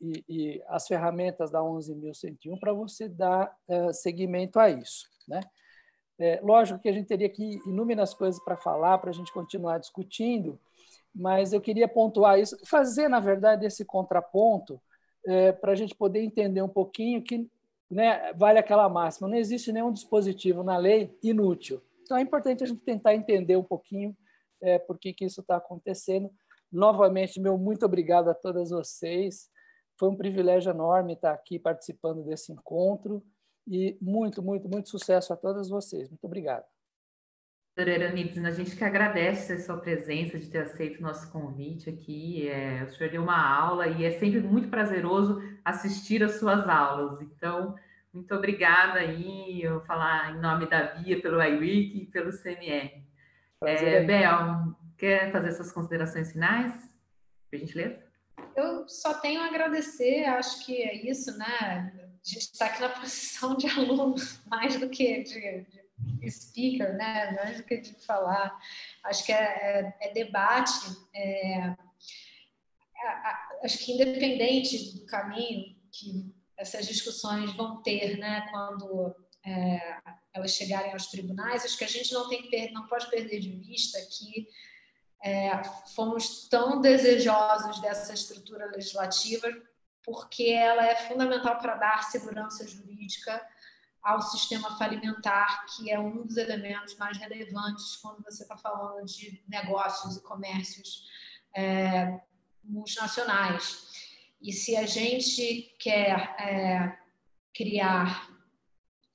e, 0.00 0.24
e 0.26 0.62
as 0.68 0.88
ferramentas 0.88 1.50
da 1.50 1.60
11.101 1.60 2.58
para 2.58 2.72
você 2.72 3.08
dar 3.08 3.54
uh, 3.68 3.92
seguimento 3.92 4.58
a 4.58 4.70
isso. 4.70 5.06
Né? 5.28 5.40
É, 6.18 6.40
lógico 6.42 6.80
que 6.80 6.88
a 6.88 6.92
gente 6.92 7.06
teria 7.06 7.26
aqui 7.26 7.60
inúmeras 7.66 8.14
coisas 8.14 8.42
para 8.42 8.56
falar, 8.56 8.98
para 8.98 9.10
a 9.10 9.12
gente 9.12 9.32
continuar 9.32 9.78
discutindo, 9.78 10.58
mas 11.14 11.52
eu 11.52 11.60
queria 11.60 11.88
pontuar 11.88 12.38
isso, 12.38 12.56
fazer, 12.66 13.08
na 13.08 13.20
verdade, 13.20 13.66
esse 13.66 13.84
contraponto 13.84 14.80
é, 15.26 15.52
para 15.52 15.72
a 15.72 15.74
gente 15.74 15.94
poder 15.94 16.20
entender 16.20 16.62
um 16.62 16.68
pouquinho 16.68 17.22
que 17.22 17.48
né, 17.90 18.32
vale 18.34 18.58
aquela 18.58 18.88
máxima, 18.88 19.28
não 19.28 19.36
existe 19.36 19.72
nenhum 19.72 19.92
dispositivo 19.92 20.62
na 20.62 20.76
lei 20.76 21.16
inútil. 21.22 21.82
Então 22.02 22.16
é 22.16 22.20
importante 22.20 22.62
a 22.62 22.66
gente 22.66 22.80
tentar 22.80 23.14
entender 23.14 23.56
um 23.56 23.64
pouquinho 23.64 24.16
é, 24.62 24.78
por 24.78 24.98
que, 24.98 25.12
que 25.12 25.24
isso 25.24 25.40
está 25.40 25.56
acontecendo. 25.56 26.30
Novamente, 26.70 27.40
meu 27.40 27.58
muito 27.58 27.84
obrigado 27.84 28.28
a 28.28 28.34
todas 28.34 28.70
vocês. 28.70 29.48
Foi 29.98 30.08
um 30.08 30.16
privilégio 30.16 30.70
enorme 30.70 31.14
estar 31.14 31.32
aqui 31.32 31.58
participando 31.58 32.22
desse 32.22 32.52
encontro 32.52 33.22
e 33.66 33.98
muito, 34.00 34.42
muito, 34.42 34.68
muito 34.68 34.88
sucesso 34.88 35.32
a 35.32 35.36
todas 35.36 35.68
vocês. 35.68 36.08
Muito 36.08 36.24
obrigado. 36.24 36.64
Doutora 37.76 38.12
a 38.48 38.50
gente 38.50 38.76
que 38.76 38.84
agradece 38.84 39.54
a 39.54 39.58
sua 39.58 39.78
presença, 39.78 40.38
de 40.38 40.50
ter 40.50 40.58
aceito 40.58 40.98
o 40.98 41.02
nosso 41.02 41.30
convite 41.30 41.88
aqui. 41.88 42.48
É, 42.48 42.84
o 42.84 42.90
senhor 42.90 43.10
deu 43.10 43.22
uma 43.22 43.40
aula 43.40 43.86
e 43.86 44.04
é 44.04 44.10
sempre 44.10 44.40
muito 44.40 44.68
prazeroso 44.68 45.40
assistir 45.64 46.22
às 46.22 46.32
suas 46.32 46.68
aulas. 46.68 47.22
Então, 47.22 47.76
muito 48.12 48.34
obrigada 48.34 48.98
aí, 48.98 49.62
eu 49.62 49.74
vou 49.74 49.80
falar 49.82 50.32
em 50.32 50.40
nome 50.40 50.68
da 50.68 50.94
Bia, 50.94 51.22
pelo 51.22 51.42
iWiki 51.42 52.02
e 52.02 52.06
pelo 52.06 52.32
CMR. 52.32 53.04
É, 53.62 54.02
Bel, 54.04 54.74
quer 54.98 55.30
fazer 55.30 55.52
suas 55.52 55.70
considerações 55.72 56.32
finais, 56.32 56.72
por 57.48 57.58
gentileza? 57.58 58.02
Eu 58.56 58.88
só 58.88 59.14
tenho 59.14 59.40
a 59.40 59.46
agradecer, 59.46 60.24
acho 60.24 60.66
que 60.66 60.82
é 60.82 61.08
isso, 61.08 61.36
né? 61.38 61.92
A 61.94 62.28
gente 62.28 62.42
está 62.52 62.66
aqui 62.66 62.80
na 62.80 62.88
posição 62.88 63.56
de 63.56 63.68
aluno, 63.70 64.16
mais 64.46 64.78
do 64.78 64.90
que 64.90 65.22
de, 65.22 65.62
de 65.62 65.80
speaker, 66.28 66.94
né? 66.94 67.32
Mais 67.32 67.56
do 67.56 67.64
que 67.64 67.78
de 67.78 67.94
falar. 68.04 68.56
Acho 69.04 69.24
que 69.24 69.32
é, 69.32 69.36
é, 69.36 69.96
é 70.00 70.12
debate. 70.12 70.96
É, 71.14 71.58
é 71.68 71.76
acho 73.62 73.78
que 73.78 73.92
independente 73.92 74.98
do 74.98 75.06
caminho 75.06 75.76
que 75.92 76.34
essas 76.56 76.86
discussões 76.86 77.52
vão 77.54 77.82
ter, 77.82 78.18
né, 78.18 78.46
quando 78.50 79.14
é, 79.44 79.98
elas 80.34 80.52
chegarem 80.52 80.92
aos 80.92 81.06
tribunais, 81.06 81.64
acho 81.64 81.78
que 81.78 81.84
a 81.84 81.88
gente 81.88 82.12
não 82.12 82.28
tem 82.28 82.42
que 82.42 82.70
não 82.72 82.86
pode 82.86 83.08
perder 83.08 83.40
de 83.40 83.50
vista 83.50 83.98
que 84.02 84.46
é, 85.22 85.62
fomos 85.94 86.48
tão 86.48 86.80
desejosos 86.80 87.80
dessa 87.80 88.12
estrutura 88.12 88.66
legislativa 88.66 89.48
porque 90.02 90.50
ela 90.50 90.86
é 90.86 90.96
fundamental 90.96 91.58
para 91.58 91.76
dar 91.76 92.04
segurança 92.04 92.66
jurídica 92.66 93.40
ao 94.02 94.22
sistema 94.22 94.76
falimentar, 94.76 95.66
que 95.66 95.90
é 95.90 95.98
um 95.98 96.26
dos 96.26 96.36
elementos 96.36 96.96
mais 96.96 97.18
relevantes 97.18 97.96
quando 97.96 98.22
você 98.24 98.42
está 98.42 98.56
falando 98.56 99.04
de 99.04 99.42
negócios 99.46 100.16
e 100.16 100.22
comércios 100.22 101.06
é, 101.54 102.20
multinacionais. 102.64 103.90
E 104.40 104.52
se 104.52 104.76
a 104.76 104.86
gente 104.86 105.74
quer 105.78 106.34
é, 106.40 106.98
criar 107.54 108.28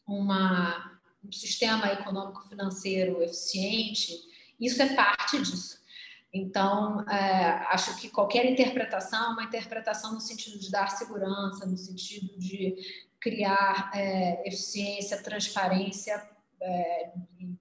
uma, 0.07 0.99
um 1.23 1.31
sistema 1.31 1.91
econômico-financeiro 1.91 3.23
eficiente, 3.23 4.13
isso 4.59 4.81
é 4.81 4.93
parte 4.93 5.41
disso. 5.41 5.83
Então, 6.31 6.99
é, 7.09 7.65
acho 7.69 7.95
que 7.95 8.09
qualquer 8.09 8.45
interpretação, 8.45 9.31
uma 9.31 9.45
interpretação 9.45 10.13
no 10.13 10.19
sentido 10.19 10.59
de 10.59 10.69
dar 10.69 10.89
segurança, 10.89 11.65
no 11.65 11.77
sentido 11.77 12.37
de 12.37 12.75
criar 13.19 13.91
é, 13.93 14.47
eficiência, 14.47 15.21
transparência, 15.21 16.21
é, 16.61 17.11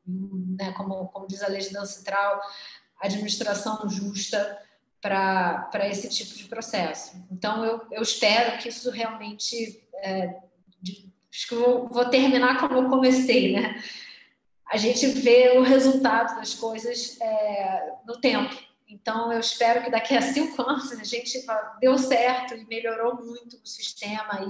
né, 0.06 0.72
como, 0.76 1.09
como 1.09 1.26
diz 1.26 1.43
a 1.43 1.48
legislação 1.48 1.97
central, 1.97 2.40
administração 3.01 3.89
justa, 3.89 4.59
para 5.05 5.86
esse 5.90 6.09
tipo 6.09 6.35
de 6.35 6.44
processo. 6.44 7.22
Então, 7.31 7.62
eu, 7.62 7.86
eu 7.90 8.02
espero 8.02 8.56
que 8.59 8.70
isso 8.70 8.90
realmente. 8.90 9.86
É, 9.97 10.35
de, 10.81 11.12
acho 11.31 11.48
que 11.48 11.55
eu 11.55 11.89
vou 11.89 12.09
terminar 12.09 12.59
como 12.59 12.74
eu 12.74 12.89
comecei, 12.89 13.52
né? 13.52 13.82
A 14.66 14.78
gente 14.78 15.06
vê 15.09 15.59
o 15.59 15.62
resultado 15.62 16.36
das 16.36 16.55
coisas 16.55 17.20
é, 17.20 17.93
no 18.06 18.18
tempo. 18.18 18.56
Então, 18.86 19.32
eu 19.32 19.40
espero 19.40 19.82
que 19.82 19.90
daqui 19.90 20.16
a 20.16 20.20
cinco 20.23 20.62
anos 20.62 20.93
a 20.93 21.05
gente 21.05 21.44
deu 21.81 21.98
certo 21.98 22.55
e 22.55 22.66
melhorou 22.66 23.16
muito 23.16 23.56
o 23.56 23.66
sistema 23.66 24.40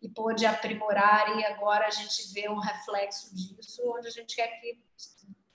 e, 0.00 0.06
e 0.06 0.08
pôde 0.08 0.46
aprimorar, 0.46 1.38
e 1.38 1.44
agora 1.44 1.86
a 1.86 1.90
gente 1.90 2.32
vê 2.32 2.48
um 2.48 2.58
reflexo 2.58 3.34
disso, 3.34 3.82
onde 3.86 4.06
a 4.06 4.10
gente 4.10 4.36
quer 4.36 4.48
que, 4.60 4.78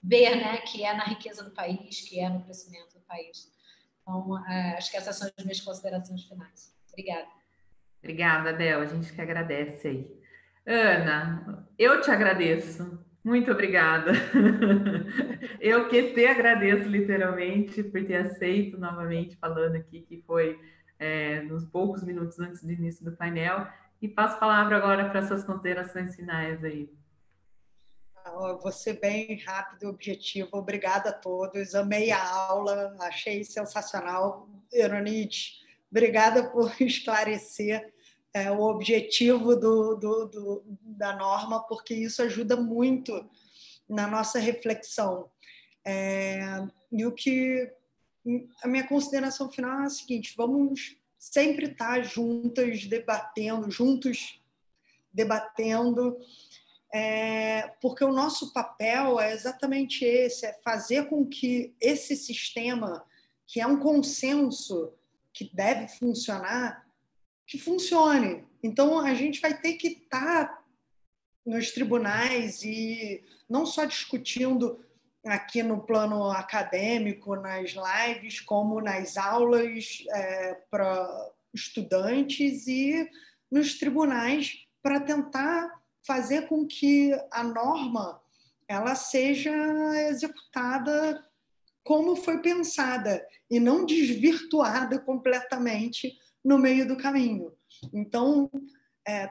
ver, 0.04 0.36
né, 0.36 0.58
que 0.58 0.84
é 0.84 0.94
na 0.94 1.06
riqueza 1.06 1.44
do 1.44 1.52
país, 1.52 2.02
que 2.02 2.20
é 2.20 2.30
no 2.30 2.44
crescimento 2.44 2.94
do 2.94 3.02
país. 3.02 3.52
Então, 4.02 4.46
é, 4.48 4.78
acho 4.78 4.92
que 4.92 4.98
essas 4.98 5.16
são 5.18 5.30
as 5.38 5.44
minhas 5.44 5.62
considerações 5.62 6.24
finais. 6.24 6.74
Obrigada. 6.90 7.28
Obrigada, 8.00 8.54
Bel. 8.54 8.82
A 8.82 8.86
gente 8.86 9.12
que 9.12 9.22
agradece 9.22 9.88
aí. 9.88 10.18
Ana, 10.66 11.68
eu 11.78 12.02
te 12.02 12.12
agradeço. 12.12 13.07
Muito 13.28 13.52
obrigada. 13.52 14.14
Eu 15.60 15.90
que 15.90 16.14
te 16.14 16.26
agradeço 16.26 16.88
literalmente 16.88 17.84
por 17.84 18.02
ter 18.06 18.16
aceito 18.16 18.78
novamente 18.78 19.36
falando 19.36 19.76
aqui 19.76 20.00
que 20.00 20.24
foi 20.26 20.58
é, 20.98 21.42
nos 21.42 21.66
poucos 21.66 22.06
minutos 22.06 22.40
antes 22.40 22.64
do 22.64 22.72
início 22.72 23.04
do 23.04 23.12
painel. 23.12 23.68
E 24.02 24.08
passo 24.08 24.36
a 24.36 24.40
palavra 24.40 24.78
agora 24.78 25.10
para 25.10 25.28
suas 25.28 25.44
considerações 25.44 26.16
finais 26.16 26.64
aí. 26.64 26.90
Vou 28.62 28.72
ser 28.72 28.98
bem 28.98 29.38
rápido 29.44 29.90
objetivo. 29.90 30.48
Obrigada 30.54 31.10
a 31.10 31.14
todos. 31.14 31.76
Amei 31.76 32.12
a 32.12 32.26
aula, 32.26 32.96
achei 33.02 33.44
sensacional. 33.44 34.48
Eronide, 34.72 35.66
obrigada 35.92 36.50
por 36.50 36.74
esclarecer 36.80 37.94
é, 38.44 38.52
o 38.52 38.62
objetivo 38.62 39.56
do, 39.56 39.96
do, 39.96 40.26
do, 40.26 40.64
da 40.82 41.16
norma, 41.16 41.62
porque 41.68 41.94
isso 41.94 42.22
ajuda 42.22 42.56
muito 42.56 43.30
na 43.90 44.08
nossa 44.08 44.40
reflexão. 44.40 45.30
É, 45.86 46.40
e 46.92 47.06
o 47.06 47.12
que 47.12 47.72
a 48.64 48.68
minha 48.68 48.88
consideração 48.88 49.50
final 49.50 49.82
é 49.82 49.86
a 49.86 49.90
seguinte: 49.90 50.34
vamos 50.36 50.98
sempre 51.18 51.68
estar 51.68 52.04
juntas, 52.04 52.86
debatendo, 52.86 53.72
juntos 53.72 54.42
debatendo 55.14 56.18
é, 56.94 57.74
porque 57.82 58.04
o 58.04 58.14
nosso 58.14 58.54
papel 58.54 59.20
é 59.20 59.34
exatamente 59.34 60.06
esse: 60.06 60.46
é 60.46 60.54
fazer 60.64 61.10
com 61.10 61.26
que 61.26 61.76
esse 61.82 62.16
sistema, 62.16 63.06
que 63.46 63.60
é 63.60 63.68
um 63.68 63.80
consenso 63.80 64.94
que 65.34 65.52
deve 65.54 65.88
funcionar, 65.88 66.87
que 67.48 67.58
funcione. 67.58 68.46
Então 68.62 69.00
a 69.00 69.14
gente 69.14 69.40
vai 69.40 69.58
ter 69.58 69.74
que 69.74 69.88
estar 69.88 70.48
tá 70.48 70.64
nos 71.46 71.72
tribunais 71.72 72.62
e 72.64 73.24
não 73.50 73.66
só 73.66 73.86
discutindo 73.86 74.84
aqui 75.26 75.64
no 75.64 75.82
plano 75.82 76.30
acadêmico, 76.30 77.36
nas 77.36 77.72
lives, 77.72 78.42
como 78.42 78.82
nas 78.82 79.18
aulas 79.18 80.04
é, 80.12 80.54
para 80.70 81.32
estudantes 81.54 82.68
e 82.68 83.10
nos 83.50 83.80
tribunais 83.80 84.66
para 84.84 85.00
tentar 85.00 85.72
fazer 86.06 86.48
com 86.48 86.66
que 86.66 87.12
a 87.32 87.44
norma 87.44 88.22
ela 88.68 88.96
seja 88.96 89.52
executada 90.10 91.26
como 91.84 92.18
foi 92.18 92.42
pensada 92.42 93.26
e 93.50 93.60
não 93.60 93.86
desvirtuada 93.86 95.00
completamente 95.00 96.18
no 96.48 96.58
meio 96.58 96.88
do 96.88 96.96
caminho. 96.96 97.52
Então, 97.94 98.50
é, 99.06 99.30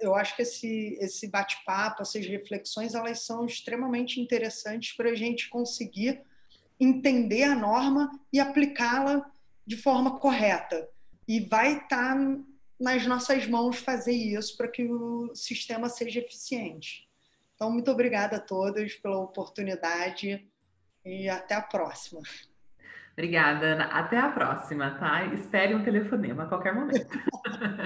eu 0.00 0.14
acho 0.14 0.34
que 0.34 0.40
esse, 0.40 0.96
esse 0.98 1.28
bate-papo, 1.28 2.00
essas 2.00 2.26
reflexões, 2.26 2.94
elas 2.94 3.20
são 3.20 3.44
extremamente 3.44 4.18
interessantes 4.18 4.96
para 4.96 5.10
a 5.10 5.14
gente 5.14 5.50
conseguir 5.50 6.22
entender 6.80 7.42
a 7.42 7.54
norma 7.54 8.10
e 8.32 8.40
aplicá-la 8.40 9.30
de 9.66 9.76
forma 9.76 10.18
correta. 10.18 10.88
E 11.28 11.38
vai 11.40 11.76
estar 11.76 12.16
tá 12.16 12.38
nas 12.80 13.06
nossas 13.06 13.46
mãos 13.46 13.76
fazer 13.76 14.14
isso 14.14 14.56
para 14.56 14.68
que 14.68 14.90
o 14.90 15.34
sistema 15.34 15.90
seja 15.90 16.20
eficiente. 16.20 17.06
Então, 17.54 17.70
muito 17.70 17.90
obrigada 17.90 18.38
a 18.38 18.40
todos 18.40 18.94
pela 18.94 19.18
oportunidade 19.18 20.48
e 21.04 21.28
até 21.28 21.54
a 21.56 21.62
próxima. 21.62 22.22
Obrigada, 23.14 23.66
Ana. 23.66 23.84
Até 23.84 24.18
a 24.18 24.28
próxima, 24.28 24.90
tá? 24.98 25.24
Espere 25.26 25.74
um 25.74 25.84
telefonema 25.84 26.42
a 26.42 26.46
qualquer 26.46 26.74
momento. 26.74 27.16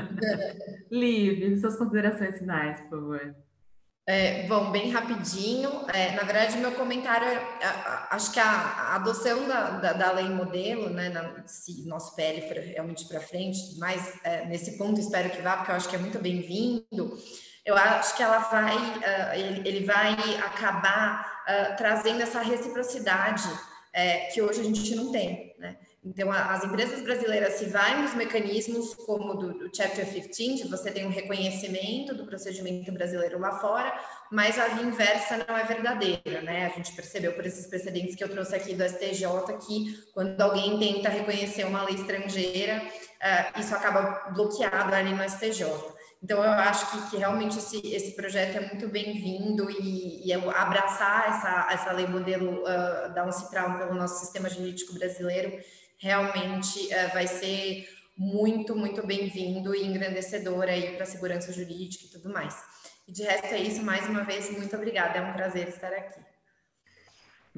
Liv, 0.91 1.61
suas 1.61 1.77
considerações 1.77 2.39
finais, 2.39 2.81
por 2.83 2.99
favor. 2.99 3.35
É, 4.09 4.47
bom, 4.47 4.71
bem 4.71 4.91
rapidinho. 4.91 5.85
É, 5.93 6.13
na 6.13 6.23
verdade, 6.23 6.57
meu 6.57 6.73
comentário 6.73 7.27
é, 7.29 7.41
acho 8.09 8.33
que 8.33 8.41
a, 8.41 8.51
a 8.51 8.95
adoção 8.95 9.47
da, 9.47 9.71
da, 9.73 9.93
da, 9.93 10.13
lei 10.13 10.31
modelo, 10.31 10.89
né, 10.89 11.11
na, 11.11 11.47
se 11.47 11.87
nosso 11.87 12.17
PL 12.17 12.49
for 12.49 12.57
realmente 12.57 13.07
para 13.07 13.21
frente, 13.21 13.79
mas 13.79 14.19
é, 14.25 14.47
nesse 14.47 14.79
ponto 14.79 14.99
espero 14.99 15.29
que 15.29 15.43
vá, 15.43 15.59
porque 15.59 15.71
eu 15.71 15.77
acho 15.77 15.91
que 15.91 15.97
é 15.97 15.99
muito 15.99 16.19
bem-vindo. 16.19 17.19
Eu 17.67 17.77
acho 17.77 18.17
que 18.17 18.23
ela 18.23 18.39
vai, 18.39 18.75
uh, 18.75 19.35
ele, 19.35 19.69
ele, 19.69 19.85
vai 19.85 20.15
acabar 20.39 21.43
uh, 21.47 21.77
trazendo 21.77 22.23
essa 22.23 22.41
reciprocidade 22.41 23.47
é, 23.93 24.27
que 24.27 24.41
hoje 24.43 24.61
a 24.61 24.65
gente 24.65 24.95
não 24.95 25.11
tem, 25.11 25.55
né? 25.59 25.77
Então, 26.05 26.31
as 26.31 26.65
empresas 26.65 27.03
brasileiras 27.03 27.55
se 27.55 27.67
vai 27.67 28.01
nos 28.01 28.15
mecanismos 28.15 28.95
como 28.95 29.35
do, 29.35 29.53
do, 29.53 29.77
Chapter 29.77 30.07
15, 30.07 30.63
de 30.63 30.69
você 30.69 30.91
tem 30.91 31.05
um 31.05 31.11
reconhecimento 31.11 32.15
do 32.15 32.25
procedimento 32.25 32.91
brasileiro 32.93 33.39
lá 33.39 33.59
fora, 33.59 33.93
mas 34.31 34.59
a 34.59 34.69
inversa 34.81 35.45
não 35.47 35.59
é 35.59 35.65
verdadeira, 35.65 36.41
né? 36.41 36.67
A 36.67 36.69
gente 36.71 36.93
percebeu 36.93 37.33
por 37.33 37.45
esses 37.45 37.67
precedentes 37.67 38.15
que 38.15 38.23
eu 38.23 38.29
trouxe 38.29 38.55
aqui 38.55 38.75
do 38.75 38.89
STJ 38.89 39.27
que 39.67 39.99
quando 40.15 40.41
alguém 40.41 40.79
tenta 40.79 41.09
reconhecer 41.09 41.65
uma 41.65 41.83
lei 41.83 41.97
estrangeira, 41.97 42.81
uh, 42.81 43.61
isso 43.61 43.75
acaba 43.75 44.31
bloqueado 44.31 44.95
ali 44.95 45.13
no 45.13 45.29
STJ. 45.29 45.65
Então, 46.23 46.43
eu 46.43 46.51
acho 46.51 46.91
que, 46.91 47.11
que 47.11 47.17
realmente 47.17 47.59
esse, 47.59 47.79
esse 47.95 48.17
projeto 48.17 48.57
é 48.57 48.61
muito 48.61 48.89
bem-vindo 48.89 49.71
e, 49.71 50.27
e 50.27 50.33
abraçar 50.33 51.29
essa, 51.29 51.69
essa 51.73 51.93
lei 51.93 52.07
modelo 52.07 52.63
uh, 52.63 53.15
da 53.15 53.25
Uncitral 53.25 53.79
pelo 53.79 53.95
nosso 53.95 54.19
sistema 54.19 54.51
jurídico 54.51 54.95
brasileiro 54.95 55.59
realmente 55.97 56.87
uh, 56.87 57.13
vai 57.13 57.27
ser 57.27 57.89
muito, 58.17 58.75
muito 58.75 59.07
bem-vindo 59.07 59.75
e 59.77 59.87
engrandecedor 59.87 60.65
aí 60.65 60.95
para 60.95 61.05
a 61.05 61.07
segurança 61.07 61.53
jurídica 61.53 62.05
e 62.05 62.09
tudo 62.09 62.33
mais. 62.33 62.57
E 63.07 63.13
de 63.13 63.23
resto 63.23 63.47
é 63.47 63.61
isso, 63.61 63.83
mais 63.83 64.07
uma 64.09 64.25
vez, 64.25 64.51
muito 64.51 64.75
obrigada, 64.75 65.19
é 65.19 65.23
um 65.23 65.33
prazer 65.33 65.69
estar 65.69 65.93
aqui. 65.93 66.21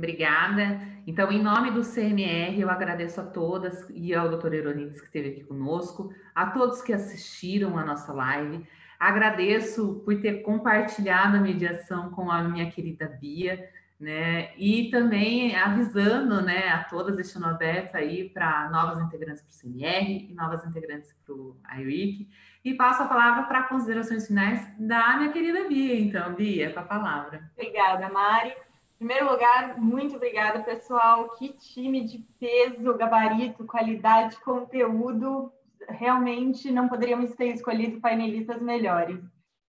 Obrigada. 0.00 0.80
Então, 1.06 1.30
em 1.30 1.42
nome 1.42 1.70
do 1.72 1.82
CMR, 1.82 2.58
eu 2.58 2.70
agradeço 2.70 3.20
a 3.20 3.24
todas 3.24 3.86
e 3.90 4.14
ao 4.14 4.30
doutor 4.30 4.54
Eronides 4.54 4.98
que 4.98 5.06
esteve 5.08 5.28
aqui 5.28 5.44
conosco, 5.44 6.10
a 6.34 6.46
todos 6.46 6.80
que 6.80 6.90
assistiram 6.90 7.76
a 7.76 7.84
nossa 7.84 8.10
live. 8.10 8.66
Agradeço 8.98 10.00
por 10.02 10.18
ter 10.18 10.40
compartilhado 10.40 11.36
a 11.36 11.40
mediação 11.40 12.10
com 12.12 12.30
a 12.30 12.42
minha 12.42 12.70
querida 12.70 13.08
Bia, 13.20 13.68
né? 13.98 14.56
E 14.56 14.90
também 14.90 15.54
avisando, 15.54 16.40
né, 16.40 16.68
a 16.68 16.84
todas, 16.84 17.16
deixando 17.16 17.44
aberto 17.44 17.96
aí 17.96 18.30
para 18.30 18.70
novas 18.70 19.02
integrantes 19.02 19.42
para 19.42 19.50
o 19.50 19.72
CMR 19.72 20.30
e 20.30 20.34
novas 20.34 20.64
integrantes 20.64 21.14
para 21.26 21.34
o 21.34 21.60
IRIC. 21.78 22.26
E 22.64 22.72
passo 22.72 23.02
a 23.02 23.06
palavra 23.06 23.42
para 23.42 23.64
considerações 23.64 24.26
finais 24.26 24.66
da 24.78 25.18
minha 25.18 25.30
querida 25.30 25.68
Bia. 25.68 26.00
Então, 26.00 26.34
Bia, 26.34 26.72
com 26.72 26.80
a 26.80 26.84
palavra. 26.84 27.50
Obrigada, 27.54 28.08
Mari. 28.08 28.54
Primeiro 29.00 29.32
lugar, 29.32 29.80
muito 29.80 30.16
obrigada, 30.16 30.62
pessoal. 30.62 31.30
Que 31.30 31.54
time 31.54 32.04
de 32.04 32.18
peso, 32.38 32.92
gabarito, 32.98 33.64
qualidade, 33.64 34.38
conteúdo. 34.40 35.50
Realmente 35.88 36.70
não 36.70 36.86
poderíamos 36.86 37.34
ter 37.34 37.46
escolhido 37.46 37.98
painelistas 37.98 38.60
melhores. 38.60 39.18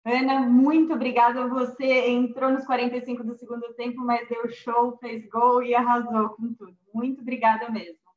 Ana, 0.04 0.40
muito 0.40 0.96
obrigada. 0.96 1.48
Você 1.48 2.10
entrou 2.10 2.50
nos 2.50 2.66
45 2.66 3.24
do 3.24 3.36
segundo 3.36 3.72
tempo, 3.76 4.02
mas 4.02 4.28
deu 4.28 4.50
show, 4.50 4.98
fez 4.98 5.24
gol 5.30 5.62
e 5.62 5.76
arrasou 5.76 6.30
com 6.30 6.52
tudo. 6.56 6.76
Muito 6.92 7.22
obrigada 7.22 7.70
mesmo. 7.70 8.09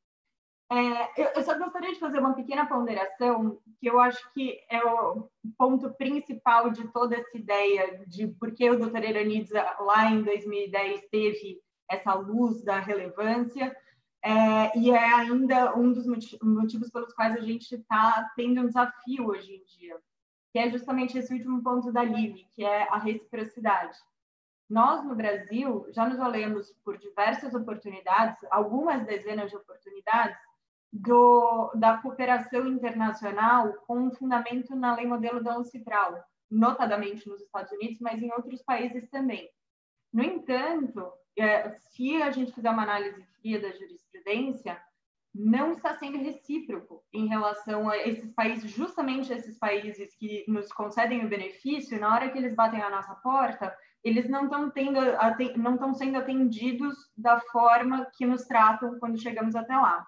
É, 0.72 1.38
eu, 1.38 1.42
só 1.42 1.58
gostaria 1.58 1.92
de 1.92 2.00
fazer 2.00 2.18
uma 2.18 2.32
pequena 2.32 2.64
ponderação, 2.64 3.60
que 3.78 3.86
eu 3.86 4.00
acho 4.00 4.32
que 4.32 4.58
é 4.70 4.82
o 4.82 5.28
ponto 5.58 5.92
principal 5.92 6.70
de 6.70 6.88
toda 6.88 7.14
essa 7.14 7.36
ideia 7.36 8.02
de 8.06 8.28
por 8.28 8.54
que 8.54 8.70
o 8.70 8.78
Dr. 8.78 9.04
Eranides, 9.04 9.50
lá 9.50 10.10
em 10.10 10.22
2010, 10.22 11.08
teve 11.10 11.60
essa 11.90 12.14
luz 12.14 12.64
da 12.64 12.80
relevância, 12.80 13.76
é, 14.24 14.78
e 14.78 14.90
é 14.90 15.14
ainda 15.14 15.76
um 15.76 15.92
dos 15.92 16.06
motivos 16.06 16.88
pelos 16.90 17.12
quais 17.12 17.36
a 17.36 17.40
gente 17.40 17.74
está 17.74 18.32
tendo 18.34 18.62
um 18.62 18.66
desafio 18.66 19.26
hoje 19.26 19.56
em 19.56 19.64
dia, 19.64 19.98
que 20.52 20.58
é 20.58 20.70
justamente 20.70 21.18
esse 21.18 21.34
último 21.34 21.62
ponto 21.62 21.92
da 21.92 22.02
Lili, 22.02 22.48
que 22.54 22.64
é 22.64 22.88
a 22.88 22.96
reciprocidade. 22.96 23.98
Nós, 24.70 25.04
no 25.04 25.14
Brasil, 25.14 25.86
já 25.90 26.08
nos 26.08 26.18
olhamos 26.18 26.72
por 26.82 26.96
diversas 26.96 27.52
oportunidades, 27.52 28.42
algumas 28.50 29.04
dezenas 29.04 29.50
de 29.50 29.56
oportunidades, 29.56 30.38
do, 30.92 31.72
da 31.74 31.96
cooperação 31.96 32.66
internacional 32.66 33.72
com 33.86 34.10
fundamento 34.10 34.76
na 34.76 34.94
lei 34.94 35.06
modelo 35.06 35.42
da 35.42 35.58
UNCITRAL, 35.58 36.22
notadamente 36.50 37.26
nos 37.28 37.40
Estados 37.40 37.72
Unidos, 37.72 37.98
mas 38.00 38.22
em 38.22 38.30
outros 38.32 38.62
países 38.62 39.08
também. 39.08 39.48
No 40.12 40.22
entanto, 40.22 41.10
é, 41.36 41.70
se 41.70 42.22
a 42.22 42.30
gente 42.30 42.52
fizer 42.52 42.68
uma 42.68 42.82
análise 42.82 43.24
fria 43.40 43.58
da 43.58 43.72
jurisprudência, 43.72 44.78
não 45.34 45.72
está 45.72 45.96
sendo 45.96 46.18
recíproco 46.18 47.02
em 47.10 47.26
relação 47.26 47.88
a 47.88 47.96
esses 47.96 48.30
países, 48.34 48.70
justamente 48.70 49.32
esses 49.32 49.58
países 49.58 50.14
que 50.16 50.44
nos 50.46 50.70
concedem 50.70 51.24
o 51.24 51.28
benefício, 51.28 51.98
na 51.98 52.14
hora 52.14 52.28
que 52.28 52.36
eles 52.36 52.54
batem 52.54 52.82
a 52.82 52.90
nossa 52.90 53.14
porta, 53.14 53.74
eles 54.04 54.28
não 54.28 54.44
estão 54.44 54.70
tendo, 54.70 55.00
não 55.56 55.74
estão 55.74 55.94
sendo 55.94 56.18
atendidos 56.18 56.94
da 57.16 57.40
forma 57.40 58.06
que 58.14 58.26
nos 58.26 58.44
tratam 58.44 58.98
quando 58.98 59.18
chegamos 59.18 59.54
até 59.54 59.74
lá. 59.74 60.06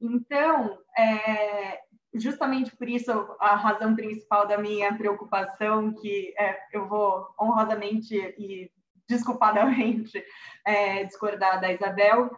Então, 0.00 0.78
é, 0.96 1.80
justamente 2.14 2.74
por 2.76 2.88
isso 2.88 3.10
a 3.40 3.54
razão 3.54 3.94
principal 3.94 4.46
da 4.46 4.58
minha 4.58 4.96
preocupação, 4.96 5.92
que 5.94 6.34
é, 6.38 6.58
eu 6.72 6.86
vou 6.88 7.26
honrosamente 7.40 8.14
e 8.38 8.70
desculpadamente 9.08 10.22
é, 10.66 11.04
discordar 11.04 11.60
da 11.60 11.72
Isabel, 11.72 12.30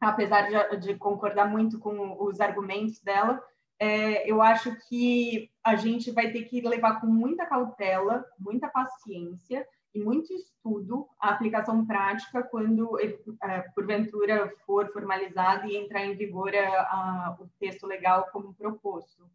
apesar 0.00 0.48
de, 0.48 0.76
de, 0.78 0.96
concordar 0.96 1.48
muito 1.48 1.78
com 1.78 2.20
os 2.20 2.40
argumentos 2.40 3.00
dela, 3.00 3.42
é, 3.78 4.28
eu 4.30 4.42
acho 4.42 4.76
que 4.88 5.50
a 5.64 5.76
gente 5.76 6.10
vai 6.10 6.30
ter 6.30 6.44
que 6.44 6.60
levar 6.60 7.00
com 7.00 7.06
muita 7.06 7.46
cautela, 7.46 8.24
muita 8.38 8.68
paciência 8.68 9.66
e 9.94 10.00
muito 10.00 10.32
estudo 10.32 11.06
a 11.20 11.30
aplicação 11.30 11.84
prática 11.84 12.42
quando, 12.42 12.98
é, 12.98 13.60
porventura, 13.74 14.52
for 14.64 14.90
formalizado 14.92 15.66
e 15.66 15.76
entrar 15.76 16.04
em 16.04 16.16
vigor 16.16 16.54
a, 16.54 16.80
a, 16.80 17.36
o 17.38 17.48
texto 17.58 17.86
legal 17.86 18.28
como 18.32 18.54
proposto. 18.54 19.28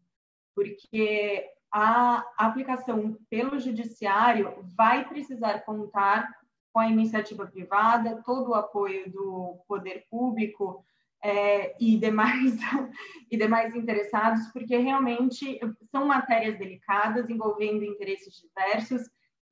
Porque 0.54 1.48
a 1.72 2.24
aplicação 2.36 3.16
pelo 3.30 3.58
judiciário 3.58 4.54
vai 4.76 5.08
precisar 5.08 5.60
contar 5.60 6.28
com 6.72 6.80
a 6.80 6.88
iniciativa 6.88 7.46
privada, 7.46 8.22
todo 8.24 8.50
o 8.50 8.54
apoio 8.54 9.10
do 9.10 9.58
poder 9.66 10.06
público 10.10 10.84
é, 11.22 11.76
e, 11.80 11.96
demais, 11.98 12.56
e 13.30 13.36
demais 13.36 13.74
interessados, 13.74 14.46
porque 14.48 14.76
realmente 14.76 15.60
são 15.90 16.06
matérias 16.06 16.58
delicadas, 16.58 17.28
envolvendo 17.28 17.84
interesses 17.84 18.34
diversos, 18.34 19.02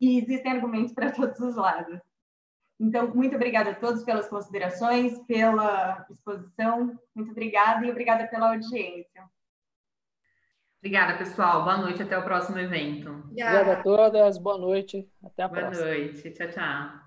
e 0.00 0.18
existem 0.18 0.52
argumentos 0.52 0.92
para 0.92 1.10
todos 1.12 1.38
os 1.40 1.56
lados. 1.56 2.00
Então, 2.78 3.08
muito 3.14 3.34
obrigada 3.36 3.70
a 3.70 3.74
todos 3.74 4.04
pelas 4.04 4.28
considerações, 4.28 5.18
pela 5.20 6.06
exposição. 6.10 6.98
Muito 7.14 7.30
obrigada 7.30 7.86
e 7.86 7.90
obrigada 7.90 8.26
pela 8.26 8.50
audiência. 8.50 9.24
Obrigada, 10.78 11.16
pessoal. 11.16 11.64
Boa 11.64 11.78
noite. 11.78 12.02
Até 12.02 12.18
o 12.18 12.22
próximo 12.22 12.58
evento. 12.58 13.10
Obrigada, 13.10 13.60
Obrigada 13.60 13.72
a 13.72 13.82
todas. 13.82 14.38
Boa 14.38 14.58
noite. 14.58 15.08
Até 15.24 15.42
a 15.42 15.48
Boa 15.48 15.60
próxima. 15.60 15.86
Boa 15.86 15.98
noite. 15.98 16.30
Tchau, 16.30 16.48
tchau. 16.48 17.05